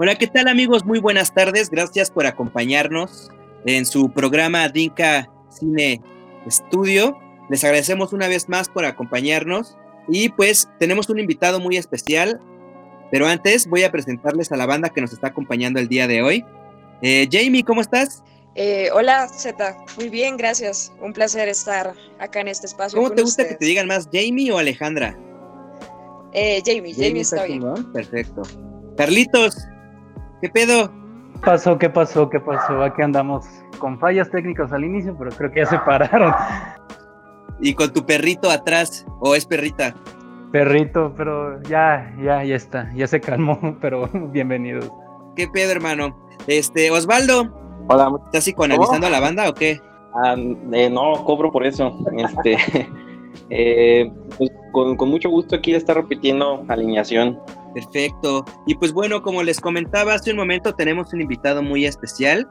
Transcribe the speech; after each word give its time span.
Hola, 0.00 0.14
¿qué 0.14 0.28
tal 0.28 0.46
amigos? 0.46 0.84
Muy 0.84 1.00
buenas 1.00 1.34
tardes. 1.34 1.70
Gracias 1.70 2.08
por 2.08 2.24
acompañarnos 2.24 3.32
en 3.66 3.84
su 3.84 4.12
programa 4.12 4.68
Dinka 4.68 5.28
Cine 5.48 6.00
Estudio. 6.46 7.18
Les 7.50 7.64
agradecemos 7.64 8.12
una 8.12 8.28
vez 8.28 8.48
más 8.48 8.68
por 8.68 8.84
acompañarnos 8.84 9.76
y 10.06 10.28
pues 10.28 10.68
tenemos 10.78 11.08
un 11.08 11.18
invitado 11.18 11.58
muy 11.58 11.76
especial, 11.76 12.40
pero 13.10 13.26
antes 13.26 13.66
voy 13.66 13.82
a 13.82 13.90
presentarles 13.90 14.52
a 14.52 14.56
la 14.56 14.66
banda 14.66 14.90
que 14.90 15.00
nos 15.00 15.12
está 15.12 15.26
acompañando 15.26 15.80
el 15.80 15.88
día 15.88 16.06
de 16.06 16.22
hoy. 16.22 16.44
Eh, 17.02 17.26
Jamie, 17.28 17.64
¿cómo 17.64 17.80
estás? 17.80 18.22
Eh, 18.54 18.90
hola, 18.94 19.26
Z. 19.26 19.78
Muy 19.96 20.10
bien, 20.10 20.36
gracias. 20.36 20.92
Un 21.02 21.12
placer 21.12 21.48
estar 21.48 21.92
acá 22.20 22.38
en 22.38 22.46
este 22.46 22.68
espacio. 22.68 22.96
¿Cómo 22.96 23.10
te 23.10 23.22
gusta 23.22 23.48
que 23.48 23.56
te 23.56 23.64
digan 23.64 23.88
más, 23.88 24.08
Jamie 24.12 24.52
o 24.52 24.58
Alejandra? 24.58 25.18
Eh, 26.34 26.62
Jamie, 26.64 26.94
Jamie, 26.94 27.22
está, 27.22 27.42
bien. 27.46 27.64
Perfecto. 27.92 28.42
Carlitos, 28.96 29.56
¿Qué 30.40 30.48
pedo? 30.48 30.92
¿Qué 31.34 31.40
pasó? 31.44 31.78
¿Qué 31.78 31.90
pasó? 31.90 32.30
¿Qué 32.30 32.38
pasó? 32.38 32.80
Aquí 32.82 33.02
andamos 33.02 33.44
con 33.78 33.98
fallas 33.98 34.30
técnicas 34.30 34.72
al 34.72 34.84
inicio, 34.84 35.16
pero 35.18 35.30
creo 35.32 35.50
que 35.50 35.60
ya 35.60 35.66
se 35.66 35.78
pararon. 35.80 36.32
¿Y 37.60 37.74
con 37.74 37.92
tu 37.92 38.06
perrito 38.06 38.48
atrás? 38.48 39.04
¿O 39.18 39.34
es 39.34 39.44
perrita? 39.46 39.94
Perrito, 40.52 41.12
pero 41.16 41.60
ya, 41.62 42.14
ya, 42.22 42.44
ya 42.44 42.54
está. 42.54 42.92
Ya 42.94 43.08
se 43.08 43.20
calmó, 43.20 43.58
pero 43.80 44.08
bienvenidos. 44.30 44.88
¿Qué 45.34 45.48
pedo, 45.48 45.72
hermano? 45.72 46.16
Este, 46.46 46.88
Osvaldo. 46.92 47.52
Hola. 47.88 48.12
¿Estás 48.26 48.44
psicoanalizando 48.44 49.08
a 49.08 49.10
la 49.10 49.18
banda 49.18 49.48
o 49.48 49.54
qué? 49.54 49.80
Ah, 50.14 50.36
eh, 50.72 50.88
no, 50.88 51.24
cobro 51.24 51.50
por 51.50 51.66
eso. 51.66 51.98
Este, 52.16 52.56
eh, 53.50 54.12
pues, 54.36 54.50
con, 54.70 54.96
con 54.96 55.08
mucho 55.08 55.30
gusto 55.30 55.56
aquí 55.56 55.72
de 55.72 55.78
estar 55.78 55.96
repitiendo 55.96 56.64
alineación 56.68 57.40
Perfecto. 57.74 58.44
Y 58.66 58.74
pues 58.74 58.92
bueno, 58.92 59.22
como 59.22 59.42
les 59.42 59.60
comentaba 59.60 60.14
hace 60.14 60.30
un 60.30 60.36
momento, 60.36 60.74
tenemos 60.74 61.12
un 61.12 61.20
invitado 61.20 61.62
muy 61.62 61.84
especial. 61.86 62.48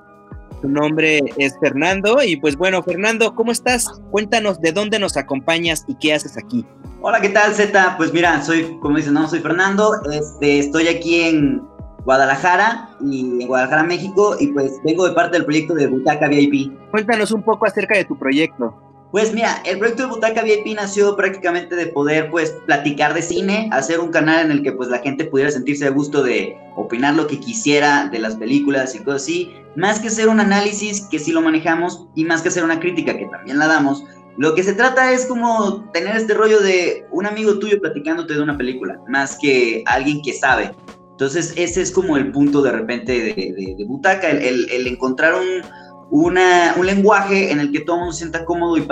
Su 0.61 0.69
nombre 0.69 1.21
es 1.37 1.57
Fernando. 1.59 2.21
Y 2.23 2.37
pues 2.37 2.55
bueno, 2.55 2.81
Fernando, 2.81 3.35
¿cómo 3.35 3.51
estás? 3.51 3.87
Cuéntanos 4.11 4.59
de 4.59 4.71
dónde 4.71 4.99
nos 4.99 5.17
acompañas 5.17 5.83
y 5.87 5.95
qué 5.95 6.13
haces 6.13 6.37
aquí. 6.37 6.65
Hola, 7.01 7.21
¿qué 7.21 7.29
tal, 7.29 7.53
Z? 7.53 7.95
Pues 7.97 8.13
mira, 8.13 8.41
soy, 8.43 8.77
como 8.79 8.97
dicen, 8.97 9.13
no, 9.13 9.27
soy 9.27 9.39
Fernando. 9.39 9.93
Este, 10.11 10.59
estoy 10.59 10.87
aquí 10.87 11.21
en 11.21 11.61
Guadalajara 12.07 12.89
y 13.01 13.41
en 13.41 13.47
Guadalajara, 13.47 13.83
México, 13.83 14.35
y 14.39 14.47
pues 14.47 14.79
vengo 14.83 15.07
de 15.07 15.13
parte 15.13 15.37
del 15.37 15.45
proyecto 15.45 15.73
de 15.73 15.87
Butaca 15.87 16.27
VIP. 16.27 16.71
Cuéntanos 16.89 17.31
un 17.31 17.43
poco 17.43 17.65
acerca 17.65 17.97
de 17.97 18.05
tu 18.05 18.17
proyecto. 18.17 18.73
Pues 19.11 19.33
mira, 19.33 19.61
el 19.65 19.79
proyecto 19.79 20.03
de 20.03 20.09
Butaca 20.09 20.43
VIP 20.43 20.75
nació 20.75 21.15
prácticamente 21.15 21.75
de 21.75 21.87
poder 21.87 22.29
pues 22.29 22.51
platicar 22.65 23.13
de 23.13 23.21
cine, 23.21 23.69
hacer 23.71 24.01
un 24.01 24.11
canal 24.11 24.45
en 24.45 24.51
el 24.51 24.63
que 24.63 24.73
pues 24.73 24.89
la 24.89 24.99
gente 24.99 25.23
pudiera 25.23 25.49
sentirse 25.49 25.87
a 25.87 25.91
gusto 25.91 26.23
de 26.23 26.57
opinar 26.75 27.15
lo 27.15 27.25
que 27.25 27.39
quisiera 27.39 28.09
de 28.09 28.19
las 28.19 28.35
películas 28.35 28.95
y 28.95 28.99
cosas 28.99 29.23
así, 29.23 29.53
más 29.77 29.99
que 29.99 30.09
hacer 30.09 30.27
un 30.27 30.41
análisis 30.41 31.07
que 31.09 31.19
sí 31.19 31.31
lo 31.31 31.41
manejamos 31.41 32.07
y 32.15 32.25
más 32.25 32.41
que 32.41 32.49
hacer 32.49 32.65
una 32.65 32.81
crítica 32.81 33.17
que 33.17 33.27
también 33.27 33.59
la 33.59 33.67
damos, 33.67 34.03
lo 34.37 34.53
que 34.53 34.63
se 34.63 34.73
trata 34.73 35.13
es 35.13 35.25
como 35.25 35.89
tener 35.93 36.15
este 36.15 36.33
rollo 36.33 36.59
de 36.59 37.07
un 37.11 37.25
amigo 37.25 37.59
tuyo 37.59 37.79
platicándote 37.79 38.33
de 38.33 38.41
una 38.41 38.57
película, 38.57 38.99
más 39.07 39.37
que 39.41 39.83
alguien 39.87 40.21
que 40.21 40.33
sabe. 40.33 40.75
Entonces 41.11 41.53
ese 41.55 41.81
es 41.81 41.91
como 41.91 42.17
el 42.17 42.31
punto 42.31 42.61
de 42.61 42.71
repente 42.71 43.13
de, 43.13 43.85
Butaca, 43.87 44.29
el 44.29 44.85
encontrar 44.85 45.33
un 45.33 45.63
una, 46.11 46.75
un 46.77 46.85
lenguaje 46.85 47.51
en 47.51 47.59
el 47.59 47.71
que 47.71 47.81
todo 47.81 47.97
el 47.97 47.99
mundo 48.01 48.13
se 48.13 48.19
sienta 48.19 48.45
cómodo 48.45 48.77
y, 48.77 48.87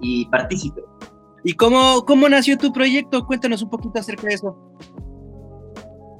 y 0.00 0.26
participe. 0.26 0.82
¿Y 1.42 1.54
cómo, 1.54 2.04
cómo 2.04 2.28
nació 2.28 2.58
tu 2.58 2.72
proyecto? 2.72 3.24
Cuéntanos 3.26 3.62
un 3.62 3.70
poquito 3.70 3.98
acerca 3.98 4.26
de 4.26 4.34
eso. 4.34 4.56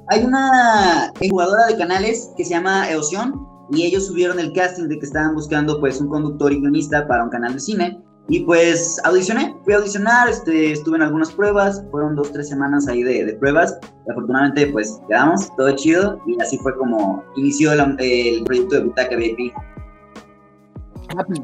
Hay 0.09 0.23
una 0.25 1.11
jugadora 1.29 1.67
de 1.67 1.77
canales 1.77 2.31
que 2.35 2.43
se 2.43 2.51
llama 2.51 2.89
Eoción 2.89 3.47
y 3.71 3.83
ellos 3.83 4.07
subieron 4.07 4.39
el 4.39 4.51
casting 4.53 4.87
de 4.89 4.99
que 4.99 5.05
estaban 5.05 5.35
buscando 5.35 5.79
pues 5.79 6.01
un 6.01 6.09
conductor 6.09 6.51
y 6.51 6.59
guionista 6.59 7.07
para 7.07 7.23
un 7.23 7.29
canal 7.29 7.53
de 7.53 7.59
cine 7.59 8.01
y 8.27 8.41
pues 8.41 8.99
audicioné, 9.03 9.55
fui 9.63 9.73
a 9.73 9.77
audicionar, 9.77 10.29
este, 10.29 10.71
estuve 10.71 10.97
en 10.97 11.03
algunas 11.03 11.31
pruebas, 11.31 11.83
fueron 11.91 12.15
dos, 12.15 12.31
tres 12.31 12.49
semanas 12.49 12.87
ahí 12.87 13.03
de, 13.03 13.25
de 13.25 13.33
pruebas 13.33 13.77
y 14.07 14.11
afortunadamente 14.11 14.67
pues 14.67 15.01
quedamos, 15.07 15.53
todo 15.55 15.71
chido 15.75 16.19
y 16.27 16.41
así 16.41 16.57
fue 16.59 16.75
como 16.77 17.23
inició 17.35 17.73
el, 17.73 17.79
el 17.99 18.43
proyecto 18.43 18.75
de 18.75 18.83
Butaca 18.83 19.15
VIP. 19.15 19.53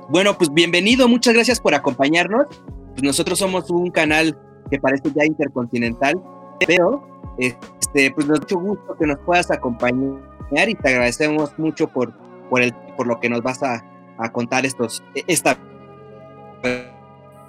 Bueno, 0.09 0.37
pues 0.37 0.53
bienvenido, 0.53 1.07
muchas 1.07 1.33
gracias 1.33 1.59
por 1.59 1.75
acompañarnos. 1.75 2.47
Pues 2.91 3.03
nosotros 3.03 3.39
somos 3.39 3.69
un 3.69 3.91
canal 3.91 4.37
que 4.69 4.79
parece 4.79 5.11
ya 5.13 5.25
intercontinental, 5.25 6.21
pero 6.65 7.05
este, 7.37 8.11
pues 8.11 8.27
nos 8.27 8.39
mucho 8.39 8.59
gusto 8.59 8.95
que 8.97 9.05
nos 9.05 9.17
puedas 9.19 9.51
acompañar 9.51 10.69
y 10.69 10.75
te 10.75 10.89
agradecemos 10.89 11.57
mucho 11.57 11.87
por, 11.87 12.13
por, 12.49 12.61
el, 12.61 12.73
por 12.95 13.07
lo 13.07 13.19
que 13.19 13.29
nos 13.29 13.41
vas 13.41 13.61
a, 13.63 13.83
contar 14.31 14.65
estos, 14.65 15.03
esta 15.27 15.57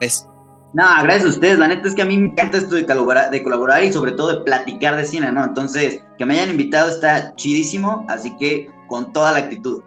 vez. 0.01 0.29
No, 0.75 0.85
gracias 1.03 1.25
a 1.25 1.29
ustedes. 1.29 1.59
La 1.59 1.69
neta 1.69 1.89
es 1.89 1.95
que 1.95 2.03
a 2.03 2.05
mí 2.05 2.19
me 2.19 2.29
encanta 2.29 2.59
esto 2.59 2.75
de 2.75 2.85
colaborar, 2.85 3.31
de 3.31 3.43
colaborar 3.43 3.83
y 3.85 3.93
sobre 3.93 4.13
todo 4.13 4.39
de 4.39 4.45
platicar 4.45 4.97
de 4.97 5.07
cine, 5.07 5.33
¿no? 5.33 5.45
Entonces, 5.45 6.05
que 6.19 6.27
me 6.27 6.35
hayan 6.35 6.51
invitado 6.51 6.91
está 6.91 7.35
chidísimo, 7.37 8.05
así 8.09 8.37
que 8.37 8.71
con 8.87 9.13
toda 9.13 9.33
la 9.33 9.39
actitud. 9.39 9.83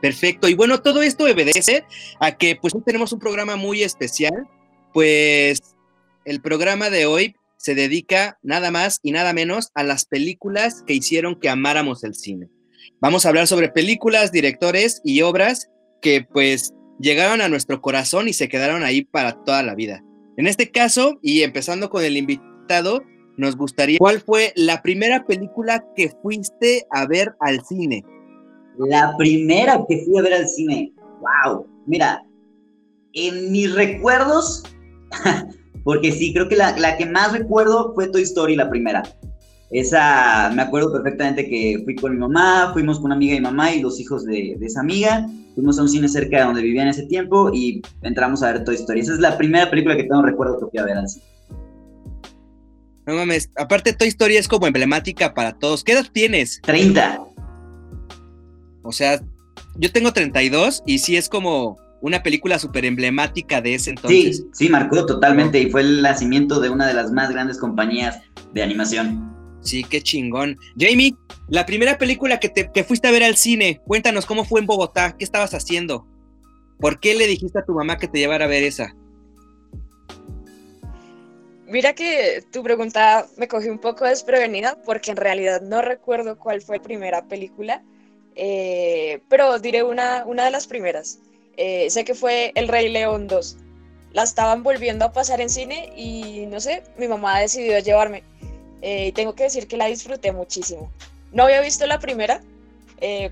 Perfecto. 0.00 0.48
Y 0.48 0.54
bueno, 0.54 0.80
todo 0.80 1.02
esto 1.02 1.24
obedece 1.24 1.84
a 2.20 2.36
que 2.36 2.56
pues 2.56 2.74
tenemos 2.84 3.12
un 3.12 3.18
programa 3.18 3.56
muy 3.56 3.82
especial. 3.82 4.48
Pues 4.92 5.60
el 6.24 6.40
programa 6.40 6.90
de 6.90 7.06
hoy 7.06 7.36
se 7.56 7.74
dedica 7.74 8.38
nada 8.42 8.70
más 8.70 9.00
y 9.02 9.12
nada 9.12 9.32
menos 9.32 9.70
a 9.74 9.82
las 9.82 10.06
películas 10.06 10.82
que 10.86 10.94
hicieron 10.94 11.38
que 11.38 11.50
amáramos 11.50 12.04
el 12.04 12.14
cine. 12.14 12.48
Vamos 13.00 13.24
a 13.24 13.28
hablar 13.28 13.46
sobre 13.46 13.68
películas, 13.68 14.32
directores 14.32 15.00
y 15.04 15.20
obras 15.22 15.68
que 16.00 16.22
pues 16.22 16.72
llegaron 16.98 17.40
a 17.40 17.48
nuestro 17.48 17.80
corazón 17.80 18.28
y 18.28 18.32
se 18.32 18.48
quedaron 18.48 18.82
ahí 18.82 19.02
para 19.02 19.44
toda 19.44 19.62
la 19.62 19.74
vida. 19.74 20.02
En 20.36 20.46
este 20.46 20.70
caso, 20.70 21.18
y 21.22 21.42
empezando 21.42 21.90
con 21.90 22.04
el 22.04 22.16
invitado, 22.16 23.02
nos 23.36 23.56
gustaría, 23.56 23.98
¿cuál 23.98 24.20
fue 24.20 24.52
la 24.56 24.80
primera 24.82 25.26
película 25.26 25.84
que 25.96 26.12
fuiste 26.22 26.86
a 26.90 27.06
ver 27.06 27.34
al 27.40 27.64
cine? 27.64 28.04
La 28.78 29.14
primera 29.16 29.84
que 29.88 30.04
fui 30.04 30.18
a 30.18 30.22
ver 30.22 30.34
al 30.34 30.48
cine, 30.48 30.92
wow, 31.20 31.66
mira, 31.86 32.22
en 33.12 33.52
mis 33.52 33.74
recuerdos, 33.74 34.62
porque 35.84 36.12
sí, 36.12 36.32
creo 36.32 36.48
que 36.48 36.56
la, 36.56 36.76
la, 36.78 36.96
que 36.96 37.06
más 37.06 37.32
recuerdo 37.32 37.92
fue 37.94 38.08
Toy 38.08 38.22
Story, 38.22 38.56
la 38.56 38.70
primera. 38.70 39.02
Esa, 39.70 40.50
me 40.54 40.62
acuerdo 40.62 40.92
perfectamente 40.92 41.48
que 41.48 41.80
fui 41.84 41.94
con 41.94 42.12
mi 42.12 42.18
mamá, 42.18 42.70
fuimos 42.72 42.98
con 42.98 43.06
una 43.06 43.14
amiga 43.14 43.34
de 43.34 43.40
mi 43.40 43.44
mamá 43.44 43.72
y 43.72 43.80
los 43.80 44.00
hijos 44.00 44.24
de, 44.24 44.56
de 44.58 44.66
esa 44.66 44.80
amiga, 44.80 45.28
fuimos 45.54 45.78
a 45.78 45.82
un 45.82 45.88
cine 45.88 46.08
cerca 46.08 46.38
de 46.38 46.44
donde 46.44 46.62
vivía 46.62 46.82
en 46.82 46.88
ese 46.88 47.04
tiempo 47.04 47.50
y 47.52 47.80
entramos 48.02 48.42
a 48.42 48.52
ver 48.52 48.64
Toy 48.64 48.74
Story. 48.74 49.00
Esa 49.00 49.14
es 49.14 49.20
la 49.20 49.36
primera 49.38 49.70
película 49.70 49.96
que 49.96 50.04
tengo 50.04 50.22
recuerdo 50.22 50.58
que 50.58 50.66
fui 50.66 50.78
a 50.80 50.84
ver 50.84 50.96
al 50.96 51.08
cine. 51.08 51.24
No 53.06 53.14
mames, 53.14 53.50
aparte 53.56 53.92
Toy 53.92 54.08
Story 54.08 54.36
es 54.36 54.48
como 54.48 54.66
emblemática 54.66 55.34
para 55.34 55.52
todos. 55.52 55.84
¿Qué 55.84 55.92
edad 55.92 56.06
tienes? 56.12 56.60
30. 56.62 57.29
O 58.82 58.92
sea, 58.92 59.20
yo 59.76 59.92
tengo 59.92 60.12
32 60.12 60.82
y 60.86 60.98
sí 60.98 61.16
es 61.16 61.28
como 61.28 61.78
una 62.00 62.22
película 62.22 62.58
súper 62.58 62.84
emblemática 62.84 63.60
de 63.60 63.74
ese 63.74 63.90
entonces. 63.90 64.38
Sí, 64.38 64.46
sí, 64.52 64.68
marcó 64.68 65.04
totalmente 65.06 65.60
y 65.60 65.70
fue 65.70 65.82
el 65.82 66.02
nacimiento 66.02 66.60
de 66.60 66.70
una 66.70 66.86
de 66.86 66.94
las 66.94 67.12
más 67.12 67.30
grandes 67.30 67.58
compañías 67.58 68.20
de 68.52 68.62
animación. 68.62 69.30
Sí, 69.60 69.84
qué 69.84 70.00
chingón. 70.00 70.58
Jamie, 70.78 71.14
la 71.48 71.66
primera 71.66 71.98
película 71.98 72.40
que, 72.40 72.48
te, 72.48 72.70
que 72.72 72.84
fuiste 72.84 73.08
a 73.08 73.10
ver 73.10 73.22
al 73.22 73.36
cine, 73.36 73.80
cuéntanos 73.86 74.24
cómo 74.24 74.44
fue 74.44 74.60
en 74.60 74.66
Bogotá, 74.66 75.16
qué 75.18 75.24
estabas 75.24 75.52
haciendo, 75.52 76.06
por 76.78 76.98
qué 76.98 77.14
le 77.14 77.26
dijiste 77.26 77.58
a 77.58 77.64
tu 77.64 77.74
mamá 77.74 77.98
que 77.98 78.08
te 78.08 78.18
llevara 78.18 78.46
a 78.46 78.48
ver 78.48 78.62
esa. 78.62 78.96
Mira 81.68 81.92
que 81.92 82.42
tu 82.50 82.62
pregunta 82.64 83.26
me 83.36 83.46
cogió 83.46 83.70
un 83.70 83.78
poco 83.78 84.04
desprevenida 84.04 84.76
porque 84.84 85.12
en 85.12 85.16
realidad 85.16 85.60
no 85.60 85.82
recuerdo 85.82 86.36
cuál 86.36 86.62
fue 86.62 86.78
la 86.78 86.82
primera 86.82 87.28
película 87.28 87.84
eh, 88.42 89.20
pero 89.28 89.58
diré 89.58 89.82
una, 89.82 90.24
una 90.24 90.46
de 90.46 90.50
las 90.50 90.66
primeras. 90.66 91.18
Eh, 91.58 91.90
sé 91.90 92.06
que 92.06 92.14
fue 92.14 92.52
El 92.54 92.68
Rey 92.68 92.88
León 92.88 93.28
2. 93.28 93.58
La 94.14 94.22
estaban 94.22 94.62
volviendo 94.62 95.04
a 95.04 95.12
pasar 95.12 95.42
en 95.42 95.50
cine 95.50 95.92
y 95.94 96.46
no 96.46 96.58
sé, 96.58 96.82
mi 96.96 97.06
mamá 97.06 97.38
decidió 97.38 97.78
llevarme. 97.80 98.22
Eh, 98.80 99.08
y 99.08 99.12
tengo 99.12 99.34
que 99.34 99.42
decir 99.42 99.66
que 99.66 99.76
la 99.76 99.88
disfruté 99.88 100.32
muchísimo. 100.32 100.90
No 101.32 101.42
había 101.42 101.60
visto 101.60 101.86
la 101.86 101.98
primera, 101.98 102.40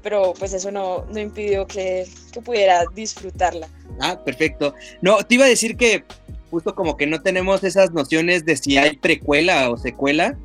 pero 0.03 0.35
pues 0.39 0.53
eso 0.53 0.71
no, 0.71 1.07
no 1.07 1.19
impidió 1.19 1.67
que, 1.67 2.07
que, 2.31 2.43
pudiera 2.43 2.85
disfrutarla. 2.95 3.67
Ah, 4.01 4.23
perfecto. 4.23 4.75
No, 5.01 5.23
te 5.25 5.37
iba 5.37 5.47
a 5.47 5.49
decir 5.49 5.79
que 5.79 6.05
justo 6.51 6.75
como 6.75 6.99
que 6.99 7.07
no 7.07 7.23
tenemos 7.23 7.65
esas 7.65 7.93
nociones 7.93 8.45
de 8.45 8.59
si 8.59 8.77
hay 8.77 8.97
precuela 8.97 9.71
o 9.71 9.79
secuela, 9.79 10.37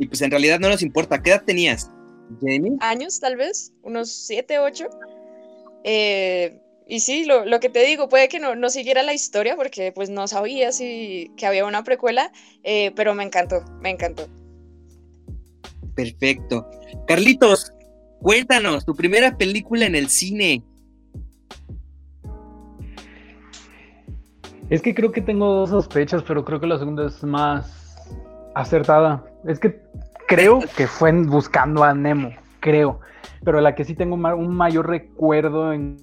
y 0.00 0.06
pues 0.06 0.20
en 0.22 0.32
realidad 0.32 0.58
no 0.58 0.68
nos 0.68 0.82
importa. 0.82 1.22
¿Qué 1.22 1.30
edad 1.30 1.42
tenías? 1.44 1.90
Años, 2.80 3.20
tal 3.20 3.36
vez, 3.36 3.72
unos 3.82 4.10
7, 4.10 4.58
8. 4.58 4.86
Eh, 5.84 6.60
y 6.86 7.00
sí, 7.00 7.24
lo, 7.24 7.44
lo, 7.44 7.60
que 7.60 7.68
te 7.68 7.84
digo, 7.84 8.08
puede 8.08 8.28
que 8.28 8.40
no, 8.40 8.54
no, 8.54 8.68
siguiera 8.68 9.02
la 9.02 9.14
historia 9.14 9.56
porque 9.56 9.92
pues 9.92 10.10
no 10.10 10.26
sabía 10.28 10.72
si 10.72 11.30
que 11.36 11.46
había 11.46 11.64
una 11.64 11.84
precuela, 11.84 12.32
eh, 12.62 12.92
pero 12.96 13.14
me 13.14 13.24
encantó, 13.24 13.64
me 13.80 13.90
encantó. 13.90 14.28
Perfecto. 15.94 16.68
Carlitos, 17.06 17.72
Cuéntanos, 18.20 18.84
tu 18.84 18.94
primera 18.94 19.36
película 19.36 19.86
en 19.86 19.94
el 19.94 20.10
cine. 20.10 20.62
Es 24.68 24.82
que 24.82 24.94
creo 24.94 25.10
que 25.10 25.22
tengo 25.22 25.54
dos 25.54 25.70
sospechas, 25.70 26.22
pero 26.22 26.44
creo 26.44 26.60
que 26.60 26.66
la 26.66 26.78
segunda 26.78 27.06
es 27.06 27.24
más 27.24 27.98
acertada. 28.54 29.24
Es 29.46 29.58
que 29.58 29.80
creo 30.30 30.60
que 30.76 30.86
fue 30.86 31.12
buscando 31.12 31.82
a 31.82 31.92
Nemo, 31.92 32.30
creo. 32.60 33.00
Pero 33.44 33.60
la 33.60 33.74
que 33.74 33.84
sí 33.84 33.94
tengo 33.94 34.14
un 34.14 34.56
mayor 34.56 34.88
recuerdo 34.88 35.72
en 35.72 35.96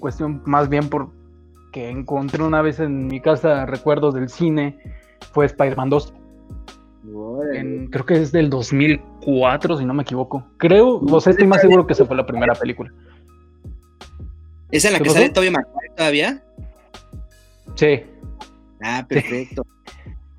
cuestión, 0.00 0.42
más 0.44 0.68
bien 0.68 0.88
por 0.88 1.10
que 1.72 1.88
encontré 1.88 2.42
una 2.42 2.62
vez 2.62 2.78
en 2.80 3.06
mi 3.06 3.20
casa 3.20 3.66
recuerdos 3.66 4.14
del 4.14 4.28
cine, 4.28 4.78
fue 5.32 5.46
Spider-Man 5.46 5.90
2. 5.90 6.14
creo 7.90 8.06
que 8.06 8.14
es 8.14 8.32
del 8.32 8.50
2004, 8.50 9.78
si 9.78 9.84
no 9.84 9.94
me 9.94 10.02
equivoco. 10.02 10.44
Creo, 10.58 11.00
no 11.02 11.20
sé, 11.20 11.30
estoy 11.30 11.46
más 11.46 11.60
seguro 11.60 11.86
que 11.86 11.94
esa 11.94 12.04
fue 12.04 12.16
la 12.16 12.26
primera 12.26 12.54
película. 12.54 12.92
¿Es 14.70 14.84
en 14.84 14.92
la 14.92 15.00
que 15.00 15.08
sale 15.08 15.30
Tobey 15.30 15.50
Maguire 15.50 15.94
todavía? 15.96 16.42
Sí. 17.76 18.02
Ah, 18.82 19.04
perfecto. 19.08 19.64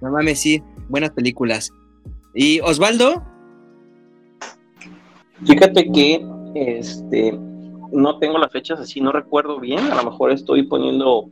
No 0.02 0.10
mames, 0.12 0.40
sí, 0.40 0.64
buenas 0.88 1.10
películas. 1.10 1.74
¿Y 2.34 2.60
Osvaldo? 2.62 3.24
Fíjate 5.46 5.92
que 5.92 6.26
este 6.56 7.38
no 7.92 8.20
tengo 8.20 8.38
las 8.38 8.52
fechas 8.52 8.80
así, 8.80 9.02
no 9.02 9.12
recuerdo 9.12 9.60
bien, 9.60 9.80
a 9.92 9.96
lo 9.96 10.12
mejor 10.12 10.32
estoy 10.32 10.64
poniendo 10.64 11.30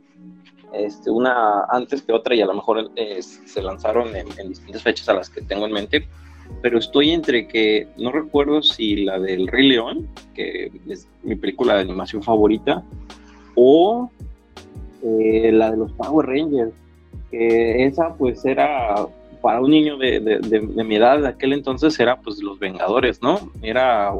este, 0.72 1.10
una 1.10 1.64
antes 1.70 2.02
que 2.02 2.12
otra 2.12 2.34
y 2.34 2.42
a 2.42 2.46
lo 2.46 2.54
mejor 2.54 2.90
se 3.20 3.62
lanzaron 3.62 4.14
en, 4.16 4.26
distintas 4.48 4.82
fechas 4.82 5.08
a 5.08 5.14
las 5.14 5.30
que 5.30 5.40
tengo 5.42 5.66
en 5.66 5.72
mente, 5.72 6.08
pero 6.62 6.78
estoy 6.78 7.10
entre 7.10 7.46
que 7.46 7.88
no 7.96 8.10
recuerdo 8.10 8.62
si 8.62 9.04
la 9.04 9.18
del 9.18 9.46
Rey 9.46 9.68
León, 9.68 10.08
que 10.34 10.70
es 10.88 11.06
mi 11.22 11.36
película 11.36 11.74
de 11.74 11.82
animación 11.82 12.22
favorita, 12.22 12.82
o 13.54 14.10
eh, 15.02 15.50
la 15.52 15.70
de 15.70 15.76
los 15.76 15.92
Power 15.92 16.26
Rangers, 16.26 16.72
que 17.30 17.84
esa 17.84 18.14
pues 18.14 18.44
era 18.44 19.06
para 19.48 19.62
un 19.62 19.70
niño 19.70 19.96
de, 19.96 20.20
de, 20.20 20.84
mi 20.84 20.96
edad 20.96 21.22
de 21.22 21.28
aquel 21.28 21.54
entonces 21.54 21.98
era 21.98 22.20
pues 22.20 22.42
los 22.42 22.58
Vengadores, 22.58 23.22
¿no? 23.22 23.50
Era 23.62 24.12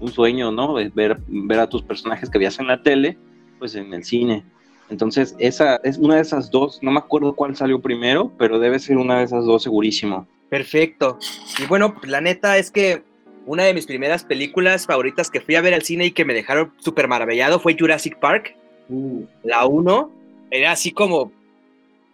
un 0.00 0.10
sueño, 0.10 0.50
¿no? 0.50 0.72
Ver, 0.72 1.18
ver 1.26 1.60
a 1.60 1.68
tus 1.68 1.82
personajes 1.82 2.30
que 2.30 2.38
veías 2.38 2.58
en 2.58 2.68
la 2.68 2.82
tele, 2.82 3.18
pues 3.58 3.74
en 3.74 3.92
el 3.92 4.02
cine. 4.02 4.42
Entonces, 4.88 5.36
esa 5.38 5.76
es 5.84 5.98
una 5.98 6.14
de 6.14 6.22
esas 6.22 6.50
dos, 6.50 6.78
no 6.80 6.90
me 6.90 7.00
acuerdo 7.00 7.34
cuál 7.34 7.54
salió 7.54 7.82
primero, 7.82 8.32
pero 8.38 8.58
debe 8.58 8.78
ser 8.78 8.96
una 8.96 9.18
de 9.18 9.24
esas 9.24 9.44
dos 9.44 9.62
segurísimo. 9.62 10.26
Perfecto. 10.48 11.18
Y 11.62 11.66
bueno, 11.66 11.94
la 12.04 12.22
neta 12.22 12.56
es 12.56 12.70
que 12.70 13.02
una 13.44 13.64
de 13.64 13.74
mis 13.74 13.84
primeras 13.84 14.24
películas 14.24 14.86
favoritas 14.86 15.28
que 15.30 15.42
fui 15.42 15.54
a 15.54 15.60
ver 15.60 15.74
al 15.74 15.82
cine 15.82 16.06
y 16.06 16.12
que 16.12 16.24
me 16.24 16.32
dejaron 16.32 16.72
súper 16.78 17.08
maravillado 17.08 17.60
fue 17.60 17.76
Jurassic 17.78 18.18
Park. 18.18 18.56
Uh. 18.88 19.24
La 19.42 19.66
1 19.66 20.10
era 20.50 20.72
así 20.72 20.92
como, 20.92 21.30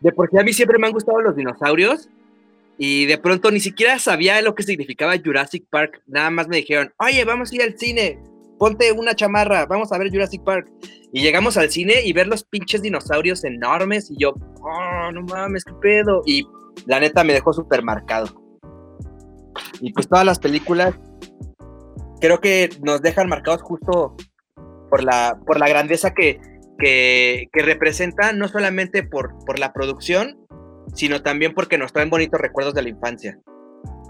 de 0.00 0.10
por 0.10 0.28
sí 0.28 0.38
a 0.38 0.42
mí 0.42 0.52
siempre 0.52 0.76
me 0.76 0.88
han 0.88 0.92
gustado 0.92 1.20
los 1.20 1.36
dinosaurios 1.36 2.08
y 2.78 3.06
de 3.06 3.18
pronto 3.18 3.50
ni 3.50 3.60
siquiera 3.60 3.98
sabía 3.98 4.40
lo 4.40 4.54
que 4.54 4.62
significaba 4.62 5.18
Jurassic 5.22 5.66
Park, 5.68 6.00
nada 6.06 6.30
más 6.30 6.46
me 6.46 6.58
dijeron, 6.58 6.92
oye, 6.98 7.24
vamos 7.24 7.50
a 7.50 7.56
ir 7.56 7.62
al 7.62 7.76
cine, 7.76 8.20
ponte 8.58 8.92
una 8.92 9.16
chamarra, 9.16 9.66
vamos 9.66 9.92
a 9.92 9.98
ver 9.98 10.10
Jurassic 10.10 10.42
Park. 10.44 10.70
Y 11.12 11.22
llegamos 11.22 11.56
al 11.56 11.70
cine 11.70 12.02
y 12.04 12.12
ver 12.12 12.26
los 12.26 12.44
pinches 12.44 12.82
dinosaurios 12.82 13.42
enormes 13.44 14.10
y 14.10 14.16
yo, 14.18 14.34
oh, 14.60 15.12
no 15.12 15.22
mames, 15.22 15.64
qué 15.64 15.72
pedo. 15.80 16.22
Y 16.26 16.46
la 16.86 17.00
neta 17.00 17.24
me 17.24 17.32
dejó 17.32 17.52
súper 17.52 17.82
marcado. 17.82 18.26
Y 19.80 19.92
pues 19.92 20.08
todas 20.08 20.24
las 20.24 20.38
películas 20.38 20.94
creo 22.20 22.40
que 22.40 22.68
nos 22.82 23.00
dejan 23.02 23.28
marcados 23.28 23.62
justo 23.62 24.16
por 24.90 25.02
la, 25.02 25.38
por 25.46 25.58
la 25.58 25.68
grandeza 25.68 26.12
que, 26.14 26.40
que, 26.78 27.48
representa 27.54 28.32
no 28.32 28.48
solamente 28.48 29.02
por, 29.02 29.34
por 29.44 29.58
la 29.58 29.72
producción, 29.72 30.38
sino 30.94 31.22
también 31.22 31.54
porque 31.54 31.78
nos 31.78 31.92
traen 31.92 32.10
bonitos 32.10 32.40
recuerdos 32.40 32.74
de 32.74 32.82
la 32.82 32.88
infancia. 32.88 33.38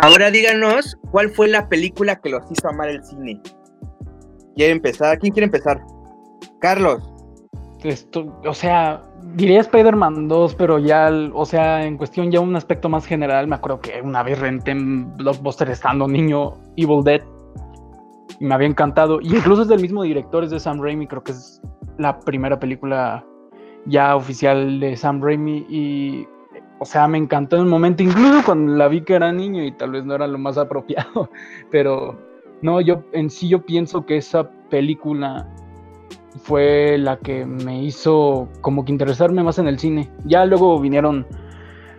Ahora 0.01 0.31
díganos, 0.31 0.97
¿cuál 1.11 1.31
fue 1.31 1.49
la 1.49 1.69
película 1.69 2.17
que 2.17 2.31
los 2.31 2.45
hizo 2.51 2.69
amar 2.69 2.89
el 2.89 3.03
cine? 3.05 3.41
¿Quiere 4.55 4.73
empezar? 4.73 5.19
¿Quién 5.19 5.33
quiere 5.33 5.47
empezar? 5.47 5.81
Carlos. 6.61 7.03
O 8.45 8.55
sea, 8.55 9.03
diría 9.35 9.61
Spider-Man 9.61 10.29
2, 10.29 10.55
pero 10.57 10.79
ya, 10.79 11.11
o 11.33 11.45
sea, 11.45 11.85
en 11.85 11.97
cuestión 11.97 12.31
ya 12.31 12.41
un 12.41 12.57
aspecto 12.57 12.89
más 12.89 13.07
general, 13.07 13.47
me 13.47 13.57
acuerdo 13.57 13.81
que 13.81 14.01
una 14.03 14.23
vez 14.23 14.39
renté 14.39 14.73
en 14.73 15.17
Blockbuster 15.17 15.71
estando 15.71 16.09
niño 16.09 16.55
Evil 16.77 17.05
Dead 17.05 17.21
y 18.41 18.45
me 18.45 18.55
había 18.55 18.69
encantado. 18.69 19.21
Y 19.21 19.37
incluso 19.37 19.63
es 19.63 19.69
del 19.69 19.81
mismo 19.81 20.03
director, 20.03 20.45
es 20.45 20.51
de 20.51 20.61
Sam 20.61 20.81
Raimi, 20.81 21.07
creo 21.07 21.23
que 21.23 21.33
es 21.33 21.61
la 21.99 22.19
primera 22.21 22.59
película 22.59 23.25
ya 23.87 24.17
oficial 24.17 24.81
de 24.81 24.97
Sam 24.97 25.23
Raimi 25.23 25.67
y 25.69 26.29
o 26.79 26.85
sea, 26.85 27.09
me 27.09 27.19
encantó 27.19 27.57
en 27.57 27.63
el 27.63 27.69
momento, 27.69 28.03
incluso 28.03 28.45
cuando 28.45 28.75
la 28.75 28.89
vi 28.89 29.03
que 29.03 29.15
era 29.15 29.33
niño 29.33 29.65
y 29.65 29.73
tal 29.73 29.93
vez 29.93 30.05
no 30.05 30.15
era 30.15 30.27
lo 30.27 30.39
más 30.39 30.59
apropiado, 30.59 31.31
pero 31.71 32.19
no, 32.63 32.81
yo 32.81 33.05
en 33.13 33.31
sí 33.31 33.49
yo 33.49 33.65
pienso 33.65 34.05
que 34.07 34.17
esa 34.17 34.51
película 34.71 35.49
fue 36.43 36.99
la 36.99 37.19
que 37.19 37.45
me 37.45 37.83
hizo 37.83 38.49
como 38.61 38.85
que 38.85 38.93
interesarme 38.93 39.43
más 39.43 39.59
en 39.59 39.69
el 39.69 39.79
cine. 39.79 40.11
Ya 40.25 40.45
luego 40.45 40.79
vinieron, 40.81 41.27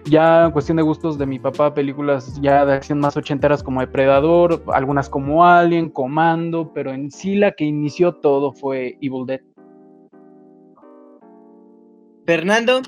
ya 0.06 0.46
en 0.46 0.52
cuestión 0.52 0.78
de 0.78 0.84
gustos 0.84 1.18
de 1.18 1.26
mi 1.26 1.40
papá, 1.40 1.74
películas 1.74 2.40
ya 2.42 2.66
de 2.66 2.74
acción 2.74 3.00
más 3.00 3.18
ochenteras 3.18 3.64
como 3.64 3.82
Depredador, 3.82 4.64
algunas 4.74 5.10
como 5.10 5.46
Alien, 5.46 5.90
Comando, 5.90 6.72
pero 6.74 6.94
en 6.94 7.12
sí 7.12 7.36
la 7.36 7.52
que 7.52 7.66
inició 7.66 8.16
todo 8.16 8.54
fue 8.54 8.98
Evil 9.02 9.26
Dead. 9.26 9.42
Fernando, 12.26 12.82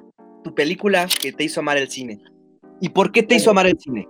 tu 0.43 0.53
película 0.53 1.07
que 1.21 1.31
te 1.31 1.43
hizo 1.43 1.59
amar 1.59 1.77
el 1.77 1.89
cine. 1.89 2.21
¿Y 2.79 2.89
por 2.89 3.11
qué 3.11 3.23
te 3.23 3.35
hizo 3.35 3.51
amar 3.51 3.67
el 3.67 3.77
cine? 3.79 4.07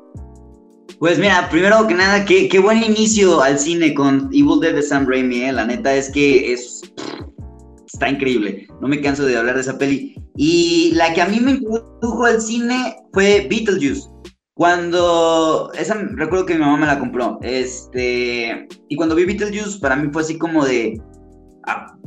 Pues 1.00 1.18
mira, 1.18 1.50
primero 1.50 1.88
que 1.88 1.96
nada, 1.96 2.26
qué, 2.26 2.48
qué 2.48 2.60
buen 2.60 2.84
inicio 2.84 3.42
al 3.42 3.58
cine 3.58 3.94
con 3.94 4.30
Evil 4.32 4.60
Dead 4.62 4.76
de 4.76 4.84
Sam 4.84 5.08
Raimi, 5.08 5.44
¿eh? 5.44 5.52
la 5.52 5.66
neta 5.66 5.96
es 5.96 6.12
que 6.12 6.54
es 6.54 6.82
está 8.02 8.10
increíble, 8.10 8.68
no 8.80 8.88
me 8.88 9.02
canso 9.02 9.26
de 9.26 9.38
hablar 9.38 9.56
de 9.56 9.62
esa 9.62 9.78
peli. 9.78 10.16
Y 10.36 10.92
la 10.96 11.14
que 11.14 11.22
a 11.22 11.28
mí 11.28 11.40
me 11.40 11.52
introdujo 11.52 12.26
al 12.26 12.42
cine 12.42 12.96
fue 13.14 13.48
Beetlejuice. 13.50 14.10
Cuando, 14.54 15.72
esa 15.74 15.96
recuerdo 16.16 16.46
que 16.46 16.54
mi 16.54 16.62
mamá 16.62 16.78
me 16.78 16.86
la 16.86 17.00
compró, 17.00 17.40
este, 17.42 18.68
y 18.90 18.96
cuando 18.96 19.16
vi 19.16 19.26
Beetlejuice 19.26 19.80
para 19.80 19.96
mí 19.96 20.10
fue 20.12 20.22
así 20.22 20.38
como 20.38 20.66
de, 20.66 21.02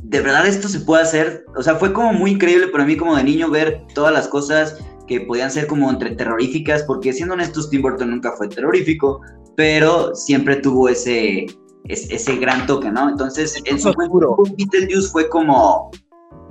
de 0.02 0.20
verdad 0.20 0.46
esto 0.46 0.68
se 0.68 0.80
puede 0.80 1.02
hacer, 1.02 1.44
o 1.56 1.62
sea, 1.62 1.76
fue 1.76 1.92
como 1.92 2.12
muy 2.12 2.32
increíble 2.32 2.68
para 2.68 2.84
mí 2.84 2.96
como 2.96 3.16
de 3.16 3.24
niño 3.24 3.50
ver 3.50 3.82
todas 3.94 4.12
las 4.12 4.28
cosas 4.28 4.78
que 5.06 5.20
podían 5.20 5.50
ser 5.50 5.66
como 5.66 5.90
entre 5.90 6.14
terroríficas, 6.14 6.82
porque 6.84 7.12
siendo 7.12 7.34
honestos, 7.34 7.70
Tim 7.70 7.82
Burton 7.82 8.10
nunca 8.10 8.32
fue 8.32 8.48
terrorífico, 8.48 9.20
pero 9.56 10.14
siempre 10.14 10.56
tuvo 10.56 10.88
ese, 10.88 11.46
ese, 11.88 12.36
gran 12.36 12.66
toque, 12.66 12.90
¿no? 12.90 13.08
Entonces, 13.10 13.60
en 13.64 13.78
su 13.78 13.92
momento, 13.92 14.36
Beetlejuice 14.56 15.10
fue 15.10 15.28
como, 15.28 15.90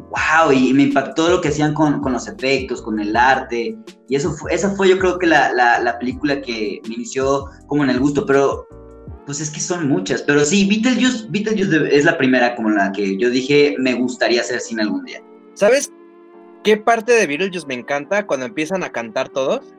wow, 0.10 0.52
y 0.54 0.74
me 0.74 0.84
impactó 0.84 1.30
lo 1.30 1.42
que 1.42 1.50
hacían 1.50 1.74
con, 1.74 2.02
con 2.02 2.14
los 2.14 2.28
efectos, 2.28 2.82
con 2.82 3.00
el 3.00 3.16
arte, 3.16 3.76
y 4.08 4.16
eso 4.16 4.32
fue, 4.34 4.54
esa 4.54 4.70
fue 4.76 4.90
yo 4.90 5.00
creo 5.00 5.18
que 5.18 5.28
la, 5.28 5.52
la, 5.54 5.80
la 5.80 5.98
película 5.98 6.42
que 6.42 6.80
me 6.88 6.96
inició 6.96 7.46
como 7.68 7.84
en 7.84 7.90
el 7.90 8.00
gusto, 8.00 8.26
pero 8.26 8.68
pues 9.26 9.40
es 9.40 9.50
que 9.50 9.60
son 9.60 9.88
muchas, 9.88 10.22
pero 10.24 10.44
sí, 10.44 10.68
Beetlejuice, 10.68 11.28
Beetlejuice 11.30 11.96
es 11.96 12.06
la 12.06 12.18
primera 12.18 12.56
como 12.56 12.70
la 12.70 12.92
que 12.92 13.18
yo 13.18 13.30
dije 13.30 13.76
me 13.80 13.94
gustaría 13.94 14.42
hacer 14.42 14.60
cine 14.60 14.84
algún 14.84 15.06
día. 15.06 15.22
¿Sabes 15.54 15.92
qué 16.64 16.78
parte 16.78 17.14
de 17.14 17.28
Beetlejuice 17.28 17.68
me 17.68 17.76
encanta 17.76 18.26
cuando 18.26 18.46
empiezan 18.46 18.84
a 18.84 18.90
cantar 18.90 19.30
todos? 19.30 19.74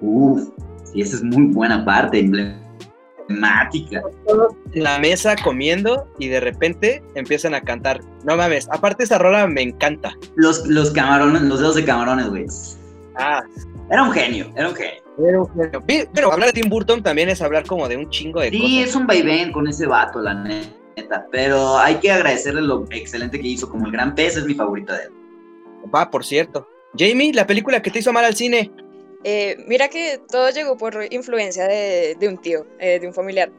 Uf, 0.00 0.48
sí, 0.84 1.00
esa 1.00 1.16
es 1.16 1.22
muy 1.22 1.46
buena 1.52 1.84
parte, 1.84 2.20
emblemática. 2.20 4.02
En 4.72 4.82
la 4.84 4.98
mesa 4.98 5.34
comiendo 5.42 6.06
y 6.18 6.28
de 6.28 6.40
repente 6.40 7.02
empiezan 7.14 7.54
a 7.54 7.60
cantar. 7.60 8.00
No 8.24 8.36
mames, 8.36 8.68
aparte 8.70 9.04
esa 9.04 9.18
rola 9.18 9.46
me 9.46 9.62
encanta. 9.62 10.14
Los, 10.36 10.66
los 10.66 10.90
camarones, 10.92 11.42
los 11.42 11.60
dedos 11.60 11.74
de 11.74 11.84
camarones, 11.84 12.28
güey. 12.28 12.46
Ah. 13.16 13.42
Era 13.90 14.02
un 14.02 14.12
genio, 14.12 14.52
era 14.56 14.68
un 14.68 14.74
genio. 14.74 15.05
Pero 15.16 16.32
hablar 16.32 16.52
de 16.52 16.60
Tim 16.60 16.68
Burton 16.68 17.02
también 17.02 17.28
es 17.28 17.40
hablar 17.40 17.66
como 17.66 17.88
de 17.88 17.96
un 17.96 18.10
chingo 18.10 18.40
de 18.40 18.50
sí, 18.50 18.58
cosas. 18.58 18.70
Sí, 18.70 18.82
es 18.82 18.94
un 18.94 19.06
vaivén 19.06 19.52
con 19.52 19.66
ese 19.66 19.86
vato, 19.86 20.20
la 20.20 20.34
neta. 20.34 21.26
Pero 21.30 21.78
hay 21.78 21.96
que 21.96 22.10
agradecerle 22.10 22.62
lo 22.62 22.86
excelente 22.90 23.40
que 23.40 23.48
hizo. 23.48 23.68
Como 23.68 23.86
el 23.86 23.92
gran 23.92 24.14
pez 24.14 24.36
es 24.36 24.44
mi 24.44 24.54
favorita 24.54 24.96
de 24.96 25.04
él. 25.04 25.10
Va, 25.94 26.10
por 26.10 26.24
cierto. 26.24 26.68
Jamie, 26.98 27.32
la 27.32 27.46
película 27.46 27.80
que 27.82 27.90
te 27.90 28.00
hizo 28.00 28.12
mal 28.12 28.24
al 28.24 28.34
cine. 28.34 28.70
Eh, 29.24 29.56
mira 29.66 29.88
que 29.88 30.20
todo 30.28 30.50
llegó 30.50 30.76
por 30.76 31.06
influencia 31.10 31.66
de, 31.66 32.16
un 32.28 32.38
tío, 32.38 32.66
eh, 32.78 33.00
de 33.00 33.06
un 33.06 33.14
familiar. 33.14 33.50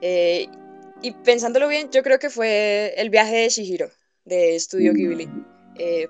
Eh, 0.00 0.46
y 1.00 1.12
pensándolo 1.12 1.68
bien, 1.68 1.90
yo 1.90 2.02
creo 2.02 2.18
que 2.18 2.30
fue 2.30 2.94
el 2.96 3.10
viaje 3.10 3.36
de 3.36 3.48
Shihiro, 3.48 3.88
de 4.24 4.58
Studio 4.58 4.92
Ghibli. 4.92 5.26
Mm. 5.26 5.44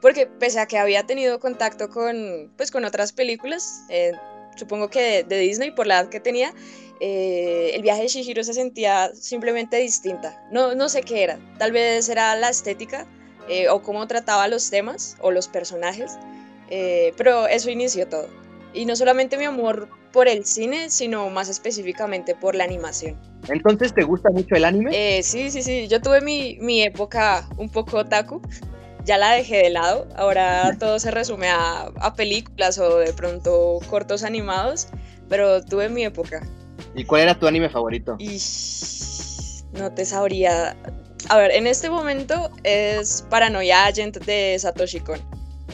porque 0.00 0.26
pese 0.26 0.60
a 0.60 0.66
que 0.66 0.78
había 0.78 1.04
tenido 1.04 1.38
contacto 1.40 1.90
con, 1.90 2.50
pues, 2.56 2.70
con 2.70 2.86
otras 2.86 3.12
películas, 3.12 3.84
supongo 4.58 4.88
que 4.88 5.24
de, 5.24 5.38
Disney 5.38 5.70
por 5.70 5.86
la 5.86 6.00
edad 6.00 6.08
que 6.08 6.20
tenía, 6.20 6.52
eh, 7.00 7.70
el 7.74 7.82
viaje 7.82 8.02
de 8.02 8.08
Shihiro 8.08 8.42
se 8.44 8.54
sentía 8.54 9.14
simplemente 9.14 9.76
distinta. 9.78 10.46
No, 10.50 10.74
no 10.74 10.88
sé 10.88 11.02
qué 11.02 11.22
era, 11.22 11.38
tal 11.58 11.72
vez 11.72 12.08
era 12.08 12.34
la 12.36 12.48
estética 12.48 13.06
eh, 13.48 13.68
o 13.68 13.82
cómo 13.82 14.06
trataba 14.06 14.48
los 14.48 14.68
temas 14.70 15.16
o 15.20 15.30
los 15.30 15.48
personajes, 15.48 16.18
eh, 16.70 17.14
pero 17.16 17.46
eso 17.46 17.70
inició 17.70 18.06
todo. 18.08 18.28
Y 18.74 18.84
no 18.84 18.96
solamente 18.96 19.38
mi 19.38 19.44
amor 19.44 19.88
por 20.12 20.28
el 20.28 20.44
cine, 20.44 20.90
sino 20.90 21.30
más 21.30 21.48
específicamente 21.48 22.34
por 22.34 22.54
la 22.54 22.64
animación. 22.64 23.16
Entonces, 23.48 23.94
¿te 23.94 24.04
gusta 24.04 24.30
mucho 24.30 24.54
el 24.54 24.64
anime? 24.64 24.90
Eh, 24.92 25.22
sí, 25.22 25.50
sí, 25.50 25.62
sí. 25.62 25.88
Yo 25.88 26.00
tuve 26.00 26.20
mi, 26.20 26.58
mi 26.60 26.82
época 26.82 27.48
un 27.56 27.70
poco 27.70 27.98
otaku. 27.98 28.42
Ya 29.08 29.16
la 29.16 29.30
dejé 29.32 29.56
de 29.56 29.70
lado. 29.70 30.06
Ahora 30.16 30.76
todo 30.78 30.98
se 30.98 31.10
resume 31.10 31.48
a, 31.48 31.90
a 31.98 32.14
películas 32.14 32.78
o 32.78 32.98
de 32.98 33.14
pronto 33.14 33.78
cortos 33.88 34.22
animados. 34.22 34.88
Pero 35.30 35.64
tuve 35.64 35.88
mi 35.88 36.04
época. 36.04 36.46
¿Y 36.94 37.04
cuál 37.04 37.22
era 37.22 37.38
tu 37.38 37.46
anime 37.46 37.70
favorito? 37.70 38.16
Y 38.18 38.38
no 39.72 39.90
te 39.94 40.04
sabría. 40.04 40.76
A 41.30 41.38
ver, 41.38 41.52
en 41.52 41.66
este 41.66 41.88
momento 41.88 42.50
es 42.64 43.24
Paranoia 43.30 43.86
Agent 43.86 44.18
de 44.18 44.58
Satoshi 44.58 45.00
Kon. 45.00 45.20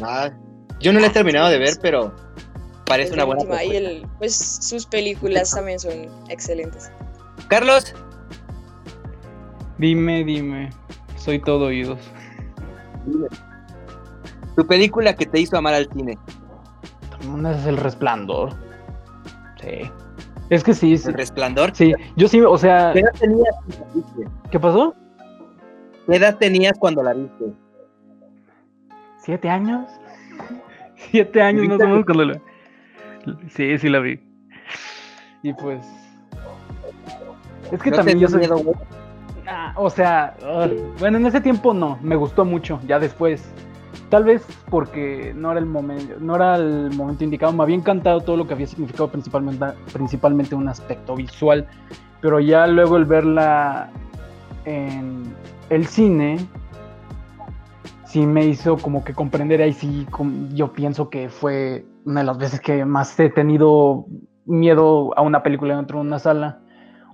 Ah, 0.01 0.31
yo 0.79 0.93
no 0.93 1.01
lo 1.01 1.07
he 1.07 1.11
terminado 1.11 1.49
de 1.49 1.59
ver, 1.59 1.75
pero 1.83 2.15
parece 2.87 3.15
una 3.15 3.25
buena 3.25 3.43
última, 3.43 3.65
Y 3.65 3.75
el, 3.75 4.07
pues 4.19 4.37
sus 4.37 4.87
películas 4.87 5.51
también 5.51 5.81
son 5.81 6.09
excelentes. 6.29 6.89
Carlos, 7.49 7.95
Dime, 9.79 10.23
dime. 10.23 10.71
Soy 11.17 11.41
todo 11.41 11.67
oídos. 11.67 11.99
Tu 14.57 14.67
película 14.67 15.15
que 15.15 15.27
te 15.27 15.41
hizo 15.41 15.57
amar 15.57 15.75
al 15.75 15.89
cine. 15.93 16.19
Es 17.51 17.67
el 17.67 17.77
resplandor. 17.77 18.53
Sí. 19.61 19.91
Es 20.51 20.63
que 20.63 20.75
sí, 20.75 20.97
sí. 20.99 21.09
El 21.09 21.15
resplandor. 21.15 21.75
Sí, 21.75 21.95
yo 22.17 22.29
sí, 22.29 22.41
o 22.41 22.59
sea, 22.59 22.93
¿Qué 22.93 23.01
edad 23.01 23.13
tenías 23.19 23.55
cuando 23.57 23.83
la 23.83 23.95
viste? 23.95 24.31
¿qué 24.51 24.61
pasó? 24.61 24.95
¿Qué 26.07 26.17
edad 26.17 26.37
tenías 26.39 26.79
cuando 26.79 27.03
la 27.03 27.15
viste? 27.15 27.45
¿Siete 29.19 29.49
años? 29.49 29.89
Siete 30.97 31.41
años 31.41 31.67
más 31.67 31.81
o 31.81 31.89
menos 31.89 32.05
cuando 32.05 32.25
la... 32.27 32.41
Sí, 33.49 33.79
sí 33.79 33.89
la 33.89 34.01
vi. 34.01 34.21
Y 35.43 35.55
pues... 35.55 35.87
Es 37.73 37.83
que 37.83 37.91
¿No 37.91 37.97
también 37.97 38.21
yo 38.21 38.29
soy... 38.29 38.41
miedo? 38.41 38.61
Ah, 39.47 39.73
o 39.77 39.91
sea, 39.91 40.37
ugh, 40.41 40.99
bueno, 40.99 41.19
en 41.19 41.27
ese 41.27 41.41
tiempo 41.41 41.75
no, 41.75 41.99
me 42.03 42.17
gustó 42.17 42.45
mucho, 42.45 42.81
ya 42.87 42.99
después. 42.99 43.45
Tal 44.09 44.25
vez 44.25 44.47
porque 44.71 45.33
no 45.35 45.51
era 45.51 45.61
el 45.61 45.67
momento, 45.67 46.15
no 46.21 46.37
era 46.37 46.57
el 46.57 46.91
momento 46.95 47.25
indicado, 47.25 47.53
me 47.53 47.63
había 47.63 47.77
encantado 47.77 48.21
todo 48.21 48.37
lo 48.37 48.47
que 48.47 48.55
había 48.55 48.67
significado 48.67 49.09
principalmente, 49.09 49.67
principalmente 49.93 50.55
un 50.55 50.69
aspecto 50.69 51.17
visual, 51.17 51.67
pero 52.21 52.39
ya 52.41 52.67
luego 52.67 52.97
el 52.97 53.07
verla 53.07 53.91
en 54.65 55.35
el 55.71 55.87
cine 55.87 56.39
sí 58.05 58.27
me 58.27 58.47
hizo 58.47 58.77
como 58.77 59.03
que 59.03 59.13
comprender 59.13 59.61
ahí 59.61 59.73
sí 59.73 60.07
yo 60.53 60.73
pienso 60.73 61.11
que 61.11 61.29
fue 61.29 61.85
una 62.05 62.21
de 62.21 62.27
las 62.27 62.39
veces 62.39 62.61
que 62.61 62.85
más 62.85 63.19
he 63.19 63.31
tenido 63.31 64.07
miedo 64.47 65.17
a 65.19 65.23
una 65.23 65.43
película 65.43 65.77
dentro 65.77 65.99
de 65.99 66.07
una 66.07 66.19
sala. 66.19 66.61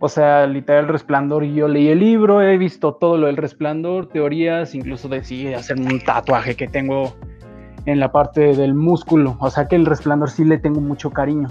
O 0.03 0.09
sea, 0.09 0.47
literal 0.47 0.89
Resplandor, 0.89 1.45
yo 1.45 1.69
leí 1.69 1.89
el 1.89 2.01
libro, 2.01 2.41
he 2.41 2.57
visto 2.57 2.95
todo 2.95 3.19
lo 3.19 3.27
del 3.27 3.37
Resplandor, 3.37 4.09
teorías, 4.09 4.75
incluso 4.75 5.09
decidí 5.09 5.53
hacer 5.53 5.79
un 5.79 6.01
tatuaje 6.01 6.57
que 6.57 6.67
tengo 6.67 7.15
en 7.85 8.01
la 8.01 8.11
parte 8.11 8.57
del 8.57 8.75
músculo. 8.75 9.37
O 9.41 9.51
sea 9.51 9.69
que 9.69 9.77
el 9.77 9.85
Resplandor 9.85 10.31
sí 10.31 10.45
le 10.45 10.57
tengo 10.57 10.81
mucho 10.81 11.11
cariño. 11.11 11.49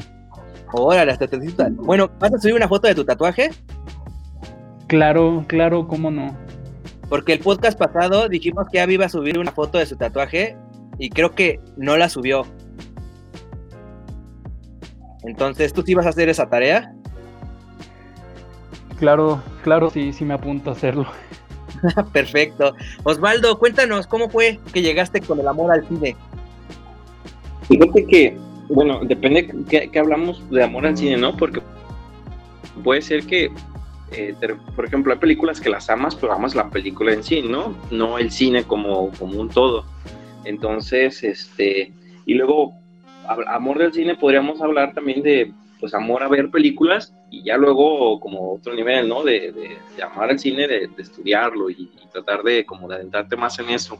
Órale, 0.71 1.11
hasta 1.11 1.27
te 1.27 1.37
Bueno, 1.73 2.09
¿vas 2.19 2.33
a 2.33 2.39
subir 2.39 2.55
una 2.55 2.67
foto 2.67 2.87
de 2.87 2.95
tu 2.95 3.05
tatuaje? 3.05 3.51
Claro, 4.87 5.45
claro, 5.47 5.87
cómo 5.87 6.09
no. 6.09 6.35
Porque 7.07 7.33
el 7.33 7.39
podcast 7.39 7.77
pasado 7.77 8.29
dijimos 8.29 8.65
que 8.71 8.81
Abby 8.81 8.95
iba 8.95 9.05
a 9.05 9.09
subir 9.09 9.37
una 9.37 9.51
foto 9.51 9.77
de 9.77 9.85
su 9.85 9.95
tatuaje 9.95 10.57
y 10.97 11.11
creo 11.11 11.31
que 11.31 11.59
no 11.77 11.97
la 11.97 12.09
subió. 12.09 12.45
Entonces, 15.23 15.71
¿tú 15.71 15.83
sí 15.83 15.93
vas 15.93 16.07
a 16.07 16.09
hacer 16.09 16.29
esa 16.29 16.49
tarea? 16.49 16.95
Claro, 18.99 19.41
claro, 19.63 19.89
sí, 19.89 20.11
sí 20.13 20.25
me 20.25 20.33
apunto 20.33 20.69
a 20.69 20.73
hacerlo. 20.73 21.05
Perfecto. 22.13 22.75
Osvaldo, 23.03 23.57
cuéntanos, 23.57 24.07
¿cómo 24.07 24.29
fue 24.29 24.59
que 24.73 24.81
llegaste 24.81 25.21
con 25.21 25.39
el 25.39 25.47
amor 25.47 25.71
al 25.71 25.87
cine? 25.87 26.15
Fíjate 27.67 28.05
que, 28.05 28.37
bueno, 28.69 28.99
depende 29.03 29.47
que, 29.69 29.89
que 29.89 29.99
hablamos 29.99 30.47
de 30.49 30.63
amor 30.63 30.85
al 30.85 30.97
cine, 30.97 31.17
¿no? 31.17 31.37
Porque 31.37 31.61
puede 32.83 33.01
ser 33.01 33.25
que, 33.25 33.51
eh, 34.11 34.33
te- 34.39 34.55
por 34.75 34.85
ejemplo, 34.85 35.13
hay 35.13 35.19
películas 35.19 35.61
que 35.61 35.69
las 35.69 35.89
amas, 35.89 36.15
pero 36.15 36.33
amas 36.33 36.55
la 36.55 36.69
película 36.69 37.13
en 37.13 37.23
sí, 37.23 37.41
¿no? 37.41 37.75
No 37.91 38.17
el 38.17 38.31
cine 38.31 38.63
como, 38.63 39.11
como 39.11 39.39
un 39.39 39.49
todo. 39.49 39.85
Entonces, 40.45 41.23
este, 41.23 41.93
y 42.25 42.33
luego, 42.33 42.73
amor 43.47 43.77
del 43.77 43.93
cine, 43.93 44.15
podríamos 44.15 44.61
hablar 44.61 44.93
también 44.93 45.21
de, 45.21 45.53
pues, 45.79 45.93
amor 45.93 46.23
a 46.23 46.27
ver 46.27 46.49
películas 46.51 47.13
y 47.29 47.43
ya 47.43 47.57
luego 47.57 48.19
como 48.19 48.53
otro 48.53 48.73
nivel, 48.73 49.07
¿no? 49.07 49.23
De, 49.23 49.51
de- 49.51 49.77
de 49.95 50.03
amar 50.03 50.29
al 50.29 50.39
cine, 50.39 50.67
de, 50.67 50.87
de 50.87 51.01
estudiarlo 51.01 51.69
y, 51.69 51.73
y 52.01 52.07
tratar 52.11 52.43
de 52.43 52.65
como 52.65 52.87
de 52.87 52.95
adentrarte 52.95 53.35
más 53.35 53.57
en 53.59 53.69
eso. 53.69 53.99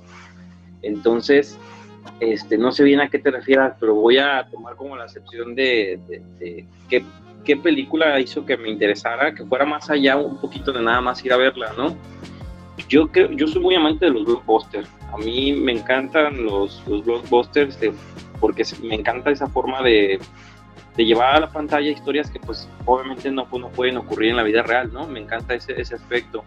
Entonces, 0.82 1.58
este, 2.20 2.58
no 2.58 2.72
sé 2.72 2.84
bien 2.84 3.02
a 3.02 3.10
qué 3.10 3.20
te 3.20 3.32
refieras, 3.32 3.76
pero 3.80 3.96
voy 3.96 4.18
a 4.18 4.48
tomar 4.50 4.76
como 4.76 4.96
la 4.96 5.06
excepción 5.06 5.56
de, 5.56 6.00
qué, 6.90 7.04
qué 7.44 7.58
película 7.58 8.20
hizo 8.20 8.46
que 8.46 8.58
me 8.58 8.70
interesara, 8.70 9.34
que 9.34 9.46
fuera 9.46 9.66
más 9.66 9.90
allá 9.90 10.18
un 10.18 10.38
poquito 10.40 10.72
de 10.72 10.82
nada 10.82 11.02
más 11.02 11.24
ir 11.26 11.34
a 11.34 11.38
verla, 11.38 11.74
¿no? 11.78 11.96
Yo, 12.88 13.08
creo, 13.10 13.30
yo 13.32 13.46
soy 13.48 13.62
muy 13.62 13.76
amante 13.76 14.06
de 14.06 14.12
los 14.12 14.26
blockbusters. 14.26 14.90
A 15.14 15.18
mí 15.18 15.52
me 15.54 15.74
encantan 15.74 16.44
los, 16.46 16.82
los 16.88 17.04
blockbusters 17.06 17.80
de- 17.80 17.94
porque 18.40 18.64
me 18.82 18.96
encanta 18.96 19.32
esa 19.32 19.48
forma 19.48 19.82
de, 19.84 20.18
de 21.00 21.06
llevar 21.06 21.38
a 21.38 21.40
la 21.40 21.50
pantalla 21.50 21.90
historias 21.90 22.30
que 22.30 22.42
pues 22.42 22.68
obviamente 22.84 23.32
no, 23.32 23.48
no 23.58 23.70
pueden 23.70 23.96
ocurrir 23.96 24.32
en 24.32 24.36
la 24.36 24.44
vida 24.44 24.64
real, 24.64 24.92
¿no? 24.92 25.08
Me 25.08 25.22
encanta 25.22 25.54
ese, 25.54 25.80
ese 25.80 25.96
aspecto 25.96 26.44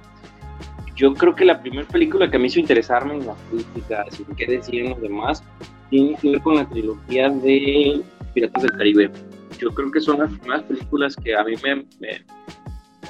yo 0.95 1.15
creo 1.15 1.35
que 1.35 1.47
la 1.47 1.61
primera 1.61 1.89
película 1.89 2.31
que 2.31 2.39
me 2.39 2.49
hizo 2.49 2.61
interesarme 2.61 3.15
en 3.15 3.27
la 3.27 3.35
política, 3.35 4.05
sin 4.11 4.27
qué 4.37 4.47
decir 4.47 4.85
en 4.85 4.91
los 4.91 5.01
demás, 5.01 5.43
tiene 5.89 6.17
que 6.17 6.33
ver 6.33 6.41
con 6.43 6.57
la 6.57 6.69
trilogía 6.69 7.31
de 7.31 8.03
Piratas 8.35 8.63
del 8.63 8.73
Caribe. 8.73 9.11
Yo 9.59 9.71
creo 9.71 9.91
que 9.91 10.01
son 10.01 10.19
las 10.19 10.31
primeras 10.33 10.65
películas 10.65 11.17
que 11.17 11.35
a 11.35 11.45
mí 11.45 11.55
me, 11.63 11.77
me, 11.99 12.25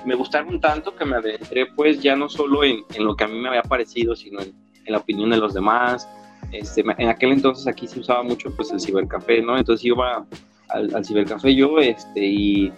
me 0.06 0.14
gustaron 0.14 0.60
tanto 0.60 0.94
que 0.94 1.04
me 1.04 1.16
adentré 1.16 1.66
pues 1.74 2.00
ya 2.00 2.14
no 2.14 2.28
solo 2.28 2.62
en, 2.62 2.84
en 2.94 3.04
lo 3.04 3.16
que 3.16 3.24
a 3.24 3.28
mí 3.28 3.38
me 3.38 3.48
había 3.48 3.62
parecido, 3.62 4.14
sino 4.14 4.40
en, 4.40 4.54
en 4.84 4.92
la 4.92 4.98
opinión 4.98 5.30
de 5.30 5.38
los 5.38 5.52
demás. 5.52 6.08
Este, 6.52 6.84
en 6.98 7.08
aquel 7.08 7.32
entonces 7.32 7.66
aquí 7.66 7.88
se 7.88 7.98
usaba 7.98 8.22
mucho 8.22 8.54
pues 8.54 8.70
el 8.70 8.80
cibercafé, 8.80 9.42
¿no? 9.42 9.56
Entonces 9.56 9.84
iba 9.84 10.24
al, 10.72 10.94
al 10.94 11.04
cibercafé 11.04 11.54
yo 11.54 11.78
este, 11.78 12.24
y 12.24 12.72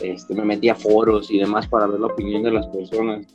este, 0.00 0.34
me 0.34 0.44
metía 0.44 0.72
a 0.72 0.76
foros 0.76 1.30
y 1.30 1.38
demás 1.38 1.66
para 1.66 1.86
ver 1.86 2.00
la 2.00 2.06
opinión 2.06 2.42
de 2.42 2.52
las 2.52 2.66
personas 2.68 3.26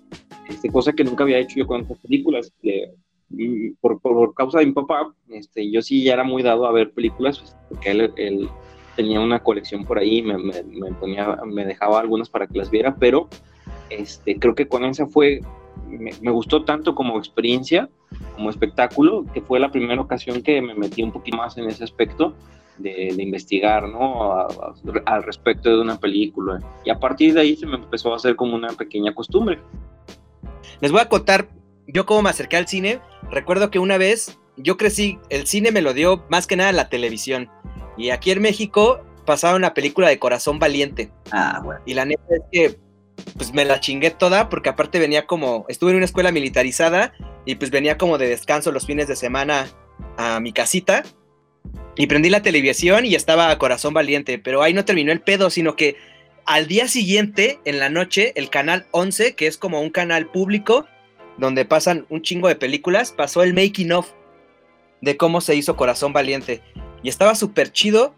este, 0.48 0.70
cosa 0.70 0.94
que 0.94 1.04
nunca 1.04 1.24
había 1.24 1.40
hecho 1.40 1.56
yo 1.58 1.68
con 1.68 1.82
estas 1.82 1.98
películas. 2.00 2.52
que, 2.62 2.92
mm, 3.30 3.76
por, 3.80 4.00
por, 4.00 4.14
por 4.14 4.34
causa 4.34 4.60
de 4.60 4.66
mi 4.66 4.74
papá, 4.74 5.14
este, 5.30 5.70
yo 5.70 5.82
sí 5.82 6.04
ya 6.04 6.14
era 6.14 6.24
muy 6.24 6.44
dado 6.44 6.66
a 6.66 6.72
ver 6.72 6.92
películas, 6.92 7.40
pues, 7.40 7.56
porque 7.70 7.92
él, 7.92 8.14
él 8.18 8.50
tenía 8.96 9.20
una 9.20 9.40
colección 9.40 9.86
por 9.86 9.98
ahí, 9.98 10.22
me, 10.22 10.38
me, 10.38 10.64
me 10.64 10.92
ponía, 10.94 11.38
me 11.46 11.66
dejaba 11.66 12.00
algunas 12.00 12.30
para 12.30 12.48
que 12.48 12.58
las 12.58 12.70
viera, 12.70 12.96
pero 12.96 13.28
este, 13.90 14.38
creo 14.38 14.54
que 14.56 14.68
con 14.68 14.86
esa 14.86 15.08
fue, 15.08 15.42
me, 15.88 16.12
me 16.22 16.32
gustó 16.32 16.64
tanto 16.64 16.94
como 16.94 17.18
experiencia, 17.18 17.90
como 18.36 18.50
espectáculo, 18.50 19.26
que 19.34 19.42
fue 19.42 19.60
la 19.60 19.72
primera 19.72 20.02
ocasión 20.02 20.44
que 20.44 20.62
me 20.62 20.76
metí 20.76 21.02
un 21.02 21.12
poquito 21.12 21.38
más 21.38 21.58
en 21.58 21.66
ese 21.66 21.84
aspecto. 21.84 22.36
De, 22.80 23.14
de 23.16 23.22
investigar 23.24 23.88
¿no? 23.88 24.34
A- 24.34 24.48
a- 24.48 24.74
al 25.06 25.24
respecto 25.24 25.70
de 25.70 25.80
una 25.80 26.00
película 26.00 26.60
y 26.84 26.90
a 26.90 27.00
partir 27.00 27.34
de 27.36 27.42
ahí 27.42 27.56
se 27.56 27.68
me 27.68 27.76
empezó 27.76 28.12
a 28.12 28.16
hacer 28.16 28.36
como 28.36 28.56
una 28.56 28.70
pequeña 28.70 29.14
costumbre 29.14 29.60
Les 30.82 30.92
voy 30.92 31.02
a 31.02 31.08
contar 31.10 31.50
yo 31.88 32.06
cómo 32.06 32.22
me 32.24 32.30
acerqué 32.30 32.58
al 32.58 32.68
cine. 32.68 33.00
Recuerdo 33.30 33.70
que 33.70 33.78
una 33.78 33.98
vez 33.98 34.40
yo 34.58 34.78
crecí, 34.78 35.20
el 35.30 35.46
cine 35.48 35.72
me 35.72 35.82
lo 35.82 35.94
dio 35.94 36.26
más 36.30 36.48
que 36.48 36.56
nada 36.56 36.72
la 36.72 36.90
televisión. 36.90 37.50
Y 37.98 38.10
aquí 38.10 38.32
en 38.32 38.42
México 38.42 39.02
pasaba 39.26 39.56
una 39.56 39.74
película 39.74 40.08
de 40.08 40.18
Corazón 40.18 40.60
Valiente. 40.60 41.12
Ah, 41.32 41.62
bueno. 41.64 41.82
Y 41.86 41.94
la 41.94 42.06
neta 42.06 42.24
es 42.30 42.42
que 42.52 42.80
pues 43.38 43.54
me 43.54 43.66
la 43.66 43.80
chingué 43.80 44.10
toda 44.12 44.50
porque 44.50 44.70
aparte 44.70 44.98
venía 45.00 45.28
como, 45.28 45.66
estuve 45.68 45.92
en 45.92 45.98
una 45.98 46.06
escuela 46.06 46.32
militarizada 46.32 47.14
y 47.46 47.56
pues 47.56 47.70
venía 47.70 47.98
como 47.98 48.18
de 48.18 48.28
descanso 48.30 48.72
los 48.72 48.86
fines 48.86 49.08
de 49.08 49.16
semana 49.16 49.68
a 50.18 50.40
mi 50.40 50.54
casita 50.54 51.04
y 51.96 52.08
prendí 52.08 52.30
la 52.30 52.42
televisión 52.42 53.06
y 53.06 53.16
estaba 53.16 53.58
Corazón 53.58 53.94
Valiente, 53.94 54.40
pero 54.40 54.62
ahí 54.62 54.74
no 54.74 54.86
terminó 54.86 55.12
el 55.12 55.22
pedo, 55.22 55.50
sino 55.50 55.76
que 55.76 55.96
al 56.46 56.68
día 56.68 56.88
siguiente, 56.88 57.60
en 57.66 57.80
la 57.80 57.90
noche, 57.90 58.34
el 58.36 58.50
canal 58.50 58.88
11, 58.92 59.36
que 59.36 59.48
es 59.48 59.58
como 59.58 59.82
un 59.82 59.90
canal 59.90 60.28
público 60.28 60.86
donde 61.38 61.66
pasan 61.66 62.06
un 62.10 62.22
chingo 62.22 62.48
de 62.48 62.56
películas, 62.56 63.12
pasó 63.12 63.44
el 63.44 63.54
making 63.54 63.92
of 63.92 64.12
de 65.02 65.18
cómo 65.18 65.42
se 65.42 65.56
hizo 65.56 65.76
Corazón 65.76 66.14
Valiente 66.14 66.62
y 67.02 67.10
estaba 67.10 67.36
súper 67.36 67.72
chido 67.72 68.16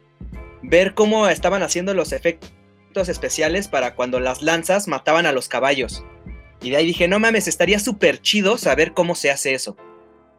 ver 0.62 0.94
cómo 0.94 1.28
estaban 1.28 1.64
haciendo 1.64 1.94
los 1.94 2.12
efectos 2.12 2.56
efectos 2.96 3.10
especiales 3.10 3.68
para 3.68 3.94
cuando 3.94 4.22
las 4.22 4.42
lanzas 4.42 4.88
mataban 4.88 5.25
a 5.25 5.34
los 5.34 5.50
caballos. 5.50 6.06
Y 6.62 6.70
de 6.70 6.78
ahí 6.78 6.86
dije, 6.86 7.08
no 7.08 7.20
mames, 7.20 7.48
estaría 7.48 7.80
súper 7.80 8.22
chido 8.22 8.58
saber 8.58 8.94
cómo 8.94 9.16
se 9.16 9.30
hace 9.30 9.54
eso. 9.54 9.75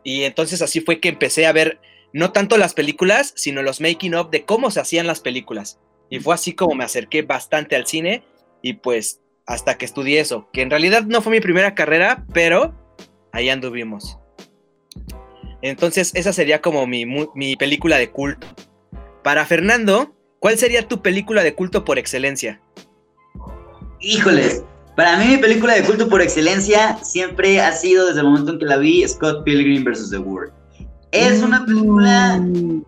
Y 0.03 0.23
entonces 0.23 0.63
así 0.63 0.81
fue 0.81 0.99
que 0.99 1.11
empecé 1.11 1.47
a 1.47 1.53
ver 1.53 1.79
no 2.17 2.33
tanto 2.33 2.57
las 2.57 2.73
películas, 2.73 3.35
sino 3.37 3.61
los 3.61 3.83
making 3.83 4.15
of 4.15 4.31
de 4.31 4.47
cómo 4.47 4.71
se 4.71 4.81
hacían 4.81 5.07
las 5.07 5.21
películas. 5.21 5.79
Y 6.09 6.19
fue 6.19 6.35
así 6.35 6.55
como 6.55 6.75
me 6.75 6.83
acerqué 6.83 7.21
bastante 7.21 7.77
al 7.77 7.87
cine 7.87 8.25
y 8.63 8.73
pues 8.73 9.21
hasta 9.45 9.77
que 9.77 9.85
estudié 9.85 10.21
eso, 10.21 10.49
que 10.51 10.63
en 10.63 10.71
realidad 10.71 11.03
no 11.03 11.21
fue 11.21 11.33
mi 11.33 11.41
primera 11.41 11.75
carrera, 11.75 12.25
pero 12.33 12.75
ahí 13.33 13.51
anduvimos. 13.51 14.19
Entonces 15.61 16.13
esa 16.15 16.33
sería 16.33 16.63
como 16.63 16.87
mi, 16.87 17.05
mi 17.05 17.55
película 17.57 17.99
de 17.99 18.11
culto. 18.11 18.47
Para 19.23 19.45
Fernando, 19.45 20.17
¿cuál 20.39 20.57
sería 20.57 20.89
tu 20.89 21.03
película 21.03 21.43
de 21.43 21.55
culto 21.55 21.85
por 21.85 21.99
excelencia? 21.99 22.63
Híjoles, 24.01 24.65
para 24.97 25.19
mí 25.19 25.27
mi 25.27 25.37
película 25.37 25.75
de 25.75 25.83
culto 25.83 26.09
por 26.09 26.23
excelencia 26.23 26.97
siempre 27.03 27.61
ha 27.61 27.73
sido 27.73 28.07
desde 28.07 28.21
el 28.21 28.27
momento 28.27 28.53
en 28.53 28.59
que 28.59 28.65
la 28.65 28.79
vi 28.79 29.07
Scott 29.07 29.45
Pilgrim 29.45 29.85
vs. 29.85 30.09
The 30.09 30.17
World. 30.17 30.55
Es 31.13 31.43
una 31.43 31.65
película 31.65 32.43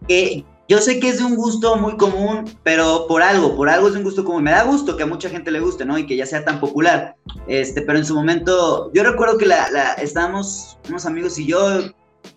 que 0.07 0.45
yo 0.69 0.79
sé 0.79 1.01
que 1.01 1.09
es 1.09 1.19
de 1.19 1.25
un 1.25 1.35
gusto 1.35 1.77
muy 1.77 1.97
común, 1.97 2.45
pero 2.63 3.07
por 3.09 3.23
algo, 3.23 3.57
por 3.57 3.71
algo 3.71 3.87
es 3.87 3.95
de 3.95 4.01
un 4.01 4.05
gusto 4.05 4.23
común. 4.23 4.43
Me 4.43 4.51
da 4.51 4.65
gusto 4.65 4.97
que 4.97 5.05
a 5.05 5.07
mucha 5.07 5.31
gente 5.31 5.51
le 5.51 5.61
guste, 5.61 5.87
¿no? 5.87 5.97
Y 5.97 6.07
que 6.07 6.15
ya 6.15 6.27
sea 6.27 6.45
tan 6.45 6.61
popular. 6.61 7.17
Este, 7.47 7.81
pero 7.81 7.99
en 7.99 8.05
su 8.05 8.15
momento, 8.15 8.91
yo 8.93 9.03
recuerdo 9.03 9.39
que 9.39 9.47
la, 9.47 9.95
estábamos, 9.95 10.79
unos 10.89 11.07
amigos 11.07 11.39
y 11.39 11.47
yo, 11.47 11.81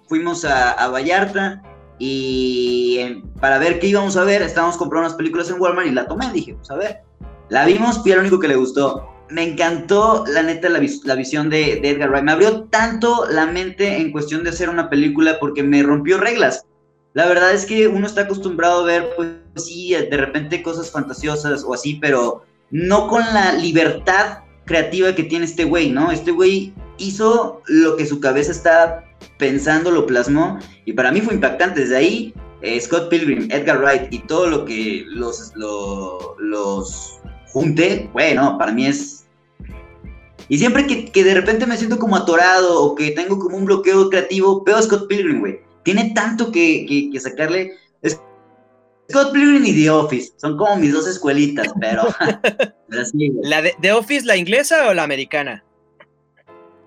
fuimos 0.07 0.45
a, 0.45 0.87
Vallarta 0.87 1.61
y 1.99 3.21
para 3.41 3.57
ver 3.57 3.79
qué 3.79 3.87
íbamos 3.87 4.15
a 4.15 4.23
ver, 4.23 4.41
estábamos 4.41 4.77
comprando 4.77 5.07
unas 5.07 5.17
películas 5.17 5.49
en 5.49 5.59
Walmart 5.59 5.87
y 5.87 5.91
la 5.91 6.07
tomé. 6.07 6.31
Dije, 6.31 6.53
pues 6.53 6.71
a 6.71 6.75
ver, 6.75 7.01
la 7.49 7.65
vimos 7.65 8.01
y 8.05 8.11
era 8.11 8.21
lo 8.21 8.21
único 8.21 8.39
que 8.39 8.47
le 8.47 8.55
gustó 8.55 9.10
me 9.31 9.43
encantó, 9.43 10.25
la 10.27 10.43
neta, 10.43 10.69
la, 10.69 10.79
visión 10.79 11.49
de, 11.49 11.79
Edgar 11.83 12.09
Wright. 12.09 12.23
Me 12.23 12.33
abrió 12.33 12.63
tanto 12.65 13.25
la 13.29 13.45
mente 13.45 13.97
en 13.97 14.11
cuestión 14.11 14.43
de 14.43 14.49
hacer 14.49 14.69
una 14.69 14.89
película 14.89 15.39
porque 15.39 15.63
me 15.63 15.81
rompió 15.81 16.17
reglas. 16.17 16.65
La 17.13 17.27
verdad 17.27 17.53
es 17.53 17.65
que 17.65 17.87
uno 17.87 18.07
está 18.07 18.21
acostumbrado 18.21 18.81
a 18.81 18.85
ver, 18.85 19.09
pues 19.15 19.29
sí, 19.55 19.93
de 19.93 20.17
repente 20.17 20.61
cosas 20.61 20.91
fantasiosas 20.91 21.63
o 21.63 21.73
así, 21.73 21.95
pero 21.95 22.43
no 22.69 23.07
con 23.07 23.21
la 23.33 23.53
libertad 23.53 24.39
creativa 24.65 25.15
que 25.15 25.23
tiene 25.23 25.45
este 25.45 25.65
güey, 25.65 25.89
¿no? 25.89 26.11
Este 26.11 26.31
güey 26.31 26.73
hizo 26.97 27.61
lo 27.67 27.97
que 27.97 28.05
su 28.05 28.19
cabeza 28.19 28.51
estaba 28.51 29.03
pensando, 29.37 29.91
lo 29.91 30.05
plasmó, 30.05 30.59
y 30.85 30.93
para 30.93 31.11
mí 31.11 31.21
fue 31.21 31.33
impactante. 31.33 31.81
Desde 31.81 31.97
ahí, 31.97 32.33
eh, 32.61 32.79
Scott 32.79 33.09
Pilgrim, 33.09 33.49
Edgar 33.51 33.81
Wright 33.81 34.11
y 34.13 34.19
todo 34.19 34.47
lo 34.47 34.65
que 34.65 35.03
los, 35.07 35.51
los 35.55 37.19
junté, 37.51 38.09
bueno, 38.13 38.57
para 38.57 38.71
mí 38.71 38.85
es 38.85 39.20
y 40.51 40.57
siempre 40.57 40.85
que, 40.85 41.23
de 41.23 41.33
repente 41.33 41.65
me 41.65 41.77
siento 41.77 41.97
como 41.97 42.17
atorado 42.17 42.83
o 42.83 42.93
que 42.93 43.11
tengo 43.11 43.39
como 43.39 43.55
un 43.55 43.63
bloqueo 43.63 44.09
creativo, 44.09 44.65
veo 44.65 44.75
a 44.75 44.81
Scott 44.81 45.07
Pilgrim, 45.07 45.39
güey. 45.39 45.61
Tiene 45.83 46.11
tanto 46.13 46.51
que, 46.51 47.09
sacarle. 47.21 47.71
Scott 49.09 49.31
Pilgrim 49.31 49.63
y 49.63 49.81
The 49.81 49.89
Office 49.91 50.33
son 50.35 50.57
como 50.57 50.75
mis 50.75 50.91
dos 50.91 51.07
escuelitas, 51.07 51.69
pero. 51.79 52.03
¿La 53.43 53.61
de 53.61 53.75
The 53.79 53.93
Office, 53.93 54.25
la 54.25 54.35
inglesa 54.35 54.89
o 54.89 54.93
la 54.93 55.03
americana? 55.03 55.63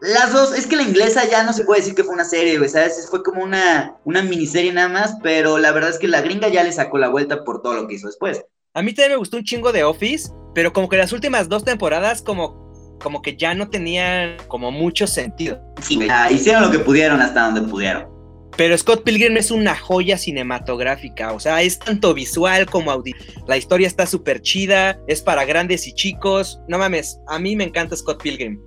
Las 0.02 0.34
dos, 0.34 0.52
es 0.52 0.66
que 0.66 0.76
la 0.76 0.82
inglesa 0.82 1.26
ya 1.26 1.42
no 1.42 1.54
se 1.54 1.64
puede 1.64 1.80
decir 1.80 1.94
que 1.94 2.04
fue 2.04 2.12
una 2.12 2.26
serie, 2.26 2.58
güey, 2.58 2.68
¿sabes? 2.68 3.08
Fue 3.08 3.22
como 3.22 3.42
una, 3.42 3.96
una 4.04 4.20
miniserie 4.20 4.74
nada 4.74 4.90
más, 4.90 5.16
pero 5.22 5.56
la 5.56 5.72
verdad 5.72 5.88
es 5.88 5.98
que 5.98 6.06
la 6.08 6.20
gringa 6.20 6.48
ya 6.48 6.62
le 6.64 6.72
sacó 6.72 6.98
la 6.98 7.08
vuelta 7.08 7.44
por 7.44 7.62
todo 7.62 7.72
lo 7.72 7.88
que 7.88 7.94
hizo 7.94 8.08
después. 8.08 8.44
A 8.74 8.82
mí 8.82 8.92
también 8.92 9.12
me 9.12 9.16
gustó 9.16 9.38
un 9.38 9.44
chingo 9.44 9.72
de 9.72 9.84
Office, 9.84 10.30
pero 10.54 10.74
como 10.74 10.90
que 10.90 10.98
las 10.98 11.14
últimas 11.14 11.48
dos 11.48 11.64
temporadas 11.64 12.20
como 12.20 12.63
como 13.00 13.22
que 13.22 13.36
ya 13.36 13.54
no 13.54 13.68
tenían 13.68 14.36
como 14.48 14.70
mucho 14.70 15.06
sentido. 15.06 15.60
Sí, 15.80 15.98
hicieron 16.30 16.62
lo 16.62 16.70
que 16.70 16.78
pudieron 16.78 17.20
hasta 17.20 17.46
donde 17.46 17.62
pudieron. 17.62 18.14
Pero 18.56 18.78
Scott 18.78 19.02
Pilgrim 19.02 19.36
es 19.36 19.50
una 19.50 19.74
joya 19.74 20.16
cinematográfica, 20.16 21.32
o 21.32 21.40
sea, 21.40 21.60
es 21.62 21.78
tanto 21.78 22.14
visual 22.14 22.66
como 22.66 22.92
audiovisual. 22.92 23.44
La 23.48 23.56
historia 23.56 23.88
está 23.88 24.06
súper 24.06 24.40
chida, 24.42 25.00
es 25.08 25.22
para 25.22 25.44
grandes 25.44 25.88
y 25.88 25.92
chicos. 25.92 26.60
No 26.68 26.78
mames, 26.78 27.18
a 27.26 27.38
mí 27.38 27.56
me 27.56 27.64
encanta 27.64 27.96
Scott 27.96 28.22
Pilgrim. 28.22 28.60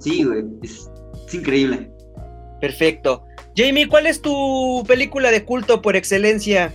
Sí, 0.00 0.24
güey, 0.24 0.44
es, 0.62 0.90
increíble. 1.32 1.90
Perfecto. 2.60 3.24
Jamie, 3.56 3.88
¿cuál 3.88 4.06
es 4.06 4.20
tu 4.20 4.84
película 4.88 5.30
de 5.30 5.44
culto 5.44 5.80
por 5.80 5.94
excelencia? 5.94 6.72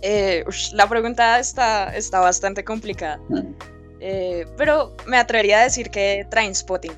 Eh, 0.00 0.44
la 0.72 0.88
pregunta 0.88 1.38
está, 1.38 1.94
está 1.94 2.20
bastante 2.20 2.64
complicada. 2.64 3.20
Mm. 4.02 4.04
Eh, 4.04 4.46
pero 4.56 4.94
me 5.06 5.16
atrevería 5.16 5.60
a 5.60 5.62
decir 5.62 5.90
que 5.90 6.26
Trainspotting. 6.28 6.92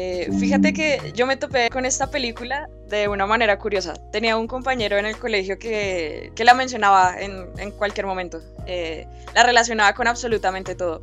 Eh, 0.00 0.30
fíjate 0.38 0.72
que 0.72 1.12
yo 1.12 1.26
me 1.26 1.36
topé 1.36 1.70
con 1.70 1.84
esta 1.84 2.08
película 2.08 2.68
de 2.88 3.08
una 3.08 3.26
manera 3.26 3.58
curiosa. 3.58 3.94
Tenía 4.12 4.36
un 4.36 4.46
compañero 4.46 4.96
en 4.96 5.06
el 5.06 5.18
colegio 5.18 5.58
que, 5.58 6.30
que 6.36 6.44
la 6.44 6.54
mencionaba 6.54 7.16
en, 7.18 7.48
en, 7.58 7.72
cualquier 7.72 8.06
momento. 8.06 8.40
Eh, 8.66 9.08
la 9.34 9.42
relacionaba 9.42 9.94
con 9.94 10.06
absolutamente 10.06 10.76
todo. 10.76 11.02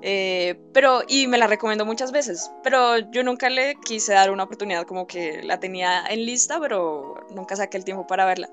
Eh, 0.00 0.58
pero, 0.72 1.02
y 1.06 1.26
me 1.26 1.36
la 1.36 1.46
recomendó 1.48 1.84
muchas 1.84 2.12
veces, 2.12 2.50
pero 2.62 2.98
yo 3.10 3.22
nunca 3.22 3.50
le 3.50 3.74
quise 3.84 4.14
dar 4.14 4.30
una 4.30 4.44
oportunidad, 4.44 4.86
como 4.86 5.06
que 5.06 5.42
la 5.42 5.60
tenía 5.60 6.06
en 6.06 6.24
lista, 6.24 6.58
pero 6.60 7.26
nunca 7.34 7.56
saqué 7.56 7.76
el 7.76 7.84
tiempo 7.84 8.06
para 8.06 8.24
verla. 8.24 8.48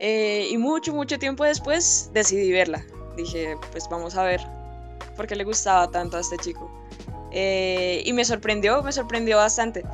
y 0.00 0.56
mucho, 0.58 0.92
mucho 0.92 1.20
tiempo 1.20 1.44
después 1.44 2.10
decidí 2.12 2.50
verla. 2.50 2.84
Dije, 3.16 3.56
pues 3.70 3.88
vamos 3.88 4.16
a 4.16 4.24
ver 4.24 4.40
porque 5.16 5.36
le 5.36 5.44
gustaba 5.44 5.90
tanto 5.90 6.16
a 6.16 6.20
este 6.20 6.36
chico. 6.38 6.70
Eh, 7.36 8.02
y 8.06 8.12
me 8.12 8.24
sorprendió, 8.24 8.80
me 8.82 8.92
sorprendió 8.92 9.38
bastante. 9.38 9.84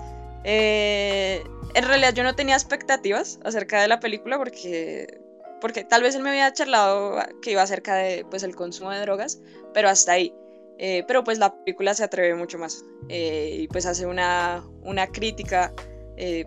Eh, 0.45 1.43
en 1.75 1.85
realidad 1.85 2.13
yo 2.13 2.23
no 2.23 2.35
tenía 2.35 2.55
expectativas 2.55 3.41
acerca 3.45 3.81
de 3.81 3.89
la 3.89 3.99
película 3.99 4.37
porque, 4.37 5.21
porque 5.61 5.83
tal 5.83 6.03
vez 6.03 6.15
él 6.15 6.23
me 6.23 6.31
había 6.31 6.53
charlado 6.53 7.17
que 7.41 7.53
iba 7.53 7.63
acerca 7.63 7.95
de 7.95 8.27
pues, 8.29 8.43
el 8.43 8.55
consumo 8.55 8.91
de 8.91 9.01
drogas, 9.01 9.41
pero 9.73 9.89
hasta 9.89 10.13
ahí. 10.13 10.35
Eh, 10.79 11.05
pero 11.07 11.25
pues 11.25 11.39
la 11.39 11.55
película 11.55 11.95
se 11.95 12.05
atreve 12.05 12.35
mucho 12.35 12.57
más 12.57 12.87
y 13.07 13.69
pues 13.69 13.85
hace 13.85 14.07
una, 14.07 14.65
una 14.83 15.07
crítica 15.09 15.75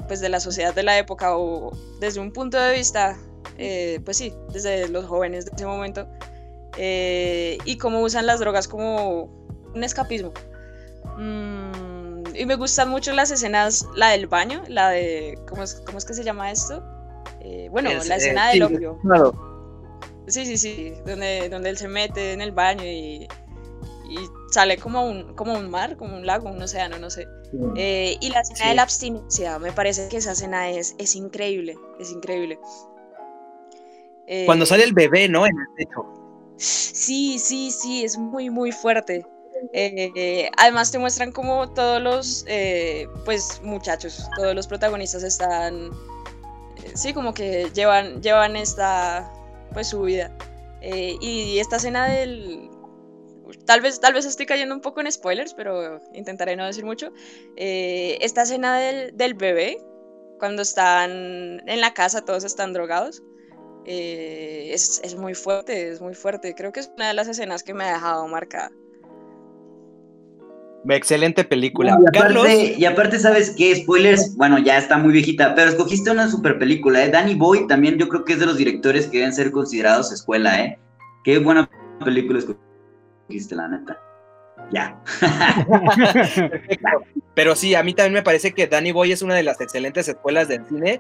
pues 0.07 0.21
de 0.21 0.29
la 0.29 0.39
sociedad 0.39 0.73
de 0.73 0.81
la 0.83 0.97
época 0.97 1.38
o 1.38 1.71
desde 1.99 2.19
un 2.19 2.31
punto 2.31 2.59
de 2.59 2.73
vista, 2.73 3.15
pues 4.03 4.17
sí, 4.17 4.33
desde 4.51 4.88
los 4.89 5.05
jóvenes 5.05 5.45
de 5.45 5.51
ese 5.55 5.65
momento, 5.67 6.07
eh, 6.77 7.57
y 7.65 7.77
cómo 7.77 8.01
usan 8.01 8.25
las 8.25 8.39
drogas 8.39 8.67
como 8.67 9.25
un 9.73 9.83
escapismo. 9.83 10.33
Mm, 11.17 12.36
y 12.36 12.45
me 12.45 12.55
gustan 12.55 12.89
mucho 12.89 13.13
las 13.13 13.31
escenas, 13.31 13.88
la 13.95 14.09
del 14.09 14.27
baño, 14.27 14.63
la 14.67 14.89
de, 14.89 15.38
¿cómo 15.47 15.63
es, 15.63 15.75
cómo 15.86 15.97
es 15.97 16.05
que 16.05 16.13
se 16.13 16.23
llama 16.23 16.51
esto? 16.51 16.83
Eh, 17.41 17.67
bueno, 17.71 17.89
la 18.05 18.15
escena 18.15 18.49
del 18.49 18.63
opio. 18.63 18.99
Sí, 20.27 20.45
sí, 20.45 20.57
sí, 20.57 20.93
donde, 21.05 21.49
donde 21.49 21.69
él 21.69 21.77
se 21.77 21.88
mete 21.88 22.31
en 22.31 22.39
el 22.39 22.53
baño 22.53 22.86
y, 22.86 23.27
y 24.09 24.17
sale 24.51 24.77
como 24.77 25.05
un, 25.05 25.36
como 25.36 25.53
un 25.53 25.69
mar, 25.69 25.97
como 25.97 26.15
un 26.15 26.25
lago, 26.25 26.49
un 26.49 26.62
océano, 26.62 26.97
no 26.97 27.09
sé. 27.09 27.27
Eh, 27.75 28.17
y 28.19 28.29
la 28.29 28.39
escena 28.39 28.69
de 28.69 28.75
la 28.75 28.83
abstinencia, 28.83 29.59
me 29.59 29.71
parece 29.73 30.07
que 30.07 30.17
esa 30.17 30.31
escena 30.31 30.69
es, 30.69 30.95
es 30.97 31.15
increíble, 31.15 31.75
es 31.99 32.12
increíble. 32.12 32.57
Cuando 34.45 34.65
sale 34.65 34.86
el 34.86 34.93
bebé, 34.93 35.27
¿no? 35.27 35.45
En 35.45 35.51
el 35.51 35.75
techo. 35.75 36.22
Sí, 36.57 37.39
sí, 37.39 37.71
sí, 37.71 38.03
es 38.03 38.17
muy, 38.17 38.49
muy 38.49 38.71
fuerte. 38.71 39.25
Eh, 39.71 40.49
además 40.57 40.91
te 40.91 40.99
muestran 40.99 41.31
como 41.31 41.69
todos 41.73 42.01
los, 42.01 42.45
eh, 42.47 43.07
pues, 43.25 43.61
muchachos, 43.63 44.27
todos 44.35 44.53
los 44.53 44.67
protagonistas 44.67 45.23
están, 45.23 45.91
eh, 46.83 46.91
sí, 46.95 47.13
como 47.13 47.33
que 47.33 47.69
llevan, 47.73 48.21
llevan 48.21 48.55
esta, 48.55 49.31
pues, 49.73 49.87
su 49.87 50.01
vida. 50.01 50.35
y 50.81 51.59
esta 51.59 51.77
escena 51.77 52.07
del, 52.07 52.69
tal 53.65 53.79
vez, 53.79 54.01
tal 54.01 54.13
vez 54.13 54.25
estoy 54.25 54.45
cayendo 54.45 54.75
un 54.75 54.81
poco 54.81 54.99
en 54.99 55.09
spoilers, 55.11 55.53
pero 55.53 56.01
intentaré 56.13 56.57
no 56.57 56.65
decir 56.65 56.85
mucho. 56.85 57.13
esta 57.55 58.43
escena 58.43 58.77
del, 58.77 59.15
del 59.15 59.33
bebé, 59.33 59.77
cuando 60.39 60.61
están 60.61 61.61
en 61.69 61.81
la 61.81 61.93
casa, 61.93 62.25
todos 62.25 62.43
están 62.43 62.73
drogados. 62.73 63.23
Eh, 63.86 64.72
es, 64.74 65.15
muy 65.17 65.34
fuerte, 65.34 65.89
es 65.89 66.02
muy 66.02 66.13
fuerte. 66.13 66.54
Creo 66.56 66.72
que 66.72 66.80
es 66.80 66.91
una 66.96 67.10
de 67.10 67.13
las 67.13 67.28
escenas 67.28 67.63
que 67.63 67.74
me 67.74 67.84
ha 67.84 67.93
dejado 67.93 68.28
marcada. 68.28 68.72
Excelente 70.89 71.46
película. 71.46 71.98
y, 72.78 72.86
aparte, 72.86 73.17
¿sabes 73.17 73.56
qué? 73.58 73.74
Spoilers, 73.76 74.36
bueno, 74.36 74.60
ya 74.60 74.78
está 74.78 74.98
muy 74.98 75.13
viejita, 75.13 75.56
pero 75.56 75.69
escogiste 75.69 76.12
una 76.12 76.30
super 76.30 76.60
película, 76.60 77.04
¿eh? 77.06 77.10
Danny 77.10 77.36
Boy 77.36 77.67
también 77.67 77.98
yo 77.98 78.10
creo 78.10 78.26
que 78.26 78.34
es 78.34 78.39
de 78.39 78.46
los 78.46 78.58
directores 78.58 79.08
que 79.08 79.19
deben 79.19 79.34
ser 79.34 79.52
considerados 79.52 80.12
escuela, 80.12 80.62
¿eh? 80.62 80.78
Qué 81.24 81.39
buena 81.39 81.69
película 82.04 82.39
escogiste, 82.39 83.56
la 83.56 83.69
neta. 83.69 83.98
Ya. 84.72 85.02
pero 87.34 87.56
sí, 87.56 87.76
a 87.76 87.84
mí 87.84 87.93
también 87.93 88.15
me 88.15 88.24
parece 88.24 88.52
que 88.52 88.67
Danny 88.67 88.91
Boy 88.91 89.13
es 89.13 89.22
una 89.22 89.36
de 89.36 89.43
las 89.43 89.62
excelentes 89.62 90.10
escuelas 90.10 90.50
del 90.50 90.65
cine 90.67 91.00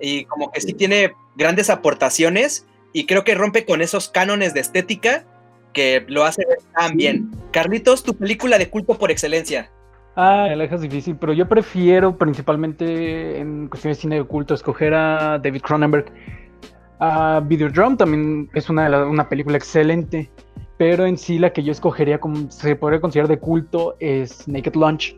y 0.00 0.24
como 0.24 0.50
que 0.50 0.60
sí 0.60 0.72
tiene 0.72 1.12
grandes 1.36 1.70
aportaciones 1.70 2.66
y 2.92 3.06
creo 3.06 3.24
que 3.24 3.34
rompe 3.34 3.64
con 3.64 3.80
esos 3.82 4.08
cánones 4.08 4.54
de 4.54 4.60
estética 4.60 5.24
que 5.72 6.04
lo 6.08 6.24
hace 6.24 6.42
tan 6.74 6.96
bien. 6.96 7.30
Carlitos, 7.52 8.02
tu 8.02 8.14
película 8.14 8.58
de 8.58 8.70
culto 8.70 8.94
por 8.94 9.10
excelencia. 9.10 9.70
Ah, 10.16 10.48
la 10.56 10.64
es 10.64 10.80
difícil, 10.80 11.16
pero 11.16 11.32
yo 11.32 11.48
prefiero 11.48 12.16
principalmente 12.18 13.38
en 13.38 13.68
cuestiones 13.68 13.98
de 13.98 14.00
cine 14.00 14.16
de 14.16 14.24
culto 14.24 14.54
escoger 14.54 14.92
a 14.92 15.38
David 15.38 15.62
Cronenberg. 15.62 16.06
A 16.98 17.40
Videodrome 17.46 17.96
también 17.96 18.50
es 18.52 18.68
una, 18.68 19.06
una 19.06 19.28
película 19.28 19.56
excelente, 19.56 20.28
pero 20.76 21.06
en 21.06 21.16
sí 21.16 21.38
la 21.38 21.52
que 21.52 21.62
yo 21.62 21.70
escogería 21.70 22.18
como 22.18 22.50
se 22.50 22.74
podría 22.74 23.00
considerar 23.00 23.28
de 23.28 23.38
culto 23.38 23.94
es 24.00 24.48
Naked 24.48 24.74
Lunch. 24.74 25.16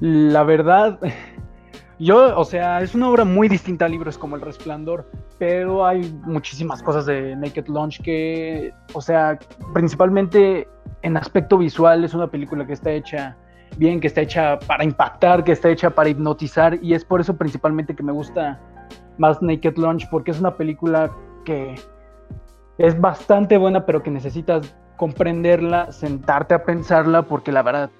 La 0.00 0.44
verdad, 0.44 0.98
yo, 1.98 2.38
o 2.38 2.44
sea, 2.44 2.80
es 2.80 2.94
una 2.94 3.08
obra 3.08 3.24
muy 3.24 3.48
distinta 3.48 3.84
a 3.84 3.88
libros 3.88 4.18
como 4.18 4.36
El 4.36 4.42
Resplandor, 4.42 5.08
pero 5.38 5.86
hay 5.86 6.12
muchísimas 6.24 6.82
cosas 6.82 7.06
de 7.06 7.36
Naked 7.36 7.68
Lunch 7.68 8.02
que, 8.02 8.72
o 8.92 9.00
sea, 9.00 9.38
principalmente 9.72 10.68
en 11.02 11.16
aspecto 11.16 11.58
visual 11.58 12.04
es 12.04 12.14
una 12.14 12.26
película 12.26 12.66
que 12.66 12.72
está 12.72 12.90
hecha 12.90 13.36
bien, 13.76 14.00
que 14.00 14.08
está 14.08 14.22
hecha 14.22 14.58
para 14.58 14.84
impactar, 14.84 15.44
que 15.44 15.52
está 15.52 15.68
hecha 15.68 15.90
para 15.90 16.08
hipnotizar 16.08 16.78
y 16.82 16.94
es 16.94 17.04
por 17.04 17.20
eso 17.20 17.36
principalmente 17.36 17.94
que 17.94 18.02
me 18.02 18.12
gusta 18.12 18.60
más 19.18 19.40
Naked 19.42 19.76
Lunch 19.76 20.08
porque 20.10 20.30
es 20.30 20.40
una 20.40 20.56
película 20.56 21.10
que 21.44 21.74
es 22.78 23.00
bastante 23.00 23.56
buena 23.56 23.86
pero 23.86 24.02
que 24.02 24.10
necesitas 24.10 24.74
comprenderla, 24.96 25.92
sentarte 25.92 26.54
a 26.54 26.64
pensarla 26.64 27.22
porque 27.22 27.52
la 27.52 27.62
verdad 27.62 27.90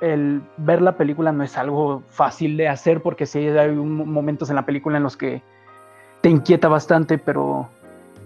el 0.00 0.42
ver 0.58 0.82
la 0.82 0.96
película 0.96 1.32
no 1.32 1.42
es 1.44 1.56
algo 1.56 2.02
fácil 2.08 2.56
de 2.56 2.68
hacer 2.68 3.02
porque 3.02 3.26
sí 3.26 3.38
hay 3.38 3.72
momentos 3.72 4.50
en 4.50 4.56
la 4.56 4.66
película 4.66 4.96
en 4.96 5.02
los 5.02 5.16
que 5.16 5.42
te 6.22 6.28
inquieta 6.28 6.68
bastante, 6.68 7.18
pero 7.18 7.68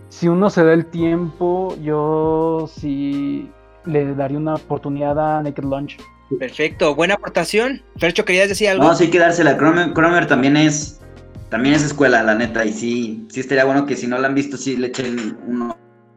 si 0.08 0.28
uno 0.28 0.50
se 0.50 0.64
da 0.64 0.72
el 0.72 0.86
tiempo, 0.86 1.76
yo 1.82 2.68
sí 2.72 3.50
le 3.84 4.14
daría 4.14 4.38
una 4.38 4.54
oportunidad 4.54 5.18
a 5.18 5.42
Naked 5.42 5.64
Lunch. 5.64 5.96
Perfecto, 6.38 6.94
buena 6.94 7.14
aportación. 7.14 7.82
Fercho, 7.96 8.24
¿querías 8.24 8.48
decir 8.48 8.68
algo? 8.68 8.84
No, 8.84 8.94
sí 8.94 9.04
hay 9.04 9.10
que 9.10 9.18
dársela. 9.18 9.56
Cromer, 9.56 10.26
también 10.26 10.56
es 10.56 11.00
también 11.48 11.74
es 11.74 11.82
escuela, 11.82 12.22
la 12.22 12.36
neta, 12.36 12.64
y 12.64 12.72
sí, 12.72 13.26
sí 13.28 13.40
estaría 13.40 13.64
bueno 13.64 13.84
que 13.84 13.96
si 13.96 14.06
no 14.06 14.16
la 14.18 14.28
han 14.28 14.36
visto, 14.36 14.56
sí 14.56 14.76
le 14.76 14.86
echen 14.86 15.36
un 15.46 15.74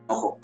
ojo. 0.08 0.40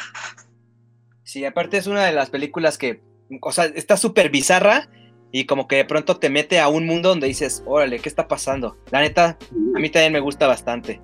Sí, 1.23 1.45
aparte 1.45 1.77
es 1.77 1.85
una 1.85 2.05
de 2.05 2.11
las 2.11 2.31
películas 2.31 2.79
que, 2.79 3.03
o 3.41 3.51
sea, 3.51 3.65
está 3.65 3.97
súper 3.97 4.31
bizarra 4.31 4.89
y 5.31 5.45
como 5.45 5.67
que 5.67 5.77
de 5.77 5.85
pronto 5.85 6.17
te 6.17 6.29
mete 6.29 6.59
a 6.59 6.67
un 6.69 6.85
mundo 6.85 7.09
donde 7.09 7.27
dices, 7.27 7.63
órale, 7.65 7.99
¿qué 7.99 8.09
está 8.09 8.27
pasando? 8.27 8.77
La 8.91 9.01
neta, 9.01 9.37
a 9.75 9.79
mí 9.79 9.89
también 9.89 10.13
me 10.13 10.19
gusta 10.19 10.47
bastante. 10.47 11.01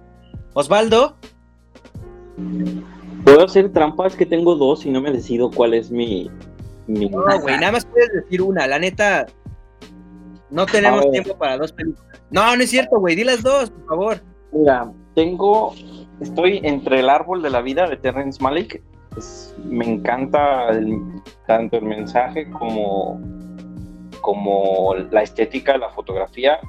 Osvaldo. 0.53 1.17
Puedo 3.23 3.45
hacer 3.45 3.71
trampas 3.71 4.15
que 4.15 4.25
tengo 4.25 4.55
dos 4.55 4.85
y 4.85 4.91
no 4.91 5.01
me 5.01 5.11
decido 5.11 5.49
cuál 5.51 5.73
es 5.73 5.89
mi, 5.89 6.29
no, 6.88 7.41
güey, 7.41 7.57
nada 7.57 7.71
más 7.71 7.85
puedes 7.85 8.11
decir 8.13 8.41
una. 8.41 8.67
La 8.67 8.79
neta, 8.79 9.25
no 10.49 10.65
tenemos 10.65 11.09
tiempo 11.11 11.35
para 11.38 11.57
dos 11.57 11.71
películas. 11.71 12.21
No, 12.29 12.55
no 12.55 12.63
es 12.63 12.69
cierto, 12.69 12.99
güey. 12.99 13.15
Di 13.15 13.23
las 13.23 13.41
dos, 13.41 13.69
por 13.71 13.85
favor. 13.88 14.23
Mira, 14.51 14.91
tengo. 15.15 15.73
Estoy 16.21 16.61
entre 16.63 16.99
el 16.99 17.09
árbol 17.09 17.41
de 17.41 17.49
la 17.49 17.61
vida 17.61 17.89
de 17.89 17.97
Terrence 17.97 18.41
Malick. 18.41 18.81
me 19.65 19.85
encanta 19.85 20.69
tanto 21.45 21.77
el 21.77 21.85
mensaje 21.85 22.49
como, 22.51 23.19
como 24.25 24.95
la 25.11 25.21
estética, 25.21 25.77
la 25.77 25.89
fotografía. 25.89 26.59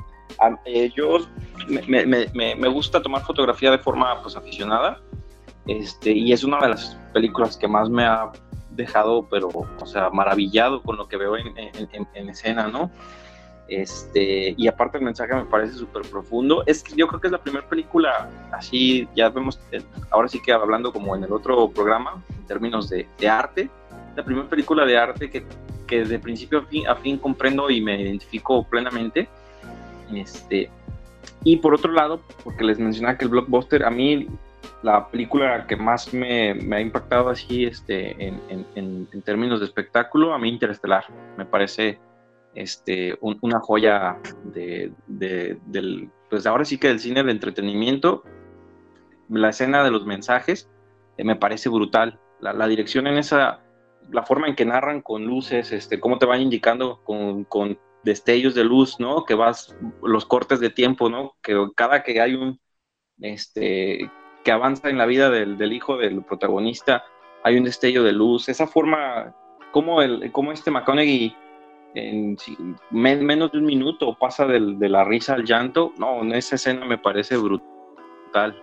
Eh, 0.67 0.91
yo 0.95 1.21
me, 1.69 2.05
me, 2.05 2.55
me, 2.55 2.69
gusta 2.69 3.01
tomar 3.01 3.23
fotografía 3.23 3.71
de 3.71 3.79
forma 3.79 4.21
pues, 4.21 4.37
aficionada. 4.37 5.01
Este, 5.67 6.13
y 6.13 6.35
es 6.35 6.45
una 6.45 6.59
de 6.59 6.69
las 6.69 6.99
películas 7.15 7.57
que 7.57 7.67
más 7.67 7.89
me 7.89 8.05
ha 8.05 8.31
dejado, 8.73 9.27
pero, 9.31 9.49
o 9.49 9.87
sea, 9.87 10.11
maravillado 10.11 10.83
con 10.83 10.99
lo 10.99 11.09
que 11.09 11.17
veo 11.17 11.39
en, 11.39 11.55
en, 11.57 12.29
escena, 12.29 12.69
¿no? 12.69 12.91
Este, 13.69 14.55
y 14.59 14.69
aparte 14.69 14.99
el 14.99 15.05
mensaje 15.05 15.35
me 15.35 15.47
parece 15.47 15.73
súper 15.79 16.03
profundo. 16.03 16.63
Es 16.67 16.85
yo 16.95 17.09
creo 17.09 17.23
que 17.23 17.29
es 17.29 17.33
la 17.33 17.43
primera 17.43 17.67
película, 17.67 18.29
así 18.53 19.09
ya 19.17 19.31
vemos, 19.31 19.59
eh, 19.73 19.83
ahora 20.11 20.29
sí 20.29 20.43
que 20.43 20.53
hablando 20.53 20.93
como 20.93 21.17
en 21.17 21.25
el 21.25 21.33
otro 21.33 21.71
programa, 21.71 22.23
en 22.37 22.47
términos 22.47 22.91
de, 22.91 23.09
de 23.19 23.29
arte, 23.31 23.71
la 24.15 24.23
primera 24.23 24.47
película 24.47 24.85
de 24.85 24.99
arte 24.99 25.31
que, 25.31 25.43
que 25.87 26.05
de 26.05 26.19
principio 26.19 26.61
a 26.61 26.63
fin, 26.63 26.87
a 26.87 26.95
fin 26.97 27.19
comprendo 27.19 27.71
y 27.71 27.81
me 27.81 28.01
identifico 28.01 28.65
plenamente. 28.65 29.29
Este, 30.13 30.71
y 31.45 31.57
por 31.57 31.75
otro 31.75 31.93
lado, 31.93 32.21
porque 32.45 32.65
les 32.65 32.79
mencionaba 32.79 33.19
que 33.19 33.25
el 33.25 33.31
blockbuster, 33.31 33.85
a 33.85 33.91
mí 33.91 34.29
la 34.83 35.09
película 35.09 35.67
que 35.67 35.77
más 35.77 36.13
me, 36.13 36.51
ha 36.53 36.81
impactado 36.81 37.31
así 37.31 37.65
este, 37.65 38.17
en, 38.29 39.23
términos 39.25 39.61
de 39.61 39.67
espectáculo, 39.67 40.33
a 40.33 40.39
mí 40.39 40.49
Interestelar. 40.49 41.05
Me 41.37 41.45
parece 41.45 41.99
este, 42.55 43.19
una 43.21 43.61
joya 43.61 44.17
de, 44.45 44.93
del, 45.07 46.11
pues 46.31 46.47
ahora 46.47 46.65
sí 46.65 46.79
que 46.79 46.89
del 46.89 47.01
cine 47.01 47.23
de 47.23 47.33
entretenimiento. 47.33 48.23
La 49.29 49.49
escena 49.49 49.83
de 49.83 49.91
los 49.91 50.07
mensajes 50.07 50.69
eh, 51.17 51.25
me 51.25 51.37
parece 51.37 51.69
brutal. 51.69 52.21
La, 52.41 52.69
dirección 52.69 53.07
en 53.07 53.19
esa, 53.19 53.61
la 54.11 54.23
forma 54.23 54.49
en 54.49 54.55
que 54.55 54.65
narran 54.65 55.03
con 55.03 55.25
luces, 55.25 55.73
este, 55.73 56.01
cómo 56.01 56.19
te 56.19 56.27
van 56.27 56.41
indicando 56.41 57.03
con, 57.05 57.45
con 57.45 57.79
destellos 58.03 58.55
de 58.55 58.65
luz, 58.65 58.99
¿no? 59.01 59.25
Que 59.25 59.35
vas, 59.35 59.77
los 60.03 60.25
cortes 60.25 60.61
de 60.61 60.71
tiempo, 60.71 61.09
¿no? 61.09 61.37
Que 61.43 61.55
cada 61.75 62.03
que 62.03 62.21
hay 62.21 62.35
un, 62.35 62.61
este, 63.21 64.11
que 64.45 64.53
avanza 64.53 64.89
en 64.89 64.99
la 64.99 65.07
vida 65.07 65.31
del, 65.31 65.73
hijo 65.73 65.97
del 65.97 66.23
protagonista, 66.23 67.05
hay 67.43 67.57
un 67.57 67.65
destello 67.65 68.03
de 68.03 68.13
luz, 68.13 68.49
esa 68.49 68.67
forma, 68.67 69.35
como, 69.73 70.03
el, 70.03 70.31
como 70.33 70.53
este 70.53 70.71
McConaughey 70.71 71.35
en 71.95 72.37
menos 72.91 73.53
de 73.53 73.59
un 73.59 73.65
minuto 73.65 74.17
pasa 74.19 74.47
de 74.47 74.89
la 74.89 75.05
risa 75.05 75.35
al 75.35 75.45
llanto, 75.45 75.93
no, 75.99 76.23
en 76.23 76.33
esa 76.33 76.57
escena 76.57 76.85
me 76.85 76.99
parece 76.99 77.37
brutal. 77.39 78.63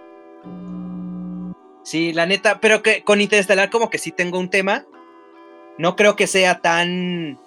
Sí, 1.83 2.13
la 2.13 2.25
neta, 2.25 2.59
pero 2.61 2.81
que 2.81 3.03
con 3.03 3.21
Interestelar 3.21 3.69
como 3.69 3.89
que 3.89 3.97
sí 3.97 4.11
tengo 4.11 4.39
un 4.39 4.49
tema, 4.49 4.85
no 5.77 5.95
creo 5.95 6.15
que 6.15 6.27
sea 6.27 6.59
tan... 6.59 7.39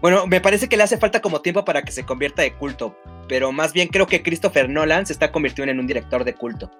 Bueno, 0.00 0.26
me 0.26 0.40
parece 0.40 0.68
que 0.68 0.76
le 0.76 0.82
hace 0.82 0.96
falta 0.96 1.20
como 1.20 1.40
tiempo 1.40 1.64
para 1.64 1.82
que 1.82 1.92
se 1.92 2.04
convierta 2.04 2.42
de 2.42 2.54
culto, 2.54 2.96
pero 3.28 3.52
más 3.52 3.72
bien 3.72 3.88
creo 3.88 4.06
que 4.06 4.22
Christopher 4.22 4.68
Nolan 4.68 5.04
se 5.06 5.12
está 5.12 5.30
convirtiendo 5.30 5.72
en 5.72 5.80
un 5.80 5.86
director 5.86 6.24
de 6.24 6.34
culto. 6.34 6.70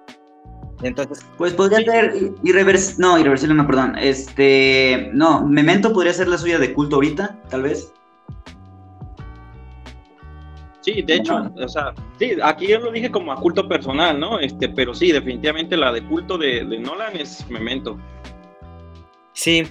Entonces, 0.81 1.23
pues 1.37 1.53
podría 1.53 1.79
ser 1.79 2.31
irreversible, 2.43 3.07
no, 3.07 3.19
irreversible 3.19 3.53
no, 3.53 3.67
perdón. 3.67 3.95
Este, 3.99 5.11
no, 5.13 5.45
Memento 5.45 5.93
podría 5.93 6.13
ser 6.13 6.27
la 6.27 6.37
suya 6.37 6.57
de 6.57 6.73
culto 6.73 6.95
ahorita, 6.95 7.37
tal 7.49 7.63
vez. 7.63 7.93
Sí, 10.81 11.03
de 11.03 11.15
hecho, 11.15 11.51
o 11.55 11.67
sea, 11.67 11.93
sí, 12.17 12.31
aquí 12.43 12.67
yo 12.67 12.79
lo 12.79 12.91
dije 12.91 13.11
como 13.11 13.31
a 13.31 13.35
culto 13.35 13.67
personal, 13.67 14.19
¿no? 14.19 14.39
Este, 14.39 14.67
pero 14.67 14.95
sí, 14.95 15.11
definitivamente 15.11 15.77
la 15.77 15.91
de 15.91 16.03
culto 16.03 16.39
de, 16.39 16.63
Nolan 16.63 17.15
es 17.15 17.47
Memento. 17.49 17.99
Sí, 19.33 19.67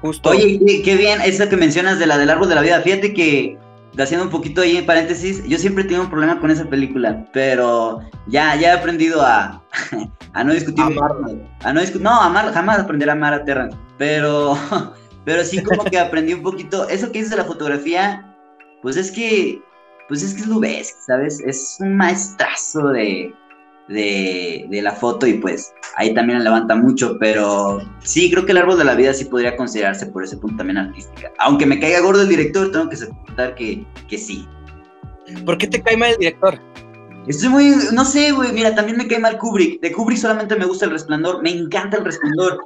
justo. 0.00 0.30
Oye, 0.30 0.82
qué 0.84 0.96
bien, 0.96 1.20
esa 1.22 1.48
que 1.48 1.56
mencionas 1.56 1.98
de 1.98 2.06
la 2.06 2.18
del 2.18 2.30
árbol 2.30 2.48
de 2.48 2.54
la 2.54 2.62
vida. 2.62 2.80
Fíjate 2.80 3.14
que 3.14 3.58
haciendo 3.98 4.24
un 4.24 4.30
poquito 4.30 4.62
ahí 4.62 4.76
en 4.76 4.86
paréntesis, 4.86 5.42
yo 5.44 5.58
siempre 5.58 5.82
he 5.82 5.86
tenido 5.86 6.04
un 6.04 6.10
problema 6.10 6.38
con 6.40 6.50
esa 6.50 6.64
película, 6.64 7.26
pero 7.32 8.00
ya, 8.26 8.56
ya 8.56 8.68
he 8.68 8.78
aprendido 8.78 9.22
a, 9.22 9.62
a 10.32 10.44
no 10.44 10.52
discutir. 10.52 10.84
A 10.84 11.72
no, 11.72 11.80
no, 12.00 12.20
amar, 12.20 12.52
jamás 12.52 12.78
aprenderé 12.78 13.10
a 13.10 13.14
amar 13.14 13.34
a 13.34 13.44
Terran, 13.44 13.70
pero, 13.98 14.56
pero 15.24 15.44
sí 15.44 15.62
como 15.62 15.84
que 15.84 15.98
aprendí 15.98 16.34
un 16.34 16.42
poquito. 16.42 16.88
Eso 16.88 17.06
que 17.06 17.18
dices 17.18 17.30
de 17.30 17.36
la 17.36 17.44
fotografía, 17.44 18.34
pues 18.82 18.96
es 18.96 19.10
que, 19.10 19.60
pues 20.08 20.22
es 20.22 20.34
que 20.34 20.42
es 20.42 20.46
lo 20.46 20.60
ves, 20.60 20.94
¿sabes? 21.06 21.40
Es 21.40 21.76
un 21.80 21.96
maestrazo 21.96 22.88
de, 22.88 23.34
de, 23.90 24.80
la 24.82 24.92
foto 24.92 25.26
y 25.26 25.34
pues 25.34 25.72
ahí 25.96 26.14
también 26.14 26.42
levanta 26.44 26.74
mucho, 26.76 27.16
pero 27.18 27.80
sí, 28.02 28.30
creo 28.30 28.46
que 28.46 28.52
el 28.52 28.58
árbol 28.58 28.78
de 28.78 28.84
la 28.84 28.94
vida 28.94 29.12
sí 29.12 29.24
podría 29.24 29.56
considerarse 29.56 30.06
por 30.06 30.24
ese 30.24 30.36
punto 30.36 30.58
también 30.58 30.78
artística. 30.78 31.32
Aunque 31.38 31.66
me 31.66 31.78
caiga 31.80 32.00
gordo 32.00 32.22
el 32.22 32.28
director, 32.28 32.70
tengo 32.70 32.88
que 32.88 32.94
aceptar 32.94 33.54
que, 33.54 33.84
que 34.08 34.18
sí. 34.18 34.46
¿Por 35.44 35.58
qué 35.58 35.66
te 35.66 35.82
cae 35.82 35.96
mal 35.96 36.10
el 36.10 36.18
director? 36.18 36.58
Estoy 37.26 37.48
muy, 37.48 37.74
no 37.92 38.04
sé, 38.04 38.32
güey, 38.32 38.52
mira, 38.52 38.74
también 38.74 38.96
me 38.96 39.06
cae 39.06 39.18
mal 39.18 39.38
Kubrick. 39.38 39.80
De 39.80 39.92
Kubrick 39.92 40.18
solamente 40.18 40.56
me 40.56 40.64
gusta 40.64 40.86
el 40.86 40.92
resplandor, 40.92 41.42
me 41.42 41.50
encanta 41.50 41.98
el 41.98 42.04
resplandor, 42.04 42.60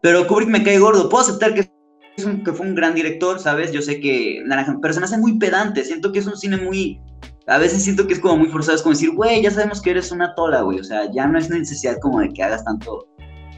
pero 0.00 0.26
Kubrick 0.26 0.48
me 0.48 0.62
cae 0.62 0.78
gordo. 0.78 1.08
Puedo 1.08 1.22
aceptar 1.22 1.54
que, 1.54 1.70
que 2.16 2.52
fue 2.52 2.66
un 2.66 2.74
gran 2.74 2.94
director, 2.94 3.38
¿sabes? 3.38 3.72
Yo 3.72 3.82
sé 3.82 4.00
que 4.00 4.42
Naranja, 4.46 4.76
pero 4.80 4.94
se 4.94 5.00
me 5.00 5.06
hace 5.06 5.18
muy 5.18 5.38
pedante, 5.38 5.84
siento 5.84 6.12
que 6.12 6.18
es 6.18 6.26
un 6.26 6.36
cine 6.36 6.56
muy, 6.56 7.00
a 7.46 7.58
veces 7.58 7.82
siento 7.82 8.06
que 8.06 8.14
es 8.14 8.20
como 8.20 8.36
muy 8.36 8.48
forzado, 8.48 8.76
es 8.76 8.82
como 8.82 8.94
decir, 8.94 9.10
güey, 9.12 9.42
ya 9.42 9.50
sabemos 9.50 9.80
que 9.80 9.90
eres 9.90 10.12
una 10.12 10.34
tola, 10.34 10.62
güey, 10.62 10.80
o 10.80 10.84
sea, 10.84 11.10
ya 11.10 11.26
no 11.26 11.38
es 11.38 11.50
necesidad 11.50 11.98
como 12.00 12.20
de 12.20 12.28
que 12.28 12.42
hagas 12.42 12.64
tanto 12.64 13.06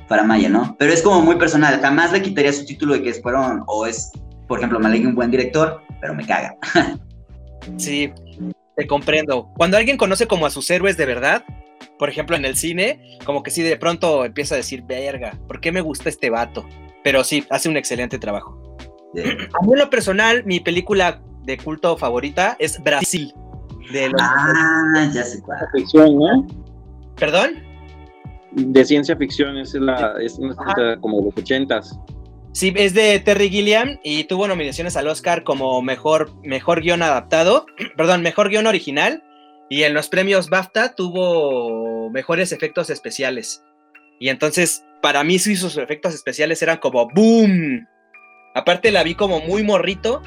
para 0.09 0.25
Maya, 0.25 0.49
¿no? 0.49 0.77
Pero 0.79 0.93
es 0.93 1.03
como 1.03 1.21
muy 1.23 1.37
personal, 1.37 1.81
jamás 1.81 2.13
le 2.13 2.23
quitaría 2.23 2.53
su 2.53 2.65
título 2.65 2.95
de 2.95 3.03
que 3.03 3.15
fueron, 3.15 3.63
o 3.67 3.87
es, 3.87 4.11
por 4.49 4.59
ejemplo, 4.59 4.79
Malek 4.81 5.07
un 5.07 5.15
buen 5.15 5.31
director, 5.31 5.81
pero 6.01 6.15
me 6.15 6.27
caga. 6.27 6.57
sí, 7.77 8.13
te 8.77 8.87
comprendo. 8.87 9.51
Cuando 9.57 9.77
alguien 9.77 9.97
conoce 9.97 10.27
como 10.27 10.47
a 10.47 10.51
sus 10.51 10.71
héroes 10.71 10.97
de 10.97 11.07
verdad, 11.07 11.45
por 11.99 12.09
ejemplo, 12.09 12.37
en 12.37 12.45
el 12.45 12.57
cine, 12.57 13.19
como 13.25 13.43
que 13.43 13.51
sí 13.51 13.63
de 13.63 13.77
pronto 13.77 14.25
empieza 14.25 14.55
a 14.55 14.59
decir, 14.59 14.83
verga, 14.83 15.39
¿por 15.47 15.61
qué 15.61 15.73
me 15.73 15.81
gusta 15.81 16.09
este 16.09 16.31
vato? 16.31 16.67
Pero 17.05 17.25
sí, 17.25 17.45
hace 17.51 17.69
un 17.69 17.77
excelente 17.77 18.19
trabajo. 18.19 18.77
A 19.15 19.65
mí 19.65 19.73
en 19.73 19.79
lo 19.79 19.91
personal, 19.91 20.45
mi 20.45 20.61
película 20.61 21.23
de 21.45 21.59
culto 21.59 21.97
favorita 21.97 22.57
es 22.59 22.83
Brasil. 22.83 23.33
De 23.93 24.09
los... 24.09 24.21
Ah, 24.21 25.11
ya 25.13 25.23
sé 25.23 25.43
cuál. 25.43 25.59
Ficción, 25.73 26.19
¿no? 26.19 26.47
¿Perdón? 27.17 27.63
De 28.53 28.85
ciencia 28.85 29.17
ficción, 29.17 29.57
es, 29.57 29.75
la, 29.75 30.15
es 30.21 30.39
una 30.39 30.55
cinta 30.55 30.99
como 31.01 31.19
de 31.19 31.25
los 31.27 31.37
ochentas. 31.37 31.99
Sí, 32.53 32.73
es 32.77 32.93
de 32.93 33.19
Terry 33.19 33.49
Gilliam 33.49 33.99
y 34.05 34.25
tuvo 34.25 34.47
nominaciones 34.47 34.97
al 34.97 35.09
Oscar 35.09 35.43
como 35.43 35.81
mejor, 35.81 36.31
mejor 36.43 36.83
guion 36.83 37.03
adaptado, 37.03 37.65
perdón, 37.97 38.23
mejor 38.23 38.51
guion 38.51 38.67
original. 38.67 39.23
Y 39.71 39.85
en 39.85 39.95
los 39.95 40.09
premios 40.09 40.51
BAFTA 40.51 40.95
tuvo 40.95 42.11
mejores 42.11 42.53
efectos 42.53 42.91
especiales. 42.91 43.65
Y 44.21 44.29
entonces, 44.29 44.85
para 45.01 45.25
mí, 45.25 45.39
sí, 45.39 45.57
sus 45.57 45.79
efectos 45.79 46.15
especiales 46.15 46.61
eran 46.61 46.77
como 46.77 47.09
¡boom! 47.09 47.87
Aparte, 48.55 48.91
la 48.91 49.03
vi 49.03 49.15
como 49.15 49.41
muy 49.41 49.63
morrito. 49.63 50.21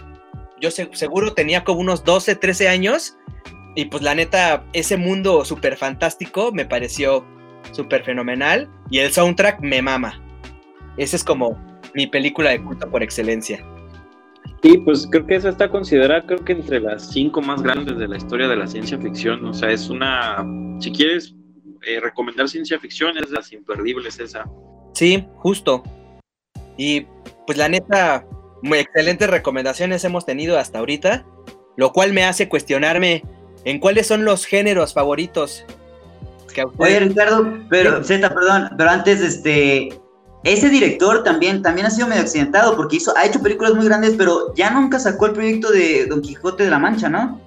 Yo 0.59 0.71
seguro 0.71 1.33
tenía 1.33 1.63
como 1.63 1.79
unos 1.79 2.03
12, 2.03 2.35
13 2.35 2.69
años. 2.69 3.17
Y 3.75 3.85
pues, 3.85 4.01
la 4.01 4.15
neta, 4.15 4.65
ese 4.73 4.97
mundo 4.97 5.45
súper 5.45 5.77
fantástico 5.77 6.51
me 6.51 6.65
pareció 6.65 7.25
súper 7.71 8.03
fenomenal. 8.03 8.69
Y 8.89 8.99
el 8.99 9.11
soundtrack 9.11 9.61
me 9.61 9.81
mama. 9.81 10.21
Ese 10.97 11.17
es 11.17 11.23
como 11.23 11.59
mi 11.93 12.07
película 12.07 12.51
de 12.51 12.61
culto 12.61 12.89
por 12.89 13.03
excelencia. 13.03 13.63
Sí, 14.61 14.77
pues 14.79 15.07
creo 15.11 15.27
que 15.27 15.35
esa 15.35 15.49
está 15.49 15.69
considerada, 15.69 16.25
creo 16.25 16.43
que 16.43 16.53
entre 16.53 16.79
las 16.79 17.11
cinco 17.11 17.41
más 17.41 17.61
grandes 17.61 17.97
de 17.97 18.07
la 18.07 18.17
historia 18.17 18.47
de 18.47 18.55
la 18.55 18.65
ciencia 18.65 18.97
ficción. 18.97 19.45
O 19.45 19.53
sea, 19.53 19.69
es 19.69 19.89
una. 19.89 20.45
Si 20.79 20.91
quieres 20.91 21.35
eh, 21.83 21.99
recomendar 21.99 22.49
ciencia 22.49 22.79
ficción, 22.79 23.17
es 23.17 23.29
de 23.29 23.35
las 23.35 23.51
imperdibles 23.51 24.19
esa. 24.19 24.45
Sí, 24.93 25.27
justo. 25.35 25.83
Y 26.77 27.05
pues 27.45 27.57
la 27.57 27.69
neta, 27.69 28.25
muy 28.63 28.79
excelentes 28.79 29.29
recomendaciones 29.29 30.03
hemos 30.03 30.25
tenido 30.25 30.57
hasta 30.57 30.79
ahorita, 30.79 31.25
lo 31.77 31.91
cual 31.91 32.13
me 32.13 32.23
hace 32.23 32.49
cuestionarme 32.49 33.23
en 33.65 33.79
cuáles 33.79 34.07
son 34.07 34.23
los 34.23 34.45
géneros 34.45 34.93
favoritos. 34.93 35.65
Que 36.53 36.63
Oye, 36.77 36.99
Ricardo, 37.01 37.59
pero, 37.69 38.01
Z, 38.03 38.33
perdón, 38.33 38.69
pero 38.77 38.89
antes, 38.89 39.19
este, 39.19 39.89
ese 40.45 40.69
director 40.69 41.23
también, 41.23 41.61
también 41.61 41.87
ha 41.87 41.89
sido 41.89 42.07
medio 42.07 42.21
accidentado 42.21 42.77
porque 42.77 42.97
hizo, 42.97 43.15
ha 43.17 43.25
hecho 43.25 43.41
películas 43.41 43.73
muy 43.73 43.85
grandes, 43.85 44.13
pero 44.17 44.53
ya 44.55 44.69
nunca 44.69 44.99
sacó 44.99 45.25
el 45.25 45.33
proyecto 45.33 45.71
de 45.71 46.05
Don 46.05 46.21
Quijote 46.21 46.63
de 46.63 46.69
la 46.69 46.79
Mancha, 46.79 47.09
¿no? 47.09 47.41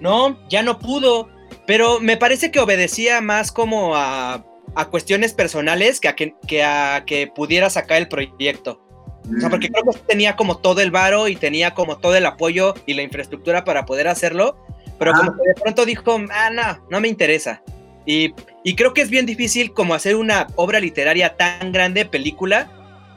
No, 0.00 0.38
ya 0.48 0.62
no 0.62 0.78
pudo, 0.78 1.28
pero 1.66 2.00
me 2.00 2.16
parece 2.16 2.50
que 2.50 2.60
obedecía 2.60 3.20
más 3.20 3.52
como 3.52 3.96
a, 3.96 4.44
a 4.74 4.84
cuestiones 4.88 5.34
personales 5.34 6.00
que 6.00 6.08
a 6.08 6.16
que, 6.16 6.64
a 6.64 7.04
que 7.04 7.26
pudiera 7.26 7.70
sacar 7.70 7.98
el 7.98 8.08
proyecto. 8.08 8.80
O 9.24 9.40
sea, 9.40 9.50
porque 9.50 9.68
creo 9.68 9.84
que 9.84 9.98
tenía 10.00 10.34
como 10.34 10.58
todo 10.58 10.80
el 10.80 10.90
varo 10.90 11.28
y 11.28 11.36
tenía 11.36 11.74
como 11.74 11.98
todo 11.98 12.16
el 12.16 12.26
apoyo 12.26 12.74
y 12.86 12.94
la 12.94 13.02
infraestructura 13.02 13.64
para 13.64 13.86
poder 13.86 14.08
hacerlo, 14.08 14.56
pero 15.02 15.16
como 15.16 15.32
que 15.32 15.48
de 15.48 15.54
pronto 15.60 15.84
dijo, 15.84 16.16
ah, 16.30 16.50
no, 16.50 16.86
no 16.88 17.00
me 17.00 17.08
interesa. 17.08 17.60
Y, 18.06 18.32
creo 18.76 18.94
que 18.94 19.00
es 19.00 19.10
bien 19.10 19.26
difícil 19.26 19.72
como 19.72 19.94
hacer 19.94 20.14
una 20.14 20.46
obra 20.54 20.78
literaria 20.78 21.36
tan 21.36 21.72
grande, 21.72 22.04
película, 22.04 22.70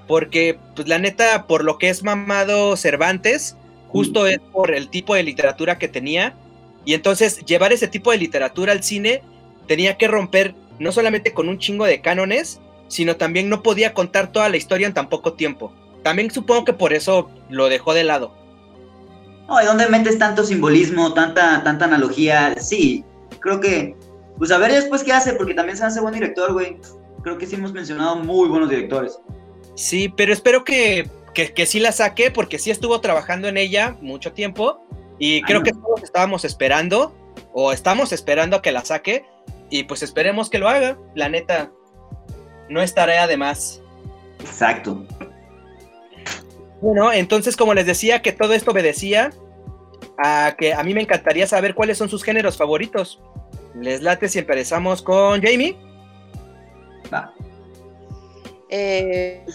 porque 0.07 0.57
pues 0.75 0.87
la 0.87 0.97
neta, 0.97 1.45
por 1.45 1.63
lo 1.63 1.77
que 1.77 1.89
es 1.89 2.01
mamado 2.01 2.75
Cervantes, 2.75 3.55
justo 3.89 4.23
mm. 4.23 4.27
es 4.27 4.39
por 4.51 4.73
el 4.73 4.89
tipo 4.89 5.13
de 5.13 5.21
literatura 5.21 5.77
que 5.77 5.87
tenía. 5.87 6.33
Y 6.85 6.95
entonces 6.95 7.45
llevar 7.45 7.71
ese 7.71 7.87
tipo 7.87 8.09
de 8.09 8.17
literatura 8.17 8.71
al 8.71 8.81
cine 8.81 9.21
tenía 9.67 9.95
que 9.95 10.07
romper 10.07 10.55
no 10.79 10.91
solamente 10.91 11.33
con 11.33 11.49
un 11.49 11.59
chingo 11.59 11.85
de 11.85 12.01
cánones, 12.01 12.61
sino 12.87 13.15
también 13.15 13.47
no 13.47 13.61
podía 13.61 13.93
contar 13.93 14.31
toda 14.31 14.49
la 14.49 14.57
historia 14.57 14.87
en 14.87 14.95
tan 14.95 15.07
poco 15.07 15.33
tiempo. 15.33 15.71
También 16.01 16.31
supongo 16.31 16.65
que 16.65 16.73
por 16.73 16.93
eso 16.93 17.29
lo 17.47 17.69
dejó 17.69 17.93
de 17.93 18.05
lado. 18.05 18.33
No, 19.47 19.61
¿y 19.61 19.65
dónde 19.65 19.87
metes 19.87 20.17
tanto 20.17 20.43
simbolismo, 20.43 21.13
tanta, 21.13 21.63
tanta 21.63 21.85
analogía? 21.85 22.55
Sí, 22.59 23.03
creo 23.39 23.59
que 23.59 23.95
pues 24.37 24.51
a 24.51 24.57
ver 24.57 24.71
después 24.71 25.03
qué 25.03 25.13
hace, 25.13 25.33
porque 25.33 25.53
también 25.53 25.77
se 25.77 25.85
hace 25.85 26.01
buen 26.01 26.13
director, 26.13 26.51
güey. 26.53 26.77
Creo 27.23 27.37
que 27.37 27.45
sí 27.45 27.55
hemos 27.55 27.73
mencionado 27.73 28.17
muy 28.17 28.49
buenos 28.49 28.69
directores. 28.69 29.19
Sí, 29.75 30.09
pero 30.09 30.33
espero 30.33 30.63
que, 30.63 31.09
que, 31.33 31.65
sí 31.65 31.79
la 31.79 31.91
saque, 31.91 32.31
porque 32.31 32.59
sí 32.59 32.69
estuvo 32.69 32.99
trabajando 33.01 33.47
en 33.47 33.57
ella 33.57 33.97
mucho 34.01 34.33
tiempo. 34.33 34.81
Y 35.17 35.41
creo 35.43 35.63
que 35.63 35.71
todos 35.71 36.03
estábamos 36.03 36.43
esperando, 36.43 37.15
o 37.53 37.71
estamos 37.71 38.11
esperando 38.11 38.57
a 38.57 38.61
que 38.61 38.71
la 38.71 38.83
saque. 38.83 39.25
Y 39.69 39.83
pues 39.83 40.03
esperemos 40.03 40.49
que 40.49 40.59
lo 40.59 40.69
haga. 40.69 40.97
La 41.15 41.29
neta, 41.29 41.71
no 42.69 42.81
es 42.81 42.93
tarea 42.93 43.27
de 43.27 43.37
más. 43.37 43.81
Exacto. 44.39 45.05
Bueno, 46.81 47.11
entonces, 47.11 47.55
como 47.55 47.73
les 47.73 47.85
decía, 47.85 48.21
que 48.21 48.31
todo 48.31 48.53
esto 48.53 48.71
obedecía 48.71 49.31
a 50.17 50.55
que 50.57 50.73
a 50.73 50.83
mí 50.83 50.93
me 50.93 51.01
encantaría 51.01 51.47
saber 51.47 51.73
cuáles 51.75 51.97
son 51.97 52.09
sus 52.09 52.23
géneros 52.23 52.57
favoritos. 52.57 53.21
¿Les 53.75 54.01
late 54.01 54.29
si 54.29 54.39
empezamos 54.39 55.01
con 55.01 55.41
Jamie? 55.41 55.75
Va. 57.13 57.33
Eh, 58.69 59.45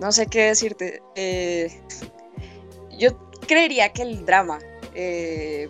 no 0.00 0.12
sé 0.12 0.26
qué 0.26 0.46
decirte. 0.46 1.02
Eh, 1.14 1.70
yo 2.98 3.10
creería 3.46 3.92
que 3.92 4.02
el 4.02 4.24
drama, 4.24 4.58
eh, 4.94 5.68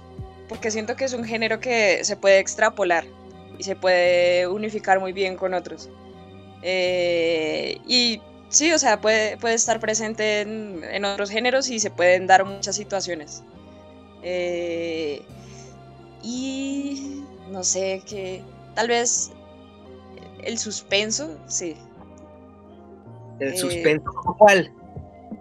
porque 0.49 0.71
siento 0.71 0.97
que 0.97 1.05
es 1.05 1.13
un 1.13 1.25
género 1.25 1.61
que 1.61 2.05
se 2.05 2.17
puede 2.17 2.39
extrapolar 2.39 3.05
y 3.59 3.63
se 3.63 3.77
puede 3.77 4.47
unificar 4.47 5.01
muy 5.01 5.13
bien 5.13 5.37
con 5.37 5.55
otros. 5.55 5.89
y 6.63 8.21
sí, 8.51 8.73
o 8.73 8.79
sea, 8.79 9.01
puede, 9.01 9.39
puede 9.39 9.55
estar 9.55 9.81
presente 9.81 10.43
en, 10.43 10.85
en, 10.85 11.05
otros 11.07 11.31
géneros 11.31 11.71
y 11.71 11.81
se 11.81 11.91
pueden 11.91 12.27
dar 12.27 12.45
muchas 12.45 12.77
situaciones. 12.77 13.43
y 16.23 17.25
no 17.51 17.65
sé, 17.65 18.03
qué 18.07 18.43
tal 18.75 18.89
vez 18.89 19.31
el 20.43 20.59
suspenso, 20.59 21.39
sí. 21.47 21.77
¿El 23.39 23.55
eh, 23.55 23.57
suspenso 23.57 24.11
cuál? 24.39 24.73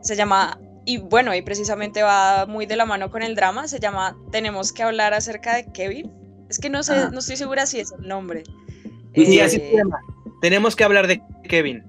Se 0.02 0.16
llama, 0.16 0.60
y 0.86 0.98
bueno, 0.98 1.34
y 1.36 1.42
precisamente 1.42 2.04
va 2.04 2.46
muy 2.46 2.66
de 2.66 2.76
la 2.76 2.86
mano 2.86 3.10
con 3.12 3.24
el 3.24 3.36
drama, 3.36 3.68
se 3.68 3.80
llama 3.80 4.18
Tenemos 4.32 4.72
que 4.74 4.84
hablar 4.84 5.14
acerca 5.14 5.56
de 5.56 5.72
Kevin. 5.72 6.12
Es 6.50 6.60
que 6.60 6.70
no 6.70 6.84
sé, 6.84 7.12
no 7.12 7.20
estoy 7.20 7.38
segura 7.38 7.66
si 7.66 7.80
es 7.80 7.92
el 7.92 8.08
nombre. 8.08 8.44
Sí, 9.16 9.40
así 9.40 9.58
se 9.58 9.70
eh, 9.70 9.78
llama. 9.78 10.00
Tenemos 10.42 10.76
que 10.76 10.84
hablar 10.84 11.08
de 11.08 11.22
Kevin. 11.48 11.84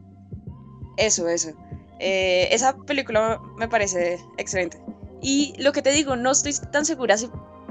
Eso, 1.00 1.28
eso. 1.28 1.50
Eh, 1.98 2.48
esa 2.52 2.76
película 2.76 3.40
me 3.56 3.68
parece 3.68 4.20
excelente. 4.36 4.78
Y 5.22 5.54
lo 5.58 5.72
que 5.72 5.82
te 5.82 5.92
digo, 5.92 6.14
no 6.14 6.30
estoy 6.30 6.54
tan 6.70 6.84
segura 6.84 7.16
si 7.16 7.28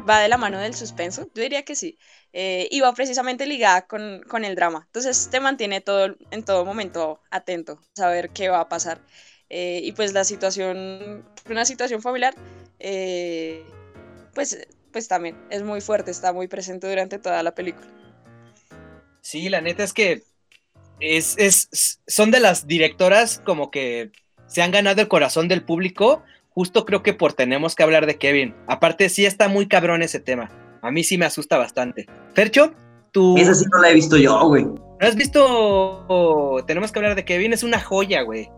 va 0.08 0.20
de 0.20 0.28
la 0.28 0.38
mano 0.38 0.60
del 0.60 0.74
suspenso. 0.74 1.30
Yo 1.36 1.44
diría 1.44 1.64
que 1.64 1.76
sí 1.76 1.98
eh, 2.34 2.68
y 2.72 2.80
va 2.82 2.94
precisamente 2.94 3.46
ligada 3.46 3.88
con, 3.88 4.24
con, 4.28 4.46
el 4.46 4.56
drama. 4.56 4.84
Entonces 4.88 5.30
te 5.32 5.40
mantiene 5.40 5.82
todo, 5.82 6.16
en 6.32 6.44
todo 6.44 6.66
momento 6.66 7.22
atento, 7.32 7.80
saber 7.96 8.32
qué 8.32 8.50
va 8.50 8.62
a 8.62 8.70
pasar. 8.70 9.02
Eh, 9.50 9.82
y 9.84 9.92
pues 9.94 10.14
la 10.14 10.24
situación, 10.24 11.26
una 11.50 11.66
situación 11.66 12.02
familiar, 12.02 12.36
eh, 12.80 13.64
pues, 14.34 14.68
pues 14.92 15.08
también 15.08 15.38
es 15.50 15.64
muy 15.64 15.82
fuerte, 15.82 16.12
está 16.12 16.34
muy 16.34 16.48
presente 16.48 16.88
durante 16.88 17.18
toda 17.18 17.42
la 17.42 17.56
película. 17.56 17.88
Sí, 19.22 19.50
la 19.50 19.62
neta 19.62 19.84
es 19.84 19.94
que 19.94 20.24
es, 21.00 21.36
es, 21.38 22.00
son 22.08 22.32
de 22.32 22.40
las 22.40 22.68
directoras 22.68 23.42
como 23.46 23.72
que 23.72 24.12
se 24.48 24.62
han 24.62 24.72
ganado 24.72 25.02
el 25.02 25.08
corazón 25.08 25.48
del 25.48 25.64
público, 25.64 26.24
justo 26.50 26.86
creo 26.86 27.04
que 27.04 27.14
por 27.14 27.34
tenemos 27.34 27.76
que 27.76 27.84
hablar 27.84 28.06
de 28.06 28.18
Kevin. 28.18 28.56
Aparte, 28.68 29.10
sí 29.10 29.26
está 29.26 29.48
muy 29.48 29.68
cabrón 29.68 30.02
ese 30.02 30.20
tema. 30.20 30.50
A 30.82 30.92
mí 30.92 31.04
sí 31.04 31.18
me 31.18 31.26
asusta 31.26 31.58
bastante. 31.58 32.08
Fercho, 32.34 32.74
tú. 33.12 33.38
Esa 33.38 33.54
sí 33.54 33.66
no 33.72 33.82
la 33.82 33.92
he 33.92 33.94
visto 33.94 34.18
yo, 34.18 34.40
güey. 34.48 34.64
¿No 34.64 34.98
has 35.08 35.16
visto? 35.16 36.64
Tenemos 36.68 36.92
que 36.92 37.00
hablar 37.00 37.16
de 37.16 37.26
Kevin, 37.26 37.54
es 37.54 37.64
una 37.64 37.80
joya, 37.80 38.22
güey. 38.24 38.50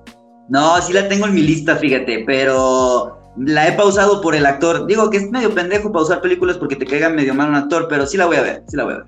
No, 0.49 0.82
sí 0.82 0.93
la 0.93 1.08
tengo 1.08 1.27
en 1.27 1.34
mi 1.34 1.41
lista, 1.41 1.75
fíjate, 1.75 2.23
pero 2.25 3.21
la 3.38 3.67
he 3.67 3.73
pausado 3.73 4.21
por 4.21 4.36
el 4.36 4.45
actor. 4.45 4.88
Digo 4.88 5.10
que 5.10 5.17
es 5.17 5.30
medio 5.30 5.54
pendejo 5.54 5.91
pausar 5.91 6.21
películas 6.21 6.58
porque 6.58 6.75
te 6.75 6.86
caiga 6.86 7.10
medio 7.10 7.34
mal 7.34 7.49
un 7.49 7.56
actor, 7.56 7.88
pero 7.88 8.06
sí 8.06 8.17
la 8.17 8.25
voy 8.25 8.38
a 8.38 8.41
ver, 8.41 8.63
sí 8.67 8.75
la 8.75 8.84
voy 8.84 8.93
a 8.93 8.97
ver. 8.97 9.06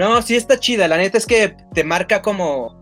No, 0.00 0.22
sí 0.22 0.34
está 0.34 0.58
chida, 0.58 0.88
la 0.88 0.96
neta 0.96 1.18
es 1.18 1.26
que 1.26 1.54
te 1.74 1.84
marca 1.84 2.22
como 2.22 2.80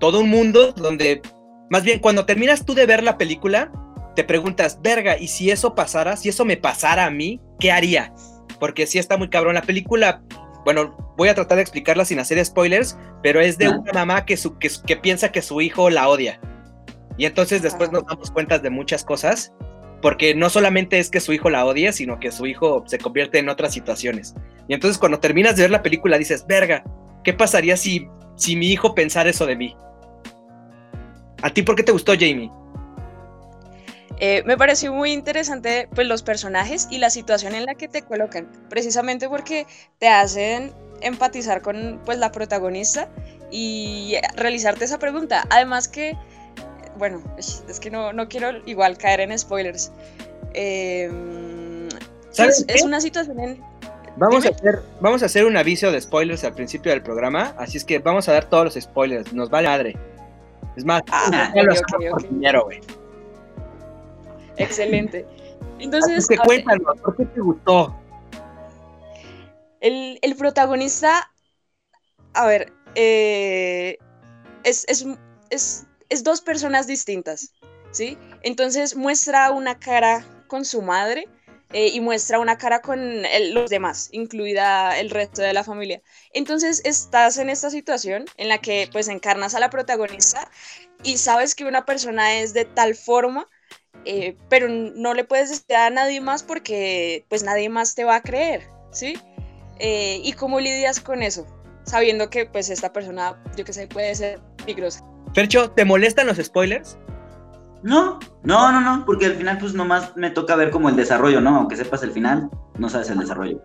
todo 0.00 0.20
un 0.20 0.28
mundo 0.28 0.72
donde, 0.72 1.22
más 1.70 1.84
bien, 1.84 2.00
cuando 2.00 2.26
terminas 2.26 2.64
tú 2.64 2.74
de 2.74 2.84
ver 2.84 3.02
la 3.02 3.16
película, 3.16 3.72
te 4.14 4.24
preguntas, 4.24 4.80
verga, 4.82 5.16
¿y 5.16 5.28
si 5.28 5.50
eso 5.50 5.74
pasara, 5.74 6.16
si 6.16 6.28
eso 6.28 6.44
me 6.44 6.56
pasara 6.56 7.06
a 7.06 7.10
mí, 7.10 7.40
qué 7.58 7.72
haría? 7.72 8.12
porque 8.58 8.86
sí 8.86 8.98
está 8.98 9.16
muy 9.16 9.28
cabrón. 9.28 9.54
La 9.54 9.62
película, 9.62 10.22
bueno, 10.64 10.96
voy 11.16 11.28
a 11.28 11.34
tratar 11.34 11.56
de 11.56 11.62
explicarla 11.62 12.04
sin 12.04 12.18
hacer 12.18 12.44
spoilers, 12.44 12.96
pero 13.22 13.40
es 13.40 13.58
de 13.58 13.68
una 13.68 13.92
mamá 13.92 14.24
que, 14.24 14.36
su, 14.36 14.58
que, 14.58 14.96
piensa 14.96 15.32
que 15.32 15.42
su 15.42 15.60
hijo 15.60 15.90
la 15.90 16.08
odia. 16.08 16.40
Y 17.16 17.26
entonces 17.26 17.62
después 17.62 17.90
nos 17.90 18.06
damos 18.06 18.30
cuenta 18.30 18.58
de 18.58 18.70
muchas 18.70 19.04
cosas, 19.04 19.52
porque 20.00 20.34
no 20.34 20.50
solamente 20.50 20.98
es 20.98 21.10
que 21.10 21.20
su 21.20 21.32
hijo 21.32 21.50
la 21.50 21.64
odia, 21.64 21.92
sino 21.92 22.20
que 22.20 22.32
su 22.32 22.46
hijo 22.46 22.84
se 22.86 22.98
convierte 22.98 23.38
en 23.38 23.48
otras 23.48 23.72
situaciones. 23.72 24.34
Y 24.68 24.74
entonces 24.74 24.98
cuando 24.98 25.18
terminas 25.20 25.56
de 25.56 25.62
ver 25.62 25.70
la 25.70 25.82
película 25.82 26.18
dices, 26.18 26.46
verga, 26.46 26.84
¿qué 27.24 27.32
pasaría 27.32 27.76
si, 27.76 28.08
si 28.36 28.56
mi 28.56 28.70
hijo 28.70 28.94
pensara 28.94 29.30
eso 29.30 29.46
de 29.46 29.56
mí? 29.56 29.76
¿A 31.42 31.50
ti 31.50 31.62
por 31.62 31.76
qué 31.76 31.82
te 31.82 31.92
gustó, 31.92 32.12
Jamie? 32.12 32.50
Eh, 34.20 34.42
me 34.44 34.56
pareció 34.56 34.92
muy 34.92 35.12
interesante 35.12 35.88
pues, 35.94 36.06
los 36.06 36.22
personajes 36.22 36.88
y 36.90 36.98
la 36.98 37.10
situación 37.10 37.54
en 37.54 37.66
la 37.66 37.74
que 37.74 37.86
te 37.86 38.02
colocan, 38.02 38.50
precisamente 38.68 39.28
porque 39.28 39.66
te 39.98 40.08
hacen 40.08 40.72
empatizar 41.00 41.62
con 41.62 42.00
pues, 42.04 42.18
la 42.18 42.32
protagonista 42.32 43.08
y 43.50 44.16
realizarte 44.36 44.84
esa 44.84 44.98
pregunta. 44.98 45.46
Además 45.50 45.86
que, 45.86 46.16
bueno, 46.98 47.22
es 47.36 47.80
que 47.80 47.90
no, 47.90 48.12
no 48.12 48.28
quiero 48.28 48.58
igual 48.66 48.98
caer 48.98 49.20
en 49.20 49.38
spoilers. 49.38 49.92
¿Sabes 52.30 52.64
es, 52.68 52.82
una 52.82 53.00
situación 53.00 53.40
en... 53.40 53.60
Vamos 54.16 54.44
a, 54.46 54.50
hacer, 54.50 54.82
vamos 55.00 55.22
a 55.22 55.26
hacer 55.26 55.44
un 55.44 55.56
aviso 55.56 55.92
de 55.92 56.00
spoilers 56.00 56.42
al 56.44 56.52
principio 56.52 56.90
del 56.90 57.02
programa, 57.02 57.54
así 57.56 57.76
es 57.76 57.84
que 57.84 58.00
vamos 58.00 58.28
a 58.28 58.32
dar 58.32 58.50
todos 58.50 58.64
los 58.64 58.74
spoilers, 58.74 59.32
nos 59.32 59.48
vale 59.48 59.68
madre. 59.68 59.96
Es 60.76 60.84
más, 60.84 61.02
ah, 61.10 61.52
okay, 61.52 62.80
Excelente. 64.56 65.26
Entonces, 65.78 66.26
que 66.26 66.36
cuéntanos, 66.36 67.00
¿por 67.02 67.16
qué 67.16 67.24
te 67.26 67.40
gustó? 67.40 67.96
El, 69.80 70.18
protagonista, 70.36 71.30
a 72.34 72.46
ver, 72.46 72.72
eh, 72.96 73.98
es, 74.64 74.84
es, 75.50 75.86
dos 76.22 76.40
personas 76.40 76.86
distintas, 76.86 77.52
¿sí? 77.90 78.18
Entonces 78.42 78.96
muestra 78.96 79.50
una 79.50 79.78
cara 79.78 80.24
con 80.46 80.64
su 80.64 80.82
madre 80.82 81.28
eh, 81.72 81.88
y 81.88 82.00
muestra 82.00 82.38
una 82.38 82.56
cara 82.56 82.80
con 82.80 83.22
los 83.52 83.68
demás, 83.68 84.08
incluida 84.12 84.98
el 84.98 85.10
resto 85.10 85.42
de 85.42 85.52
la 85.52 85.64
familia. 85.64 86.00
Entonces 86.32 86.80
estás 86.84 87.38
en 87.38 87.50
esta 87.50 87.70
situación 87.70 88.24
en 88.36 88.48
la 88.48 88.58
que 88.58 88.88
pues 88.90 89.08
encarnas 89.08 89.54
a 89.54 89.60
la 89.60 89.70
protagonista 89.70 90.50
y 91.02 91.18
sabes 91.18 91.54
que 91.54 91.64
una 91.64 91.84
persona 91.84 92.38
es 92.38 92.54
de 92.54 92.64
tal 92.64 92.94
forma 92.94 93.46
eh, 94.04 94.36
pero 94.48 94.68
no 94.68 95.14
le 95.14 95.24
puedes 95.24 95.50
decir 95.50 95.76
a 95.76 95.90
nadie 95.90 96.20
más 96.20 96.42
porque 96.42 97.24
pues 97.28 97.42
nadie 97.42 97.68
más 97.68 97.94
te 97.94 98.04
va 98.04 98.16
a 98.16 98.22
creer, 98.22 98.68
¿sí? 98.90 99.14
Eh, 99.78 100.20
¿Y 100.22 100.32
cómo 100.32 100.60
lidias 100.60 101.00
con 101.00 101.22
eso? 101.22 101.46
Sabiendo 101.84 102.30
que 102.30 102.46
pues 102.46 102.70
esta 102.70 102.92
persona, 102.92 103.42
yo 103.56 103.64
que 103.64 103.72
sé, 103.72 103.86
puede 103.86 104.14
ser 104.14 104.40
peligrosa. 104.56 105.04
Fercho, 105.34 105.70
¿te 105.70 105.84
molestan 105.84 106.26
los 106.26 106.38
spoilers? 106.38 106.98
No, 107.82 108.18
no, 108.42 108.72
no, 108.72 108.80
no, 108.80 109.04
porque 109.04 109.26
al 109.26 109.34
final 109.34 109.58
pues 109.58 109.74
nomás 109.74 110.16
me 110.16 110.30
toca 110.30 110.56
ver 110.56 110.70
como 110.70 110.88
el 110.88 110.96
desarrollo, 110.96 111.40
¿no? 111.40 111.56
Aunque 111.56 111.76
sepas 111.76 112.02
el 112.02 112.10
final, 112.10 112.50
no 112.78 112.88
sabes 112.88 113.10
el 113.10 113.18
desarrollo. 113.18 113.62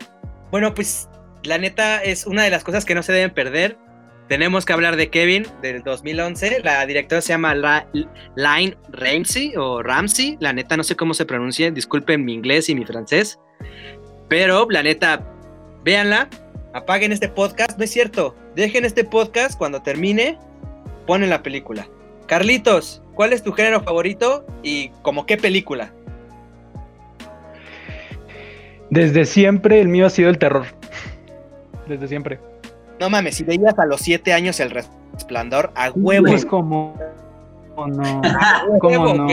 Bueno, 0.51 0.73
pues 0.73 1.09
la 1.43 1.57
neta 1.57 2.03
es 2.03 2.27
una 2.27 2.43
de 2.43 2.51
las 2.51 2.63
cosas 2.63 2.85
que 2.85 2.93
no 2.93 3.01
se 3.01 3.11
deben 3.11 3.33
perder 3.33 3.77
tenemos 4.27 4.65
que 4.65 4.73
hablar 4.73 4.95
de 4.95 5.09
Kevin 5.09 5.45
del 5.61 5.83
2011. 5.83 6.61
La 6.63 6.85
directora 6.85 7.21
se 7.21 7.29
llama 7.29 7.53
Line 7.53 8.77
Ramsey 8.89 9.53
o 9.57 9.83
Ramsey. 9.83 10.37
La 10.39 10.53
neta 10.53 10.77
no 10.77 10.83
sé 10.83 10.95
cómo 10.95 11.13
se 11.13 11.25
pronuncia. 11.25 11.69
Disculpen 11.71 12.23
mi 12.23 12.33
inglés 12.33 12.69
y 12.69 12.75
mi 12.75 12.85
francés. 12.85 13.39
Pero 14.29 14.67
la 14.69 14.81
neta, 14.81 15.21
véanla. 15.83 16.29
Apaguen 16.73 17.11
este 17.11 17.27
podcast. 17.27 17.77
No 17.77 17.83
es 17.83 17.91
cierto. 17.91 18.35
Dejen 18.55 18.85
este 18.85 19.03
podcast 19.03 19.57
cuando 19.57 19.81
termine. 19.81 20.39
Ponen 21.05 21.29
la 21.29 21.43
película. 21.43 21.87
Carlitos, 22.27 23.01
¿cuál 23.13 23.33
es 23.33 23.43
tu 23.43 23.51
género 23.51 23.81
favorito 23.81 24.45
y 24.63 24.89
como 25.01 25.25
qué 25.25 25.37
película? 25.37 25.93
Desde 28.89 29.25
siempre 29.25 29.81
el 29.81 29.87
mío 29.87 30.05
ha 30.05 30.09
sido 30.09 30.29
el 30.29 30.37
terror. 30.37 30.65
Desde 31.87 32.07
siempre. 32.07 32.39
No 32.99 33.09
mames, 33.09 33.35
si 33.35 33.43
veías 33.43 33.77
a 33.77 33.85
los 33.85 34.01
siete 34.01 34.33
años 34.33 34.59
el 34.59 34.69
resplandor, 34.69 35.71
a 35.75 35.91
huevo. 35.91 36.27
Es 36.27 36.45
como. 36.45 36.97
no. 37.75 38.21
¿Cómo 38.79 39.13
no? 39.13 39.27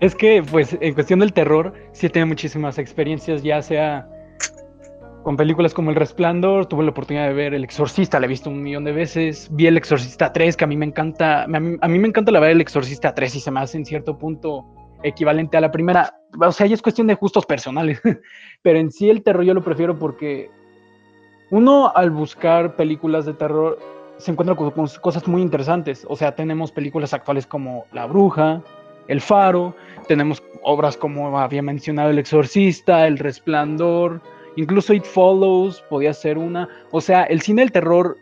Es 0.00 0.14
que, 0.14 0.42
pues, 0.42 0.76
en 0.80 0.94
cuestión 0.94 1.20
del 1.20 1.32
terror, 1.32 1.74
sí 1.92 2.08
tiene 2.08 2.26
muchísimas 2.26 2.78
experiencias, 2.78 3.42
ya 3.42 3.62
sea 3.62 4.08
con 5.22 5.36
películas 5.36 5.74
como 5.74 5.90
El 5.90 5.96
Resplandor, 5.96 6.66
tuve 6.66 6.84
la 6.84 6.90
oportunidad 6.90 7.26
de 7.26 7.34
ver 7.34 7.54
El 7.54 7.64
Exorcista, 7.64 8.18
la 8.18 8.26
he 8.26 8.28
visto 8.28 8.48
un 8.48 8.62
millón 8.62 8.84
de 8.84 8.92
veces, 8.92 9.48
vi 9.52 9.66
El 9.66 9.76
Exorcista 9.76 10.32
3, 10.32 10.56
que 10.56 10.64
a 10.64 10.66
mí 10.66 10.76
me 10.76 10.86
encanta, 10.86 11.44
a 11.44 11.48
mí, 11.48 11.98
me 11.98 12.08
encanta 12.08 12.32
la 12.32 12.40
ver 12.40 12.50
El 12.50 12.60
Exorcista 12.60 13.14
3 13.14 13.36
y 13.36 13.40
se 13.40 13.50
me 13.50 13.60
hace 13.60 13.76
en 13.76 13.84
cierto 13.84 14.16
punto 14.16 14.64
equivalente 15.02 15.56
a 15.56 15.60
la 15.60 15.70
primera, 15.70 16.14
o 16.38 16.52
sea, 16.52 16.66
ya 16.66 16.74
es 16.74 16.82
cuestión 16.82 17.06
de 17.06 17.14
gustos 17.14 17.46
personales, 17.46 18.00
pero 18.62 18.78
en 18.78 18.90
sí 18.90 19.10
el 19.10 19.22
terror 19.22 19.44
yo 19.44 19.54
lo 19.54 19.62
prefiero 19.62 19.98
porque 19.98 20.50
uno 21.50 21.92
al 21.94 22.10
buscar 22.10 22.76
películas 22.76 23.26
de 23.26 23.34
terror 23.34 23.78
se 24.18 24.30
encuentra 24.30 24.54
con, 24.54 24.70
cosas 24.70 25.26
muy 25.26 25.42
interesantes. 25.42 26.06
O 26.08 26.16
sea, 26.16 26.34
tenemos 26.34 26.70
películas 26.70 27.14
actuales 27.14 27.46
como 27.46 27.86
La 27.92 28.06
Bruja, 28.06 28.62
El 29.08 29.20
Faro, 29.20 29.74
tenemos 30.06 30.42
obras 30.62 30.96
como 30.96 31.38
había 31.38 31.62
mencionado 31.62 32.10
El 32.10 32.18
Exorcista, 32.18 33.06
El 33.06 33.18
Resplandor, 33.18 34.20
incluso 34.60 34.94
It 34.94 35.04
Follows 35.04 35.82
podía 35.88 36.12
ser 36.12 36.38
una. 36.38 36.68
O 36.90 37.00
sea, 37.00 37.24
el 37.24 37.40
cine 37.40 37.62
del 37.62 37.72
terror 37.72 38.16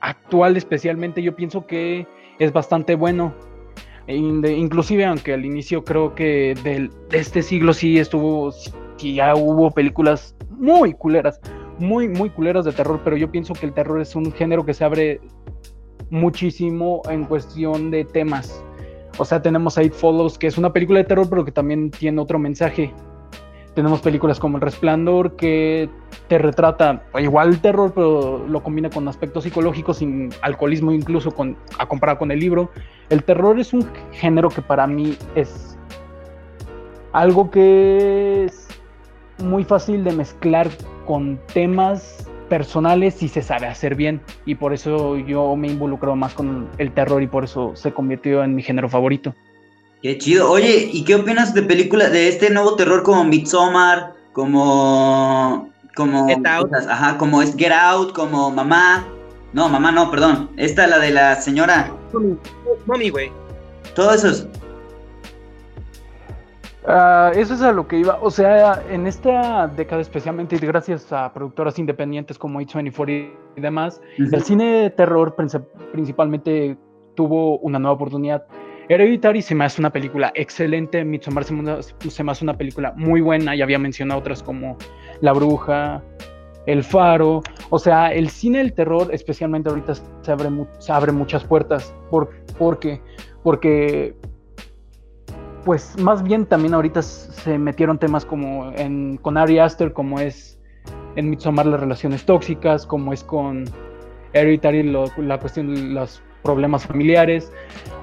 actual 0.00 0.56
especialmente 0.56 1.22
yo 1.22 1.34
pienso 1.34 1.66
que 1.66 2.06
es 2.38 2.52
bastante 2.52 2.94
bueno. 2.94 3.34
inclusive 4.08 5.04
aunque 5.04 5.32
al 5.32 5.44
inicio 5.44 5.84
creo 5.84 6.14
que 6.14 6.54
de 6.62 6.90
este 7.16 7.42
siglo 7.42 7.72
sí 7.72 7.98
estuvo, 7.98 8.52
sí 8.52 9.14
ya 9.14 9.34
hubo 9.34 9.70
películas 9.70 10.34
muy 10.50 10.94
culeras 10.94 11.40
muy, 11.78 12.08
muy 12.08 12.30
culeras 12.30 12.64
de 12.64 12.72
terror, 12.72 13.00
pero 13.04 13.16
yo 13.16 13.30
pienso 13.30 13.52
que 13.52 13.66
el 13.66 13.72
terror 13.72 14.00
es 14.00 14.14
un 14.16 14.32
género 14.32 14.64
que 14.64 14.74
se 14.74 14.84
abre 14.84 15.20
muchísimo 16.10 17.02
en 17.10 17.24
cuestión 17.24 17.90
de 17.90 18.04
temas. 18.04 18.62
O 19.18 19.24
sea, 19.24 19.40
tenemos 19.40 19.78
It 19.78 19.92
Follows, 19.92 20.38
que 20.38 20.46
es 20.46 20.58
una 20.58 20.72
película 20.72 20.98
de 21.00 21.04
terror, 21.04 21.28
pero 21.28 21.44
que 21.44 21.52
también 21.52 21.90
tiene 21.90 22.20
otro 22.20 22.38
mensaje. 22.38 22.92
Tenemos 23.76 24.00
películas 24.00 24.40
como 24.40 24.56
El 24.56 24.62
Resplandor, 24.62 25.36
que 25.36 25.90
te 26.28 26.38
retrata 26.38 27.04
igual 27.18 27.50
el 27.50 27.60
terror, 27.60 27.92
pero 27.94 28.42
lo 28.48 28.62
combina 28.62 28.88
con 28.88 29.06
aspectos 29.06 29.44
psicológicos, 29.44 29.98
sin 29.98 30.30
alcoholismo 30.40 30.92
incluso 30.92 31.34
a 31.78 31.86
comparar 31.86 32.16
con 32.16 32.30
el 32.30 32.40
libro. 32.40 32.70
El 33.10 33.22
terror 33.22 33.60
es 33.60 33.74
un 33.74 33.86
género 34.12 34.48
que 34.48 34.62
para 34.62 34.86
mí 34.86 35.18
es 35.34 35.76
algo 37.12 37.50
que 37.50 38.44
es 38.46 38.66
muy 39.44 39.62
fácil 39.62 40.04
de 40.04 40.12
mezclar 40.12 40.70
con 41.04 41.38
temas 41.52 42.26
personales 42.48 43.22
y 43.22 43.28
se 43.28 43.42
sabe 43.42 43.66
hacer 43.66 43.94
bien. 43.94 44.22
Y 44.46 44.54
por 44.54 44.72
eso 44.72 45.18
yo 45.18 45.54
me 45.54 45.68
involucro 45.68 46.16
más 46.16 46.32
con 46.32 46.70
el 46.78 46.92
terror 46.92 47.22
y 47.22 47.26
por 47.26 47.44
eso 47.44 47.76
se 47.76 47.92
convirtió 47.92 48.42
en 48.42 48.54
mi 48.54 48.62
género 48.62 48.88
favorito. 48.88 49.34
Qué 50.02 50.18
chido. 50.18 50.50
Oye, 50.50 50.88
¿y 50.92 51.04
qué 51.04 51.14
opinas 51.14 51.54
de 51.54 51.62
películas, 51.62 52.12
de 52.12 52.28
este 52.28 52.50
nuevo 52.50 52.76
terror 52.76 53.02
como 53.02 53.24
Midsommar, 53.24 54.14
como... 54.32 55.70
como 55.94 56.26
Get 56.28 56.46
Out. 56.46 56.72
ajá, 56.74 57.18
como 57.18 57.42
es 57.42 57.56
Get 57.56 57.72
Out, 57.72 58.12
como 58.12 58.50
Mamá. 58.50 59.06
No, 59.52 59.68
Mamá 59.68 59.90
no, 59.92 60.10
perdón. 60.10 60.50
Esta, 60.56 60.86
la 60.86 60.98
de 60.98 61.10
la 61.10 61.36
señora. 61.36 61.90
Mami, 62.86 63.10
güey. 63.10 63.32
Todo 63.94 64.12
eso. 64.12 64.48
Ah, 66.86 67.32
eso 67.34 67.54
es 67.54 67.62
a 67.62 67.72
lo 67.72 67.88
que 67.88 67.98
iba. 67.98 68.18
O 68.20 68.30
sea, 68.30 68.82
en 68.90 69.06
esta 69.06 69.66
década, 69.66 70.02
especialmente 70.02 70.56
y 70.56 70.58
gracias 70.58 71.12
a 71.12 71.32
productoras 71.32 71.78
independientes 71.78 72.38
como 72.38 72.60
A24 72.60 73.32
y 73.56 73.60
demás, 73.60 74.00
el 74.18 74.42
cine 74.42 74.82
de 74.82 74.90
terror 74.90 75.34
principalmente 75.92 76.76
tuvo 77.14 77.58
una 77.58 77.78
nueva 77.78 77.94
oportunidad. 77.94 78.46
Hereditary 78.88 79.42
se 79.42 79.54
me 79.54 79.64
hace 79.64 79.80
una 79.80 79.90
película 79.90 80.32
excelente. 80.34 81.04
Midsommar 81.04 81.44
se 81.44 81.54
me 82.24 82.32
hace 82.32 82.44
una 82.44 82.56
película 82.56 82.92
muy 82.96 83.20
buena. 83.20 83.54
Ya 83.54 83.64
había 83.64 83.78
mencionado 83.78 84.20
otras 84.20 84.42
como 84.42 84.76
La 85.20 85.32
Bruja, 85.32 86.02
El 86.66 86.84
Faro. 86.84 87.42
O 87.70 87.78
sea, 87.78 88.12
el 88.12 88.30
cine 88.30 88.58
del 88.58 88.72
terror, 88.72 89.08
especialmente 89.12 89.68
ahorita, 89.68 89.94
se 89.94 90.32
abre, 90.32 90.48
se 90.78 90.92
abre 90.92 91.12
muchas 91.12 91.44
puertas. 91.44 91.94
¿Por, 92.10 92.30
¿Por 92.58 92.78
qué? 92.78 93.00
Porque 93.42 94.14
pues 95.64 95.98
más 95.98 96.22
bien 96.22 96.46
también 96.46 96.74
ahorita 96.74 97.02
se 97.02 97.58
metieron 97.58 97.98
temas 97.98 98.24
como 98.24 98.72
con 99.20 99.36
Ari 99.36 99.58
Aster, 99.58 99.92
como 99.92 100.20
es 100.20 100.60
en 101.16 101.28
Midsommar 101.28 101.66
las 101.66 101.80
relaciones 101.80 102.24
tóxicas, 102.24 102.86
como 102.86 103.12
es 103.12 103.24
con 103.24 103.64
Hereditary 104.32 104.84
la 104.84 105.38
cuestión 105.40 105.74
de 105.74 105.82
los 105.82 106.22
problemas 106.46 106.86
familiares. 106.86 107.52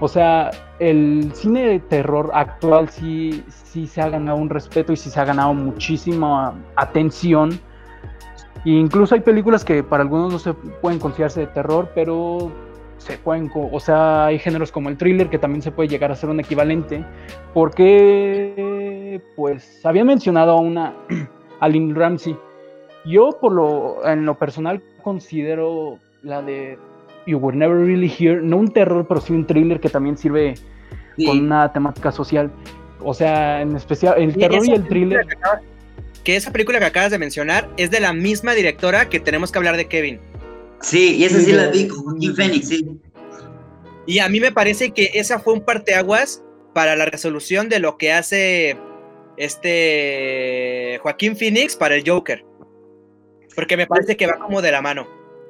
O 0.01 0.07
sea, 0.09 0.51
el 0.79 1.31
cine 1.33 1.65
de 1.65 1.79
terror 1.79 2.29
actual 2.33 2.89
sí, 2.89 3.41
sí 3.47 3.87
se 3.87 4.01
ha 4.01 4.09
ganado 4.09 4.37
un 4.37 4.49
respeto 4.49 4.91
y 4.91 4.97
sí 4.97 5.09
se 5.09 5.19
ha 5.19 5.25
ganado 5.25 5.53
muchísima 5.53 6.53
atención. 6.75 7.57
E 8.65 8.71
incluso 8.71 9.15
hay 9.15 9.21
películas 9.21 9.63
que 9.63 9.81
para 9.81 10.03
algunos 10.03 10.33
no 10.33 10.39
se 10.39 10.53
pueden 10.53 10.99
considerarse 10.99 11.39
de 11.39 11.47
terror, 11.47 11.89
pero 11.95 12.51
se 12.97 13.17
pueden, 13.17 13.49
o 13.53 13.79
sea, 13.79 14.25
hay 14.25 14.39
géneros 14.39 14.71
como 14.71 14.89
el 14.89 14.97
thriller 14.97 15.29
que 15.29 15.37
también 15.37 15.61
se 15.61 15.71
puede 15.71 15.89
llegar 15.89 16.11
a 16.11 16.15
ser 16.15 16.29
un 16.29 16.39
equivalente, 16.39 17.03
porque, 17.53 19.21
pues, 19.35 19.85
había 19.85 20.03
mencionado 20.03 20.51
a 20.51 20.59
una, 20.59 20.93
a 21.59 21.69
Ramsey, 21.69 22.37
Yo, 23.05 23.37
por 23.41 23.51
lo, 23.51 24.07
en 24.07 24.25
lo 24.25 24.35
personal, 24.35 24.81
considero 25.01 25.99
la 26.21 26.41
de 26.41 26.77
You 27.25 27.37
Were 27.37 27.55
Never 27.55 27.77
Really 27.77 28.11
Here, 28.17 28.41
no 28.41 28.57
un 28.57 28.71
terror, 28.71 29.05
pero 29.07 29.21
sí 29.21 29.33
un 29.33 29.45
thriller 29.45 29.79
que 29.79 29.89
también 29.89 30.17
sirve 30.17 30.55
con 31.25 31.39
una 31.39 31.71
temática 31.71 32.11
social. 32.11 32.51
O 32.99 33.13
sea, 33.13 33.61
en 33.61 33.75
especial 33.75 34.15
el 34.17 34.35
terror 34.35 34.65
y 34.65 34.71
el 34.71 34.87
thriller. 34.87 35.25
Que, 36.23 36.37
esa 36.37 36.51
película 36.51 36.79
que 36.79 36.85
acabas 36.85 37.11
de 37.11 37.17
mencionar 37.17 37.69
es 37.75 37.91
de 37.91 37.99
la 37.99 38.13
misma 38.13 38.53
directora 38.53 39.09
que 39.09 39.19
tenemos 39.19 39.51
que 39.51 39.57
hablar 39.57 39.75
de 39.75 39.85
Kevin. 39.85 40.19
Sí, 40.79 41.17
y 41.17 41.25
esa 41.25 41.39
sí, 41.39 41.51
la 41.51 41.67
vi 41.67 41.87
con 41.87 42.03
Joaquín 42.03 42.35
Phoenix, 42.35 42.67
sí. 42.67 42.87
Y 44.05 44.19
a 44.19 44.29
mí 44.29 44.39
me 44.39 44.51
parece 44.51 44.91
que 44.91 45.11
esa 45.13 45.39
fue 45.39 45.53
un 45.53 45.61
parteaguas 45.61 46.43
para 46.73 46.95
la 46.95 47.05
resolución 47.05 47.69
de 47.69 47.79
lo 47.79 47.97
que 47.97 48.11
hace 48.11 48.77
este 49.37 50.99
Joaquín 51.01 51.35
Phoenix 51.35 51.75
para 51.75 51.95
el 51.95 52.03
Joker. 52.07 52.43
Porque 53.55 53.77
me 53.77 53.87
parece 53.87 54.17
que 54.17 54.27
va 54.27 54.39
como 54.39 54.61
de 54.61 54.71
la 54.71 54.81
mano. 54.81 55.07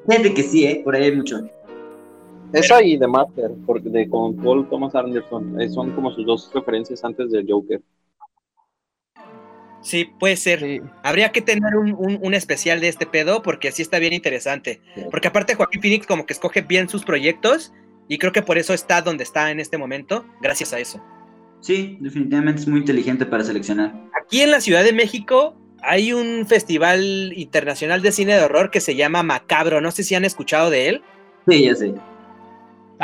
Fíjate 0.08 0.34
que 0.34 0.44
sí, 0.44 0.66
¿eh? 0.66 0.82
por 0.84 0.96
ahí 0.96 1.04
hay 1.04 1.16
mucho. 1.16 1.40
Esa 2.54 2.84
y 2.84 3.00
The 3.00 3.08
Master, 3.08 3.52
porque 3.66 3.90
de, 3.90 4.08
con 4.08 4.36
Paul 4.38 4.70
Thomas 4.70 4.94
Anderson, 4.94 5.60
eh, 5.60 5.70
son 5.70 5.92
como 5.92 6.12
sus 6.12 6.26
dos 6.26 6.52
referencias 6.54 7.04
antes 7.04 7.32
del 7.32 7.46
Joker. 7.50 7.82
Sí, 9.82 10.06
puede 10.18 10.38
ser. 10.38 10.82
Habría 11.04 11.32
que 11.32 11.42
tener 11.42 11.76
un, 11.76 12.34
especial 12.34 12.80
de 12.80 12.88
este 12.88 13.06
pedo 13.06 13.42
porque 13.44 13.72
sí 13.72 13.82
está 13.82 14.00
bien 14.00 14.14
interesante. 14.14 14.80
Porque 15.12 15.28
aparte 15.28 15.56
Joaquín 15.56 15.82
Phoenix 15.82 16.08
como 16.08 16.26
que 16.26 16.34
escoge 16.34 16.62
bien 16.62 16.88
sus 16.88 17.04
proyectos 17.04 17.74
y 18.08 18.18
creo 18.18 18.32
que 18.32 18.42
por 18.42 18.58
eso 18.58 18.74
está 18.74 19.02
donde 19.02 19.24
está 19.24 19.52
en 19.52 19.60
este 19.60 19.78
momento, 19.78 20.26
gracias 20.42 20.72
a 20.74 20.80
eso. 20.80 21.04
Sí, 21.60 21.98
definitivamente 22.00 22.62
es 22.62 22.68
muy 22.68 22.80
inteligente 22.80 23.26
para 23.26 23.44
seleccionar. 23.44 23.94
Aquí 24.22 24.42
en 24.42 24.52
la 24.52 24.62
Ciudad 24.62 24.84
de 24.84 24.94
México 24.94 25.56
hay 25.82 26.14
un 26.14 26.46
festival 26.48 27.34
internacional 27.36 28.02
de 28.02 28.12
cine 28.14 28.36
de 28.36 28.44
horror 28.44 28.72
que 28.72 28.80
se 28.80 28.96
llama 28.96 29.22
Macabro. 29.24 29.82
No 29.82 29.92
sé 29.92 30.04
si 30.04 30.16
han 30.16 30.24
escuchado 30.24 30.70
de 30.70 30.90
él. 30.90 31.02
Sí, 31.48 31.66
ya 31.66 31.76
sé. 31.76 31.94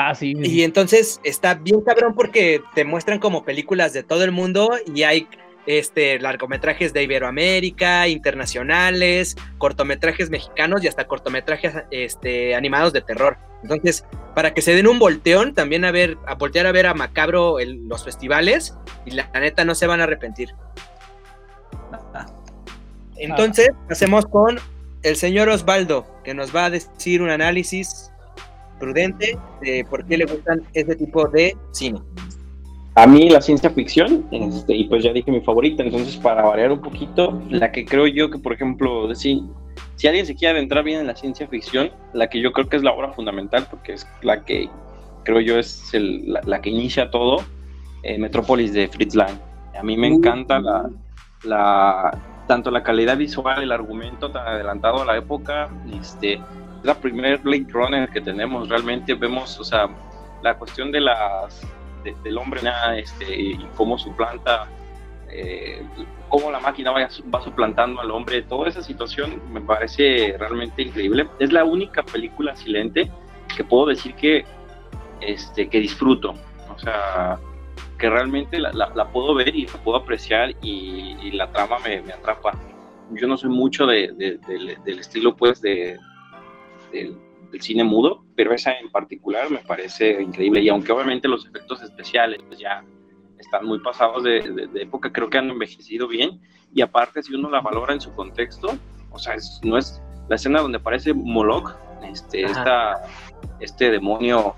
Ah, 0.02 0.16
sí. 0.16 0.34
Y 0.42 0.64
entonces 0.64 1.20
está 1.26 1.56
bien 1.56 1.82
cabrón 1.82 2.16
porque 2.16 2.62
te 2.74 2.86
muestran 2.86 3.20
como 3.20 3.44
películas 3.44 3.92
de 3.92 4.02
todo 4.02 4.24
el 4.24 4.32
mundo 4.32 4.72
y 4.96 5.04
hay 5.04 5.28
este, 5.66 6.18
largometrajes 6.20 6.94
de 6.94 7.04
Iberoamérica, 7.04 8.08
internacionales, 8.08 9.36
cortometrajes 9.58 10.30
mexicanos 10.30 10.86
y 10.86 10.88
hasta 10.88 11.06
cortometrajes 11.06 11.74
este, 11.92 12.56
animados 12.56 12.94
de 12.94 13.02
terror. 13.02 13.38
Entonces, 13.62 14.06
para 14.36 14.54
que 14.54 14.62
se 14.62 14.74
den 14.74 14.88
un 14.88 15.00
volteón, 15.00 15.54
también 15.54 15.84
a 15.84 15.92
ver, 15.92 16.18
a 16.28 16.36
voltear 16.36 16.66
a 16.66 16.72
ver 16.72 16.88
a 16.88 16.94
Macabro 16.94 17.58
los 17.60 18.06
festivales 18.06 18.78
y 19.06 19.12
la 19.12 19.30
neta 19.34 19.66
no 19.66 19.76
se 19.76 19.86
van 19.86 20.00
a 20.00 20.06
arrepentir. 20.06 20.56
Entonces, 23.18 23.70
hacemos 23.90 24.26
con 24.28 24.62
el 25.04 25.18
señor 25.18 25.50
Osvaldo, 25.50 26.08
que 26.24 26.34
nos 26.34 26.56
va 26.56 26.66
a 26.66 26.70
decir 26.70 27.22
un 27.22 27.32
análisis 27.32 28.09
prudente 28.80 29.38
de 29.62 29.86
por 29.90 30.06
qué 30.06 30.18
le 30.18 30.26
gustan 30.26 30.62
este 30.74 30.96
tipo 30.96 31.28
de 31.28 31.56
cine. 31.72 32.00
A 32.96 33.08
mí 33.08 33.30
la 33.30 33.42
ciencia 33.42 33.70
ficción, 33.70 34.26
este, 34.32 34.76
y 34.76 34.86
pues 34.86 35.04
ya 35.04 35.14
dije 35.14 35.32
mi 35.32 35.42
favorita, 35.42 35.84
entonces 35.84 36.18
para 36.18 36.42
variar 36.42 36.72
un 36.72 36.82
poquito, 36.82 37.42
la 37.50 37.72
que 37.72 37.86
creo 37.86 38.08
yo 38.08 38.30
que, 38.30 38.40
por 38.40 38.52
ejemplo, 38.52 39.14
si, 39.16 39.44
si 39.96 40.08
alguien 40.08 40.26
se 40.26 40.36
quiere 40.36 40.58
adentrar 40.58 40.84
bien 40.84 41.00
en 41.00 41.08
la 41.08 41.16
ciencia 41.16 41.48
ficción, 41.48 41.92
la 42.14 42.28
que 42.28 42.42
yo 42.42 42.52
creo 42.52 42.68
que 42.68 42.78
es 42.78 42.84
la 42.84 42.92
obra 42.92 43.14
fundamental, 43.14 43.68
porque 43.70 43.94
es 43.94 44.08
la 44.22 44.44
que 44.44 44.70
creo 45.24 45.40
yo 45.40 45.60
es 45.60 45.92
la, 45.94 46.62
que 46.62 46.72
inicia 46.72 47.10
todo, 47.10 47.38
eh, 48.04 48.18
Metrópolis 48.18 48.74
de 48.74 48.88
Fritz 48.88 49.16
Lang. 49.16 49.40
A 49.78 49.84
mí 49.84 49.96
me 49.96 50.08
encanta 50.08 50.60
la, 50.60 50.90
la, 51.44 52.44
tanto 52.48 52.72
la 52.72 52.84
calidad 52.84 53.16
visual, 53.16 53.64
el 53.64 53.72
argumento 53.72 54.32
tan 54.32 54.48
adelantado 54.48 55.04
a 55.04 55.06
la 55.06 55.16
época, 55.18 55.70
este, 55.94 56.34
es 56.34 56.42
la 56.84 56.96
primer 56.96 57.40
Blade 57.40 57.68
Runner 57.70 58.10
que 58.10 58.22
tenemos, 58.22 58.70
realmente 58.70 59.14
vemos, 59.14 59.60
o 59.60 59.64
sea, 59.64 59.90
la 60.42 60.58
cuestión 60.58 60.92
de 60.92 61.02
las, 61.02 61.62
del 62.24 62.38
hombre 62.38 62.62
este, 62.96 63.36
y 63.36 63.68
cómo 63.76 63.98
suplanta, 63.98 64.68
eh, 65.30 65.84
cómo 66.30 66.52
la 66.52 66.60
máquina 66.60 66.92
va, 66.92 67.08
va 67.34 67.42
suplantando 67.42 68.02
al 68.02 68.12
hombre, 68.12 68.42
toda 68.44 68.70
esa 68.70 68.82
situación 68.82 69.42
me 69.52 69.62
parece 69.62 70.36
realmente 70.40 70.84
increíble. 70.84 71.28
Es 71.40 71.52
la 71.52 71.64
única 71.64 72.04
película 72.04 72.56
silente 72.56 73.12
que 73.56 73.64
puedo 73.64 73.88
decir 73.88 74.16
que, 74.16 74.46
este, 75.22 75.70
que 75.70 75.80
disfruto, 75.80 76.36
o 76.74 76.80
sea, 76.80 77.40
que 77.98 78.10
realmente 78.10 78.60
la, 78.60 79.10
puedo 79.12 79.34
ver 79.36 79.54
y 79.54 79.66
la 79.68 79.74
puedo 79.84 79.98
apreciar 79.98 80.56
y, 80.62 81.32
la 81.32 81.52
trama 81.52 81.78
me, 81.80 81.98
atrapa. 82.12 82.54
Yo 83.12 83.28
no 83.28 83.38
soy 83.38 83.50
mucho 83.50 83.86
de, 83.86 84.14
del 84.14 85.00
estilo 85.00 85.36
pues 85.36 85.62
de, 85.62 85.98
del, 86.92 87.18
cine 87.60 87.84
mudo, 87.84 88.24
pero 88.36 88.54
esa 88.54 88.74
en 88.74 88.92
particular 88.92 89.50
me 89.50 89.58
parece 89.58 90.22
increíble. 90.22 90.62
Y 90.62 90.70
aunque 90.70 90.92
obviamente 90.92 91.28
los 91.28 91.48
efectos 91.48 91.82
especiales 91.82 92.40
pues 92.48 92.60
ya 92.60 92.84
están 93.40 93.66
muy 93.66 93.80
pasados 93.80 94.24
de, 94.24 94.70
época, 94.76 95.12
creo 95.12 95.30
que 95.30 95.40
han 95.40 95.50
envejecido 95.50 96.08
bien. 96.08 96.40
Y 96.74 96.82
aparte 96.82 97.24
si 97.24 97.34
uno 97.34 97.50
la 97.50 97.62
valora 97.62 97.94
en 97.94 98.02
su 98.02 98.14
contexto, 98.14 98.78
o 99.10 99.18
sea, 99.18 99.36
no 99.64 99.78
es 99.78 100.00
la 100.28 100.36
escena 100.36 100.62
donde 100.62 100.78
aparece 100.78 101.14
Moloch, 101.14 101.76
este, 102.04 102.44
esta, 102.44 103.04
este 103.60 103.90
demonio 103.90 104.54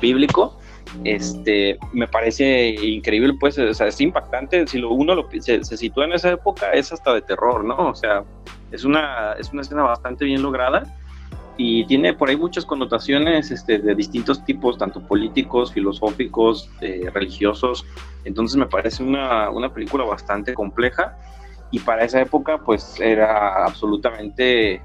bíblico, 0.00 0.58
este, 1.04 1.78
me 1.92 2.08
parece 2.08 2.70
increíble, 2.70 3.34
pues, 3.38 3.58
o 3.58 3.74
sea, 3.74 3.88
es 3.88 4.00
impactante, 4.00 4.66
si 4.66 4.78
lo, 4.78 4.90
uno 4.90 5.14
lo, 5.14 5.28
se, 5.40 5.62
sitúa 5.62 6.06
en 6.06 6.12
esa 6.12 6.30
época, 6.32 6.72
es 6.72 6.92
hasta 6.92 7.14
de 7.14 7.22
terror, 7.22 7.64
¿no? 7.64 7.90
O 7.90 7.94
sea, 7.94 8.24
es 8.70 8.84
una, 8.84 9.34
es 9.34 9.52
una 9.52 9.62
escena 9.62 9.82
bastante 9.82 10.24
bien 10.24 10.42
lograda 10.42 10.82
y 11.58 11.84
tiene 11.84 12.14
por 12.14 12.30
ahí 12.30 12.36
muchas 12.36 12.64
connotaciones 12.64 13.50
este, 13.50 13.78
de 13.78 13.94
distintos 13.94 14.42
tipos, 14.44 14.78
tanto 14.78 15.02
políticos, 15.02 15.72
filosóficos, 15.72 16.70
eh, 16.80 17.10
religiosos, 17.12 17.84
entonces 18.24 18.56
me 18.56 18.66
parece 18.66 19.02
una, 19.02 19.50
una 19.50 19.74
película 19.74 20.04
bastante 20.04 20.54
compleja 20.54 21.18
y 21.70 21.80
para 21.80 22.04
esa 22.04 22.20
época, 22.20 22.58
pues, 22.64 22.98
era 22.98 23.64
absolutamente 23.64 24.80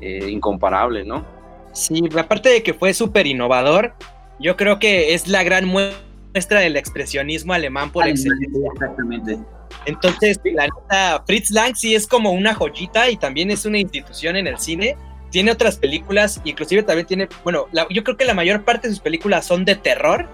eh, 0.00 0.30
incomparable, 0.30 1.04
¿no? 1.04 1.24
Sí, 1.72 2.02
aparte 2.18 2.48
de 2.48 2.62
que 2.62 2.74
fue 2.74 2.94
súper 2.94 3.26
innovador, 3.26 3.94
yo 4.38 4.56
creo 4.56 4.78
que 4.78 5.14
es 5.14 5.28
la 5.28 5.42
gran 5.42 5.66
muestra 5.66 6.60
del 6.60 6.76
expresionismo 6.76 7.52
alemán 7.52 7.90
por 7.90 8.06
excelencia. 8.06 8.48
Exactamente. 8.72 9.38
Entonces, 9.86 10.40
la 10.44 10.66
neta, 10.66 11.24
Fritz 11.26 11.50
Lang 11.50 11.74
sí 11.74 11.94
es 11.94 12.06
como 12.06 12.32
una 12.32 12.54
joyita 12.54 13.10
y 13.10 13.16
también 13.16 13.50
es 13.50 13.66
una 13.66 13.78
institución 13.78 14.36
en 14.36 14.46
el 14.46 14.58
cine. 14.58 14.96
Tiene 15.32 15.50
otras 15.50 15.76
películas, 15.76 16.40
inclusive 16.44 16.84
también 16.84 17.08
tiene, 17.08 17.28
bueno, 17.42 17.66
yo 17.90 18.04
creo 18.04 18.16
que 18.16 18.24
la 18.24 18.34
mayor 18.34 18.62
parte 18.62 18.86
de 18.86 18.94
sus 18.94 19.02
películas 19.02 19.44
son 19.44 19.64
de 19.64 19.74
terror. 19.74 20.28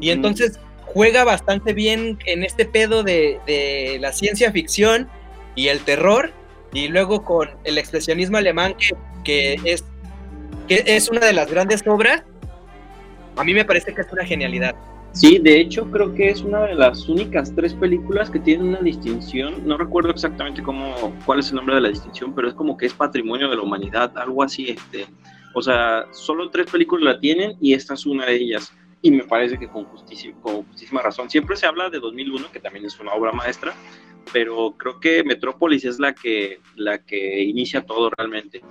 Y 0.00 0.10
entonces 0.10 0.60
juega 0.84 1.24
bastante 1.24 1.72
bien 1.72 2.18
en 2.26 2.44
este 2.44 2.64
pedo 2.64 3.02
de, 3.02 3.40
de, 3.46 3.98
la 4.00 4.12
ciencia 4.12 4.52
ficción 4.52 5.08
y 5.56 5.66
el 5.66 5.80
terror. 5.80 6.30
Y 6.72 6.86
luego 6.86 7.24
con 7.24 7.50
el 7.64 7.78
expresionismo 7.78 8.36
alemán, 8.36 8.76
que, 8.78 8.94
que, 9.24 9.72
es, 9.72 9.82
que 10.68 10.84
es 10.86 11.08
una 11.08 11.26
de 11.26 11.32
las 11.32 11.50
grandes 11.50 11.82
obras 11.84 12.22
a 13.38 13.44
mí 13.44 13.54
me 13.54 13.64
parece 13.64 13.94
que 13.94 14.00
es 14.00 14.12
una 14.12 14.24
genialidad. 14.24 14.74
Sí, 15.12 15.38
de 15.38 15.60
hecho 15.60 15.90
creo 15.90 16.14
que 16.14 16.28
es 16.28 16.42
una 16.42 16.60
de 16.60 16.74
las 16.74 17.08
únicas 17.08 17.52
tres 17.54 17.74
películas 17.74 18.30
que 18.30 18.38
tienen 18.38 18.68
una 18.68 18.80
distinción. 18.80 19.66
No 19.66 19.76
recuerdo 19.76 20.10
exactamente 20.10 20.62
cómo, 20.62 20.94
cuál 21.24 21.40
es 21.40 21.50
el 21.50 21.56
nombre 21.56 21.74
de 21.74 21.80
la 21.80 21.88
distinción, 21.88 22.34
pero 22.34 22.48
es 22.48 22.54
como 22.54 22.76
que 22.76 22.86
es 22.86 22.94
patrimonio 22.94 23.48
de 23.48 23.56
la 23.56 23.62
humanidad, 23.62 24.16
algo 24.16 24.42
así. 24.42 24.68
Este, 24.68 25.06
o 25.54 25.62
sea, 25.62 26.06
solo 26.12 26.50
tres 26.50 26.70
películas 26.70 27.14
la 27.14 27.20
tienen 27.20 27.56
y 27.60 27.74
esta 27.74 27.94
es 27.94 28.06
una 28.06 28.26
de 28.26 28.36
ellas. 28.36 28.72
Y 29.00 29.10
me 29.10 29.24
parece 29.24 29.58
que 29.58 29.68
con, 29.68 29.84
con 29.84 30.64
justísima 30.66 31.02
razón. 31.02 31.30
Siempre 31.30 31.56
se 31.56 31.66
habla 31.66 31.88
de 31.88 32.00
2001, 32.00 32.52
que 32.52 32.60
también 32.60 32.84
es 32.84 32.98
una 33.00 33.12
obra 33.12 33.32
maestra, 33.32 33.74
pero 34.32 34.74
creo 34.76 35.00
que 35.00 35.24
Metrópolis 35.24 35.84
es 35.84 35.98
la 35.98 36.14
que, 36.14 36.60
la 36.76 36.98
que 36.98 37.42
inicia 37.42 37.84
todo 37.84 38.10
realmente. 38.10 38.62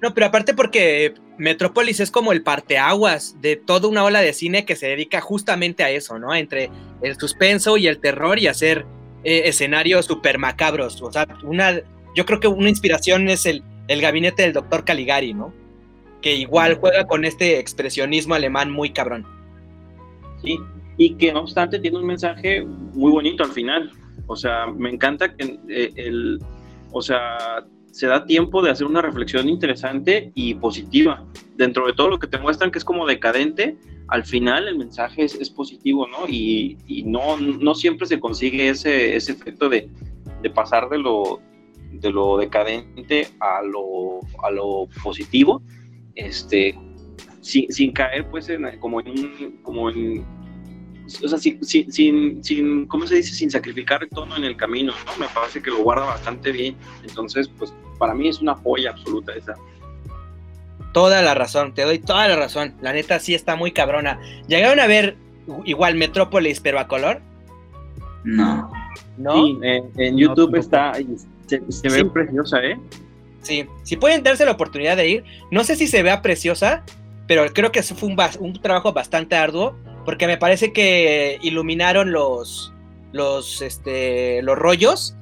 No, 0.00 0.14
pero 0.14 0.26
aparte 0.26 0.54
porque 0.54 1.14
Metrópolis 1.38 2.00
es 2.00 2.10
como 2.10 2.32
el 2.32 2.42
parteaguas 2.42 3.40
de 3.40 3.56
toda 3.56 3.88
una 3.88 4.04
ola 4.04 4.20
de 4.20 4.32
cine 4.32 4.64
que 4.64 4.76
se 4.76 4.86
dedica 4.86 5.20
justamente 5.20 5.82
a 5.82 5.90
eso, 5.90 6.18
¿no? 6.18 6.34
Entre 6.34 6.70
el 7.02 7.18
suspenso 7.18 7.76
y 7.76 7.86
el 7.86 7.98
terror 7.98 8.38
y 8.38 8.46
hacer 8.46 8.86
eh, 9.24 9.42
escenarios 9.46 10.06
súper 10.06 10.38
macabros. 10.38 11.02
O 11.02 11.10
sea, 11.10 11.26
una, 11.42 11.80
yo 12.14 12.26
creo 12.26 12.38
que 12.38 12.48
una 12.48 12.68
inspiración 12.68 13.28
es 13.28 13.44
el, 13.46 13.62
el 13.88 14.00
gabinete 14.00 14.42
del 14.42 14.52
doctor 14.52 14.84
Caligari, 14.84 15.34
¿no? 15.34 15.52
Que 16.22 16.34
igual 16.34 16.76
juega 16.76 17.06
con 17.06 17.24
este 17.24 17.58
expresionismo 17.58 18.34
alemán 18.34 18.70
muy 18.70 18.90
cabrón. 18.90 19.26
Sí, 20.42 20.58
y 20.96 21.14
que 21.14 21.32
no 21.32 21.40
obstante 21.40 21.80
tiene 21.80 21.98
un 21.98 22.06
mensaje 22.06 22.64
muy 22.64 23.10
bonito 23.10 23.42
al 23.42 23.50
final. 23.50 23.90
O 24.28 24.36
sea, 24.36 24.66
me 24.66 24.90
encanta 24.90 25.34
que 25.34 25.58
eh, 25.68 25.92
el, 25.96 26.40
o 26.92 27.02
sea, 27.02 27.64
se 27.92 28.06
da 28.06 28.26
tiempo 28.26 28.62
de 28.62 28.70
hacer 28.70 28.86
una 28.86 29.02
reflexión 29.02 29.48
interesante 29.48 30.30
y 30.34 30.54
positiva. 30.54 31.24
Dentro 31.56 31.86
de 31.86 31.92
todo 31.92 32.08
lo 32.08 32.18
que 32.18 32.26
te 32.26 32.38
muestran 32.38 32.70
que 32.70 32.78
es 32.78 32.84
como 32.84 33.06
decadente, 33.06 33.76
al 34.08 34.24
final 34.24 34.68
el 34.68 34.78
mensaje 34.78 35.24
es, 35.24 35.50
positivo, 35.50 36.06
¿no? 36.06 36.26
Y, 36.28 36.76
no, 37.04 37.36
no 37.38 37.74
siempre 37.74 38.06
se 38.06 38.18
consigue 38.18 38.68
ese, 38.68 39.16
ese 39.16 39.32
efecto 39.32 39.68
de, 39.68 39.88
de, 40.42 40.50
pasar 40.50 40.88
de 40.88 40.98
lo, 40.98 41.40
de 41.92 42.10
lo 42.10 42.38
decadente 42.38 43.28
a 43.40 43.62
lo, 43.62 44.20
a 44.42 44.50
lo 44.50 44.88
positivo, 45.02 45.62
este, 46.14 46.74
sin, 47.40 47.70
sin 47.70 47.92
caer 47.92 48.28
pues 48.30 48.48
en, 48.48 48.78
como 48.78 49.00
en 49.00 49.10
un, 49.10 49.58
como 49.62 49.90
en, 49.90 50.24
o 51.24 51.28
sea, 51.28 51.38
sin, 51.38 51.62
sin, 51.64 52.44
sin, 52.44 52.86
¿cómo 52.86 53.06
se 53.06 53.16
dice? 53.16 53.34
Sin 53.34 53.50
sacrificar 53.50 54.02
el 54.02 54.08
tono 54.10 54.36
en 54.36 54.44
el 54.44 54.56
camino, 54.56 54.92
¿no? 55.06 55.16
Me 55.18 55.26
parece 55.32 55.62
que 55.62 55.70
lo 55.70 55.78
guarda 55.78 56.04
bastante 56.04 56.52
bien. 56.52 56.76
Entonces, 57.06 57.48
pues, 57.58 57.72
para 57.98 58.14
mí 58.14 58.28
es 58.28 58.40
una 58.40 58.54
joya 58.54 58.90
absoluta 58.90 59.32
esa. 59.34 59.54
Toda 60.92 61.22
la 61.22 61.34
razón, 61.34 61.74
te 61.74 61.82
doy 61.82 61.98
toda 61.98 62.28
la 62.28 62.36
razón. 62.36 62.74
La 62.80 62.92
neta 62.92 63.18
sí 63.20 63.34
está 63.34 63.56
muy 63.56 63.72
cabrona. 63.72 64.18
¿Llegaron 64.48 64.80
a 64.80 64.86
ver 64.86 65.16
igual 65.64 65.94
Metrópolis, 65.96 66.60
pero 66.60 66.78
a 66.80 66.88
color? 66.88 67.20
No. 68.24 68.70
¿No? 69.16 69.34
Sí, 69.44 69.58
en, 69.62 69.90
en 69.96 70.16
YouTube 70.16 70.54
está, 70.56 70.94
se, 71.46 71.62
se 71.68 71.88
ve 71.88 71.98
Sí. 72.00 72.04
preciosa, 72.04 72.62
¿eh? 72.64 72.78
Sí, 73.42 73.66
si 73.82 73.96
pueden 73.96 74.22
darse 74.22 74.44
la 74.44 74.52
oportunidad 74.52 74.96
de 74.96 75.08
ir, 75.08 75.24
no 75.50 75.64
sé 75.64 75.76
si 75.76 75.86
se 75.86 76.02
vea 76.02 76.22
preciosa, 76.22 76.84
pero 77.26 77.46
creo 77.52 77.70
que 77.72 77.78
eso 77.80 77.94
fue 77.94 78.08
un 78.40 78.60
trabajo 78.60 78.92
bastante 78.92 79.36
arduo, 79.36 79.76
porque 80.08 80.26
me 80.26 80.38
parece 80.38 80.72
que 80.72 81.38
iluminaron 81.42 82.12
los, 82.12 82.72
los, 83.12 83.60
este, 83.60 84.40
los 84.40 84.56
rollos, 84.56 85.14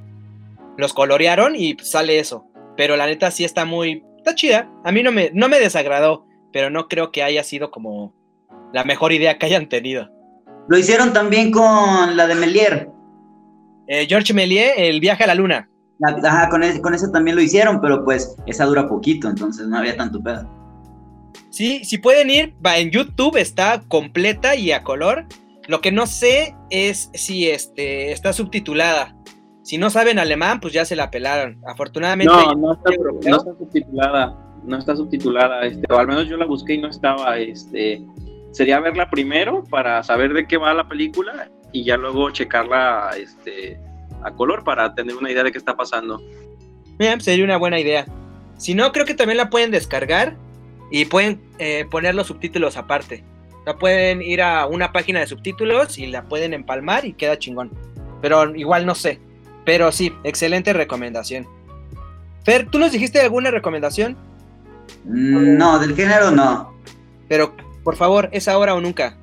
los 0.79 0.93
colorearon 0.93 1.57
y 1.57 1.77
sale 1.83 2.21
eso. 2.21 2.45
Pero 2.77 2.95
la 2.97 3.07
neta 3.07 3.33
sí 3.33 3.45
está 3.45 3.65
muy, 3.65 4.05
está 4.19 4.37
chida. 4.37 4.71
A 4.85 4.93
mí 4.93 5.03
no 5.03 5.11
me, 5.11 5.33
no 5.35 5.49
me 5.49 5.59
desagradó, 5.59 6.25
pero 6.53 6.71
no 6.71 6.87
creo 6.87 7.11
que 7.11 7.25
haya 7.25 7.43
sido 7.43 7.73
como 7.73 8.15
la 8.73 8.85
mejor 8.85 9.11
idea 9.13 9.39
que 9.39 9.47
hayan 9.47 9.69
tenido. 9.69 10.09
Lo 10.69 10.79
hicieron 10.79 11.13
también 11.13 11.51
con 11.51 12.17
la 12.17 12.29
de 12.29 12.37
Melier. 12.37 12.89
Eh, 13.89 14.07
George 14.09 14.33
Méliès, 14.35 14.75
El 14.77 15.01
viaje 15.01 15.25
a 15.25 15.27
la 15.27 15.35
luna. 15.35 15.69
La- 15.99 16.17
Ajá, 16.31 16.49
con, 16.49 16.63
ese- 16.63 16.81
con 16.81 16.95
esa 16.95 17.11
también 17.11 17.35
lo 17.35 17.43
hicieron, 17.43 17.81
pero 17.81 18.05
pues 18.05 18.37
esa 18.47 18.65
dura 18.67 18.87
poquito, 18.87 19.29
entonces 19.29 19.67
no 19.67 19.79
había 19.79 19.97
tanto 19.97 20.23
pedo. 20.23 20.49
Sí, 21.51 21.85
si 21.85 21.99
pueden 21.99 22.31
ir, 22.31 22.55
va 22.65 22.79
en 22.79 22.91
YouTube, 22.91 23.37
está 23.37 23.83
completa 23.89 24.57
y 24.57 24.73
a 24.73 24.83
color. 24.83 25.27
Lo 25.69 25.81
que 25.81 25.93
no 25.93 26.07
sé 26.07 26.55
es 26.71 27.11
si 27.15 27.49
este, 27.49 28.13
está 28.13 28.33
subtitulada. 28.33 29.17
Si 29.63 29.79
no 29.79 29.91
saben 29.91 30.19
alemán, 30.19 30.61
pues 30.61 30.73
ya 30.73 30.85
se 30.85 30.95
la 30.95 31.11
pelaron. 31.11 31.61
Afortunadamente. 31.67 32.33
No, 32.33 32.55
no 32.55 32.73
está, 32.75 32.91
no 33.29 33.37
está 33.37 33.55
subtitulada, 33.59 34.47
no 34.65 34.79
está 34.79 34.97
subtitulada, 34.97 35.67
este, 35.67 35.93
o 35.93 35.99
al 35.99 36.07
menos 36.07 36.29
yo 36.29 36.37
la 36.37 36.47
busqué 36.47 36.75
y 36.75 36.79
no 36.79 36.89
estaba, 36.89 37.39
este, 37.39 38.05
sería 38.53 38.79
verla 38.81 39.11
primero 39.11 39.65
para 39.65 40.03
saber 40.03 40.33
de 40.35 40.47
qué 40.47 40.57
va 40.57 40.73
la 40.73 40.89
película 40.89 41.51
y 41.73 41.85
ya 41.85 41.97
luego 41.97 42.31
checarla, 42.31 43.11
este, 43.19 43.81
a 44.23 44.33
color 44.33 44.65
para 44.65 44.95
tener 44.95 45.17
una 45.17 45.31
idea 45.31 45.43
de 45.43 45.53
qué 45.53 45.59
está 45.59 45.77
pasando. 45.77 46.21
Bien, 46.99 47.21
sería 47.21 47.45
una 47.45 47.57
buena 47.57 47.79
idea. 47.79 48.07
Si 48.57 48.75
no, 48.75 48.93
creo 48.93 49.05
que 49.05 49.15
también 49.15 49.37
la 49.37 49.51
pueden 49.51 49.71
descargar 49.71 50.37
y 50.91 51.05
pueden 51.07 51.41
eh, 51.59 51.87
poner 51.91 52.15
los 52.15 52.27
subtítulos 52.29 52.77
aparte. 52.77 53.25
O 53.61 53.65
sea, 53.65 53.77
pueden 53.77 54.23
ir 54.23 54.43
a 54.43 54.67
una 54.67 54.93
página 54.93 55.21
de 55.21 55.27
subtítulos 55.27 55.99
y 55.99 56.07
la 56.07 56.23
pueden 56.23 56.55
empalmar 56.55 57.05
y 57.05 57.13
queda 57.15 57.39
chingón. 57.39 57.71
Pero 58.23 58.55
igual 58.55 58.87
no 58.87 58.95
sé. 58.95 59.21
Pero 59.65 59.91
sí, 59.93 60.13
excelente 60.25 60.73
recomendación. 60.73 61.47
Fer, 62.45 62.69
¿tú 62.71 62.79
nos 62.79 62.93
dijiste 62.93 63.21
alguna 63.21 63.51
recomendación? 63.51 64.17
Mm, 65.05 65.57
No, 65.57 65.79
del 65.81 65.97
género 65.97 66.31
no. 66.31 66.73
Pero, 67.29 67.55
por 67.83 67.97
favor, 67.97 68.29
es 68.33 68.47
ahora 68.47 68.75
o 68.77 68.81
nunca. 68.81 69.17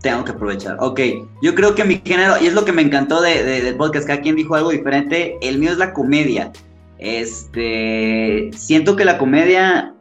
Tengo 0.00 0.24
que 0.24 0.32
aprovechar. 0.32 0.76
Ok, 0.80 1.00
yo 1.42 1.54
creo 1.54 1.74
que 1.74 1.84
mi 1.84 2.00
género, 2.04 2.34
y 2.40 2.46
es 2.46 2.54
lo 2.54 2.64
que 2.64 2.72
me 2.72 2.82
encantó 2.82 3.20
de, 3.22 3.42
de- 3.42 3.60
del 3.62 3.74
podcast, 3.76 4.06
cada 4.06 4.20
quien 4.22 4.36
dijo 4.36 4.54
algo 4.54 4.70
diferente, 4.70 5.36
el 5.42 5.58
mío 5.58 5.70
es 5.72 5.78
la 5.78 5.92
comedia. 5.92 6.50
Este, 6.98 8.50
siento 8.54 8.96
que 8.96 9.04
la 9.04 9.18
comedia 9.18 9.93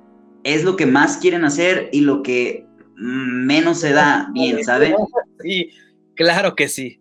es 0.43 0.63
lo 0.63 0.75
que 0.75 0.85
más 0.85 1.17
quieren 1.17 1.45
hacer 1.45 1.89
y 1.91 2.01
lo 2.01 2.23
que 2.23 2.65
menos 2.95 3.79
se 3.79 3.93
da 3.93 4.29
bien, 4.33 4.63
¿saben? 4.63 4.95
Sí, 5.41 5.69
claro 6.15 6.55
que 6.55 6.67
sí. 6.67 6.99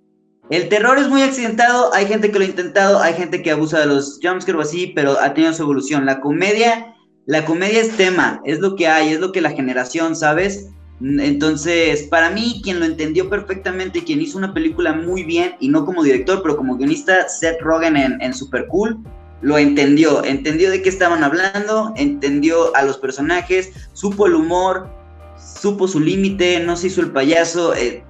El 0.50 0.68
terror 0.68 0.98
es 0.98 1.08
muy 1.08 1.22
accidentado, 1.22 1.94
hay 1.94 2.06
gente 2.06 2.30
que 2.30 2.38
lo 2.38 2.44
ha 2.44 2.48
intentado, 2.48 2.98
hay 3.00 3.14
gente 3.14 3.42
que 3.42 3.50
abusa 3.50 3.80
de 3.80 3.86
los 3.86 4.18
jumpscares 4.22 4.58
o 4.58 4.60
así, 4.60 4.92
pero 4.94 5.18
ha 5.18 5.32
tenido 5.32 5.52
su 5.54 5.62
evolución. 5.62 6.04
La 6.04 6.20
comedia, 6.20 6.94
la 7.26 7.44
comedia 7.44 7.80
es 7.80 7.96
tema, 7.96 8.42
es 8.44 8.58
lo 8.58 8.76
que 8.76 8.86
hay, 8.88 9.12
es 9.12 9.20
lo 9.20 9.32
que 9.32 9.40
la 9.40 9.52
generación, 9.52 10.14
¿sabes? 10.14 10.68
Entonces, 11.00 12.02
para 12.04 12.30
mí, 12.30 12.60
quien 12.62 12.80
lo 12.80 12.84
entendió 12.84 13.30
perfectamente, 13.30 14.04
quien 14.04 14.20
hizo 14.20 14.36
una 14.36 14.52
película 14.52 14.92
muy 14.92 15.22
bien, 15.24 15.54
y 15.58 15.68
no 15.68 15.86
como 15.86 16.02
director, 16.02 16.42
pero 16.42 16.56
como 16.56 16.76
guionista, 16.76 17.28
Seth 17.28 17.60
Rogen 17.60 17.96
en, 17.96 18.20
en 18.20 18.34
Super 18.34 18.66
Cool, 18.66 18.98
lo 19.42 19.58
entendió, 19.58 20.24
entendió 20.24 20.70
de 20.70 20.82
qué 20.82 20.88
estaban 20.88 21.22
hablando, 21.22 21.92
entendió 21.96 22.74
a 22.76 22.82
los 22.82 22.96
personajes, 22.96 23.70
supo 23.92 24.26
el 24.26 24.34
humor, 24.34 24.88
supo 25.36 25.88
su 25.88 26.00
límite, 26.00 26.60
no 26.60 26.76
se 26.76 26.86
hizo 26.86 27.00
el 27.00 27.10
payaso. 27.10 27.74
eh, 27.74 28.04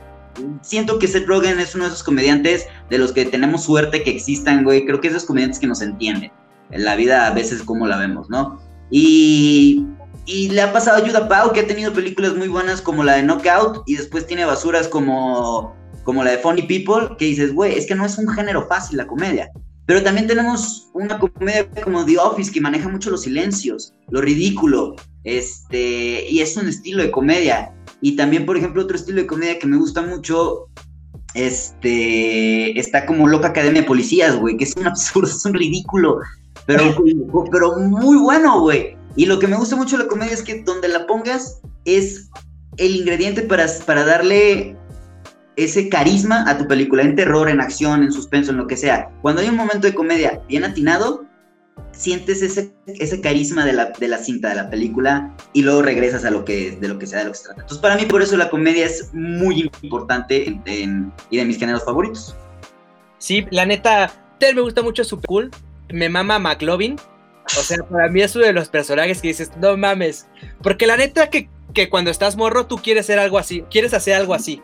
siento 0.63 0.99
que 0.99 1.09
Seth 1.09 1.27
Rogen 1.27 1.59
es 1.59 1.75
uno 1.75 1.85
de 1.85 1.91
esos 1.91 2.03
comediantes 2.03 2.67
de 2.91 2.99
los 2.99 3.13
que 3.13 3.25
tenemos 3.25 3.65
suerte 3.65 4.03
que 4.03 4.11
existan, 4.11 4.65
güey. 4.65 4.85
Creo 4.85 5.01
que 5.01 5.09
esos 5.09 5.25
comediantes 5.25 5.59
que 5.59 5.67
nos 5.67 5.83
entienden. 5.83 6.31
En 6.71 6.85
la 6.85 6.97
vida 6.97 7.27
a 7.27 7.35
veces 7.35 7.63
como 7.63 7.87
la 7.87 7.99
vemos, 7.99 8.31
¿no? 8.31 8.59
Y, 8.91 9.87
y 10.25 10.49
le 10.51 10.63
ha 10.63 10.73
pasado 10.73 11.03
a 11.03 11.07
Judah 11.07 11.29
Pau, 11.29 11.53
que 11.53 11.61
ha 11.61 11.67
tenido 11.67 11.93
películas 11.93 12.35
muy 12.35 12.49
buenas 12.49 12.81
como 12.81 13.05
la 13.05 13.15
de 13.17 13.23
Knockout, 13.23 13.83
y 13.87 13.97
después 13.97 14.27
tiene 14.27 14.45
basuras 14.45 14.89
como, 14.89 15.75
como 16.05 16.25
la 16.25 16.33
de 16.33 16.39
Funny 16.39 16.63
People, 16.63 17.17
que 17.19 17.27
dices, 17.27 17.53
güey, 17.53 17.77
es 17.77 17.87
que 17.87 17.95
no 17.95 18.07
es 18.07 18.17
un 18.19 18.29
género 18.29 18.67
fácil 18.69 18.97
la 18.97 19.07
comedia. 19.07 19.51
Pero 19.93 20.05
también 20.05 20.27
tenemos 20.27 20.89
una 20.95 21.19
comedia 21.19 21.69
como 21.85 22.03
The 22.07 22.17
Office 22.17 22.51
que 22.51 22.63
maneja 22.63 22.89
mucho 22.89 23.11
los 23.11 23.25
silencios, 23.25 23.93
lo 24.09 24.23
ridículo, 24.23 24.97
este, 25.23 26.27
y 26.31 26.41
es 26.41 26.57
un 26.57 26.67
estilo 26.67 27.03
de 27.03 27.11
comedia. 27.11 27.75
Y 28.01 28.17
también, 28.17 28.47
por 28.47 28.57
ejemplo, 28.57 28.85
otro 28.85 28.97
estilo 28.97 29.21
de 29.21 29.27
comedia 29.27 29.59
que 29.59 29.67
me 29.67 29.77
gusta 29.77 30.01
mucho, 30.01 30.71
este, 31.35 32.81
está 32.81 33.05
como 33.05 33.29
Loca 33.29 33.49
Academia 33.49 33.83
de 33.83 33.87
Policías, 33.87 34.35
güey, 34.37 34.57
que 34.57 34.65
es 34.65 34.75
un 34.77 34.87
absurdo, 34.87 35.29
es 35.29 35.45
un 35.45 35.53
ridículo, 35.53 36.21
pero, 36.65 36.97
pero 37.51 37.77
muy 37.77 38.17
bueno, 38.17 38.63
güey. 38.63 38.97
Y 39.17 39.27
lo 39.27 39.39
que 39.39 39.47
me 39.47 39.59
gusta 39.59 39.77
mucho 39.77 39.99
de 39.99 40.05
la 40.05 40.09
comedia 40.09 40.33
es 40.33 40.43
que 40.43 40.63
donde 40.63 40.89
la 40.89 41.07
pongas 41.07 41.61
es 41.85 42.31
el 42.79 42.97
ingrediente 42.97 43.43
para, 43.43 43.67
para 43.85 44.07
darle 44.07 44.75
ese 45.57 45.89
carisma 45.89 46.49
a 46.49 46.57
tu 46.59 46.67
película, 46.67 47.03
en 47.03 47.15
terror, 47.17 47.49
en 47.49 47.61
acción, 47.61 48.03
en 48.03 48.13
suspenso, 48.13 48.51
en 48.53 48.57
lo 48.57 48.67
que 48.67 48.77
sea. 48.77 49.11
Cuando 49.23 49.43
hay 49.43 49.49
un 49.49 49.57
momento 49.57 49.87
de 49.87 49.95
comedia 49.95 50.41
bien 50.49 50.65
atinado, 50.65 51.25
sientes 51.93 52.43
ese, 52.43 52.73
ese 52.87 53.21
carisma 53.21 53.65
de 53.67 53.73
la, 53.75 53.87
de 53.99 54.09
la 54.09 54.19
cinta, 54.19 54.49
de 54.49 54.55
la 54.57 54.71
película, 54.71 55.35
y 55.53 55.63
luego 55.63 55.83
regresas 55.83 56.25
a 56.25 56.31
lo 56.31 56.45
que, 56.45 56.73
de 56.81 56.89
lo 56.89 56.99
que 56.99 57.07
sea, 57.07 57.19
de 57.21 57.27
lo 57.27 57.33
que 57.33 57.39
se 57.39 57.45
trata. 57.45 57.61
Entonces, 57.61 57.83
para 57.83 57.97
mí, 57.97 58.07
por 58.07 58.23
eso 58.23 58.37
la 58.37 58.49
comedia 58.51 58.87
es 58.87 59.11
muy 59.13 59.71
importante 59.83 60.49
en- 60.49 60.63
en- 60.67 61.13
y 61.31 61.37
de 61.37 61.45
mis 61.45 61.59
géneros 61.59 61.85
favoritos. 61.85 62.35
Sí, 63.19 63.47
la 63.51 63.67
neta, 63.67 64.11
me 64.41 64.61
gusta 64.61 64.83
mucho 64.83 65.05
Super 65.05 65.27
Cool. 65.29 65.51
Me 65.91 66.09
mama 66.09 66.39
McLovin. 66.39 66.97
O 67.45 67.61
sea, 67.63 67.79
para 67.89 68.09
mí 68.09 68.23
es 68.23 68.35
uno 68.35 68.47
de 68.47 68.53
los 68.53 68.69
personajes 68.69 69.21
que 69.21 69.29
dices, 69.29 69.51
no 69.61 69.77
mames. 69.77 70.27
Porque 70.63 70.87
la 70.87 70.97
neta 70.97 71.29
que, 71.29 71.49
que 71.75 71.89
cuando 71.91 72.11
estás 72.11 72.37
morro 72.37 72.67
tú 72.67 72.77
quieres 72.77 73.05
hacer 73.07 73.19
algo 73.19 73.39
así, 73.39 73.63
quieres 73.71 73.93
hacer 73.95 74.15
algo 74.15 74.33
así. 74.35 74.63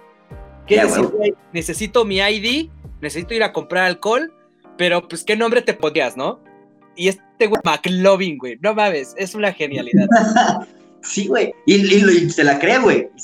Quieres 0.69 0.87
Ya, 0.91 0.91
decir, 0.95 1.05
huevo. 1.07 1.17
"Güey, 1.19 1.35
necesito 1.53 2.05
mi 2.05 2.19
ID, 2.19 2.71
necesito 3.01 3.35
ir 3.35 3.43
a 3.43 3.53
comprar 3.53 3.85
alcohol, 3.87 4.33
pero 4.77 5.09
pues 5.09 5.25
qué 5.25 5.35
nombre 5.37 5.63
te 5.63 5.75
pondrías, 5.75 6.17
¿no? 6.17 6.41
Y 6.95 7.09
este 7.09 7.47
güey, 7.47 7.61
McLovin, 7.65 8.39
güey, 8.39 8.59
no 8.61 8.75
mames, 8.75 9.15
es 9.17 9.35
una 9.35 9.53
genialidad. 9.53 10.07
Sí, 11.01 11.29
güey. 11.29 11.55
Y, 11.65 11.77
y- 11.77 12.05
y 12.25 12.29
se 12.31 12.43
la 12.43 12.59
cree, 12.59 12.79
güey. 12.81 13.09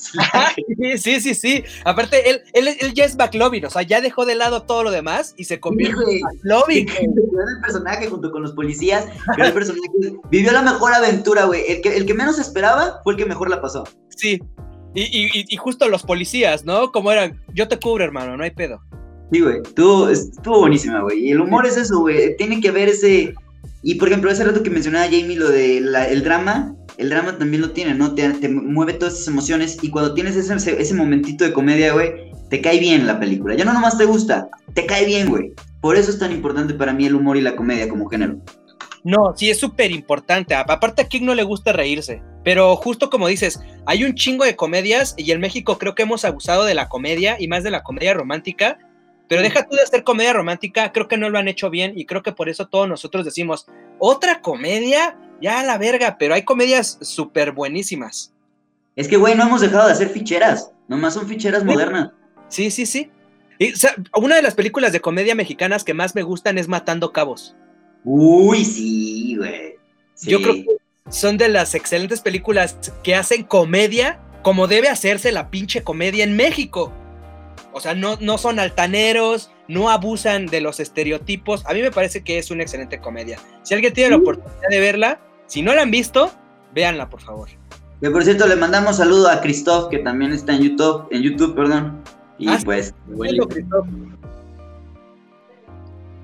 Sí, 0.87 0.97
sí, 0.97 1.21
sí, 1.21 1.35
sí. 1.35 1.65
Aparte, 1.85 2.31
él, 2.31 2.43
él, 2.53 2.69
él 2.69 2.95
ya 2.95 3.05
es 3.05 3.17
McLovin, 3.17 3.65
o 3.67 3.71
sea, 3.71 3.83
ya 3.83 4.01
dejó 4.01 4.25
de 4.25 4.37
lado 4.37 4.63
todo 4.63 4.85
lo 4.85 4.93
demás 4.93 5.35
y 5.37 5.45
se 5.45 5.59
convierte 5.59 5.97
güey. 5.97 6.19
en 6.19 6.23
McLovin. 6.23 6.87
Creó 6.87 7.03
el 7.03 7.61
personaje 7.61 8.07
junto 8.09 8.31
con 8.31 8.43
los 8.43 8.53
policías. 8.53 9.07
creó 9.35 9.49
el 9.49 9.53
personaje. 9.53 9.89
Vivió 10.31 10.53
la 10.53 10.63
mejor 10.63 10.95
aventura, 10.95 11.47
güey. 11.47 11.63
El 11.69 11.81
que, 11.83 11.97
el 11.97 12.07
que 12.07 12.15
menos 12.15 12.39
esperaba 12.39 13.01
fue 13.03 13.15
el 13.15 13.19
que 13.19 13.27
mejor 13.27 13.51
la 13.51 13.61
pasó. 13.61 13.83
Sí. 14.17 14.41
Y, 14.95 15.03
y- 15.03 15.45
y- 15.49 15.57
justo 15.57 15.89
los 15.89 16.03
policías, 16.05 16.65
¿no? 16.65 16.93
Como 16.93 17.11
eran, 17.11 17.41
yo 17.53 17.67
te 17.69 17.79
cubro, 17.79 18.05
hermano, 18.05 18.37
no 18.37 18.45
hay 18.45 18.51
pedo. 18.53 18.81
Sí, 19.33 19.41
güey. 19.41 19.57
Estuvo, 19.65 20.09
estuvo 20.09 20.61
buenísima, 20.61 21.01
güey. 21.01 21.27
Y 21.27 21.33
el 21.33 21.41
humor 21.41 21.67
es 21.67 21.77
eso, 21.77 22.01
güey. 22.01 22.37
Tiene 22.37 22.61
que 22.61 22.69
haber 22.69 22.89
ese. 22.89 23.35
Y 23.83 23.97
por 23.97 24.09
ejemplo, 24.09 24.31
ese 24.31 24.45
rato 24.45 24.63
que 24.63 24.71
mencionaba 24.71 25.07
Jamie, 25.07 25.37
lo 25.37 25.49
del 25.51 26.23
drama, 26.23 26.75
el 26.97 27.11
drama 27.11 27.37
también 27.37 27.63
lo 27.63 27.71
tiene, 27.71 27.95
¿no? 27.95 28.15
Te, 28.15 28.29
te 28.35 28.49
mueve 28.49 28.93
todas 28.95 29.15
esas 29.15 29.29
emociones. 29.29 29.79
Y 29.83 29.91
cuando 29.91 30.15
tienes 30.15 30.37
ese, 30.37 30.55
ese, 30.55 30.81
ese 30.81 30.95
momentito 30.95 31.45
de 31.45 31.53
comedia, 31.53 31.93
güey, 31.93 32.31
te 32.51 32.61
cae 32.61 32.79
bien 32.79 33.07
la 33.07 33.19
película. 33.19 33.57
Ya 33.57 33.65
no 33.65 33.73
nomás 33.73 33.99
te 33.99 34.05
gusta, 34.05 34.49
te 34.75 34.87
cae 34.87 35.05
bien, 35.07 35.29
güey. 35.29 35.53
Por 35.81 35.97
eso 35.97 36.11
es 36.11 36.19
tan 36.19 36.31
importante 36.33 36.73
para 36.75 36.93
mí 36.93 37.05
el 37.05 37.15
humor 37.17 37.37
y 37.37 37.41
la 37.41 37.57
comedia 37.57 37.89
como 37.89 38.07
género. 38.09 38.37
No, 39.03 39.35
sí, 39.37 39.51
es 39.51 39.59
súper 39.59 39.91
importante. 39.91 40.55
Aparte, 40.55 41.03
a 41.03 41.09
quién 41.09 41.27
no 41.27 41.35
le 41.35 41.43
gusta 41.43 41.73
reírse. 41.73 42.23
Pero 42.45 42.77
justo 42.77 43.11
como 43.11 43.27
dices, 43.27 43.61
hay 43.87 44.05
un 44.05 44.15
chingo 44.15 44.45
de 44.45 44.55
comedias 44.55 45.15
y 45.17 45.33
en 45.33 45.41
México 45.41 45.79
creo 45.79 45.95
que 45.95 46.03
hemos 46.03 46.25
abusado 46.25 46.65
de 46.65 46.75
la 46.75 46.89
comedia 46.89 47.37
y 47.39 47.49
más 47.49 47.65
de 47.65 47.71
la 47.71 47.83
comedia 47.83 48.15
romántica. 48.15 48.79
Pero 49.27 49.41
deja 49.41 49.67
tú 49.67 49.75
de 49.75 49.83
hacer 49.83 50.05
comedia 50.05 50.35
romántica, 50.35 50.93
creo 50.93 51.09
que 51.09 51.17
no 51.17 51.31
lo 51.31 51.39
han 51.39 51.49
hecho 51.49 51.71
bien 51.71 51.95
y 51.97 52.05
creo 52.05 52.23
que 52.23 52.33
por 52.33 52.51
eso 52.51 52.69
todos 52.69 52.87
nosotros 52.87 53.25
decimos, 53.25 53.67
otra 53.99 54.43
comedia, 54.43 55.19
ya 55.41 55.61
a 55.61 55.65
la 55.65 55.79
verga, 55.79 56.19
pero 56.19 56.35
hay 56.35 56.43
comedias 56.43 56.99
súper 57.01 57.53
buenísimas. 57.53 58.35
Es 58.97 59.09
que, 59.09 59.17
güey, 59.17 59.35
no 59.35 59.45
hemos 59.45 59.63
dejado 59.63 59.87
de 59.87 59.93
hacer 59.93 60.11
ficheras, 60.11 60.71
nomás 60.89 61.15
son 61.15 61.27
ficheras 61.27 61.65
modernas. 61.65 62.11
Sí, 62.49 62.71
sí, 62.71 62.85
sí. 62.85 63.11
Y, 63.59 63.73
o 63.73 63.77
sea, 63.77 63.95
una 64.15 64.37
de 64.37 64.43
las 64.43 64.55
películas 64.55 64.93
de 64.93 65.01
comedia 65.01 65.35
mexicanas 65.35 65.85
que 65.85 65.95
más 65.95 66.15
me 66.15 66.23
gustan 66.23 66.59
es 66.59 66.69
Matando 66.69 67.11
Cabos. 67.11 67.57
Uy, 68.05 68.63
sí, 68.65 69.37
güey. 69.37 69.77
Sí. 70.15 70.31
Yo 70.31 70.43
creo 70.43 70.55
que 70.55 70.67
son 71.11 71.37
de 71.37 71.49
las 71.49 71.75
excelentes 71.75 72.21
películas 72.21 72.77
que 73.03 73.15
hacen 73.15 73.45
comedia 73.45 74.21
como 74.43 74.67
debe 74.67 74.89
hacerse 74.89 75.33
la 75.33 75.51
pinche 75.51 75.83
comedia 75.83 76.25
en 76.25 76.37
México. 76.37 76.93
O 77.73 77.81
sea, 77.81 77.95
no, 77.95 78.17
no 78.21 78.39
son 78.39 78.59
altaneros, 78.59 79.51
no 79.69 79.91
abusan 79.91 80.47
de 80.47 80.61
los 80.61 80.81
estereotipos. 80.81 81.65
A 81.67 81.73
mí 81.73 81.83
me 81.83 81.91
parece 81.91 82.23
que 82.23 82.39
es 82.39 82.51
una 82.51 82.63
excelente 82.63 83.01
comedia. 83.01 83.39
Si 83.63 83.75
alguien 83.75 83.93
tiene 83.93 84.11
la 84.11 84.17
oportunidad 84.17 84.69
de 84.69 84.81
verla, 84.81 85.21
si 85.47 85.63
no 85.63 85.75
la 85.75 85.83
han 85.83 85.91
visto, 85.91 86.31
véanla, 86.75 87.09
por 87.09 87.21
favor. 87.21 87.49
Que 88.01 88.11
por 88.11 88.23
cierto, 88.23 88.47
le 88.47 88.57
mandamos 88.57 88.99
saludo 88.99 89.29
a 89.29 89.41
Christoph, 89.41 89.89
que 89.91 89.99
también 89.99 90.33
está 90.33 90.55
en 90.55 90.63
YouTube, 90.63 91.09
en 91.11 91.23
YouTube, 91.23 91.55
perdón. 91.55 92.03
Y 92.39 92.49
Ah, 92.49 92.59
pues. 92.65 92.95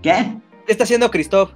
¿Qué? 0.03 0.37
¿Qué 0.67 0.73
está 0.73 0.85
haciendo 0.85 1.11
Christoph? 1.11 1.51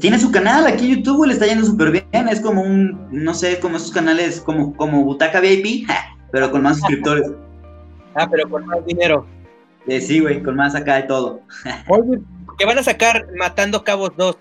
Tiene 0.00 0.18
su 0.18 0.30
canal 0.30 0.66
aquí 0.66 0.90
en 0.90 0.96
YouTube, 0.98 1.18
güey, 1.18 1.28
le 1.28 1.34
está 1.34 1.46
yendo 1.46 1.64
súper 1.64 1.90
bien. 1.90 2.28
Es 2.28 2.40
como 2.40 2.62
un, 2.62 3.08
no 3.10 3.32
sé, 3.34 3.58
como 3.60 3.78
esos 3.78 3.90
canales 3.90 4.40
como, 4.40 4.74
como 4.76 5.02
Butaca 5.04 5.40
VIP, 5.40 5.86
ja, 5.86 6.16
pero 6.30 6.50
con 6.50 6.62
más 6.62 6.78
suscriptores. 6.78 7.30
Ah, 8.14 8.28
pero 8.30 8.48
con 8.48 8.66
más 8.66 8.84
dinero. 8.84 9.26
Eh, 9.86 10.00
sí, 10.00 10.20
güey, 10.20 10.42
con 10.42 10.56
más 10.56 10.74
acá 10.74 10.96
de 10.96 11.02
todo. 11.04 11.40
Oye, 11.88 12.20
que 12.58 12.66
van 12.66 12.78
a 12.78 12.82
sacar 12.82 13.26
Matando 13.36 13.82
Cabos 13.82 14.12
2. 14.16 14.36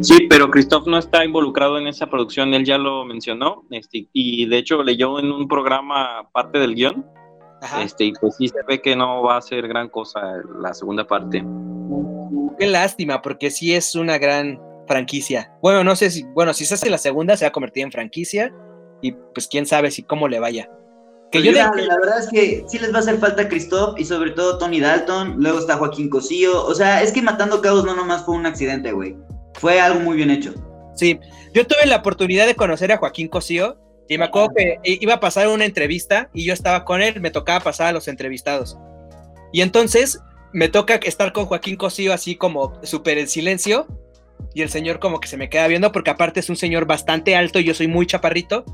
Sí, 0.00 0.26
pero 0.28 0.50
Christoph 0.50 0.86
no 0.88 0.98
está 0.98 1.24
involucrado 1.24 1.78
en 1.78 1.86
esa 1.86 2.08
producción, 2.08 2.54
él 2.54 2.64
ya 2.64 2.76
lo 2.76 3.04
mencionó, 3.04 3.64
este, 3.70 4.08
y 4.12 4.46
de 4.46 4.58
hecho 4.58 4.82
leyó 4.82 5.20
en 5.20 5.30
un 5.30 5.46
programa 5.46 6.28
parte 6.32 6.58
del 6.58 6.74
guion, 6.74 7.06
Ajá. 7.62 7.82
este, 7.82 8.04
y 8.04 8.12
pues 8.12 8.36
sí 8.36 8.48
se 8.48 8.58
ve 8.66 8.80
que 8.80 8.96
no 8.96 9.22
va 9.22 9.36
a 9.36 9.42
ser 9.42 9.68
gran 9.68 9.88
cosa 9.88 10.20
la 10.60 10.72
segunda 10.74 11.06
parte. 11.06 11.44
Qué 12.58 12.66
lástima, 12.66 13.22
porque 13.22 13.50
sí 13.50 13.74
es 13.74 13.94
una 13.94 14.18
gran 14.18 14.60
franquicia. 14.86 15.52
Bueno, 15.62 15.84
no 15.84 15.94
sé 15.96 16.10
si, 16.10 16.24
bueno, 16.34 16.52
si 16.52 16.64
se 16.64 16.74
hace 16.74 16.90
la 16.90 16.98
segunda, 16.98 17.36
se 17.36 17.44
va 17.44 17.48
a 17.48 17.52
convertir 17.52 17.82
en 17.84 17.92
franquicia. 17.92 18.52
Y 19.02 19.12
pues 19.12 19.48
quién 19.48 19.64
sabe 19.66 19.90
si 19.90 20.02
cómo 20.02 20.28
le 20.28 20.40
vaya. 20.40 20.70
Que 21.32 21.42
yo 21.42 21.52
de- 21.52 21.58
la 21.58 21.70
verdad 21.70 22.18
es 22.18 22.28
que 22.28 22.64
sí 22.68 22.78
les 22.78 22.92
va 22.92 22.96
a 22.96 23.00
hacer 23.00 23.16
falta 23.18 23.48
Christoph 23.48 23.98
y 23.98 24.04
sobre 24.04 24.32
todo 24.32 24.58
Tony 24.58 24.80
Dalton. 24.80 25.36
Luego 25.38 25.58
está 25.58 25.76
Joaquín 25.76 26.10
Cosío. 26.10 26.64
O 26.66 26.74
sea, 26.74 27.02
es 27.02 27.12
que 27.12 27.22
Matando 27.22 27.62
Cabos 27.62 27.84
no 27.84 27.94
nomás 27.94 28.24
fue 28.24 28.34
un 28.34 28.44
accidente, 28.46 28.92
güey. 28.92 29.16
Fue 29.54 29.80
algo 29.80 30.00
muy 30.00 30.16
bien 30.16 30.30
hecho. 30.30 30.52
Sí, 30.96 31.18
yo 31.54 31.66
tuve 31.66 31.86
la 31.86 31.96
oportunidad 31.96 32.46
de 32.46 32.56
conocer 32.56 32.92
a 32.92 32.98
Joaquín 32.98 33.28
Cosío 33.28 33.78
y 34.10 34.18
me 34.18 34.24
acuerdo 34.24 34.50
que 34.56 34.80
iba 34.82 35.14
a 35.14 35.20
pasar 35.20 35.46
una 35.46 35.64
entrevista 35.64 36.30
y 36.34 36.44
yo 36.44 36.52
estaba 36.52 36.84
con 36.84 37.00
él, 37.00 37.20
me 37.20 37.30
tocaba 37.30 37.60
pasar 37.60 37.86
a 37.86 37.92
los 37.92 38.08
entrevistados. 38.08 38.76
Y 39.52 39.60
entonces 39.60 40.18
me 40.52 40.68
toca 40.68 40.96
estar 40.96 41.32
con 41.32 41.46
Joaquín 41.46 41.76
Cosío 41.76 42.12
así 42.12 42.34
como 42.34 42.72
súper 42.84 43.18
en 43.18 43.28
silencio 43.28 43.86
y 44.52 44.62
el 44.62 44.68
señor 44.68 44.98
como 44.98 45.20
que 45.20 45.28
se 45.28 45.36
me 45.36 45.48
queda 45.48 45.68
viendo 45.68 45.92
porque 45.92 46.10
aparte 46.10 46.40
es 46.40 46.50
un 46.50 46.56
señor 46.56 46.86
bastante 46.86 47.36
alto 47.36 47.60
y 47.60 47.64
yo 47.64 47.72
soy 47.72 47.86
muy 47.86 48.04
chaparrito. 48.04 48.64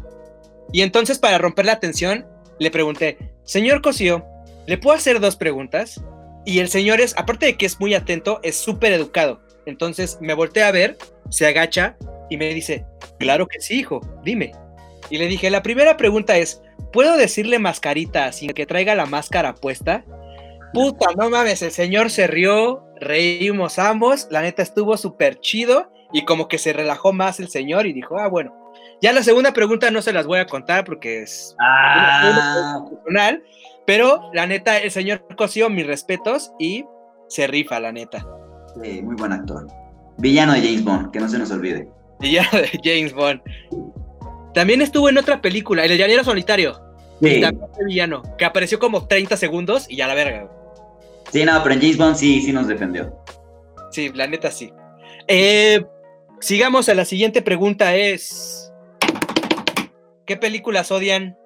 Y 0.73 0.81
entonces 0.81 1.19
para 1.19 1.37
romper 1.37 1.67
la 1.67 1.81
tensión 1.81 2.27
le 2.59 2.71
pregunté, 2.71 3.19
señor 3.45 3.83
Cosío, 3.83 4.25
¿le 4.67 4.79
puedo 4.79 4.97
hacer 4.97 5.21
dos 5.21 5.37
preguntas? 5.37 6.03
Y 6.47 6.61
el 6.61 6.71
señor 6.71 7.03
es, 7.03 7.15
aparte 7.19 7.45
de 7.45 7.57
que 7.59 7.67
es 7.67 7.79
muy 7.79 7.93
atento, 7.93 8.41
es 8.43 8.57
súper 8.57 8.95
educado. 8.95 9.43
Entonces 9.67 10.17
me 10.19 10.33
volteé 10.33 10.63
a 10.63 10.73
ver, 10.73 10.97
se 11.29 11.47
agacha 11.47 11.99
y 12.31 12.39
me 12.39 12.55
dice, 12.55 12.87
claro 13.19 13.47
que 13.47 13.61
sí, 13.61 13.81
hijo, 13.81 14.01
dime. 14.25 14.53
Y 15.11 15.19
le 15.19 15.27
dije, 15.27 15.51
la 15.51 15.63
primera 15.63 15.97
pregunta 15.97 16.37
es, 16.37 16.63
¿puedo 16.93 17.17
decirle 17.17 17.59
mascarita 17.59 18.33
sin 18.33 18.51
que 18.51 18.67
traiga 18.67 18.95
la 18.95 19.07
máscara 19.07 19.55
puesta? 19.55 20.05
Puta, 20.73 21.07
no 21.17 21.31
mames, 21.31 21.63
el 21.63 21.71
señor 21.71 22.11
se 22.11 22.27
rió, 22.27 22.85
reímos 23.01 23.79
ambos, 23.79 24.27
la 24.31 24.43
neta 24.43 24.63
estuvo 24.63 24.97
súper 24.97 25.39
chido 25.41 25.91
y 26.13 26.25
como 26.25 26.49
que 26.49 26.59
se 26.59 26.73
relajó 26.73 27.13
más 27.13 27.41
el 27.41 27.49
señor 27.49 27.87
y 27.87 27.93
dijo, 27.93 28.19
ah, 28.19 28.29
bueno. 28.29 28.53
Ya 29.01 29.13
la 29.13 29.23
segunda 29.23 29.53
pregunta 29.53 29.91
no 29.91 30.03
se 30.03 30.13
las 30.13 30.27
voy 30.27 30.39
a 30.39 30.47
contar 30.47 30.85
porque 30.85 31.23
es 31.23 31.55
Ah, 31.61 32.83
personal, 32.91 33.43
pero 33.87 34.31
la 34.35 34.47
neta, 34.47 34.79
el 34.79 34.91
señor 34.91 35.25
Cosío, 35.37 35.71
mis 35.71 35.87
respetos 35.87 36.53
y 36.59 36.85
se 37.29 37.47
rifa, 37.47 37.79
la 37.81 37.93
neta. 37.93 38.27
sí, 38.83 39.03
muy 39.03 39.15
buen 39.17 39.33
actor. 39.33 39.67
Villano 40.19 40.53
de 40.55 40.61
James 40.61 40.85
Bond, 40.85 41.11
que 41.11 41.21
no 41.21 41.29
se 41.29 41.39
nos 41.39 41.51
olvide. 41.51 41.89
Ya 42.21 42.49
de 42.53 42.71
James 42.83 43.13
Bond. 43.13 43.41
También 44.57 44.81
estuvo 44.81 45.11
en 45.11 45.19
otra 45.19 45.43
película, 45.43 45.85
El 45.85 45.99
Llanero 45.99 46.25
Solitario. 46.25 46.81
Y 47.21 47.29
Sí, 47.29 47.41
también 47.43 47.69
fue 47.75 47.85
villano, 47.85 48.23
que 48.39 48.47
apareció 48.47 48.79
como 48.79 49.07
30 49.07 49.37
segundos 49.37 49.85
y 49.87 49.97
ya 49.97 50.07
la 50.07 50.15
verga. 50.15 50.49
sí, 51.31 51.45
no, 51.45 51.63
pero 51.63 51.75
en 51.75 51.83
James 51.83 51.99
Bond 51.99 52.17
sí, 52.17 52.41
sí 52.41 52.55
nos 52.55 52.67
defendió. 52.67 53.15
Sí, 53.91 54.11
la 54.15 54.27
neta 54.27 54.51
sí. 54.51 54.73
Eh, 55.29 55.85
sigamos 56.41 56.89
a 56.89 56.95
la 56.95 57.05
siguiente 57.05 57.43
pregunta 57.43 57.97
es... 57.97 58.73
¿Qué 60.25 60.39
películas 60.39 60.91
odian? 60.91 61.37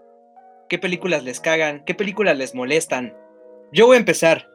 ¿Qué 0.69 0.79
películas 0.79 1.25
les 1.25 1.41
cagan? 1.41 1.83
¿Qué 1.85 1.97
películas 1.97 2.39
les 2.39 2.55
molestan? 2.55 3.17
Yo 3.73 3.87
voy 3.87 3.97
a 3.97 3.99
empezar. 3.99 4.49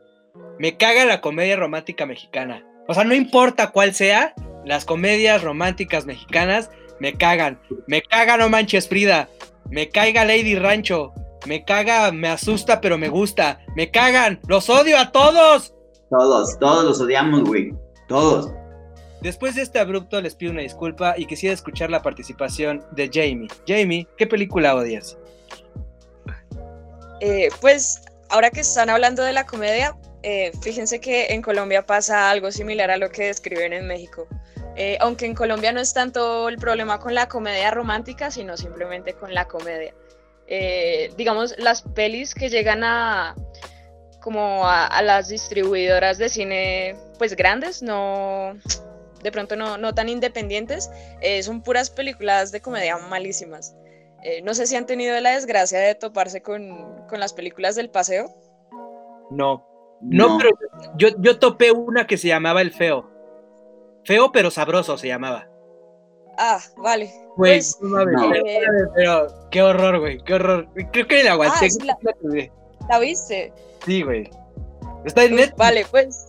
Me 0.59 0.77
caga 0.77 1.03
la 1.03 1.19
comedia 1.19 1.57
romántica 1.57 2.05
mexicana. 2.05 2.65
O 2.87 2.93
sea, 2.93 3.03
no 3.03 3.15
importa 3.15 3.71
cuál 3.71 3.93
sea, 3.93 4.33
las 4.63 4.85
comedias 4.85 5.43
románticas 5.43 6.05
mexicanas 6.05 6.69
me 6.99 7.13
cagan. 7.13 7.59
Me 7.87 8.01
caga 8.01 8.37
No 8.37 8.49
Manches 8.49 8.87
Frida. 8.87 9.29
Me 9.69 9.89
caiga 9.89 10.25
Lady 10.25 10.55
Rancho. 10.55 11.13
Me 11.45 11.63
caga, 11.63 12.11
me 12.11 12.27
asusta, 12.27 12.81
pero 12.81 12.97
me 12.97 13.09
gusta. 13.09 13.59
Me 13.75 13.91
cagan. 13.91 14.39
Los 14.47 14.69
odio 14.69 14.97
a 14.97 15.11
todos. 15.11 15.73
Todos, 16.09 16.57
todos 16.59 16.83
los 16.85 17.01
odiamos, 17.01 17.43
güey. 17.43 17.73
Todos. 18.07 18.51
Después 19.21 19.55
de 19.55 19.63
este 19.63 19.79
abrupto 19.79 20.21
les 20.21 20.35
pido 20.35 20.51
una 20.51 20.61
disculpa 20.61 21.15
y 21.17 21.25
quisiera 21.25 21.53
escuchar 21.53 21.89
la 21.89 22.01
participación 22.01 22.85
de 22.91 23.09
Jamie. 23.11 23.47
Jamie, 23.67 24.07
¿qué 24.17 24.27
película 24.27 24.75
odias? 24.75 25.17
Eh, 27.21 27.49
pues 27.59 28.01
ahora 28.29 28.51
que 28.51 28.61
están 28.61 28.89
hablando 28.89 29.23
de 29.23 29.33
la 29.33 29.45
comedia, 29.45 29.97
eh, 30.21 30.51
fíjense 30.61 30.99
que 30.99 31.27
en 31.27 31.41
Colombia 31.41 31.85
pasa 31.85 32.29
algo 32.29 32.51
similar 32.51 32.91
a 32.91 32.97
lo 32.97 33.09
que 33.09 33.25
describen 33.25 33.73
en 33.73 33.87
México. 33.87 34.27
Eh, 34.75 34.97
aunque 34.99 35.25
en 35.25 35.35
Colombia 35.35 35.71
no 35.71 35.79
es 35.79 35.93
tanto 35.93 36.49
el 36.49 36.57
problema 36.57 36.99
con 36.99 37.13
la 37.13 37.27
comedia 37.27 37.71
romántica, 37.71 38.29
sino 38.29 38.57
simplemente 38.57 39.13
con 39.13 39.33
la 39.33 39.47
comedia. 39.47 39.93
Eh, 40.47 41.11
digamos, 41.17 41.55
las 41.57 41.81
pelis 41.81 42.35
que 42.35 42.49
llegan 42.49 42.83
a 42.83 43.35
como 44.21 44.67
a, 44.67 44.87
a 44.87 45.01
las 45.01 45.29
distribuidoras 45.29 46.17
de 46.17 46.29
cine 46.29 46.95
pues 47.17 47.35
grandes, 47.35 47.81
no 47.83 48.55
de 49.25 49.31
pronto 49.31 49.55
no, 49.55 49.77
no 49.77 49.93
tan 49.95 50.07
independientes, 50.07 50.91
eh, 51.21 51.41
son 51.41 51.63
puras 51.63 51.89
películas 51.89 52.51
de 52.51 52.61
comedia 52.61 52.97
malísimas. 52.97 53.75
Eh, 54.23 54.41
no 54.43 54.53
sé 54.53 54.67
si 54.67 54.75
han 54.75 54.85
tenido 54.85 55.19
la 55.19 55.31
desgracia 55.31 55.79
de 55.79 55.95
toparse 55.95 56.41
con, 56.41 57.05
con 57.07 57.19
las 57.19 57.33
películas 57.33 57.75
del 57.75 57.89
paseo. 57.89 58.27
No. 59.31 59.67
No, 60.01 60.37
pero 60.37 60.51
yo, 60.97 61.09
yo 61.19 61.39
topé 61.39 61.71
una 61.71 62.05
que 62.05 62.17
se 62.17 62.27
llamaba 62.27 62.61
El 62.61 62.71
Feo. 62.71 63.09
Feo 64.05 64.31
pero 64.31 64.49
sabroso 64.51 64.97
se 64.97 65.07
llamaba. 65.07 65.47
Ah, 66.37 66.59
vale. 66.77 67.11
Güey, 67.37 67.57
Pues, 67.59 67.77
no 67.81 68.05
no. 68.05 68.29
pero- 68.29 68.45
Eh, 68.45 68.61
pero 68.95 69.49
qué 69.51 69.61
horror, 69.61 69.99
güey, 69.99 70.21
qué 70.23 70.33
horror. 70.33 70.67
Creo 70.91 71.07
que 71.07 71.23
la 71.23 71.31
aguanté. 71.33 71.67
Ah, 71.81 71.85
la- 72.21 72.49
¿La 72.89 72.99
viste? 72.99 73.51
Sí, 73.85 74.03
güey. 74.03 74.29
Está 75.05 75.23
en 75.23 75.35
Netflix. 75.35 75.57
Vale, 75.57 75.85
pues, 75.89 76.25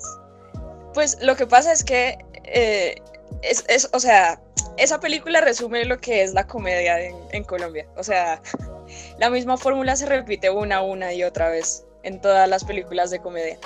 pues 0.94 1.18
lo 1.22 1.36
que 1.36 1.46
pasa 1.46 1.72
es 1.72 1.82
que, 1.84 2.18
eh, 2.44 2.96
es, 3.42 3.64
es- 3.68 3.88
o 3.92 4.00
sea, 4.00 4.40
esa 4.76 5.00
película 5.00 5.40
resume 5.40 5.84
lo 5.84 5.98
que 5.98 6.22
es 6.22 6.34
la 6.34 6.46
comedia 6.46 7.00
en, 7.00 7.14
en 7.32 7.44
Colombia. 7.44 7.86
O 7.96 8.02
sea, 8.04 8.40
la 9.18 9.28
misma 9.30 9.56
fórmula 9.56 9.96
se 9.96 10.06
repite 10.06 10.50
una, 10.50 10.82
una 10.82 11.12
y 11.12 11.24
otra 11.24 11.48
vez 11.50 11.84
en 12.02 12.20
todas 12.20 12.48
las 12.48 12.64
películas 12.64 13.10
de 13.10 13.18
comedia. 13.20 13.58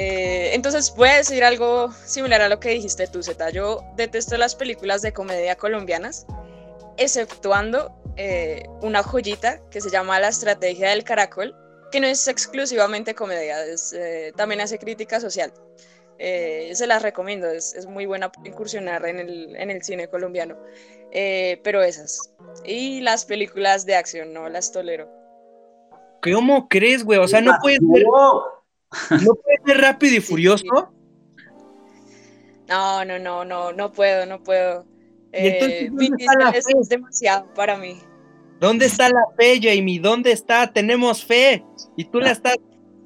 Eh, 0.00 0.54
entonces 0.54 0.94
voy 0.96 1.08
a 1.08 1.16
decir 1.16 1.42
algo 1.42 1.90
similar 2.04 2.40
a 2.40 2.48
lo 2.48 2.60
que 2.60 2.68
dijiste 2.68 3.08
tú, 3.08 3.20
Zeta. 3.20 3.50
Yo 3.50 3.82
detesto 3.96 4.36
las 4.36 4.54
películas 4.54 5.02
de 5.02 5.12
comedia 5.12 5.56
colombianas, 5.56 6.24
exceptuando 6.98 7.92
eh, 8.16 8.62
una 8.80 9.02
joyita 9.02 9.60
que 9.70 9.80
se 9.80 9.90
llama 9.90 10.20
La 10.20 10.28
Estrategia 10.28 10.90
del 10.90 11.02
Caracol, 11.02 11.52
que 11.90 11.98
no 11.98 12.06
es 12.06 12.28
exclusivamente 12.28 13.12
comedia, 13.16 13.64
es, 13.66 13.92
eh, 13.92 14.32
también 14.36 14.60
hace 14.60 14.78
crítica 14.78 15.18
social. 15.18 15.52
Eh, 16.20 16.70
se 16.74 16.86
las 16.86 17.02
recomiendo, 17.02 17.48
es, 17.48 17.74
es 17.74 17.86
muy 17.86 18.06
buena 18.06 18.30
para 18.30 18.48
incursionar 18.48 19.04
en 19.04 19.18
el, 19.18 19.56
en 19.56 19.70
el 19.70 19.82
cine 19.82 20.06
colombiano. 20.06 20.56
Eh, 21.10 21.60
pero 21.64 21.82
esas. 21.82 22.32
Y 22.64 23.00
las 23.00 23.24
películas 23.24 23.84
de 23.84 23.96
acción, 23.96 24.32
no 24.32 24.48
las 24.48 24.70
tolero. 24.70 25.08
¿Cómo 26.22 26.68
crees, 26.68 27.02
güey? 27.02 27.18
O 27.18 27.26
sea, 27.26 27.40
no 27.40 27.56
puedes 27.60 27.80
ver. 27.82 28.04
¿No 29.10 29.34
puede 29.34 29.58
ser 29.66 29.80
rápido 29.80 30.16
y 30.16 30.20
furioso? 30.20 30.64
No, 32.68 33.04
no, 33.04 33.18
no, 33.18 33.44
no, 33.44 33.72
no 33.72 33.92
puedo, 33.92 34.26
no 34.26 34.42
puedo. 34.42 34.84
¿Y 35.32 35.46
entonces 35.46 35.82
Eh, 35.82 36.62
es, 36.80 36.88
demasiado 36.88 37.52
para 37.54 37.76
mí. 37.76 38.00
¿Dónde 38.60 38.86
está 38.86 39.08
la 39.08 39.22
fe, 39.36 39.60
Jamie? 39.62 40.00
¿Dónde 40.00 40.32
está? 40.32 40.72
Tenemos 40.72 41.24
fe. 41.24 41.64
Y 41.96 42.04
tú 42.06 42.20
la 42.20 42.30
estás 42.32 42.56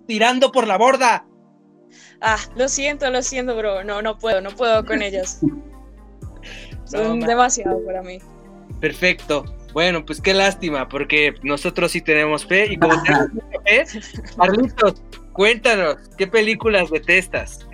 tirando 0.07 0.51
por 0.51 0.67
la 0.67 0.79
borda. 0.79 1.27
Ah, 2.21 2.39
lo 2.57 2.69
siento, 2.69 3.11
lo 3.11 3.23
siento, 3.23 3.57
bro. 3.57 3.85
No, 3.85 4.03
no 4.03 4.19
puedo, 4.19 4.41
no 4.41 4.51
puedo 4.51 4.85
con 4.85 5.03
ellas. 5.03 5.41
Son 6.85 7.21
ma- 7.21 7.27
demasiado 7.27 7.85
para 7.85 8.03
mí. 8.03 8.19
Perfecto. 8.81 9.45
Bueno, 9.73 10.05
pues 10.05 10.21
qué 10.21 10.35
lástima, 10.35 10.89
porque 10.89 11.35
nosotros 11.43 11.93
sí 11.93 12.01
tenemos 12.01 12.45
fe. 12.47 12.73
Y 12.73 12.77
como 12.79 13.01
tenemos 13.03 13.33
mucha 13.33 13.61
fe, 13.65 13.85
Carlitos, 14.37 15.03
cuéntanos, 15.33 15.97
¿qué 16.17 16.27
películas 16.27 16.91
detestas? 16.91 17.67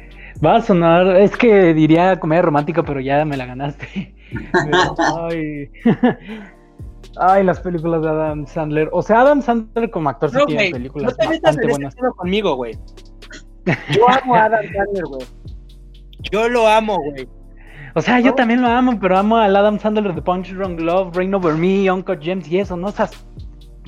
Va 0.45 0.57
a 0.57 0.63
sonar, 0.63 1.17
es 1.17 1.37
que 1.37 1.75
diría 1.75 2.19
comedia 2.21 2.43
romántica, 2.43 2.83
pero 2.83 3.01
ya 3.01 3.25
me 3.25 3.37
la 3.37 3.47
ganaste. 3.47 4.15
Pero, 4.53 4.95
ay. 5.29 5.71
Ay, 7.21 7.43
las 7.43 7.59
películas 7.61 8.03
de 8.03 8.09
Adam 8.09 8.47
Sandler. 8.47 8.89
O 8.93 9.03
sea, 9.03 9.23
Adam 9.23 9.43
Sandler 9.43 9.91
como 9.91 10.09
actor 10.09 10.31
sí 10.31 10.37
No, 10.37 10.47
tiene 10.47 10.71
películas 10.71 11.13
no 11.13 11.17
te 11.17 11.27
bastante 11.27 11.67
buenas. 11.67 11.95
conmigo, 12.17 12.55
güey. 12.55 12.79
Yo 13.97 14.09
amo 14.09 14.37
a 14.37 14.45
Adam 14.45 14.65
Sandler, 14.73 15.05
güey. 15.05 15.27
Yo 16.31 16.49
lo 16.49 16.69
amo, 16.69 16.97
güey. 16.97 17.29
O 17.95 18.01
sea, 18.01 18.21
yo 18.21 18.35
también 18.35 18.61
lo 18.61 18.69
amo, 18.69 18.99
pero 19.01 19.17
amo 19.17 19.39
al 19.39 19.57
Adam 19.57 19.81
Sandler 19.81 20.15
de 20.15 20.23
Punch 20.23 20.53
Drunk 20.53 20.79
Love, 20.79 21.17
Rain 21.17 21.35
Over 21.35 21.55
Me, 21.55 21.91
Uncle 21.91 22.19
James 22.23 22.47
y 22.47 22.59
eso, 22.59 22.77
no 22.77 22.91
esas 22.91 23.11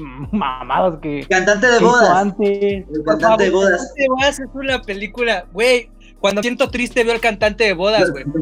mamadas 0.33 0.99
que, 1.01 1.27
Cantante 1.29 1.67
de 1.67 1.79
bodas. 1.81 2.11
antes. 2.11 2.51
El 2.53 3.05
cantante 3.05 3.45
de 3.45 3.51
bodas. 3.51 3.71
Cantante 3.81 4.03
de 4.03 4.09
bodas 4.09 4.41
es 4.41 4.47
una 4.55 4.83
película, 4.83 5.47
güey. 5.53 5.91
Cuando 6.21 6.43
siento 6.43 6.69
triste 6.69 7.03
veo 7.03 7.15
el 7.15 7.21
cantante 7.21 7.65
de 7.65 7.73
bodas, 7.73 8.11
güey. 8.11 8.25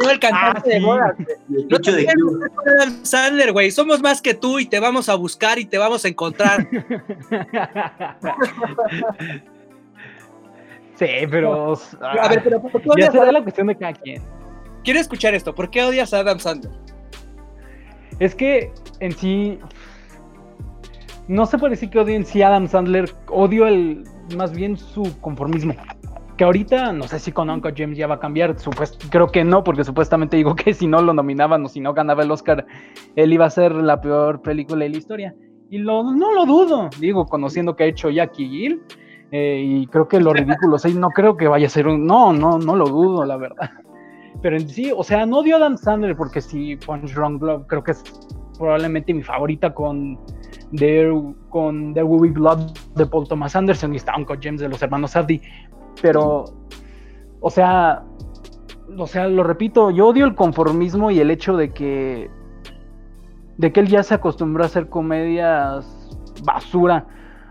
Veo 0.00 0.10
el 0.12 0.20
cantante 0.20 0.60
Ah, 0.60 0.62
sí. 0.64 0.70
de 0.70 0.80
bodas. 0.80 1.12
No 1.48 1.78
te 1.80 1.90
de 1.90 2.06
Adam 2.08 3.04
Sandler, 3.04 3.50
güey. 3.52 3.72
Somos 3.72 4.00
más 4.00 4.22
que 4.22 4.34
tú 4.34 4.60
y 4.60 4.66
te 4.66 4.78
vamos 4.78 5.08
a 5.08 5.16
buscar 5.16 5.58
y 5.58 5.64
te 5.64 5.76
vamos 5.78 6.04
a 6.04 6.08
encontrar. 6.08 6.68
sí, 10.94 11.06
pero. 11.30 11.74
A 12.00 12.28
ver, 12.28 12.42
pero 12.44 12.60
¿por 12.62 12.70
qué 12.72 12.88
ya 12.88 12.92
odias 12.92 13.12
será 13.12 13.28
a- 13.28 13.32
la 13.32 13.42
cuestión 13.42 13.66
de 13.68 13.76
cada 13.76 13.92
quien. 13.94 14.22
Quiero 14.84 15.00
escuchar 15.00 15.34
esto. 15.34 15.54
¿Por 15.54 15.70
qué 15.70 15.82
odias 15.84 16.14
a 16.14 16.20
Adam 16.20 16.38
Sandler? 16.38 16.72
Es 18.20 18.34
que 18.34 18.72
en 19.00 19.12
sí. 19.12 19.58
No 21.28 21.46
se 21.46 21.58
puede 21.58 21.72
decir 21.72 21.90
que 21.90 22.00
odio 22.00 22.16
en 22.16 22.24
sí 22.24 22.42
a 22.42 22.48
Adam 22.48 22.66
Sandler. 22.66 23.10
Odio 23.28 23.66
el. 23.66 24.04
Más 24.36 24.52
bien 24.52 24.76
su 24.76 25.20
conformismo. 25.20 25.74
Que 26.36 26.44
ahorita 26.44 26.92
no 26.92 27.04
sé 27.04 27.18
si 27.18 27.32
con 27.32 27.50
Uncle 27.50 27.74
James 27.76 27.98
ya 27.98 28.06
va 28.06 28.16
a 28.16 28.20
cambiar. 28.20 28.56
Creo 29.10 29.26
que 29.26 29.44
no, 29.44 29.64
porque 29.64 29.84
supuestamente 29.84 30.36
digo 30.36 30.54
que 30.54 30.72
si 30.72 30.86
no 30.86 31.02
lo 31.02 31.12
nominaban 31.12 31.64
o 31.64 31.68
si 31.68 31.80
no 31.80 31.92
ganaba 31.94 32.22
el 32.22 32.30
Oscar, 32.30 32.64
él 33.16 33.32
iba 33.32 33.44
a 33.44 33.50
ser 33.50 33.72
la 33.72 34.00
peor 34.00 34.40
película 34.42 34.84
de 34.84 34.90
la 34.90 34.96
historia. 34.96 35.34
Y 35.70 35.78
lo, 35.78 36.02
no 36.14 36.32
lo 36.32 36.46
dudo, 36.46 36.88
digo, 36.98 37.26
conociendo 37.26 37.76
que 37.76 37.84
ha 37.84 37.86
hecho 37.86 38.08
Jackie 38.08 38.48
Gill. 38.48 38.82
eh, 39.30 39.62
y 39.62 39.86
creo 39.88 40.08
que 40.08 40.20
lo 40.20 40.32
ridículo, 40.32 40.78
sí, 40.78 40.94
no 40.94 41.08
creo 41.10 41.36
que 41.36 41.48
vaya 41.48 41.66
a 41.66 41.70
ser 41.70 41.86
un. 41.86 42.06
No, 42.06 42.32
no, 42.32 42.58
no 42.58 42.76
lo 42.76 42.86
dudo, 42.86 43.24
la 43.24 43.36
verdad. 43.36 43.70
Pero 44.40 44.56
en 44.56 44.68
sí, 44.68 44.92
o 44.96 45.02
sea, 45.02 45.26
no 45.26 45.38
odio 45.38 45.56
a 45.56 45.58
Adam 45.58 45.76
Sandler 45.76 46.16
porque 46.16 46.40
sí, 46.40 46.76
Punch 46.76 47.12
Drunk 47.12 47.42
Love 47.42 47.66
creo 47.66 47.82
que 47.82 47.90
es 47.90 48.02
probablemente 48.56 49.12
mi 49.12 49.22
favorita 49.22 49.74
con 49.74 50.18
There, 50.76 51.12
con 51.48 51.94
There 51.94 52.04
Will 52.04 52.30
Be 52.30 52.38
Blood 52.38 52.72
de 52.94 53.06
Paul 53.06 53.26
Thomas 53.26 53.56
Anderson 53.56 53.94
y 53.94 53.96
está 53.96 54.16
Uncle 54.16 54.38
James 54.42 54.60
de 54.60 54.68
los 54.68 54.82
hermanos 54.82 55.12
Safdie. 55.12 55.40
Pero, 56.02 56.44
o 57.40 57.50
sea, 57.50 58.04
o 58.96 59.06
sea, 59.06 59.28
lo 59.28 59.42
repito, 59.42 59.90
yo 59.90 60.08
odio 60.08 60.24
el 60.24 60.34
conformismo 60.34 61.10
y 61.10 61.20
el 61.20 61.30
hecho 61.30 61.56
de 61.56 61.70
que 61.70 62.30
de 63.56 63.72
que 63.72 63.80
él 63.80 63.88
ya 63.88 64.02
se 64.02 64.14
acostumbró 64.14 64.62
a 64.62 64.66
hacer 64.66 64.88
comedias 64.88 66.08
basura. 66.44 67.06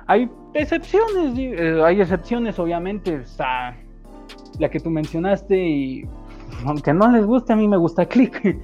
Hay 0.08 0.32
excepciones, 0.54 1.38
eh, 1.38 1.82
hay 1.84 2.02
excepciones, 2.02 2.58
obviamente. 2.60 3.16
Está 3.16 3.76
la 4.58 4.70
que 4.70 4.80
tú 4.80 4.90
mencionaste 4.90 5.58
y 5.58 6.10
aunque 6.66 6.94
no 6.94 7.12
les 7.12 7.26
guste, 7.26 7.54
a 7.54 7.56
mí 7.56 7.68
me 7.68 7.78
gusta 7.78 8.06
Click. 8.06 8.58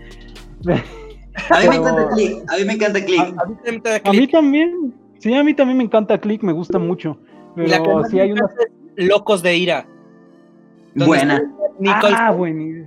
A 1.49 1.59
mí 1.59 1.67
me 1.67 1.69
Pero- 1.69 1.73
encanta 1.73 2.15
Click. 2.15 2.43
A 2.51 2.57
mí 2.57 2.65
me 2.65 2.73
encanta 2.73 3.05
Click. 3.05 4.07
A 4.07 4.11
mí 4.11 4.27
también 4.27 4.69
A 4.69 4.81
mí 4.81 4.93
sí, 5.19 5.33
a 5.35 5.43
mí 5.43 5.53
también 5.53 5.77
me 5.77 5.83
encanta 5.83 6.17
Click, 6.19 6.43
me 6.43 6.53
gusta 6.53 6.79
mucho. 6.79 7.17
Y 7.57 7.67
la 7.67 7.77
que 7.77 7.83
Pero 7.85 8.03
sí 8.05 8.19
hay 8.19 8.31
es 8.31 9.07
Locos 9.07 9.41
de 9.41 9.55
ira. 9.55 9.85
Buena. 10.95 11.41
Nicole 11.79 12.15
Ah. 12.15 12.35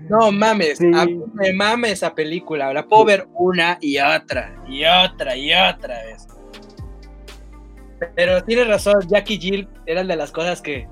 No 0.08 0.30
mames, 0.30 0.78
Sí. 0.78 0.90
a 0.94 1.04
mí 1.06 1.20
me 1.34 1.52
mame 1.52 1.90
esa 1.90 2.14
película. 2.14 2.72
La 2.72 2.86
puedo 2.86 3.04
ver 3.04 3.26
una 3.34 3.78
y 3.80 3.98
otra, 3.98 4.54
y 4.68 4.84
otra, 4.84 5.36
y 5.36 5.52
otra 5.52 6.04
vez. 6.04 6.26
Pero 8.14 8.44
tienes 8.44 8.68
razón, 8.68 8.94
Jackie 9.08 9.38
Jill 9.38 9.68
eran 9.86 10.06
de 10.06 10.14
las 10.16 10.30
cosas 10.30 10.60
que, 10.62 10.86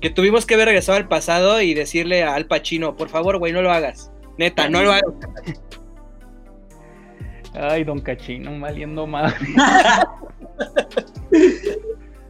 que 0.00 0.10
tuvimos 0.10 0.44
que 0.44 0.56
ver 0.56 0.66
regresado 0.66 0.98
al 0.98 1.08
pasado 1.08 1.62
y 1.62 1.72
decirle 1.74 2.24
a 2.24 2.34
Al 2.34 2.46
Pacino, 2.46 2.96
por 2.96 3.08
favor, 3.08 3.38
güey, 3.38 3.52
no 3.52 3.62
lo 3.62 3.70
hagas. 3.70 4.12
Neta, 4.36 4.68
no 4.68 4.82
lo 4.82 4.90
hagas. 4.92 5.14
Ay, 7.54 7.84
don 7.84 8.00
Cachino, 8.00 8.58
valiendo 8.60 9.06
más. 9.06 9.34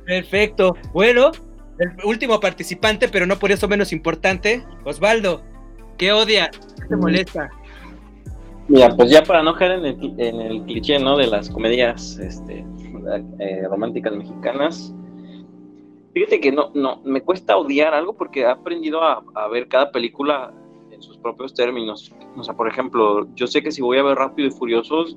Perfecto. 0.07 0.77
Bueno, 0.93 1.31
el 1.79 1.93
último 2.05 2.41
participante, 2.41 3.09
pero 3.09 3.27
no 3.27 3.39
por 3.39 3.53
eso 3.53 3.69
menos 3.69 3.93
importante, 3.93 4.65
Osvaldo. 4.85 5.43
¿Qué 5.99 6.13
odia? 6.13 6.51
¿Qué 6.51 6.87
te 6.89 6.97
molesta? 6.97 7.51
Mira, 8.69 8.95
pues 8.97 9.11
ya 9.11 9.23
para 9.23 9.43
no 9.43 9.55
caer 9.55 9.73
en 9.73 9.85
el, 9.85 10.15
en 10.19 10.41
el 10.41 10.63
cliché, 10.63 10.99
¿no? 10.99 11.17
De 11.17 11.27
las 11.27 11.51
comedias 11.51 12.19
este, 12.19 12.65
eh, 13.39 13.63
románticas 13.69 14.15
mexicanas. 14.15 14.95
Fíjate 16.15 16.41
que 16.41 16.53
no, 16.53 16.71
no, 16.75 17.01
me 17.05 17.21
cuesta 17.21 17.57
odiar 17.57 17.95
algo 17.95 18.15
porque 18.17 18.41
he 18.41 18.47
aprendido 18.47 19.03
a, 19.03 19.23
a 19.35 19.49
ver 19.49 19.69
cada 19.69 19.93
película 19.93 20.53
sus 21.01 21.19
propios 21.19 21.55
términos. 21.55 22.13
O 22.37 22.45
sea, 22.45 22.55
por 22.55 22.69
ejemplo, 22.69 23.29
yo 23.35 23.47
sé 23.47 23.63
que 23.63 23.73
si 23.73 23.83
voy 23.83 23.99
a 23.99 24.03
ver 24.03 24.17
Rápido 24.17 24.49
y 24.49 24.53
Furiosos, 24.53 25.17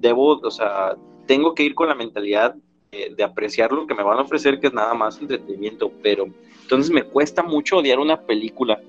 debo, 0.00 0.38
o 0.38 0.50
sea, 0.50 0.96
tengo 1.26 1.54
que 1.54 1.64
ir 1.64 1.74
con 1.74 1.88
la 1.88 1.94
mentalidad 1.94 2.56
de, 2.90 3.14
de 3.16 3.24
apreciar 3.24 3.72
lo 3.72 3.86
que 3.86 3.94
me 3.94 4.02
van 4.02 4.18
a 4.18 4.22
ofrecer, 4.22 4.60
que 4.60 4.68
es 4.68 4.72
nada 4.72 4.94
más 4.94 5.20
entretenimiento, 5.20 5.90
pero 6.02 6.26
entonces 6.62 6.92
me 6.92 7.02
cuesta 7.02 7.42
mucho 7.42 7.78
odiar 7.78 7.98
una 7.98 8.20
película. 8.20 8.80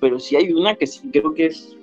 Pero 0.00 0.18
sí 0.18 0.36
hay 0.36 0.52
una 0.52 0.74
que 0.74 0.86
sí 0.86 1.08
creo 1.10 1.34
que 1.34 1.46
es 1.46 1.76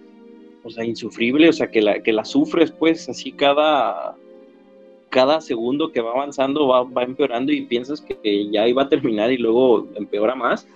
o 0.67 0.69
sea, 0.69 0.83
insufrible, 0.83 1.47
o 1.47 1.53
sea, 1.53 1.71
que 1.71 1.81
la, 1.81 2.03
que 2.03 2.11
la 2.11 2.25
sufres, 2.25 2.71
pues, 2.71 3.07
así 3.07 3.31
cada, 3.31 4.15
cada 5.09 5.39
segundo 5.39 5.93
que 5.93 6.01
va 6.01 6.11
avanzando 6.11 6.67
va, 6.67 6.83
va 6.83 7.03
empeorando 7.03 7.53
y 7.53 7.65
piensas 7.65 8.01
que 8.01 8.49
ya 8.51 8.67
iba 8.67 8.83
a 8.83 8.89
terminar 8.89 9.31
y 9.31 9.37
luego 9.37 9.87
empeora 9.95 10.35
más. 10.35 10.67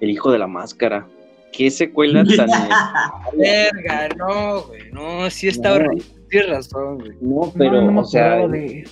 El 0.00 0.10
hijo 0.10 0.32
de 0.32 0.38
la 0.38 0.48
máscara. 0.48 1.08
Qué 1.52 1.70
secuela 1.70 2.24
tan... 2.36 2.48
Verga, 3.38 4.08
no, 4.16 4.62
güey, 4.62 4.90
no, 4.92 5.30
sí 5.30 5.48
está 5.48 5.70
No. 5.70 5.74
horrible. 5.86 6.04
Tienes 6.28 6.50
razón, 6.50 6.98
güey. 6.98 7.12
No, 7.20 7.52
pero, 7.56 7.80
no, 7.82 7.90
no 7.92 8.00
o 8.00 8.04
sea, 8.04 8.46
de 8.48 8.84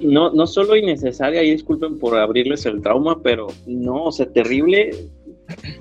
no, 0.00 0.30
no 0.32 0.46
solo 0.46 0.76
innecesaria, 0.76 1.42
y 1.42 1.50
disculpen 1.52 1.98
por 1.98 2.16
abrirles 2.16 2.64
el 2.66 2.80
trauma, 2.82 3.20
pero 3.22 3.48
no, 3.66 4.04
o 4.04 4.12
sea, 4.12 4.26
terrible. 4.30 4.90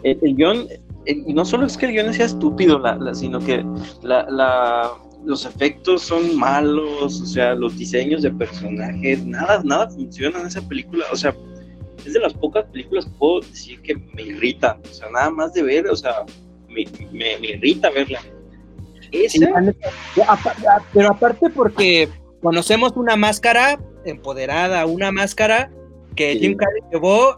El, 0.03 0.17
el 0.23 0.35
guion, 0.35 0.67
el- 1.05 1.23
y 1.27 1.33
no 1.33 1.45
solo 1.45 1.67
es 1.67 1.77
que 1.77 1.85
el 1.85 1.91
guion 1.93 2.13
sea 2.13 2.25
estúpido, 2.25 2.79
la- 2.79 2.95
la- 2.95 3.13
sino 3.13 3.39
que 3.39 3.63
la, 4.01 4.23
la- 4.29 4.89
los 5.25 5.45
efectos 5.45 6.01
son 6.03 6.35
malos, 6.37 7.21
o 7.21 7.25
sea, 7.25 7.53
los 7.53 7.77
diseños 7.77 8.21
de 8.23 8.31
personajes, 8.31 9.23
nada, 9.25 9.61
nada 9.65 9.89
funciona 9.89 10.39
en 10.39 10.47
esa 10.47 10.67
película, 10.67 11.05
o 11.11 11.15
sea, 11.15 11.35
es 12.05 12.13
de 12.13 12.19
las 12.19 12.33
pocas 12.33 12.65
películas 12.71 13.05
que 13.05 13.11
puedo 13.19 13.41
decir 13.41 13.81
que 13.81 13.95
me 14.13 14.21
irritan, 14.23 14.79
o 14.89 14.93
sea, 14.93 15.09
nada 15.09 15.29
más 15.29 15.53
de 15.53 15.63
ver, 15.63 15.87
o 15.87 15.95
sea, 15.95 16.25
me, 16.67 16.85
me- 17.11 17.37
me 17.39 17.47
irrita 17.49 17.89
verla. 17.89 18.19
Sí, 19.11 19.39
Pero 20.93 21.09
aparte 21.09 21.49
porque 21.49 22.09
conocemos 22.41 22.93
una 22.95 23.15
máscara 23.15 23.79
empoderada, 24.05 24.85
una 24.85 25.11
máscara 25.11 25.71
que 26.15 26.33
Sí. 26.33 26.39
Jim 26.39 26.57
Carrey 26.57 26.81
llevó 26.91 27.35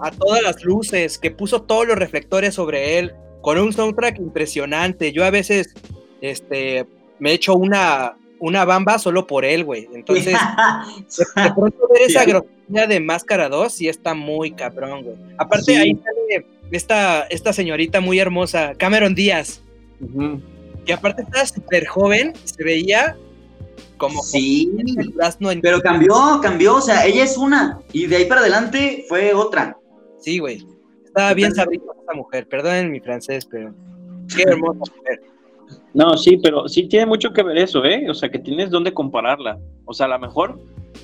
a 0.00 0.10
todas 0.10 0.42
las 0.42 0.64
luces, 0.64 1.18
que 1.18 1.30
puso 1.30 1.62
todos 1.62 1.86
los 1.86 1.96
reflectores 1.96 2.54
sobre 2.54 2.98
él, 2.98 3.12
con 3.40 3.58
un 3.58 3.72
soundtrack 3.72 4.18
impresionante. 4.18 5.12
Yo 5.12 5.24
a 5.24 5.30
veces 5.30 5.74
este, 6.20 6.86
me 7.18 7.32
echo 7.32 7.54
una, 7.54 8.16
una 8.40 8.64
bamba 8.64 8.98
solo 8.98 9.26
por 9.26 9.44
él, 9.44 9.64
güey. 9.64 9.88
Entonces, 9.94 10.36
de, 11.36 11.42
de 11.42 11.52
pronto 11.52 11.88
ver 11.92 12.02
esa 12.02 12.24
Sí. 12.24 12.26
De 12.72 13.00
Máscara 13.00 13.48
2 13.48 13.72
sí 13.72 13.88
está 13.88 14.14
muy 14.14 14.52
cabrón, 14.52 15.02
güey. 15.02 15.16
Aparte 15.38 15.72
Sí. 15.72 15.76
ahí 15.76 15.94
sale 15.94 16.46
esta, 16.70 17.22
esta 17.22 17.52
señorita 17.52 18.00
muy 18.00 18.18
hermosa, 18.18 18.74
Cameron 18.76 19.14
Díaz 19.14 19.62
que 20.84 20.92
aparte 20.92 21.22
estaba 21.22 21.46
súper 21.46 21.86
joven, 21.86 22.32
se 22.44 22.64
veía 22.64 23.16
como 23.96 24.22
Sí, 24.22 24.70
pero 25.62 25.80
cambió, 25.80 26.40
cambió, 26.42 26.76
o 26.76 26.80
sea, 26.80 27.06
ella 27.06 27.24
es 27.24 27.36
una, 27.36 27.80
y 27.92 28.06
de 28.06 28.16
ahí 28.16 28.24
para 28.24 28.40
adelante 28.40 29.04
fue 29.08 29.32
otra. 29.32 29.76
Sí, 30.18 30.38
güey. 30.38 30.66
Estaba 31.04 31.34
bien 31.34 31.54
sabrita 31.54 31.84
esa 32.02 32.14
mujer. 32.14 32.48
Perdonen 32.48 32.90
mi 32.90 33.00
francés, 33.00 33.46
pero 33.48 33.74
qué 34.34 34.42
hermosa 34.44 34.78
mujer. 34.78 35.20
No, 35.94 36.16
sí, 36.16 36.38
pero 36.38 36.68
sí 36.68 36.88
tiene 36.88 37.06
mucho 37.06 37.32
que 37.32 37.42
ver 37.42 37.58
eso, 37.58 37.84
¿eh? 37.84 38.08
O 38.08 38.14
sea, 38.14 38.30
que 38.30 38.38
tienes 38.38 38.70
dónde 38.70 38.94
compararla. 38.94 39.58
O 39.84 39.92
sea, 39.92 40.06
a 40.06 40.08
lo 40.10 40.18
mejor, 40.18 40.58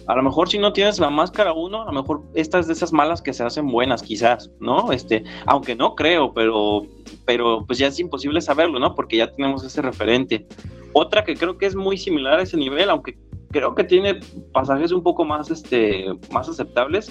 a 0.06 0.16
lo 0.16 0.22
mejor 0.22 0.48
si 0.48 0.58
no 0.58 0.72
tienes 0.72 0.98
la 0.98 1.10
máscara 1.10 1.52
uno, 1.52 1.82
a 1.82 1.92
lo 1.92 2.00
mejor 2.00 2.22
estas 2.34 2.66
de 2.66 2.72
esas 2.72 2.92
malas 2.92 3.20
que 3.20 3.32
se 3.32 3.44
hacen 3.44 3.66
buenas, 3.66 4.02
quizás, 4.02 4.50
¿no? 4.60 4.92
Este, 4.92 5.24
aunque 5.46 5.74
no 5.74 5.94
creo, 5.94 6.32
pero, 6.32 6.82
pero 7.26 7.64
pues 7.66 7.78
ya 7.78 7.88
es 7.88 7.98
imposible 8.00 8.40
saberlo, 8.40 8.78
¿no? 8.78 8.94
Porque 8.94 9.18
ya 9.18 9.30
tenemos 9.30 9.64
ese 9.64 9.82
referente. 9.82 10.46
Otra 10.94 11.24
que 11.24 11.34
creo 11.34 11.58
que 11.58 11.66
es 11.66 11.74
muy 11.74 11.98
similar 11.98 12.38
a 12.38 12.42
ese 12.42 12.56
nivel, 12.56 12.88
aunque 12.88 13.18
creo 13.50 13.74
que 13.74 13.84
tiene 13.84 14.20
pasajes 14.52 14.92
un 14.92 15.02
poco 15.02 15.24
más, 15.24 15.50
este, 15.50 16.06
más 16.30 16.48
aceptables, 16.48 17.10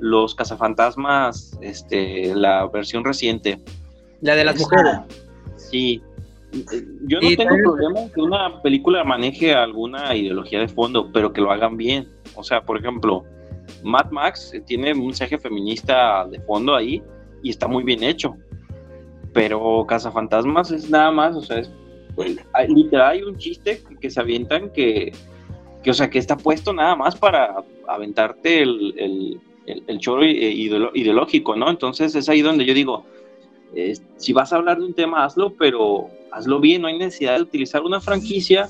los 0.00 0.34
cazafantasmas, 0.34 1.58
este, 1.60 2.34
la 2.34 2.66
versión 2.68 3.04
reciente. 3.04 3.60
La 4.20 4.34
de 4.34 4.44
las 4.44 4.58
mujeres. 4.58 5.00
Sí. 5.56 6.02
Yo 7.06 7.20
no 7.20 7.28
tengo 7.28 7.36
también- 7.44 7.62
problema 7.62 8.00
que 8.14 8.20
una 8.22 8.62
película 8.62 9.04
maneje 9.04 9.54
alguna 9.54 10.14
ideología 10.16 10.60
de 10.60 10.68
fondo, 10.68 11.10
pero 11.12 11.32
que 11.32 11.40
lo 11.40 11.50
hagan 11.50 11.76
bien. 11.76 12.08
O 12.34 12.42
sea, 12.42 12.62
por 12.62 12.78
ejemplo, 12.78 13.24
Mad 13.84 14.10
Max 14.10 14.54
eh, 14.54 14.62
tiene 14.66 14.92
un 14.92 15.06
mensaje 15.06 15.36
feminista 15.38 16.26
de 16.26 16.40
fondo 16.40 16.74
ahí 16.74 17.02
y 17.42 17.50
está 17.50 17.68
muy 17.68 17.84
bien 17.84 18.02
hecho. 18.02 18.34
Pero 19.32 19.84
Cazafantasmas 19.86 20.70
es 20.70 20.88
nada 20.90 21.10
más, 21.10 21.36
o 21.36 21.42
sea, 21.42 21.58
es, 21.58 21.70
hay- 22.54 22.68
literal 22.68 23.10
hay 23.12 23.22
un 23.22 23.36
chiste 23.36 23.82
que, 23.86 23.96
que 23.96 24.10
se 24.10 24.20
avientan 24.20 24.70
que, 24.70 25.12
que, 25.82 25.90
o 25.90 25.94
sea, 25.94 26.08
que 26.08 26.18
está 26.18 26.36
puesto 26.36 26.72
nada 26.72 26.96
más 26.96 27.14
para 27.16 27.62
aventarte 27.86 28.62
el, 28.62 28.94
el, 28.96 29.40
el- 29.66 29.84
el 29.86 29.98
choro 29.98 30.24
i- 30.24 30.66
ideolo- 30.66 30.90
ideológico, 30.94 31.54
¿no? 31.56 31.68
Entonces 31.68 32.14
es 32.14 32.28
ahí 32.28 32.40
donde 32.40 32.64
yo 32.64 32.72
digo, 32.74 33.04
eh, 33.74 33.92
si 34.16 34.32
vas 34.32 34.52
a 34.52 34.56
hablar 34.56 34.78
de 34.78 34.86
un 34.86 34.94
tema, 34.94 35.24
hazlo, 35.24 35.52
pero 35.58 36.08
hazlo 36.38 36.60
bien, 36.60 36.82
no 36.82 36.88
hay 36.88 36.98
necesidad 36.98 37.36
de 37.36 37.42
utilizar 37.42 37.82
una 37.82 38.00
franquicia 38.00 38.68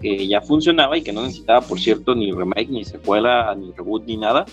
que 0.00 0.26
ya 0.26 0.40
funcionaba 0.40 0.98
y 0.98 1.02
que 1.02 1.12
no 1.12 1.22
necesitaba, 1.22 1.60
por 1.60 1.78
cierto, 1.78 2.14
ni 2.14 2.32
remake, 2.32 2.68
ni 2.70 2.84
secuela, 2.84 3.54
ni 3.54 3.70
reboot, 3.72 4.04
ni 4.04 4.16
nada. 4.16 4.44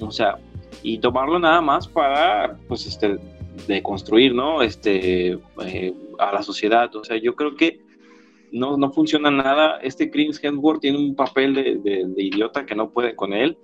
O 0.00 0.10
sea, 0.10 0.36
y 0.82 0.98
tomarlo 0.98 1.38
nada 1.38 1.60
más 1.60 1.88
para, 1.88 2.58
pues, 2.68 2.86
este, 2.86 3.18
deconstruir, 3.66 4.34
¿no? 4.34 4.60
Este, 4.60 5.32
eh, 5.32 5.94
a 6.18 6.32
la 6.32 6.42
sociedad. 6.42 6.94
O 6.96 7.04
sea, 7.04 7.16
yo 7.16 7.34
creo 7.34 7.56
que 7.56 7.80
no, 8.52 8.76
no 8.76 8.90
funciona 8.92 9.30
nada. 9.30 9.78
Este 9.82 10.10
Chris 10.10 10.38
Hemsworth 10.42 10.80
tiene 10.80 10.98
un 10.98 11.14
papel 11.14 11.54
de, 11.54 11.62
de- 11.76 12.04
de 12.06 12.22
idiota 12.22 12.66
que 12.66 12.74
no 12.74 12.90
puede 12.90 13.14
con 13.16 13.32
él. 13.32 13.56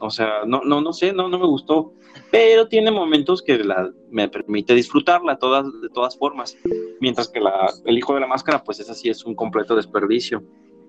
O 0.00 0.10
sea, 0.10 0.44
no, 0.46 0.62
no, 0.64 0.80
no 0.80 0.92
sé, 0.92 1.12
no, 1.12 1.28
no 1.28 1.38
me 1.38 1.46
gustó. 1.46 1.92
Pero 2.32 2.66
tiene 2.68 2.90
momentos 2.90 3.42
que 3.42 3.58
la- 3.62 3.90
me 4.10 4.28
permite 4.28 4.74
disfrutarla 4.74 5.38
todas, 5.38 5.64
de 5.82 5.88
todas 5.92 6.16
formas. 6.18 6.56
Mientras 7.00 7.28
que 7.28 7.40
la, 7.40 7.72
el 7.84 7.96
hijo 7.98 8.14
de 8.14 8.20
la 8.20 8.26
máscara, 8.26 8.62
pues 8.64 8.80
esa 8.80 8.94
sí 8.94 9.08
es 9.10 9.24
un 9.24 9.34
completo 9.34 9.76
desperdicio. 9.76 10.42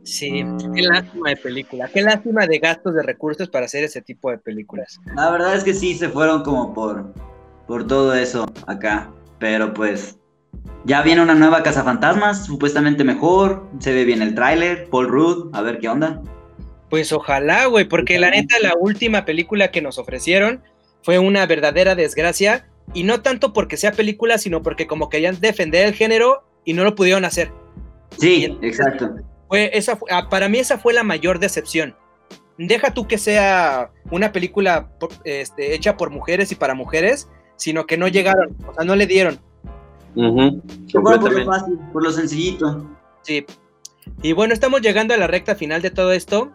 Sí, 0.03 0.43
qué 0.73 0.81
lástima 0.81 1.29
de 1.29 1.35
película. 1.37 1.87
Qué 1.93 2.01
lástima 2.01 2.47
de 2.47 2.57
gastos 2.57 2.95
de 2.95 3.03
recursos 3.03 3.49
para 3.49 3.65
hacer 3.65 3.83
ese 3.83 4.01
tipo 4.01 4.31
de 4.31 4.39
películas. 4.39 4.99
La 5.15 5.29
verdad 5.29 5.55
es 5.55 5.63
que 5.63 5.73
sí 5.75 5.93
se 5.93 6.09
fueron 6.09 6.41
como 6.41 6.73
por, 6.73 7.13
por 7.67 7.85
todo 7.85 8.13
eso 8.15 8.45
acá. 8.65 9.11
Pero 9.37 9.73
pues 9.73 10.17
ya 10.85 11.01
viene 11.03 11.21
una 11.21 11.35
nueva 11.35 11.61
Casa 11.63 11.83
Fantasmas, 11.83 12.45
supuestamente 12.45 13.03
mejor. 13.03 13.67
Se 13.79 13.93
ve 13.93 14.05
bien 14.05 14.21
el 14.23 14.33
tráiler, 14.33 14.89
Paul 14.89 15.07
Rudd, 15.07 15.49
a 15.53 15.61
ver 15.61 15.79
qué 15.79 15.89
onda. 15.89 16.21
Pues 16.91 17.13
ojalá, 17.13 17.67
güey, 17.67 17.85
porque 17.85 18.19
la 18.19 18.31
neta 18.31 18.59
la 18.61 18.73
última 18.77 19.23
película 19.23 19.71
que 19.71 19.81
nos 19.81 19.97
ofrecieron 19.97 20.61
fue 21.03 21.19
una 21.19 21.45
verdadera 21.45 21.95
desgracia 21.95 22.67
y 22.93 23.03
no 23.03 23.21
tanto 23.21 23.53
porque 23.53 23.77
sea 23.77 23.93
película, 23.93 24.37
sino 24.37 24.61
porque 24.61 24.87
como 24.87 25.07
querían 25.07 25.39
defender 25.39 25.87
el 25.87 25.93
género 25.93 26.43
y 26.65 26.73
no 26.73 26.83
lo 26.83 26.93
pudieron 26.93 27.23
hacer. 27.23 27.53
Sí, 28.17 28.57
exacto. 28.61 29.09
Fue 29.47 29.71
esa 29.73 29.97
ah, 30.09 30.27
para 30.29 30.49
mí 30.49 30.59
esa 30.59 30.77
fue 30.77 30.91
la 30.91 31.03
mayor 31.03 31.39
decepción. 31.39 31.95
Deja 32.57 32.93
tú 32.93 33.07
que 33.07 33.17
sea 33.17 33.91
una 34.11 34.33
película 34.33 34.89
este, 35.23 35.73
hecha 35.73 35.95
por 35.95 36.09
mujeres 36.09 36.51
y 36.51 36.55
para 36.55 36.75
mujeres, 36.75 37.29
sino 37.55 37.85
que 37.85 37.95
no 37.95 38.09
llegaron, 38.09 38.57
o 38.67 38.73
sea, 38.73 38.83
no 38.83 38.97
le 38.97 39.07
dieron. 39.07 39.39
Por 40.13 40.25
lo 40.25 40.61
completamente. 40.91 41.45
fácil, 41.45 41.79
por 41.93 42.03
lo 42.03 42.11
sencillito. 42.11 42.85
Sí. 43.21 43.45
Y 44.21 44.33
bueno, 44.33 44.53
estamos 44.53 44.81
llegando 44.81 45.13
a 45.13 45.17
la 45.17 45.27
recta 45.27 45.55
final 45.55 45.81
de 45.81 45.91
todo 45.91 46.11
esto. 46.11 46.51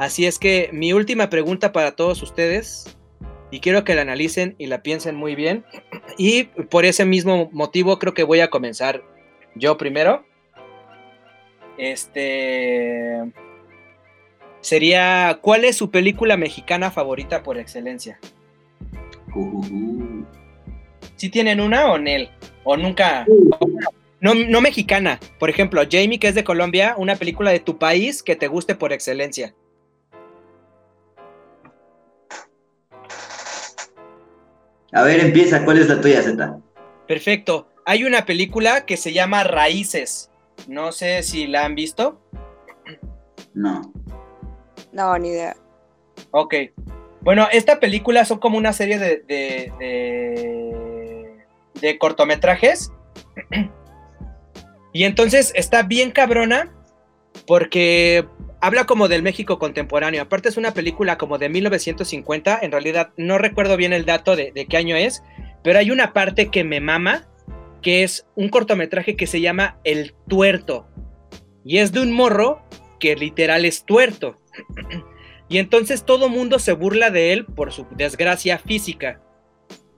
Así 0.00 0.24
es 0.24 0.38
que 0.38 0.70
mi 0.72 0.94
última 0.94 1.28
pregunta 1.28 1.72
para 1.72 1.94
todos 1.94 2.22
ustedes, 2.22 2.96
y 3.50 3.60
quiero 3.60 3.84
que 3.84 3.94
la 3.94 4.00
analicen 4.00 4.54
y 4.56 4.64
la 4.64 4.82
piensen 4.82 5.14
muy 5.14 5.34
bien, 5.34 5.62
y 6.16 6.44
por 6.44 6.86
ese 6.86 7.04
mismo 7.04 7.50
motivo 7.52 7.98
creo 7.98 8.14
que 8.14 8.22
voy 8.22 8.40
a 8.40 8.48
comenzar 8.48 9.02
yo 9.56 9.76
primero. 9.76 10.24
Este 11.76 13.30
sería, 14.62 15.38
¿cuál 15.42 15.66
es 15.66 15.76
su 15.76 15.90
película 15.90 16.38
mexicana 16.38 16.90
favorita 16.90 17.42
por 17.42 17.58
excelencia? 17.58 18.18
¿Si 21.16 21.28
tienen 21.28 21.60
una 21.60 21.92
o 21.92 21.98
Nel? 21.98 22.30
¿O 22.64 22.78
nunca? 22.78 23.26
No, 24.22 24.34
no 24.34 24.62
mexicana. 24.62 25.20
Por 25.38 25.50
ejemplo, 25.50 25.82
Jamie, 25.82 26.18
que 26.18 26.28
es 26.28 26.34
de 26.34 26.42
Colombia, 26.42 26.94
una 26.96 27.16
película 27.16 27.50
de 27.50 27.60
tu 27.60 27.76
país 27.76 28.22
que 28.22 28.34
te 28.34 28.48
guste 28.48 28.74
por 28.74 28.94
excelencia. 28.94 29.54
A 34.92 35.02
ver, 35.02 35.20
empieza. 35.20 35.64
¿Cuál 35.64 35.78
es 35.78 35.88
la 35.88 36.00
tuya, 36.00 36.22
Z? 36.22 36.58
Perfecto. 37.06 37.68
Hay 37.86 38.04
una 38.04 38.24
película 38.26 38.84
que 38.86 38.96
se 38.96 39.12
llama 39.12 39.44
Raíces. 39.44 40.30
No 40.68 40.92
sé 40.92 41.22
si 41.22 41.46
la 41.46 41.64
han 41.64 41.74
visto. 41.74 42.20
No. 43.54 43.92
No, 44.92 45.16
ni 45.18 45.28
idea. 45.30 45.56
Ok. 46.32 46.54
Bueno, 47.22 47.48
esta 47.52 47.80
película 47.80 48.24
son 48.24 48.38
como 48.38 48.56
una 48.58 48.72
serie 48.72 48.98
de, 48.98 49.18
de, 49.26 49.72
de- 49.78 51.46
de 51.80 51.98
cortometrajes. 51.98 52.92
Y 54.92 55.04
entonces 55.04 55.52
está 55.54 55.84
bien 55.84 56.10
cabrona 56.10 56.68
porque 57.46 58.26
habla 58.60 58.86
como 58.86 59.08
del 59.08 59.22
México 59.22 59.58
contemporáneo. 59.58 60.22
Aparte 60.22 60.48
es 60.48 60.56
una 60.56 60.72
película 60.74 61.18
como 61.18 61.38
de 61.38 61.48
1950. 61.48 62.58
En 62.62 62.72
realidad 62.72 63.10
no 63.16 63.38
recuerdo 63.38 63.76
bien 63.76 63.92
el 63.92 64.04
dato 64.04 64.36
de, 64.36 64.52
de 64.52 64.66
qué 64.66 64.76
año 64.76 64.96
es. 64.96 65.22
Pero 65.62 65.78
hay 65.78 65.90
una 65.90 66.12
parte 66.12 66.48
que 66.48 66.64
me 66.64 66.80
mama, 66.80 67.28
que 67.82 68.02
es 68.02 68.26
un 68.34 68.48
cortometraje 68.48 69.16
que 69.16 69.26
se 69.26 69.40
llama 69.40 69.78
El 69.84 70.14
Tuerto. 70.28 70.88
Y 71.64 71.78
es 71.78 71.92
de 71.92 72.00
un 72.00 72.12
morro 72.12 72.62
que 72.98 73.16
literal 73.16 73.64
es 73.64 73.84
tuerto. 73.84 74.40
Y 75.48 75.58
entonces 75.58 76.04
todo 76.04 76.28
mundo 76.28 76.60
se 76.60 76.72
burla 76.72 77.10
de 77.10 77.32
él 77.32 77.44
por 77.44 77.72
su 77.72 77.84
desgracia 77.96 78.58
física. 78.58 79.20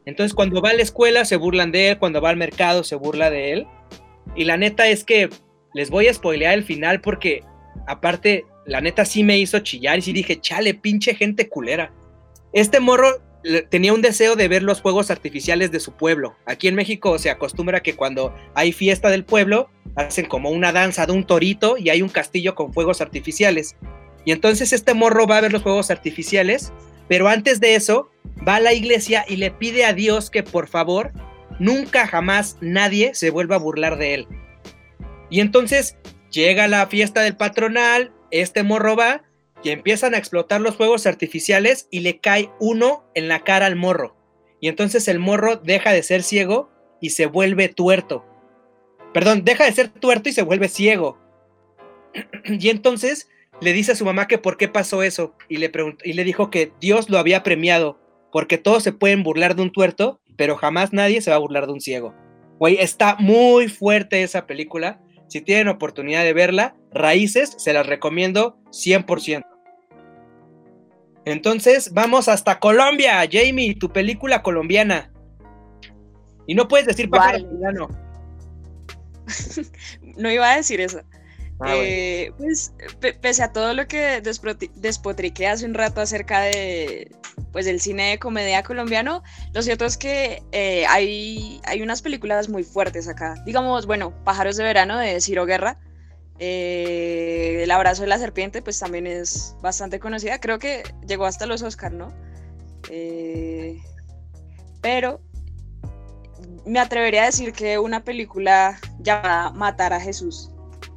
Entonces 0.06 0.34
cuando 0.34 0.62
va 0.62 0.70
a 0.70 0.74
la 0.74 0.82
escuela 0.82 1.26
se 1.26 1.36
burlan 1.36 1.70
de 1.72 1.90
él, 1.90 1.98
cuando 1.98 2.22
va 2.22 2.30
al 2.30 2.38
mercado 2.38 2.84
se 2.84 2.96
burla 2.96 3.28
de 3.28 3.52
él. 3.52 3.66
Y 4.34 4.44
la 4.44 4.56
neta 4.56 4.88
es 4.88 5.04
que 5.04 5.28
les 5.74 5.90
voy 5.90 6.08
a 6.08 6.14
spoilear 6.14 6.54
el 6.54 6.64
final 6.64 7.02
porque 7.02 7.44
aparte 7.86 8.46
la 8.66 8.80
neta 8.80 9.04
sí 9.04 9.24
me 9.24 9.38
hizo 9.38 9.58
chillar 9.60 9.98
y 9.98 10.02
sí 10.02 10.12
dije, 10.12 10.40
chale, 10.40 10.74
pinche 10.74 11.14
gente 11.14 11.48
culera. 11.48 11.92
Este 12.52 12.80
morro 12.80 13.20
tenía 13.70 13.92
un 13.92 14.02
deseo 14.02 14.36
de 14.36 14.48
ver 14.48 14.62
los 14.62 14.80
fuegos 14.82 15.10
artificiales 15.10 15.72
de 15.72 15.80
su 15.80 15.92
pueblo. 15.92 16.36
Aquí 16.46 16.68
en 16.68 16.74
México 16.74 17.18
se 17.18 17.30
acostumbra 17.30 17.82
que 17.82 17.94
cuando 17.94 18.34
hay 18.54 18.72
fiesta 18.72 19.10
del 19.10 19.24
pueblo 19.24 19.68
hacen 19.96 20.26
como 20.26 20.50
una 20.50 20.72
danza 20.72 21.06
de 21.06 21.12
un 21.12 21.24
torito 21.24 21.76
y 21.76 21.90
hay 21.90 22.02
un 22.02 22.08
castillo 22.08 22.54
con 22.54 22.72
fuegos 22.72 23.00
artificiales. 23.00 23.76
Y 24.24 24.32
entonces 24.32 24.72
este 24.72 24.94
morro 24.94 25.26
va 25.26 25.38
a 25.38 25.40
ver 25.40 25.52
los 25.52 25.62
fuegos 25.62 25.90
artificiales, 25.90 26.72
pero 27.08 27.28
antes 27.28 27.58
de 27.58 27.74
eso 27.74 28.10
va 28.46 28.56
a 28.56 28.60
la 28.60 28.72
iglesia 28.72 29.24
y 29.28 29.36
le 29.36 29.50
pide 29.50 29.84
a 29.84 29.92
Dios 29.92 30.30
que 30.30 30.42
por 30.42 30.68
favor 30.68 31.12
nunca 31.58 32.06
jamás 32.06 32.56
nadie 32.60 33.14
se 33.14 33.30
vuelva 33.30 33.56
a 33.56 33.60
burlar 33.60 33.98
de 33.98 34.14
él. 34.14 34.26
Y 35.30 35.40
entonces 35.40 35.96
llega 36.30 36.68
la 36.68 36.86
fiesta 36.86 37.22
del 37.22 37.36
patronal, 37.36 38.12
este 38.33 38.62
morro 38.62 38.97
va 38.97 39.22
y 39.62 39.70
empiezan 39.70 40.14
a 40.14 40.18
explotar 40.18 40.61
los 40.61 40.76
fuegos 40.76 41.07
artificiales 41.07 41.87
y 41.91 42.01
le 42.01 42.18
cae 42.18 42.51
uno 42.59 43.05
en 43.14 43.28
la 43.28 43.45
cara 43.45 43.66
al 43.66 43.76
morro. 43.76 44.16
Y 44.61 44.68
entonces 44.68 45.07
el 45.09 45.18
morro 45.18 45.57
deja 45.57 45.93
de 45.93 46.03
ser 46.03 46.22
ciego 46.22 46.70
y 47.01 47.11
se 47.11 47.26
vuelve 47.26 47.68
tuerto. 47.68 48.24
Perdón, 49.12 49.45
deja 49.45 49.64
de 49.64 49.72
ser 49.72 49.89
tuerto 49.89 50.28
y 50.28 50.33
se 50.33 50.43
vuelve 50.43 50.68
ciego. 50.68 51.18
y 52.45 52.68
entonces 52.70 53.28
le 53.61 53.72
dice 53.72 53.93
a 53.93 53.97
su 53.97 54.05
mamá 54.05 54.26
que 54.26 54.39
por 54.39 54.57
qué 54.57 54.68
pasó 54.68 55.03
eso 55.03 55.35
y 55.49 55.59
le, 55.59 55.68
preguntó, 55.68 56.05
y 56.05 56.14
le 56.14 56.24
dijo 56.24 56.51
que 56.51 56.72
Dios 56.80 57.11
lo 57.11 57.18
había 57.18 57.43
premiado 57.43 58.01
porque 58.33 58.59
todos 58.59 58.83
se 58.83 58.93
pueden 58.93 59.22
burlar 59.22 59.55
de 59.55 59.62
un 59.62 59.70
tuerto, 59.70 60.20
pero 60.37 60.57
jamás 60.57 60.93
nadie 60.93 61.20
se 61.20 61.30
va 61.30 61.37
a 61.37 61.41
burlar 61.41 61.66
de 61.66 61.74
un 61.74 61.80
ciego. 61.80 62.14
Güey, 62.59 62.78
está 62.78 63.16
muy 63.16 63.68
fuerte 63.68 64.22
esa 64.22 64.47
película. 64.47 65.01
Si 65.28 65.41
tienen 65.43 65.68
oportunidad 65.68 66.24
de 66.24 66.33
verla, 66.33 66.74
Raíces, 66.95 67.55
se 67.59 67.72
las 67.72 67.86
recomiendo 67.86 68.59
100%. 68.70 69.45
Entonces, 71.24 71.93
vamos 71.93 72.28
hasta 72.28 72.59
Colombia, 72.59 73.20
Jamie, 73.30 73.74
tu 73.76 73.93
película 73.93 74.43
colombiana. 74.43 75.12
Y 76.47 76.55
no 76.55 76.66
puedes 76.66 76.86
decir 76.86 77.09
pájaro 77.09 77.38
Vale. 77.61 77.86
no 80.16 80.30
iba 80.30 80.51
a 80.53 80.57
decir 80.57 80.80
eso. 80.80 81.01
Ah, 81.61 81.74
Eh, 81.76 82.32
pues, 82.38 82.72
pe- 82.99 83.12
pese 83.14 83.45
a 83.45 83.53
todo 83.53 83.72
lo 83.72 83.86
que 83.86 84.20
despotriqué 84.74 85.47
hace 85.47 85.64
un 85.64 85.74
rato 85.74 86.01
acerca 86.01 86.40
de, 86.40 87.09
pues, 87.53 87.66
del 87.66 87.80
cine 87.80 88.11
de 88.11 88.18
comedia 88.18 88.64
colombiano, 88.64 89.22
lo 89.55 89.62
cierto 89.62 89.84
es 89.84 89.97
que 89.97 90.43
eh, 90.51 90.84
hay, 90.88 91.61
hay 91.64 91.82
unas 91.82 92.03
películas 92.03 92.49
muy 92.49 92.64
fuertes 92.64 93.07
acá. 93.07 93.34
Digamos, 93.47 93.86
bueno, 93.86 94.12
Pájaros 94.24 94.57
de 94.57 94.64
Verano 94.64 94.99
de 94.99 95.20
Ciro 95.20 95.47
Guerra, 95.47 95.78
eh, 96.39 97.61
El 97.62 97.70
Abrazo 97.70 98.03
de 98.03 98.09
la 98.09 98.18
Serpiente, 98.18 98.62
pues 98.62 98.78
también 98.78 99.07
es 99.07 99.57
bastante 99.62 100.01
conocida. 100.01 100.41
Creo 100.41 100.59
que 100.59 100.83
llegó 101.07 101.26
hasta 101.26 101.47
los 101.47 101.62
Oscar, 101.62 101.93
¿no? 101.93 102.12
Eh, 102.91 103.80
pero 104.80 105.20
me 106.66 106.80
atrevería 106.80 107.22
a 107.22 107.26
decir 107.26 107.53
que 107.53 107.78
una 107.78 108.05
película 108.05 108.78
llamada 109.01 109.51
Matar 109.51 109.93
a 109.93 110.01
Jesús. 110.01 110.51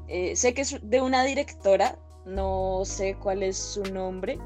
Eh, 0.08 0.36
sé 0.36 0.54
que 0.54 0.62
es 0.62 0.78
de 0.82 1.02
una 1.02 1.24
directora, 1.24 1.98
no 2.26 2.82
sé 2.86 3.16
cuál 3.16 3.44
es 3.44 3.58
su 3.58 3.84
nombre, 3.84 4.38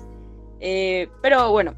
eh, 0.59 1.09
pero 1.21 1.51
bueno, 1.51 1.75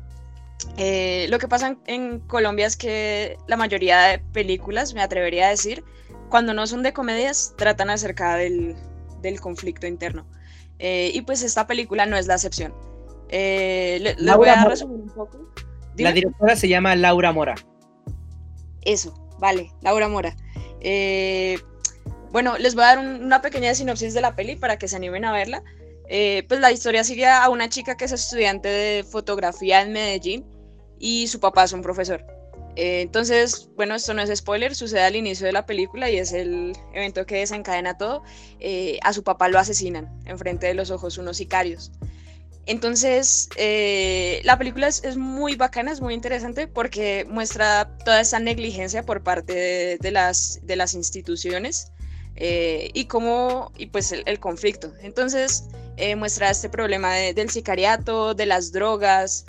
lo 0.78 1.40
que 1.40 1.48
pasa 1.48 1.78
en 1.86 2.20
Colombia 2.22 2.68
es 2.68 2.78
que 2.78 3.38
la 3.48 3.58
mayoría 3.58 4.02
de 4.02 4.20
películas, 4.20 4.94
me 4.94 5.02
atrevería 5.02 5.48
a 5.48 5.52
decir, 5.52 5.84
cuando 6.30 6.54
no 6.54 6.66
son 6.68 6.84
de 6.84 6.94
comedias, 6.94 7.54
tratan 7.58 7.90
acerca 7.90 8.36
del, 8.36 8.76
del 9.22 9.40
conflicto 9.40 9.88
interno. 9.88 10.26
Eh, 10.80 11.12
y 11.14 11.22
pues 11.22 11.44
esta 11.44 11.68
película 11.68 12.06
no 12.06 12.18
es 12.18 12.28
la 12.28 12.36
excepción. 12.36 12.74
Eh, 13.30 14.00
le- 14.02 14.16
voy 14.38 14.50
a 14.50 14.66
resumir 14.66 15.00
un 15.02 15.10
poco. 15.10 15.38
La 15.98 16.12
directora 16.12 16.56
se 16.56 16.68
llama 16.68 16.96
Laura 16.96 17.32
Mora. 17.32 17.56
Eso, 18.82 19.14
vale, 19.40 19.72
Laura 19.82 20.08
Mora. 20.08 20.36
Eh, 20.80 21.60
bueno, 22.32 22.58
les 22.58 22.74
voy 22.76 22.84
a 22.84 22.88
dar 22.88 23.00
un- 23.00 23.24
una 23.24 23.42
pequeña 23.42 23.74
sinopsis 23.76 24.14
de 24.14 24.22
la 24.22 24.36
peli 24.36 24.56
para 24.56 24.78
que 24.78 24.88
se 24.88 24.96
animen 24.96 25.26
a 25.26 25.32
verla. 25.32 25.64
Eh, 26.10 26.44
pues 26.48 26.60
la 26.60 26.72
historia 26.72 27.04
sigue 27.04 27.28
a 27.28 27.48
una 27.50 27.70
chica 27.70 27.96
que 27.96 28.06
es 28.06 28.12
estudiante 28.12 28.68
de 28.68 29.04
fotografía 29.04 29.82
en 29.82 29.94
Medellín 29.94 30.46
y 31.00 31.28
su 31.28 31.40
papá 31.40 31.64
es 31.66 31.74
un 31.74 31.82
profesor. 31.82 32.26
Eh, 32.76 33.02
entonces, 33.02 33.70
bueno, 33.76 33.96
esto 33.96 34.14
no 34.14 34.22
es 34.22 34.36
spoiler, 34.38 34.76
sucede 34.76 35.02
al 35.02 35.16
inicio 35.16 35.46
de 35.46 35.52
la 35.54 35.66
película 35.66 36.10
y 36.10 36.18
es 36.18 36.32
el 36.32 36.74
evento 36.94 37.26
que 37.26 37.36
desencadena 37.38 37.98
todo. 37.98 38.24
Eh, 38.60 39.00
a 39.04 39.14
su 39.14 39.24
papá 39.24 39.50
lo 39.50 39.60
asesinan 39.60 40.10
enfrente 40.26 40.68
de 40.68 40.74
los 40.74 40.92
ojos 40.92 41.18
unos 41.18 41.38
sicarios. 41.38 41.92
Entonces, 42.68 43.50
eh, 43.58 44.40
la 44.44 44.58
película 44.58 44.88
es, 44.88 45.04
es 45.04 45.18
muy 45.18 45.56
bacana, 45.56 45.92
es 45.92 46.00
muy 46.00 46.14
interesante 46.14 46.68
porque 46.68 47.26
muestra 47.28 47.98
toda 48.06 48.22
esa 48.22 48.40
negligencia 48.40 49.04
por 49.04 49.24
parte 49.24 49.98
de, 50.00 50.12
las, 50.12 50.60
de 50.64 50.76
las 50.76 50.94
instituciones 50.94 51.92
y 52.38 53.06
cómo, 53.06 53.72
y 53.78 53.88
pues 53.88 54.12
el, 54.12 54.40
conflicto. 54.40 54.94
Entonces, 55.02 55.66
muestra 56.18 56.50
este 56.50 56.70
problema 56.70 57.14
de- 57.14 57.34
del 57.34 57.50
sicariato, 57.50 58.34
de 58.36 58.46
las 58.46 58.72
drogas, 58.72 59.46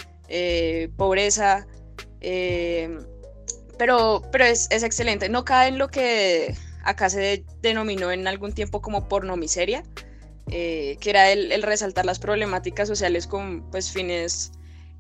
pobreza, 0.97 1.66
pero, 3.79 4.23
pero 4.33 4.45
es, 4.45 4.68
es 4.70 4.83
excelente. 4.83 5.29
No 5.29 5.45
cae 5.45 5.68
en 5.68 5.79
lo 5.79 5.89
que 5.89 6.55
acá 6.85 7.09
se 7.11 7.45
denominó 7.62 8.11
en 8.11 8.27
algún 8.27 8.53
tiempo 8.53 8.81
como 8.83 9.09
pornomiseria, 9.09 9.83
eh, 10.51 10.97
que 11.01 11.11
era 11.11 11.31
el, 11.31 11.53
el 11.53 11.62
resaltar 11.62 12.05
las 12.05 12.18
problemáticas 12.18 12.89
sociales 12.89 13.27
con 13.27 13.68
pues, 13.70 13.91
fines 13.91 14.53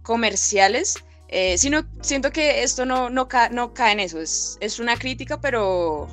comerciales, 0.02 0.96
eh, 1.28 1.56
sino 1.58 1.84
siento 2.02 2.30
que 2.30 2.62
esto 2.62 2.84
no, 2.84 3.10
no, 3.10 3.28
ca- 3.28 3.48
no 3.50 3.72
cae 3.74 3.92
en 3.92 4.00
eso, 4.00 4.20
es, 4.20 4.58
es 4.60 4.78
una 4.78 4.96
crítica, 4.96 5.40
pero, 5.40 6.08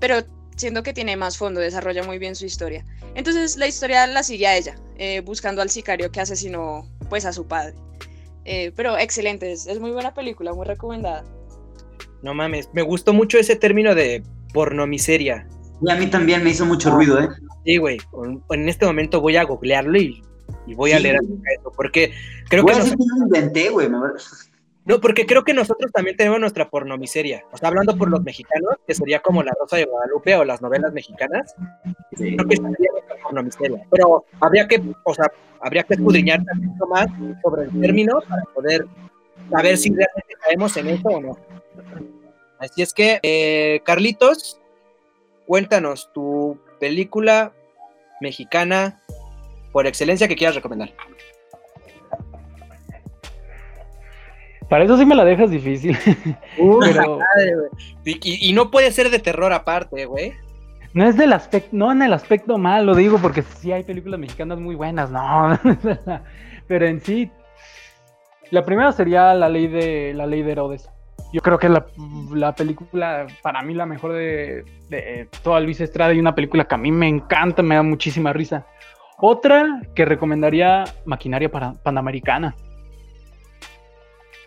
pero 0.00 0.16
siento 0.56 0.82
que 0.82 0.92
tiene 0.92 1.16
más 1.16 1.36
fondo, 1.36 1.60
desarrolla 1.60 2.02
muy 2.04 2.18
bien 2.18 2.34
su 2.36 2.46
historia. 2.46 2.84
Entonces 3.14 3.56
la 3.56 3.66
historia 3.66 4.06
la 4.06 4.22
sigue 4.22 4.46
a 4.46 4.56
ella, 4.56 4.76
eh, 4.96 5.20
buscando 5.20 5.62
al 5.62 5.70
sicario 5.70 6.10
que 6.10 6.20
asesinó 6.20 6.86
pues 7.08 7.24
a 7.24 7.32
su 7.32 7.46
padre. 7.46 7.74
Eh, 8.44 8.72
pero 8.76 8.96
excelente, 8.98 9.52
es, 9.52 9.66
es 9.66 9.78
muy 9.80 9.90
buena 9.90 10.14
película, 10.14 10.52
muy 10.54 10.66
recomendada. 10.66 11.24
No 12.22 12.34
mames, 12.34 12.68
me 12.72 12.82
gustó 12.82 13.12
mucho 13.12 13.38
ese 13.38 13.56
término 13.56 13.94
de 13.94 14.22
pornomiseria. 14.52 15.46
Y 15.82 15.90
a 15.90 15.96
mí 15.96 16.06
también 16.08 16.44
me 16.44 16.50
hizo 16.50 16.66
mucho 16.66 16.90
ruido, 16.90 17.18
¿eh? 17.20 17.28
Sí, 17.64 17.78
güey. 17.78 17.98
En- 18.50 18.68
este 18.68 18.84
momento 18.86 19.20
voy 19.20 19.36
a 19.36 19.44
googlearlo 19.44 19.98
y, 19.98 20.22
y 20.66 20.74
voy 20.74 20.92
a 20.92 20.98
Sí. 20.98 21.02
leer 21.04 21.16
eso. 21.58 21.72
Porque 21.74 22.12
creo 22.48 22.62
Güey, 22.62 22.74
que 22.76 22.80
así 22.82 22.90
nos- 22.90 22.98
que 22.98 23.04
yo 23.04 23.16
lo 23.18 23.24
inventé, 23.26 23.68
güey. 23.70 23.88
no, 24.84 25.00
porque 25.00 25.24
creo 25.24 25.44
que 25.44 25.54
nosotros 25.54 25.90
también 25.92 26.16
tenemos 26.16 26.38
nuestra 26.40 26.68
pornomiseria. 26.68 27.44
O 27.52 27.56
sea, 27.56 27.68
hablando 27.68 27.96
por 27.96 28.10
los 28.10 28.22
mexicanos, 28.22 28.74
que 28.86 28.94
sería 28.94 29.20
como 29.20 29.42
la 29.42 29.52
Rosa 29.58 29.76
de 29.76 29.84
Guadalupe 29.84 30.34
o 30.36 30.44
las 30.44 30.60
novelas 30.60 30.92
mexicanas, 30.92 31.54
Sí. 32.16 32.36
creo 32.36 32.48
que 32.48 32.56
sería 32.56 32.90
nuestra 32.92 33.16
pornomiseria. 33.22 33.82
Pero 33.90 34.24
habría 34.40 34.68
que, 34.68 34.82
o 35.04 35.14
sea, 35.14 35.26
habría 35.60 35.84
que 35.84 35.94
escudriñar 35.94 36.42
tantito 36.44 36.86
más 36.88 37.06
sobre 37.42 37.64
el 37.64 37.80
término 37.80 38.18
para 38.28 38.42
poder 38.54 38.86
saber 39.50 39.76
si 39.76 39.88
realmente 39.90 40.34
caemos 40.44 40.76
en 40.76 40.88
eso 40.88 41.08
o 41.08 41.20
no. 41.20 41.38
Así 42.58 42.82
es 42.82 42.92
que, 42.92 43.18
eh, 43.22 43.80
Carlitos, 43.84 44.60
cuéntanos 45.46 46.10
tu 46.12 46.58
película 46.78 47.52
mexicana 48.20 49.00
por 49.72 49.86
excelencia 49.86 50.28
que 50.28 50.36
quieras 50.36 50.56
recomendar. 50.56 50.92
Para 54.68 54.84
eso 54.84 54.96
sí 54.96 55.04
me 55.04 55.16
la 55.16 55.24
dejas 55.24 55.50
difícil. 55.50 55.96
Pero 56.80 57.18
Madre, 57.18 57.54
y- 58.04 58.48
y 58.48 58.52
no 58.52 58.70
puede 58.70 58.92
ser 58.92 59.10
de 59.10 59.18
terror 59.18 59.52
aparte, 59.52 60.04
güey. 60.06 60.32
no 60.92 61.08
es 61.08 61.16
del 61.16 61.32
aspecto, 61.32 61.70
no 61.72 61.90
en 61.90 62.02
el 62.02 62.12
aspecto 62.12 62.56
mal, 62.58 62.86
lo 62.86 62.94
digo 62.94 63.18
porque 63.18 63.42
sí 63.42 63.72
hay 63.72 63.82
películas 63.82 64.20
mexicanas 64.20 64.58
muy 64.60 64.76
buenas, 64.76 65.10
no. 65.10 65.58
Pero 66.68 66.86
en 66.86 67.00
sí, 67.00 67.30
la 68.50 68.64
primera 68.64 68.92
sería 68.92 69.34
la 69.34 69.48
ley 69.48 69.66
de 69.68 70.12
la 70.14 70.26
ley 70.26 70.42
de 70.42 70.52
Herodes. 70.52 70.90
Yo 71.32 71.40
creo 71.40 71.58
que 71.58 71.68
la, 71.68 71.86
la 72.32 72.54
película, 72.54 73.26
para 73.42 73.62
mí, 73.62 73.74
la 73.74 73.86
mejor 73.86 74.12
de, 74.12 74.64
de 74.88 75.28
toda 75.42 75.60
Luis 75.60 75.80
Estrada 75.80 76.12
y 76.12 76.18
una 76.18 76.34
película 76.34 76.64
que 76.64 76.74
a 76.74 76.78
mí 76.78 76.90
me 76.90 77.08
encanta, 77.08 77.62
me 77.62 77.76
da 77.76 77.82
muchísima 77.82 78.32
risa. 78.32 78.66
Otra 79.18 79.82
que 79.94 80.04
recomendaría 80.04 80.84
Maquinaria 81.04 81.50
para, 81.50 81.74
Panamericana. 81.74 82.56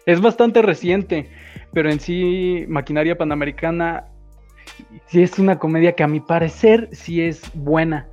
Es 0.06 0.20
bastante 0.20 0.62
reciente, 0.62 1.30
pero 1.72 1.90
en 1.90 2.00
sí 2.00 2.66
Maquinaria 2.68 3.18
Panamericana 3.18 4.08
sí 5.06 5.24
es 5.24 5.40
una 5.40 5.60
comedia 5.60 5.94
que 5.94 6.04
a 6.04 6.08
mi 6.08 6.20
parecer 6.20 6.90
sí 6.92 7.22
es 7.22 7.50
buena. 7.54 8.10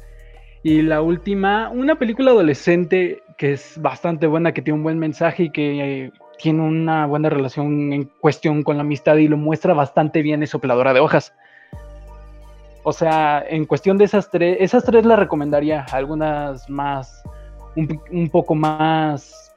Y 0.62 0.82
la 0.82 1.00
última, 1.00 1.70
una 1.70 1.96
película 1.96 2.32
adolescente 2.32 3.22
que 3.40 3.52
es 3.54 3.80
bastante 3.80 4.26
buena, 4.26 4.52
que 4.52 4.60
tiene 4.60 4.76
un 4.76 4.82
buen 4.82 4.98
mensaje 4.98 5.44
y 5.44 5.50
que 5.50 6.04
eh, 6.04 6.12
tiene 6.36 6.60
una 6.60 7.06
buena 7.06 7.30
relación 7.30 7.90
en 7.90 8.04
cuestión 8.20 8.62
con 8.62 8.76
la 8.76 8.82
amistad 8.82 9.16
y 9.16 9.28
lo 9.28 9.38
muestra 9.38 9.72
bastante 9.72 10.20
bien 10.20 10.42
es 10.42 10.50
Sopladora 10.50 10.92
de 10.92 11.00
Hojas. 11.00 11.32
O 12.82 12.92
sea, 12.92 13.42
en 13.48 13.64
cuestión 13.64 13.96
de 13.96 14.04
esas 14.04 14.30
tres, 14.30 14.58
esas 14.60 14.84
tres 14.84 15.06
las 15.06 15.18
recomendaría, 15.18 15.86
algunas 15.90 16.68
más, 16.68 17.22
un, 17.76 18.28
poco 18.28 18.54
más 18.54 19.54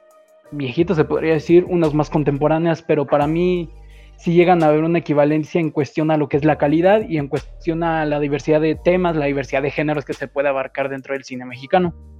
viejitas 0.50 0.96
se 0.96 1.04
podría 1.04 1.34
decir, 1.34 1.66
unas 1.68 1.92
más 1.92 2.08
contemporáneas, 2.08 2.80
pero 2.80 3.06
para 3.06 3.26
mí 3.26 3.68
sí 4.16 4.32
llegan 4.32 4.62
a 4.62 4.68
haber 4.68 4.82
una 4.82 5.00
equivalencia 5.00 5.60
en 5.60 5.68
cuestión 5.68 6.10
a 6.10 6.16
lo 6.16 6.30
que 6.30 6.38
es 6.38 6.44
la 6.46 6.56
calidad 6.56 7.02
y 7.06 7.18
en 7.18 7.28
cuestión 7.28 7.82
a 7.82 8.06
la 8.06 8.18
diversidad 8.18 8.62
de 8.62 8.76
temas, 8.76 9.14
la 9.14 9.26
diversidad 9.26 9.60
de 9.60 9.70
géneros 9.70 10.06
que 10.06 10.14
se 10.14 10.26
puede 10.26 10.48
abarcar 10.48 10.88
dentro 10.88 11.12
del 11.12 11.24
cine 11.24 11.44
mexicano. 11.44 12.13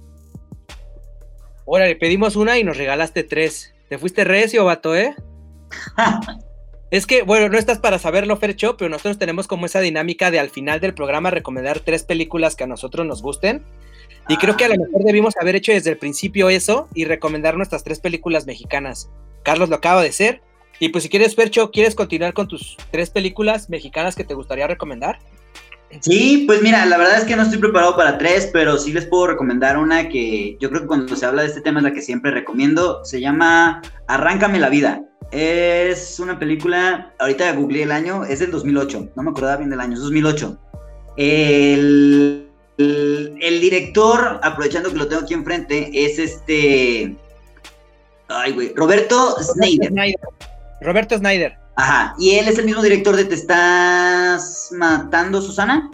Órale, 1.65 1.95
pedimos 1.95 2.35
una 2.35 2.57
y 2.57 2.63
nos 2.63 2.77
regalaste 2.77 3.23
tres. 3.23 3.73
Te 3.89 3.97
fuiste 3.97 4.23
recio, 4.23 4.65
vato, 4.65 4.95
¿eh? 4.95 5.15
Es 6.91 7.07
que, 7.07 7.23
bueno, 7.23 7.49
no 7.49 7.57
estás 7.57 7.79
para 7.79 7.99
saberlo, 7.99 8.37
Fercho, 8.37 8.77
pero 8.77 8.89
nosotros 8.89 9.17
tenemos 9.17 9.47
como 9.47 9.65
esa 9.65 9.81
dinámica 9.81 10.29
de 10.31 10.39
al 10.39 10.49
final 10.49 10.79
del 10.79 10.93
programa 10.93 11.31
recomendar 11.31 11.79
tres 11.79 12.03
películas 12.03 12.55
que 12.55 12.63
a 12.63 12.67
nosotros 12.67 13.05
nos 13.05 13.21
gusten. 13.21 13.65
Y 14.29 14.37
creo 14.37 14.55
que 14.55 14.65
a 14.65 14.69
lo 14.69 14.75
mejor 14.77 15.03
debimos 15.03 15.35
haber 15.37 15.55
hecho 15.55 15.71
desde 15.71 15.89
el 15.89 15.97
principio 15.97 16.49
eso 16.49 16.87
y 16.93 17.05
recomendar 17.05 17.57
nuestras 17.57 17.83
tres 17.83 17.99
películas 17.99 18.45
mexicanas. 18.45 19.09
Carlos 19.43 19.69
lo 19.69 19.75
acaba 19.75 20.01
de 20.01 20.09
hacer. 20.09 20.41
Y 20.79 20.89
pues 20.89 21.03
si 21.03 21.09
quieres, 21.09 21.35
Fercho, 21.35 21.71
¿quieres 21.71 21.95
continuar 21.95 22.33
con 22.33 22.47
tus 22.47 22.77
tres 22.91 23.09
películas 23.09 23.69
mexicanas 23.69 24.15
que 24.15 24.23
te 24.23 24.33
gustaría 24.33 24.67
recomendar? 24.67 25.19
Sí, 26.01 26.43
pues 26.47 26.61
mira, 26.61 26.85
la 26.85 26.97
verdad 26.97 27.17
es 27.17 27.23
que 27.25 27.35
no 27.35 27.43
estoy 27.43 27.59
preparado 27.59 27.95
para 27.95 28.17
tres, 28.17 28.49
pero 28.51 28.77
sí 28.77 28.93
les 28.93 29.05
puedo 29.05 29.27
recomendar 29.27 29.77
una 29.77 30.09
que 30.09 30.57
yo 30.59 30.69
creo 30.69 30.81
que 30.81 30.87
cuando 30.87 31.15
se 31.15 31.25
habla 31.25 31.41
de 31.41 31.49
este 31.49 31.61
tema 31.61 31.79
es 31.79 31.83
la 31.83 31.93
que 31.93 32.01
siempre 32.01 32.31
recomiendo. 32.31 33.03
Se 33.05 33.19
llama 33.19 33.81
Arráncame 34.07 34.59
la 34.59 34.69
vida. 34.69 35.03
Es 35.31 36.19
una 36.19 36.39
película, 36.39 37.13
ahorita 37.19 37.51
googleé 37.53 37.83
el 37.83 37.91
año, 37.91 38.23
es 38.23 38.39
del 38.39 38.51
2008, 38.51 39.09
no 39.15 39.23
me 39.23 39.31
acordaba 39.31 39.57
bien 39.57 39.69
del 39.69 39.81
año, 39.81 39.93
es 39.93 39.99
2008. 39.99 40.57
El, 41.17 42.47
el, 42.77 43.61
director, 43.61 44.39
aprovechando 44.43 44.91
que 44.91 44.97
lo 44.97 45.07
tengo 45.07 45.23
aquí 45.23 45.33
enfrente, 45.33 45.89
es 45.93 46.19
este. 46.19 47.15
Ay, 48.27 48.51
güey. 48.53 48.73
Roberto 48.75 49.37
Snyder. 49.41 49.91
Roberto 50.81 51.17
Snyder. 51.17 51.64
Ajá. 51.75 52.15
Y 52.17 52.35
él 52.35 52.47
es 52.47 52.57
el 52.57 52.65
mismo 52.65 52.81
director 52.81 53.15
de 53.15 53.25
Te 53.25 53.35
estás 53.35 54.69
matando, 54.71 55.41
Susana. 55.41 55.89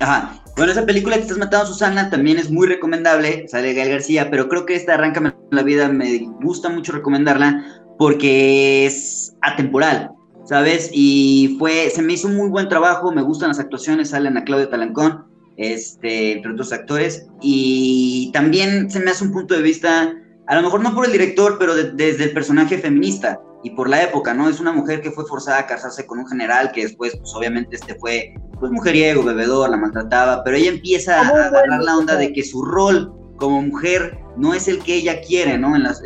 Ajá. 0.00 0.34
Bueno, 0.56 0.72
esa 0.72 0.86
película 0.86 1.16
Te 1.16 1.22
estás 1.22 1.38
matando, 1.38 1.66
Susana 1.66 2.10
también 2.10 2.38
es 2.38 2.50
muy 2.50 2.66
recomendable. 2.66 3.46
Sale 3.48 3.74
Gael 3.74 3.90
García, 3.90 4.30
pero 4.30 4.48
creo 4.48 4.66
que 4.66 4.74
esta 4.74 4.94
Arráncame 4.94 5.34
la 5.50 5.62
vida 5.62 5.88
me 5.88 6.28
gusta 6.42 6.68
mucho 6.68 6.92
recomendarla 6.92 7.64
porque 7.98 8.86
es 8.86 9.34
atemporal. 9.42 10.10
¿Sabes? 10.44 10.90
Y 10.92 11.56
fue, 11.58 11.90
se 11.90 12.02
me 12.02 12.14
hizo 12.14 12.26
un 12.26 12.34
muy 12.34 12.48
buen 12.48 12.68
trabajo, 12.68 13.12
me 13.12 13.22
gustan 13.22 13.50
las 13.50 13.60
actuaciones, 13.60 14.10
salen 14.10 14.36
a 14.36 14.42
Claudio 14.42 14.68
Talancón, 14.68 15.26
este, 15.56 16.32
entre 16.32 16.52
otros 16.52 16.72
actores, 16.72 17.28
y 17.40 18.30
también 18.32 18.90
se 18.90 18.98
me 18.98 19.10
hace 19.10 19.22
un 19.22 19.32
punto 19.32 19.54
de 19.54 19.62
vista, 19.62 20.12
a 20.50 20.56
lo 20.56 20.62
mejor 20.62 20.80
no 20.80 20.92
por 20.92 21.06
el 21.06 21.12
director, 21.12 21.58
pero 21.60 21.76
desde 21.76 22.24
el 22.24 22.32
personaje 22.32 22.76
feminista 22.76 23.40
y 23.62 23.70
por 23.70 23.88
la 23.88 24.02
época, 24.02 24.34
¿no? 24.34 24.48
Es 24.48 24.58
una 24.58 24.72
mujer 24.72 25.00
que 25.00 25.12
fue 25.12 25.24
forzada 25.24 25.60
a 25.60 25.66
casarse 25.68 26.04
con 26.06 26.18
un 26.18 26.26
general 26.26 26.72
que 26.72 26.82
después, 26.82 27.16
pues 27.16 27.32
obviamente, 27.36 27.76
este 27.76 27.94
fue, 27.94 28.34
pues 28.58 28.72
mujeriego, 28.72 29.22
bebedor, 29.22 29.70
la 29.70 29.76
maltrataba, 29.76 30.42
pero 30.42 30.56
ella 30.56 30.70
empieza 30.70 31.20
a 31.20 31.28
agarrar 31.28 31.84
la 31.84 31.96
onda 31.96 32.16
de 32.16 32.32
que 32.32 32.42
su 32.42 32.64
rol 32.64 33.14
como 33.36 33.62
mujer 33.62 34.18
no 34.36 34.52
es 34.52 34.66
el 34.66 34.80
que 34.80 34.96
ella 34.96 35.20
quiere, 35.20 35.56
¿no? 35.56 35.76
En 35.76 35.84
las, 35.84 36.02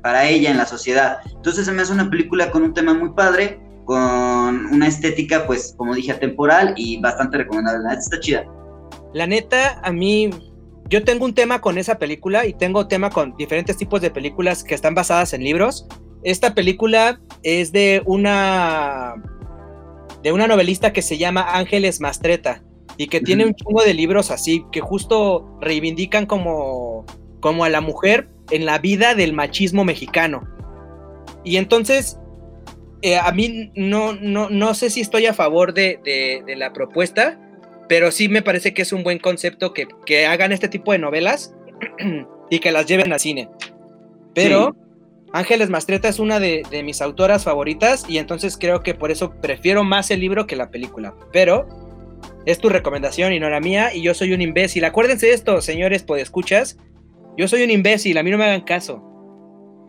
para 0.00 0.26
ella 0.26 0.50
en 0.50 0.56
la 0.56 0.64
sociedad. 0.64 1.18
Entonces 1.36 1.66
se 1.66 1.72
me 1.72 1.82
hace 1.82 1.92
una 1.92 2.08
película 2.08 2.50
con 2.50 2.62
un 2.62 2.72
tema 2.72 2.94
muy 2.94 3.10
padre, 3.10 3.60
con 3.84 4.64
una 4.72 4.86
estética, 4.86 5.46
pues, 5.46 5.74
como 5.76 5.94
dije, 5.94 6.12
atemporal 6.12 6.72
y 6.78 6.98
bastante 6.98 7.36
recomendable. 7.36 7.82
La 7.82 7.90
neta 7.90 8.00
está 8.00 8.20
chida. 8.20 8.44
La 9.12 9.26
neta, 9.26 9.78
a 9.82 9.92
mí, 9.92 10.30
yo 10.88 11.04
tengo 11.04 11.24
un 11.24 11.34
tema 11.34 11.60
con 11.60 11.78
esa 11.78 11.98
película 11.98 12.46
y 12.46 12.52
tengo 12.52 12.86
tema 12.88 13.10
con 13.10 13.36
diferentes 13.36 13.76
tipos 13.76 14.00
de 14.00 14.10
películas 14.10 14.64
que 14.64 14.74
están 14.74 14.94
basadas 14.94 15.32
en 15.32 15.42
libros. 15.42 15.86
Esta 16.22 16.54
película 16.54 17.20
es 17.42 17.72
de 17.72 18.02
una 18.06 19.14
de 20.22 20.32
una 20.32 20.46
novelista 20.46 20.92
que 20.92 21.02
se 21.02 21.18
llama 21.18 21.56
Ángeles 21.56 22.00
Mastreta 22.00 22.62
y 22.96 23.08
que 23.08 23.20
tiene 23.20 23.44
un 23.44 23.54
chingo 23.54 23.82
de 23.82 23.92
libros 23.92 24.30
así 24.30 24.64
que 24.72 24.80
justo 24.80 25.58
reivindican 25.60 26.26
como 26.26 27.04
como 27.40 27.64
a 27.64 27.68
la 27.68 27.82
mujer 27.82 28.30
en 28.50 28.64
la 28.64 28.78
vida 28.78 29.14
del 29.14 29.34
machismo 29.34 29.84
mexicano. 29.84 30.48
Y 31.44 31.56
entonces 31.56 32.18
eh, 33.04 33.18
a 33.18 33.30
mí 33.32 33.70
no, 33.74 34.14
no, 34.14 34.48
no 34.48 34.72
sé 34.72 34.88
si 34.88 35.02
estoy 35.02 35.26
a 35.26 35.34
favor 35.34 35.74
de, 35.74 36.42
la 36.56 36.72
propuesta, 36.72 37.38
pero 37.88 38.10
sí 38.10 38.28
me 38.28 38.42
parece 38.42 38.74
que 38.74 38.82
es 38.82 38.92
un 38.92 39.02
buen 39.02 39.18
concepto 39.18 39.72
que, 39.72 40.26
hagan 40.26 40.52
este 40.52 40.68
tipo 40.68 40.92
de 40.92 40.98
novelas 40.98 41.54
y 42.50 42.58
que 42.58 42.72
las 42.72 42.86
lleven 42.86 43.12
a 43.12 43.18
cine. 43.18 43.48
Pero 44.34 44.74
Ángeles 45.32 45.70
Mastreta 45.70 46.08
es 46.08 46.18
una 46.18 46.40
de, 46.40 46.64
mis 46.84 47.02
autoras 47.02 47.44
favoritas 47.44 48.04
y 48.08 48.18
entonces 48.18 48.56
creo 48.56 48.82
que 48.82 48.94
por 48.94 49.10
eso 49.10 49.34
prefiero 49.40 49.84
más 49.84 50.10
el 50.10 50.20
libro 50.20 50.46
que 50.46 50.56
la 50.56 50.70
película. 50.70 51.14
Pero 51.32 51.68
es 52.46 52.58
tu 52.58 52.68
recomendación 52.68 53.32
y 53.32 53.40
no 53.40 53.50
la 53.50 53.60
mía 53.60 53.94
y 53.94 54.02
yo 54.02 54.14
soy 54.14 54.32
un 54.32 54.42
imbécil. 54.42 54.84
Acuérdense 54.84 55.26
de 55.26 55.32
esto, 55.34 55.60
señores 55.60 56.04
escuchas 56.18 56.78
Yo 57.36 57.48
soy 57.48 57.64
un 57.64 57.70
imbécil, 57.70 58.18
a 58.18 58.22
mí 58.22 58.30
no 58.30 58.38
me 58.38 58.44
hagan 58.44 58.62
caso. 58.62 59.13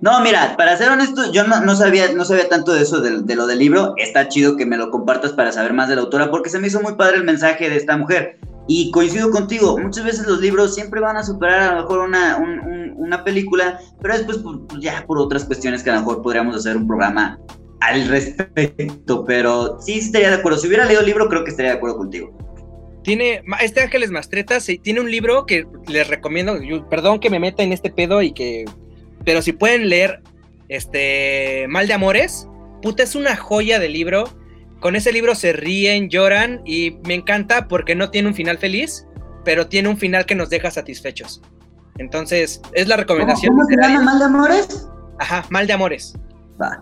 No, 0.02 0.20
mira, 0.22 0.56
para 0.58 0.78
ser 0.78 0.90
honesto, 0.90 1.32
yo 1.32 1.46
no, 1.46 1.76
sabía, 1.76 2.12
no 2.14 2.26
sabía 2.26 2.50
tanto 2.50 2.74
de 2.74 2.84
eso, 2.84 3.02
de, 3.02 3.36
lo 3.36 3.48
del 3.48 3.60
libro. 3.60 3.94
Está 3.98 4.28
chido 4.28 4.58
que 4.58 4.66
me 4.66 4.78
lo 4.78 4.92
compartas 4.92 5.32
para 5.34 5.52
saber 5.52 5.74
más 5.74 5.90
de 5.90 5.96
la 5.96 6.02
autora, 6.02 6.30
porque 6.30 6.50
se 6.50 6.60
me 6.60 6.68
hizo 6.68 6.82
muy 6.82 6.96
padre 6.96 7.18
el 7.18 7.24
mensaje 7.24 7.70
de 7.70 7.78
esta 7.78 7.98
mujer. 7.98 8.38
Y 8.68 8.92
coincido 8.92 9.30
contigo, 9.32 9.78
muchas 9.78 10.04
veces 10.04 10.28
los 10.28 10.42
libros 10.42 10.74
siempre 10.74 11.00
van 11.00 11.18
a 11.18 11.24
superar 11.24 11.60
a 11.60 11.76
lo 11.76 11.82
mejor 11.82 12.00
una, 12.00 12.38
una 12.98 13.24
película, 13.24 13.80
pero 14.02 14.16
después 14.16 14.40
pues, 14.40 14.58
pues, 14.68 14.82
ya 14.82 15.06
por 15.06 15.20
otras 15.20 15.46
cuestiones 15.46 15.84
que 15.84 15.92
a 15.92 15.94
lo 15.94 16.00
mejor 16.00 16.22
podríamos 16.24 16.56
hacer 16.56 16.76
un 16.76 16.88
programa 16.88 17.40
al 17.80 18.08
respecto. 18.08 19.24
Pero 19.26 19.80
sí 19.80 20.00
estaría 20.00 20.30
de 20.30 20.36
acuerdo. 20.36 20.58
Si 20.58 20.68
hubiera 20.68 20.86
leído 20.86 21.02
el 21.02 21.08
libro, 21.08 21.30
creo 21.30 21.44
que 21.44 21.52
estaría 21.52 21.72
de 21.72 21.78
acuerdo 21.78 21.98
contigo. 21.98 22.36
Tiene, 23.04 23.44
este 23.62 23.82
Ángeles 23.82 24.10
Mastretas 24.10 24.68
tiene 24.82 25.00
un 25.00 25.12
libro 25.12 25.46
que 25.46 25.68
les 25.88 26.08
recomiendo, 26.08 26.58
perdón 26.90 27.20
que 27.20 27.30
me 27.30 27.40
meta 27.40 27.62
en 27.62 27.72
este 27.72 27.92
pedo 27.92 28.24
y 28.24 28.34
que 28.34 28.66
pero 29.26 29.42
si 29.42 29.52
pueden 29.52 29.90
leer 29.90 30.22
este 30.70 31.66
Mal 31.68 31.88
de 31.88 31.94
Amores, 31.94 32.48
puta, 32.82 33.04
es 33.04 33.16
una 33.16 33.36
joya 33.36 33.80
de 33.80 33.90
libro. 33.90 34.26
Con 34.80 34.96
ese 34.96 35.12
libro 35.12 35.36
se 35.36 35.52
ríen, 35.52 36.10
lloran 36.10 36.62
y 36.64 36.98
me 37.06 37.16
encanta 37.16 37.68
porque 37.68 37.96
no 37.96 38.12
tiene 38.12 38.28
un 38.28 38.36
final 38.36 38.58
feliz, 38.60 39.08
pero 39.44 39.68
tiene 39.68 39.90
un 39.90 39.98
final 39.98 40.26
que 40.26 40.36
nos 40.36 40.50
deja 40.50 40.70
satisfechos. 40.70 41.42
Entonces, 41.98 42.62
es 42.74 42.88
la 42.88 42.98
recomendación. 42.98 43.56
¿Cómo, 43.56 43.66
se 43.68 43.76
llama 43.78 44.04
Mal 44.04 44.20
de 44.20 44.26
Amores? 44.26 44.88
Ajá, 45.20 45.46
Mal 45.50 45.66
de 45.66 45.74
Amores. 45.74 46.14
Va. 46.62 46.80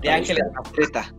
De 0.00 0.10
Ángeles 0.10 0.44
Mastreta. 0.54 1.12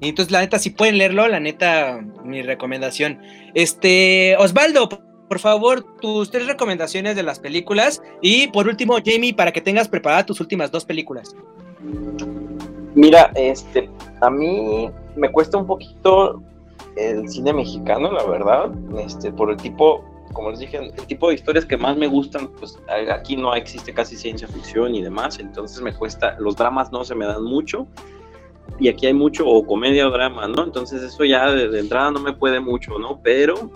Y 0.00 0.10
entonces, 0.10 0.30
la 0.30 0.40
neta, 0.40 0.58
si 0.58 0.70
pueden 0.70 0.98
leerlo, 0.98 1.26
la 1.26 1.40
neta, 1.40 2.00
mi 2.22 2.42
recomendación. 2.42 3.18
Este, 3.54 4.36
Osvaldo, 4.38 4.88
por 5.28 5.38
favor, 5.38 5.82
tus 6.00 6.30
tres 6.30 6.46
recomendaciones 6.46 7.16
de 7.16 7.22
las 7.22 7.38
películas. 7.38 8.02
Y 8.20 8.48
por 8.48 8.68
último, 8.68 8.96
Jamie, 9.04 9.34
para 9.34 9.52
que 9.52 9.60
tengas 9.60 9.88
preparadas 9.88 10.26
tus 10.26 10.40
últimas 10.40 10.70
dos 10.70 10.84
películas. 10.84 11.34
Mira, 12.94 13.30
este, 13.34 13.90
a 14.20 14.30
mí 14.30 14.90
me 15.16 15.30
cuesta 15.30 15.58
un 15.58 15.66
poquito 15.66 16.42
el 16.96 17.28
cine 17.28 17.52
mexicano, 17.52 18.10
la 18.10 18.24
verdad, 18.24 18.70
este, 18.98 19.30
por 19.30 19.50
el 19.50 19.58
tipo, 19.58 20.02
como 20.32 20.50
les 20.50 20.60
dije, 20.60 20.78
el 20.78 21.06
tipo 21.06 21.28
de 21.28 21.34
historias 21.34 21.66
que 21.66 21.76
más 21.76 21.96
me 21.96 22.06
gustan, 22.06 22.48
pues 22.58 22.78
aquí 23.12 23.36
no 23.36 23.54
existe 23.54 23.92
casi 23.92 24.16
ciencia 24.16 24.48
ficción 24.48 24.94
y 24.94 25.02
demás, 25.02 25.38
entonces 25.38 25.82
me 25.82 25.92
cuesta, 25.92 26.36
los 26.38 26.56
dramas 26.56 26.90
no 26.90 27.04
se 27.04 27.14
me 27.14 27.26
dan 27.26 27.44
mucho, 27.44 27.86
y 28.78 28.88
aquí 28.88 29.06
hay 29.06 29.14
mucho 29.14 29.46
o 29.46 29.66
comedia 29.66 30.08
o 30.08 30.10
drama, 30.10 30.48
¿no? 30.48 30.64
Entonces 30.64 31.02
eso 31.02 31.24
ya 31.24 31.50
de 31.50 31.78
entrada 31.78 32.10
no 32.10 32.20
me 32.20 32.32
puede 32.32 32.60
mucho, 32.60 32.98
¿no? 32.98 33.20
Pero 33.22 33.70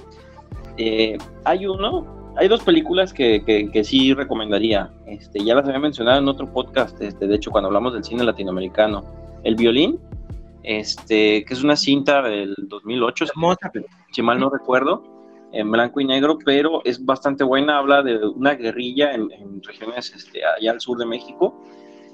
eh, 0.82 1.18
hay 1.44 1.66
uno, 1.66 2.32
hay 2.36 2.48
dos 2.48 2.62
películas 2.62 3.12
que, 3.12 3.44
que, 3.44 3.84
sí 3.84 4.14
recomendaría. 4.14 4.90
Este, 5.06 5.44
ya 5.44 5.54
las 5.54 5.66
había 5.66 5.78
mencionado 5.78 6.20
en 6.20 6.26
otro 6.26 6.50
podcast, 6.50 6.98
este, 7.02 7.26
de 7.26 7.34
hecho, 7.34 7.50
cuando 7.50 7.68
hablamos 7.68 7.92
del 7.92 8.02
cine 8.02 8.24
latinoamericano. 8.24 9.04
El 9.44 9.56
violín, 9.56 10.00
este, 10.62 11.44
que 11.44 11.52
es 11.52 11.62
una 11.62 11.76
cinta 11.76 12.22
del 12.22 12.54
2008, 12.56 13.26
si, 14.10 14.22
mal 14.22 14.40
no 14.40 14.48
recuerdo, 14.48 15.02
en 15.52 15.70
blanco 15.70 16.00
y 16.00 16.06
negro, 16.06 16.38
pero 16.42 16.80
es 16.86 17.04
bastante 17.04 17.44
buena. 17.44 17.76
Habla 17.76 18.02
de 18.02 18.26
una 18.26 18.54
guerrilla 18.54 19.12
en, 19.12 19.28
regiones 19.62 20.14
este, 20.14 20.40
allá 20.42 20.70
al 20.70 20.80
sur 20.80 20.96
de 20.96 21.04
México 21.04 21.60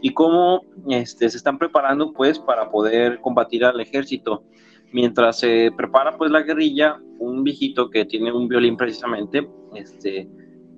y 0.03 0.13
cómo 0.13 0.63
este, 0.89 1.31
se 1.31 1.37
están 1.37 1.57
preparando 1.57 2.13
pues 2.13 2.41
para 2.41 2.69
poder 2.69 3.21
combatir 3.21 3.65
al 3.65 3.81
ejército. 3.81 4.43
Mientras 4.93 5.41
se 5.41 5.73
prepara 5.77 6.17
pues 6.17 6.31
la 6.31 6.43
guerrilla, 6.43 6.99
un 7.19 7.43
viejito 7.43 7.91
que 7.91 8.05
tiene 8.05 8.33
un 8.33 8.49
violín 8.49 8.77
precisamente, 8.77 9.49
este, 9.75 10.29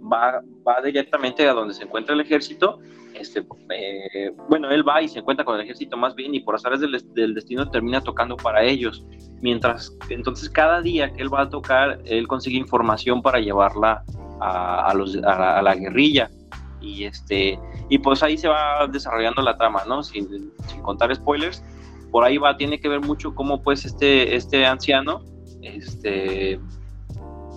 va, 0.00 0.42
va 0.66 0.80
directamente 0.82 1.46
a 1.48 1.52
donde 1.52 1.74
se 1.74 1.84
encuentra 1.84 2.14
el 2.14 2.20
ejército. 2.20 2.78
Este, 3.14 3.44
eh, 3.70 4.30
bueno, 4.48 4.70
él 4.70 4.86
va 4.86 5.02
y 5.02 5.08
se 5.08 5.18
encuentra 5.18 5.44
con 5.44 5.56
el 5.56 5.62
ejército 5.62 5.96
más 5.96 6.14
bien 6.14 6.34
y 6.34 6.40
por 6.40 6.54
azares 6.54 6.80
del, 6.80 7.02
del, 7.14 7.34
destino 7.34 7.68
termina 7.70 8.00
tocando 8.00 8.36
para 8.36 8.62
ellos. 8.62 9.04
Mientras, 9.40 9.96
entonces 10.08 10.48
cada 10.48 10.80
día 10.80 11.12
que 11.12 11.22
él 11.22 11.32
va 11.32 11.42
a 11.42 11.48
tocar, 11.48 12.00
él 12.04 12.28
consigue 12.28 12.56
información 12.56 13.22
para 13.22 13.40
llevarla 13.40 14.04
a, 14.40 14.90
a, 14.90 14.94
los, 14.94 15.16
a, 15.16 15.62
la, 15.62 15.74
guerrilla. 15.74 16.30
Y, 16.80 17.04
este, 17.04 17.58
y 17.88 17.98
pues 17.98 18.22
ahí 18.22 18.38
se 18.38 18.48
va 18.48 18.86
desarrollando 18.86 19.42
la 19.42 19.56
trama, 19.56 19.82
¿no? 19.86 20.02
Sin, 20.02 20.52
sin 20.68 20.82
contar 20.82 21.14
spoilers 21.14 21.62
por 22.10 22.24
ahí 22.24 22.38
va, 22.38 22.56
tiene 22.56 22.80
que 22.80 22.88
ver 22.88 23.00
mucho 23.00 23.34
cómo 23.34 23.62
pues 23.62 23.84
este, 23.84 24.34
este 24.34 24.66
anciano, 24.66 25.22
este, 25.62 26.60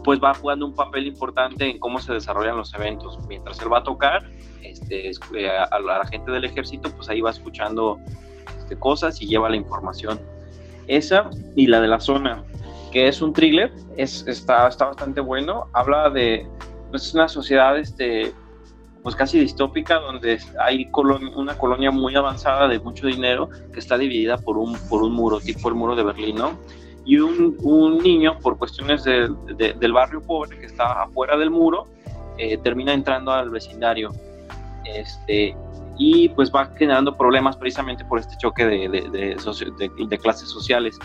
pues 0.03 0.19
va 0.21 0.33
jugando 0.33 0.65
un 0.65 0.75
papel 0.75 1.07
importante 1.07 1.69
en 1.69 1.79
cómo 1.79 1.99
se 1.99 2.13
desarrollan 2.13 2.57
los 2.57 2.73
eventos. 2.73 3.19
Mientras 3.27 3.61
él 3.61 3.71
va 3.71 3.79
a 3.79 3.83
tocar, 3.83 4.29
este, 4.61 5.09
eh, 5.09 5.49
a, 5.49 5.79
la 5.79 6.05
gente 6.07 6.31
del 6.31 6.45
ejército, 6.45 6.89
pues 6.95 7.09
ahí 7.09 7.21
va 7.21 7.31
escuchando 7.31 7.99
este, 8.59 8.77
cosas 8.77 9.21
y 9.21 9.27
lleva 9.27 9.49
la 9.49 9.55
información. 9.55 10.19
Esa 10.87 11.29
y 11.55 11.67
la 11.67 11.79
de 11.79 11.87
la 11.87 11.99
zona, 11.99 12.43
que 12.91 13.07
es 13.07 13.21
un 13.21 13.33
thriller, 13.33 13.71
es, 13.97 14.25
está, 14.27 14.67
está 14.67 14.87
bastante 14.87 15.21
bueno. 15.21 15.67
Habla 15.73 16.09
de, 16.09 16.47
pues 16.89 17.07
es 17.07 17.13
una 17.13 17.27
sociedad 17.27 17.77
este, 17.77 18.33
pues 19.03 19.15
casi 19.15 19.39
distópica, 19.39 19.99
donde 19.99 20.39
hay 20.59 20.89
una 21.35 21.57
colonia 21.57 21.91
muy 21.91 22.15
avanzada 22.15 22.67
de 22.67 22.79
mucho 22.79 23.07
dinero 23.07 23.49
que 23.73 23.79
está 23.79 23.97
dividida 23.97 24.37
por 24.37 24.57
un, 24.57 24.77
por 24.89 25.03
un 25.03 25.13
muro, 25.13 25.39
tipo 25.39 25.69
el 25.69 25.75
muro 25.75 25.95
de 25.95 26.03
Berlín, 26.03 26.35
¿no? 26.35 26.57
Y 27.03 27.17
un, 27.17 27.57
un 27.63 27.97
niño, 27.97 28.37
por 28.39 28.57
cuestiones 28.57 29.03
del 29.03 29.93
barrio 29.93 30.21
pobre 30.21 30.59
que 30.59 30.67
está 30.67 31.03
afuera 31.03 31.35
del 31.35 31.49
muro, 31.49 31.87
eh, 32.37 32.57
termina 32.57 32.93
entrando 32.93 33.31
al 33.31 33.49
vecindario. 33.49 34.11
Este, 34.85 35.55
y 35.97 36.29
pues 36.29 36.51
va 36.51 36.65
generando 36.77 37.17
problemas 37.17 37.57
precisamente 37.57 38.05
por 38.05 38.19
este 38.19 38.35
choque 38.37 38.65
de, 38.65 38.89
de, 38.89 40.05
de 40.07 40.17
clases 40.19 40.49
sociales. 40.49 40.97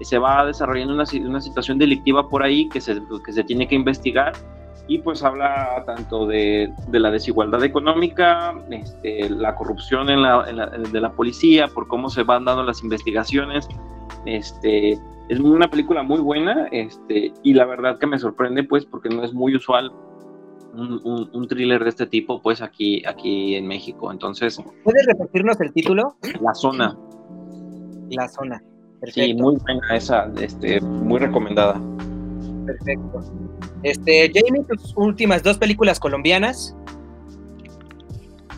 se 0.00 0.18
va 0.18 0.44
desarrollando 0.46 0.94
una, 0.94 1.04
una 1.28 1.40
situación 1.40 1.78
delictiva 1.78 2.28
por 2.28 2.42
ahí 2.42 2.68
que 2.68 2.80
se, 2.80 3.00
que 3.24 3.32
se 3.32 3.44
tiene 3.44 3.66
que 3.68 3.76
investigar 3.76 4.32
y 4.88 4.98
pues 4.98 5.22
habla 5.22 5.82
tanto 5.84 6.26
de, 6.26 6.72
de 6.88 7.00
la 7.00 7.10
desigualdad 7.10 7.62
económica, 7.64 8.54
este, 8.70 9.28
la 9.30 9.54
corrupción 9.54 10.10
en 10.10 10.22
la, 10.22 10.44
de 10.44 11.00
la 11.00 11.12
policía, 11.12 11.68
por 11.68 11.88
cómo 11.88 12.08
se 12.08 12.22
van 12.22 12.44
dando 12.44 12.62
las 12.62 12.82
investigaciones. 12.82 13.68
Este, 14.24 14.92
es 15.28 15.40
una 15.40 15.68
película 15.68 16.02
muy 16.02 16.20
buena 16.20 16.68
este, 16.70 17.32
y 17.42 17.54
la 17.54 17.64
verdad 17.64 17.98
que 17.98 18.06
me 18.06 18.18
sorprende 18.18 18.62
pues 18.62 18.84
porque 18.84 19.08
no 19.08 19.24
es 19.24 19.32
muy 19.32 19.56
usual 19.56 19.92
un, 20.74 21.30
un, 21.32 21.48
thriller 21.48 21.82
de 21.82 21.88
este 21.88 22.06
tipo 22.06 22.40
pues 22.40 22.62
aquí, 22.62 23.04
aquí 23.06 23.56
en 23.56 23.66
México. 23.66 24.12
Entonces... 24.12 24.60
¿Puedes 24.84 25.06
repetirnos 25.06 25.60
el 25.60 25.72
título? 25.72 26.16
La 26.40 26.54
zona. 26.54 26.96
La 28.10 28.28
zona. 28.28 28.62
Sí, 29.04 29.34
muy 29.34 29.56
buena 29.56 29.96
esa, 29.96 30.30
este, 30.40 30.80
muy 30.80 31.18
recomendada. 31.18 31.80
Perfecto. 32.66 33.20
Este, 33.82 34.30
Jamie, 34.34 34.64
tus 34.64 34.96
últimas 34.96 35.42
dos 35.42 35.58
películas 35.58 36.00
colombianas. 36.00 36.76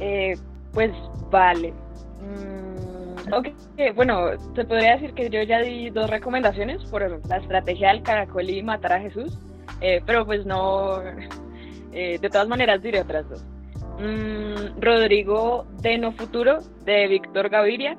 Eh, 0.00 0.36
pues 0.72 0.92
vale. 1.30 1.72
Mm, 2.20 3.32
ok, 3.32 3.48
bueno, 3.94 4.30
se 4.54 4.64
podría 4.64 4.94
decir 4.94 5.12
que 5.14 5.28
yo 5.28 5.42
ya 5.42 5.60
di 5.60 5.90
dos 5.90 6.08
recomendaciones 6.08 6.84
por 6.84 7.02
la 7.28 7.36
estrategia 7.36 7.88
del 7.88 8.02
caracol 8.02 8.48
y 8.48 8.62
matar 8.62 8.94
a 8.94 9.00
Jesús, 9.00 9.38
eh, 9.80 10.02
pero 10.06 10.24
pues 10.24 10.46
no, 10.46 11.00
eh, 11.92 12.18
de 12.20 12.30
todas 12.30 12.48
maneras 12.48 12.82
diré 12.82 13.00
otras 13.00 13.28
dos. 13.28 13.44
Mm, 13.98 14.80
Rodrigo 14.80 15.66
de 15.82 15.98
No 15.98 16.12
Futuro, 16.12 16.58
de 16.84 17.08
Víctor 17.08 17.48
Gaviria. 17.48 17.98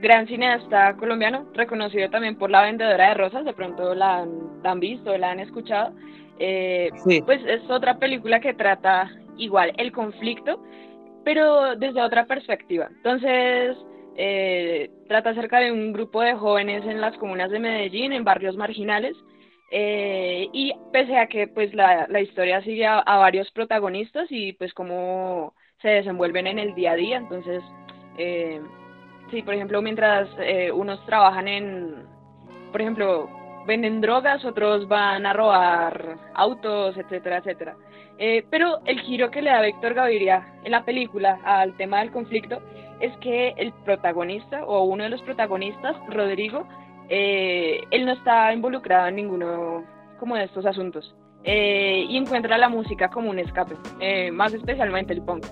Gran 0.00 0.26
cineasta 0.26 0.94
colombiano, 0.96 1.46
reconocido 1.54 2.10
también 2.10 2.36
por 2.36 2.50
La 2.50 2.62
Vendedora 2.62 3.08
de 3.08 3.14
Rosas, 3.14 3.44
de 3.44 3.54
pronto 3.54 3.94
la 3.94 4.26
han, 4.64 4.80
visto, 4.80 5.16
la 5.16 5.30
han 5.30 5.40
escuchado. 5.40 5.94
Eh, 6.38 6.90
pues 7.24 7.40
es 7.46 7.68
otra 7.70 7.98
película 7.98 8.40
que 8.40 8.54
trata 8.54 9.10
igual 9.38 9.72
el 9.78 9.92
conflicto, 9.92 10.62
pero 11.24 11.76
desde 11.76 12.02
otra 12.02 12.26
perspectiva. 12.26 12.88
Entonces, 12.90 13.76
eh, 14.16 14.90
trata 15.08 15.30
acerca 15.30 15.60
de 15.60 15.72
un 15.72 15.92
grupo 15.92 16.20
de 16.20 16.34
jóvenes 16.34 16.84
en 16.84 17.00
las 17.00 17.16
comunas 17.16 17.50
de 17.50 17.58
Medellín, 17.58 18.12
en 18.12 18.24
barrios 18.24 18.56
marginales, 18.56 19.16
eh, 19.70 20.48
y 20.52 20.72
pese 20.92 21.18
a 21.18 21.26
que 21.26 21.48
pues 21.48 21.74
la, 21.74 22.06
la 22.08 22.20
historia 22.20 22.62
sigue 22.62 22.86
a, 22.86 22.98
a, 23.00 23.18
varios 23.18 23.50
protagonistas 23.50 24.26
y 24.30 24.52
pues 24.52 24.72
cómo 24.72 25.54
se 25.82 25.88
desenvuelven 25.88 26.46
en 26.46 26.58
el 26.58 26.74
día 26.74 26.92
a 26.92 26.96
día, 26.96 27.16
entonces 27.16 27.62
eh, 28.16 28.60
Sí, 29.30 29.42
por 29.42 29.54
ejemplo, 29.54 29.82
mientras 29.82 30.28
eh, 30.38 30.70
unos 30.70 31.04
trabajan 31.04 31.48
en, 31.48 32.06
por 32.70 32.80
ejemplo, 32.80 33.28
venden 33.66 34.00
drogas, 34.00 34.44
otros 34.44 34.86
van 34.86 35.26
a 35.26 35.32
robar 35.32 36.16
autos, 36.34 36.96
etcétera, 36.96 37.38
etcétera. 37.38 37.76
Eh, 38.18 38.46
pero 38.50 38.78
el 38.84 39.00
giro 39.00 39.30
que 39.30 39.42
le 39.42 39.50
da 39.50 39.60
Víctor 39.62 39.94
Gaviria 39.94 40.46
en 40.64 40.70
la 40.70 40.84
película 40.84 41.40
al 41.44 41.76
tema 41.76 41.98
del 41.98 42.12
conflicto 42.12 42.62
es 43.00 43.14
que 43.18 43.52
el 43.58 43.72
protagonista 43.84 44.64
o 44.64 44.84
uno 44.84 45.04
de 45.04 45.10
los 45.10 45.22
protagonistas, 45.22 45.96
Rodrigo, 46.08 46.66
eh, 47.08 47.80
él 47.90 48.06
no 48.06 48.12
está 48.12 48.52
involucrado 48.52 49.08
en 49.08 49.16
ninguno 49.16 49.84
como 50.18 50.36
de 50.36 50.44
estos 50.44 50.64
asuntos 50.64 51.14
y 51.48 52.16
encuentra 52.16 52.58
la 52.58 52.68
música 52.68 53.08
como 53.08 53.30
un 53.30 53.38
escape, 53.38 53.76
más 54.32 54.52
especialmente 54.52 55.12
el 55.12 55.22
punk. 55.22 55.46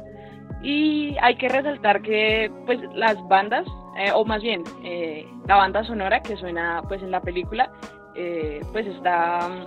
Y 0.63 1.17
hay 1.21 1.37
que 1.37 1.49
resaltar 1.49 2.01
que 2.01 2.51
pues 2.65 2.81
las 2.95 3.17
bandas, 3.29 3.67
eh, 3.99 4.11
o 4.15 4.25
más 4.25 4.43
bien 4.43 4.65
eh, 4.83 5.27
la 5.47 5.57
banda 5.57 5.85
sonora 5.85 6.23
que 6.23 6.37
suena 6.37 6.83
pues 6.89 7.03
en 7.03 7.11
la 7.11 7.21
película, 7.21 7.71
eh, 8.15 8.61
pues 8.73 8.87
está, 8.87 9.67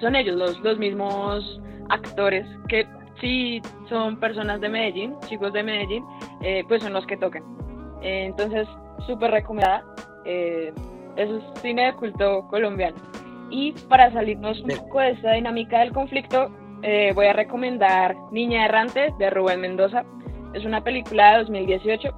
son 0.00 0.14
ellos, 0.14 0.36
los, 0.36 0.60
los 0.60 0.78
mismos 0.78 1.60
actores 1.88 2.46
que 2.68 2.86
sí 3.22 3.62
son 3.88 4.20
personas 4.20 4.60
de 4.60 4.68
Medellín, 4.68 5.14
chicos 5.28 5.52
de 5.54 5.62
Medellín, 5.62 6.04
pues 6.68 6.82
son 6.82 6.92
los 6.92 7.06
que 7.06 7.16
tocan. 7.16 7.42
entonces, 8.02 8.68
súper 9.06 9.30
recomendada. 9.30 9.84
eso 10.24 11.36
es 11.36 11.60
cine 11.62 11.86
de 11.86 11.92
culto 11.94 12.46
colombiano. 12.48 12.96
Y 13.50 13.72
para 13.88 14.10
salirnos 14.12 14.60
un 14.60 14.70
poco 14.70 15.00
de 15.00 15.10
esta 15.10 15.32
dinámica 15.32 15.80
del 15.80 15.92
conflicto, 15.92 16.50
eh, 16.82 17.12
voy 17.14 17.26
a 17.26 17.32
recomendar 17.32 18.16
Niña 18.32 18.64
Errante 18.64 19.14
de 19.18 19.30
Rubén 19.30 19.60
Mendoza. 19.60 20.04
Es 20.52 20.64
una 20.64 20.82
película 20.82 21.32
de 21.32 21.38
2018. 21.38 22.08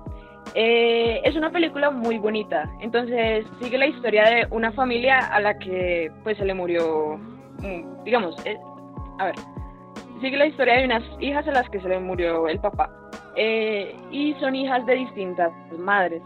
Eh, 0.54 1.20
es 1.22 1.36
una 1.36 1.50
película 1.50 1.90
muy 1.90 2.18
bonita. 2.18 2.70
Entonces 2.80 3.44
sigue 3.60 3.76
la 3.76 3.86
historia 3.86 4.24
de 4.24 4.46
una 4.50 4.72
familia 4.72 5.18
a 5.18 5.40
la 5.40 5.58
que 5.58 6.10
pues 6.22 6.38
se 6.38 6.46
le 6.46 6.54
murió, 6.54 7.18
mm, 7.58 8.04
digamos, 8.04 8.34
eh, 8.46 8.56
a 9.18 9.26
ver, 9.26 9.34
sigue 10.22 10.38
la 10.38 10.46
historia 10.46 10.78
de 10.78 10.86
unas 10.86 11.02
hijas 11.20 11.46
a 11.46 11.52
las 11.52 11.68
que 11.68 11.80
se 11.80 11.88
le 11.88 11.98
murió 12.00 12.48
el 12.48 12.58
papá. 12.58 12.90
y 14.12 14.32
son 14.34 14.54
hijas 14.54 14.86
de 14.86 14.94
distintas 14.94 15.50
madres. 15.76 16.22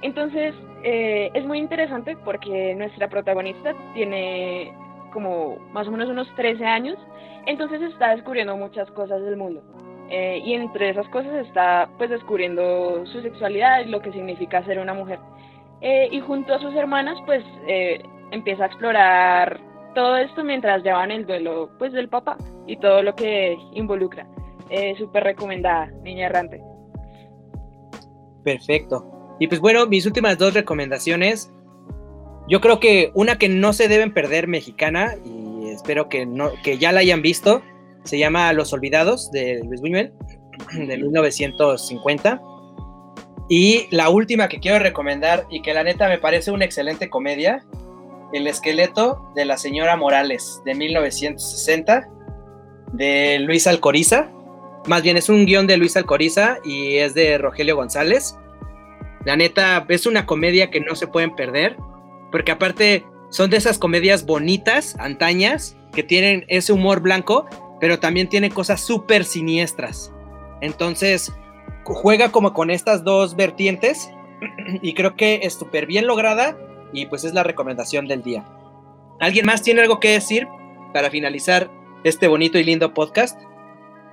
Entonces 0.00 0.54
es 0.82 1.44
muy 1.44 1.58
interesante 1.58 2.16
porque 2.24 2.74
nuestra 2.74 3.08
protagonista 3.08 3.74
tiene 3.92 4.72
como 5.12 5.58
más 5.72 5.86
o 5.86 5.90
menos 5.90 6.08
unos 6.08 6.26
13 6.36 6.64
años 6.64 6.96
entonces 7.48 7.80
está 7.82 8.14
descubriendo 8.14 8.56
muchas 8.56 8.90
cosas 8.90 9.22
del 9.22 9.36
mundo. 9.36 9.62
Eh, 10.10 10.40
y 10.44 10.54
entre 10.54 10.90
esas 10.90 11.08
cosas 11.08 11.46
está 11.46 11.90
pues 11.98 12.08
descubriendo 12.08 13.04
su 13.06 13.20
sexualidad 13.20 13.80
y 13.80 13.90
lo 13.90 14.00
que 14.00 14.12
significa 14.12 14.64
ser 14.64 14.78
una 14.78 14.94
mujer. 14.94 15.18
Eh, 15.80 16.08
y 16.10 16.20
junto 16.20 16.54
a 16.54 16.60
sus 16.60 16.74
hermanas 16.74 17.18
pues 17.26 17.42
eh, 17.66 18.02
empieza 18.30 18.64
a 18.64 18.66
explorar 18.66 19.60
todo 19.94 20.16
esto 20.16 20.44
mientras 20.44 20.82
llevan 20.82 21.10
el 21.10 21.26
duelo 21.26 21.70
pues 21.78 21.92
del 21.92 22.08
papá 22.08 22.36
y 22.66 22.76
todo 22.76 23.02
lo 23.02 23.14
que 23.14 23.56
involucra. 23.72 24.26
Súper 24.98 25.24
recomendada, 25.24 25.86
Niña 26.02 26.26
Errante. 26.26 26.60
Perfecto. 28.44 29.36
Y 29.40 29.46
pues 29.46 29.62
bueno, 29.62 29.86
mis 29.86 30.04
últimas 30.04 30.36
dos 30.36 30.52
recomendaciones. 30.52 31.50
Yo 32.48 32.60
creo 32.60 32.78
que 32.78 33.10
una 33.14 33.38
que 33.38 33.48
no 33.48 33.72
se 33.72 33.88
deben 33.88 34.12
perder 34.12 34.46
mexicana 34.46 35.14
y 35.24 35.47
espero 35.88 36.10
que, 36.10 36.26
no, 36.26 36.52
que 36.62 36.76
ya 36.76 36.92
la 36.92 37.00
hayan 37.00 37.22
visto. 37.22 37.62
Se 38.04 38.18
llama 38.18 38.52
Los 38.52 38.74
Olvidados 38.74 39.30
de 39.30 39.62
Luis 39.64 39.80
Buñuel, 39.80 40.12
de 40.74 40.98
1950. 40.98 42.42
Y 43.48 43.86
la 43.90 44.10
última 44.10 44.50
que 44.50 44.60
quiero 44.60 44.80
recomendar 44.80 45.46
y 45.48 45.62
que 45.62 45.72
la 45.72 45.82
neta 45.82 46.06
me 46.06 46.18
parece 46.18 46.50
una 46.50 46.66
excelente 46.66 47.08
comedia, 47.08 47.64
El 48.34 48.46
esqueleto 48.46 49.32
de 49.34 49.46
la 49.46 49.56
señora 49.56 49.96
Morales, 49.96 50.60
de 50.66 50.74
1960, 50.74 52.06
de 52.92 53.38
Luis 53.38 53.66
Alcoriza. 53.66 54.30
Más 54.88 55.00
bien 55.02 55.16
es 55.16 55.30
un 55.30 55.46
guion 55.46 55.66
de 55.66 55.78
Luis 55.78 55.96
Alcoriza 55.96 56.58
y 56.66 56.96
es 56.96 57.14
de 57.14 57.38
Rogelio 57.38 57.76
González. 57.76 58.36
La 59.24 59.36
neta 59.36 59.86
es 59.88 60.04
una 60.04 60.26
comedia 60.26 60.68
que 60.68 60.80
no 60.80 60.94
se 60.94 61.06
pueden 61.06 61.34
perder, 61.34 61.78
porque 62.30 62.52
aparte 62.52 63.06
son 63.30 63.48
de 63.48 63.56
esas 63.56 63.78
comedias 63.78 64.26
bonitas, 64.26 64.94
antañas, 64.98 65.77
que 65.98 66.04
tienen 66.04 66.44
ese 66.46 66.72
humor 66.72 67.00
blanco, 67.00 67.44
pero 67.80 67.98
también 67.98 68.28
tienen 68.28 68.52
cosas 68.52 68.80
súper 68.80 69.24
siniestras. 69.24 70.12
Entonces, 70.60 71.32
juega 71.82 72.30
como 72.30 72.54
con 72.54 72.70
estas 72.70 73.02
dos 73.02 73.34
vertientes 73.34 74.08
y 74.80 74.94
creo 74.94 75.16
que 75.16 75.40
es 75.42 75.54
súper 75.54 75.86
bien 75.86 76.06
lograda 76.06 76.56
y 76.92 77.06
pues 77.06 77.24
es 77.24 77.34
la 77.34 77.42
recomendación 77.42 78.06
del 78.06 78.22
día. 78.22 78.44
¿Alguien 79.18 79.44
más 79.44 79.60
tiene 79.62 79.80
algo 79.80 79.98
que 79.98 80.12
decir 80.12 80.46
para 80.94 81.10
finalizar 81.10 81.68
este 82.04 82.28
bonito 82.28 82.58
y 82.58 82.62
lindo 82.62 82.94
podcast? 82.94 83.36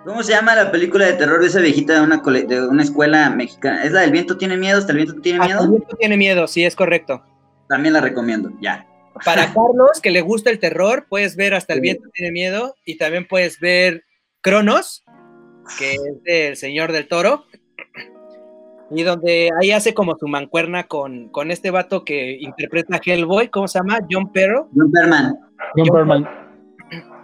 ¿Cómo 0.05 0.23
se 0.23 0.31
llama 0.31 0.55
la 0.55 0.71
película 0.71 1.05
de 1.05 1.13
terror 1.13 1.39
de 1.39 1.45
esa 1.45 1.59
viejita 1.59 1.93
de 1.93 2.01
una, 2.01 2.17
de 2.17 2.67
una 2.67 2.81
escuela 2.81 3.29
mexicana? 3.29 3.83
¿Es 3.83 3.91
la 3.91 4.01
del 4.01 4.11
viento 4.11 4.37
tiene 4.37 4.57
miedo? 4.57 4.79
¿Hasta 4.79 4.91
el 4.91 4.97
viento 4.97 5.21
tiene 5.21 5.45
miedo? 5.45 5.61
el 5.61 5.69
viento 5.69 5.95
tiene 5.97 6.17
miedo, 6.17 6.47
sí, 6.47 6.65
es 6.65 6.75
correcto. 6.75 7.23
También 7.69 7.93
la 7.93 8.01
recomiendo, 8.01 8.49
ya. 8.59 8.87
Para 9.23 9.45
Carlos, 9.53 10.01
que 10.01 10.11
le 10.11 10.21
gusta 10.21 10.49
el 10.49 10.59
terror, 10.59 11.05
puedes 11.07 11.35
ver 11.35 11.53
Hasta 11.53 11.73
el 11.73 11.81
viento 11.81 12.09
tiene 12.13 12.31
miedo 12.31 12.75
y 12.85 12.97
también 12.97 13.27
puedes 13.27 13.59
ver 13.59 14.03
Cronos, 14.41 15.03
que 15.79 15.93
es 15.93 16.23
del 16.23 16.57
Señor 16.57 16.91
del 16.91 17.07
Toro. 17.07 17.45
Y 18.91 19.01
donde 19.01 19.49
ahí 19.59 19.71
hace 19.71 19.93
como 19.95 20.15
su 20.17 20.27
mancuerna 20.27 20.83
con, 20.83 21.29
con 21.29 21.49
este 21.49 21.71
vato 21.71 22.05
que 22.05 22.37
interpreta 22.39 22.97
a 22.97 23.01
Hellboy, 23.03 23.47
¿cómo 23.47 23.67
se 23.67 23.79
llama? 23.79 23.99
John 24.09 24.31
Perro. 24.31 24.69
John 24.75 24.91
Perman. 24.91 25.39
John, 25.75 25.87
Perman. 25.87 26.29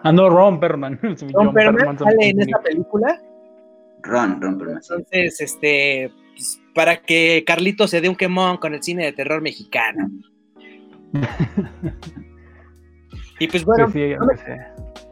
Ah, 0.03 0.11
no, 0.11 0.29
Ron 0.29 0.59
Perman. 0.59 0.99
John, 1.31 1.53
Perman, 1.53 1.99
sale 1.99 2.29
en 2.29 2.41
esta 2.41 2.59
película. 2.61 3.21
Ron, 4.01 4.41
Ron 4.41 4.57
Perman. 4.57 4.77
Entonces, 4.77 5.39
este, 5.39 6.11
pues, 6.35 6.59
para 6.73 7.03
que 7.03 7.43
Carlito 7.45 7.87
se 7.87 8.01
dé 8.01 8.09
un 8.09 8.15
quemón 8.15 8.57
con 8.57 8.73
el 8.73 8.81
cine 8.81 9.05
de 9.05 9.13
terror 9.13 9.41
mexicano 9.41 10.09
y 13.39 13.47
pues 13.47 13.65
bueno, 13.65 13.87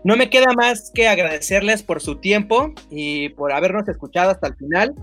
no, 0.03 0.15
me, 0.15 0.29
queda 0.29 0.53
más 0.55 0.91
que 0.93 1.07
agradecerles 1.07 1.83
por 1.83 2.01
su 2.01 2.17
tiempo 2.17 2.73
y 2.89 3.29
por 3.29 3.51
habernos 3.51 3.87
escuchado 3.87 4.31
hasta 4.31 4.47
el 4.47 4.55
final. 4.55 4.95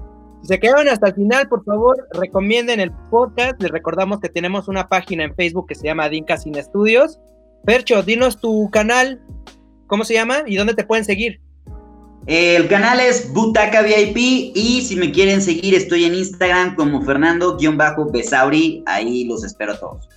Si 0.43 0.49
se 0.49 0.61
quedaron 0.61 0.89
hasta 0.89 1.09
el 1.09 1.15
final, 1.15 1.49
por 1.49 1.65
favor, 1.65 1.97
recomienden 2.13 2.81
el 2.81 2.93
podcast. 3.11 3.61
Les 3.61 3.71
recordamos 3.71 4.21
que 4.21 4.29
tenemos 4.29 4.69
una 4.69 4.89
página 4.89 5.25
en 5.25 5.35
Facebook 5.35 5.67
que 5.67 5.75
se 5.75 5.85
llama 5.85 6.09
Dinka 6.09 6.37
Sin 6.37 6.57
Estudios. 6.57 7.19
Percho, 7.65 8.03
dinos 8.03 8.41
tu 8.41 8.71
canal, 8.71 9.21
¿cómo 9.87 10.05
se 10.05 10.15
llama 10.15 10.43
y 10.47 10.57
dónde 10.57 10.75
te 10.75 10.85
pueden 10.85 11.05
seguir? 11.05 11.41
El 12.27 12.67
canal 12.67 12.99
es 12.99 13.33
Butaca 13.33 13.83
VIP 13.83 14.17
y 14.17 14.83
si 14.83 14.97
me 14.97 15.13
quieren 15.13 15.41
seguir 15.41 15.75
estoy 15.75 16.07
en 16.07 16.15
Instagram 16.15 16.75
como 16.75 17.03
Fernando-Besauri, 17.03 18.83
ahí 18.87 19.25
los 19.27 19.45
espero 19.45 19.75
a 19.75 19.79
todos. 19.79 20.09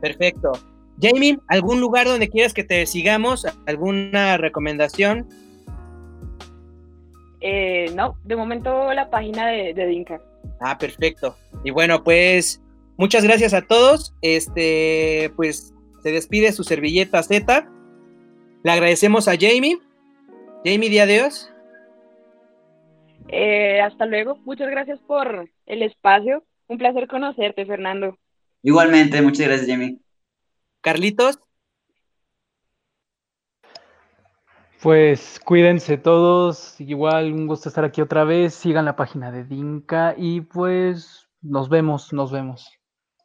Perfecto. 0.00 0.52
Jamie, 1.00 1.38
¿algún 1.48 1.80
lugar 1.80 2.06
donde 2.06 2.28
quieras 2.28 2.52
que 2.52 2.64
te 2.64 2.84
sigamos? 2.86 3.46
¿Alguna 3.66 4.36
recomendación? 4.36 5.28
Eh, 7.40 7.90
no, 7.94 8.16
de 8.24 8.36
momento 8.36 8.92
la 8.92 9.08
página 9.08 9.48
de, 9.48 9.72
de, 9.72 9.86
Dinka. 9.86 10.20
Ah, 10.60 10.76
perfecto. 10.76 11.36
Y 11.64 11.70
bueno, 11.70 12.04
pues 12.04 12.62
muchas 12.98 13.24
gracias 13.24 13.54
a 13.54 13.62
todos. 13.62 14.14
Este, 14.20 15.32
pues 15.36 15.72
se 16.02 16.12
despide 16.12 16.52
su 16.52 16.64
servilleta 16.64 17.22
Z. 17.22 17.66
Le 18.62 18.70
agradecemos 18.70 19.26
a 19.26 19.32
Jamie. 19.32 19.78
Jamie, 20.64 20.90
día 20.90 21.04
adiós. 21.04 21.50
Eh, 23.28 23.80
hasta 23.80 24.04
luego. 24.06 24.36
Muchas 24.44 24.70
gracias 24.70 24.98
por 25.00 25.48
el 25.66 25.82
espacio. 25.82 26.44
Un 26.68 26.78
placer 26.78 27.08
conocerte, 27.08 27.64
Fernando. 27.64 28.18
Igualmente, 28.62 29.22
muchas 29.22 29.46
gracias, 29.46 29.68
Jamie. 29.68 29.98
Carlitos. 30.80 31.38
Pues 34.82 35.38
cuídense 35.44 35.98
todos, 35.98 36.80
igual 36.80 37.34
un 37.34 37.46
gusto 37.46 37.68
estar 37.68 37.84
aquí 37.84 38.00
otra 38.00 38.24
vez, 38.24 38.54
sigan 38.54 38.86
la 38.86 38.96
página 38.96 39.30
de 39.30 39.44
Dinka 39.44 40.14
y 40.16 40.40
pues 40.40 41.28
nos 41.42 41.68
vemos, 41.68 42.14
nos 42.14 42.32
vemos. 42.32 42.66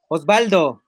Osvaldo. 0.09 0.83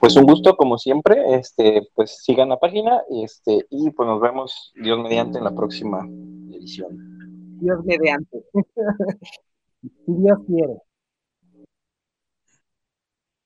Pues 0.00 0.16
un 0.16 0.24
gusto 0.24 0.56
como 0.56 0.78
siempre, 0.78 1.22
este, 1.34 1.86
pues 1.94 2.22
sigan 2.24 2.48
la 2.48 2.58
página 2.58 3.02
este, 3.22 3.66
y 3.68 3.90
pues 3.90 4.08
nos 4.08 4.22
vemos 4.22 4.72
Dios 4.74 4.98
mediante 4.98 5.36
en 5.36 5.44
la 5.44 5.54
próxima 5.54 6.06
edición. 6.54 7.58
Dios 7.60 7.84
mediante. 7.84 8.42
si 9.82 10.12
Dios 10.14 10.38
quiere. 10.46 10.80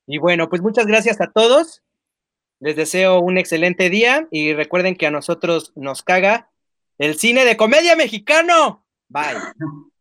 Y 0.07 0.17
bueno, 0.17 0.49
pues 0.49 0.61
muchas 0.61 0.85
gracias 0.85 1.21
a 1.21 1.31
todos. 1.31 1.81
Les 2.59 2.75
deseo 2.75 3.19
un 3.19 3.37
excelente 3.37 3.89
día 3.89 4.27
y 4.31 4.53
recuerden 4.53 4.95
que 4.95 5.07
a 5.07 5.11
nosotros 5.11 5.73
nos 5.75 6.03
caga 6.03 6.49
el 6.97 7.15
cine 7.17 7.45
de 7.45 7.57
comedia 7.57 7.95
mexicano. 7.95 8.85
Bye. 9.09 9.37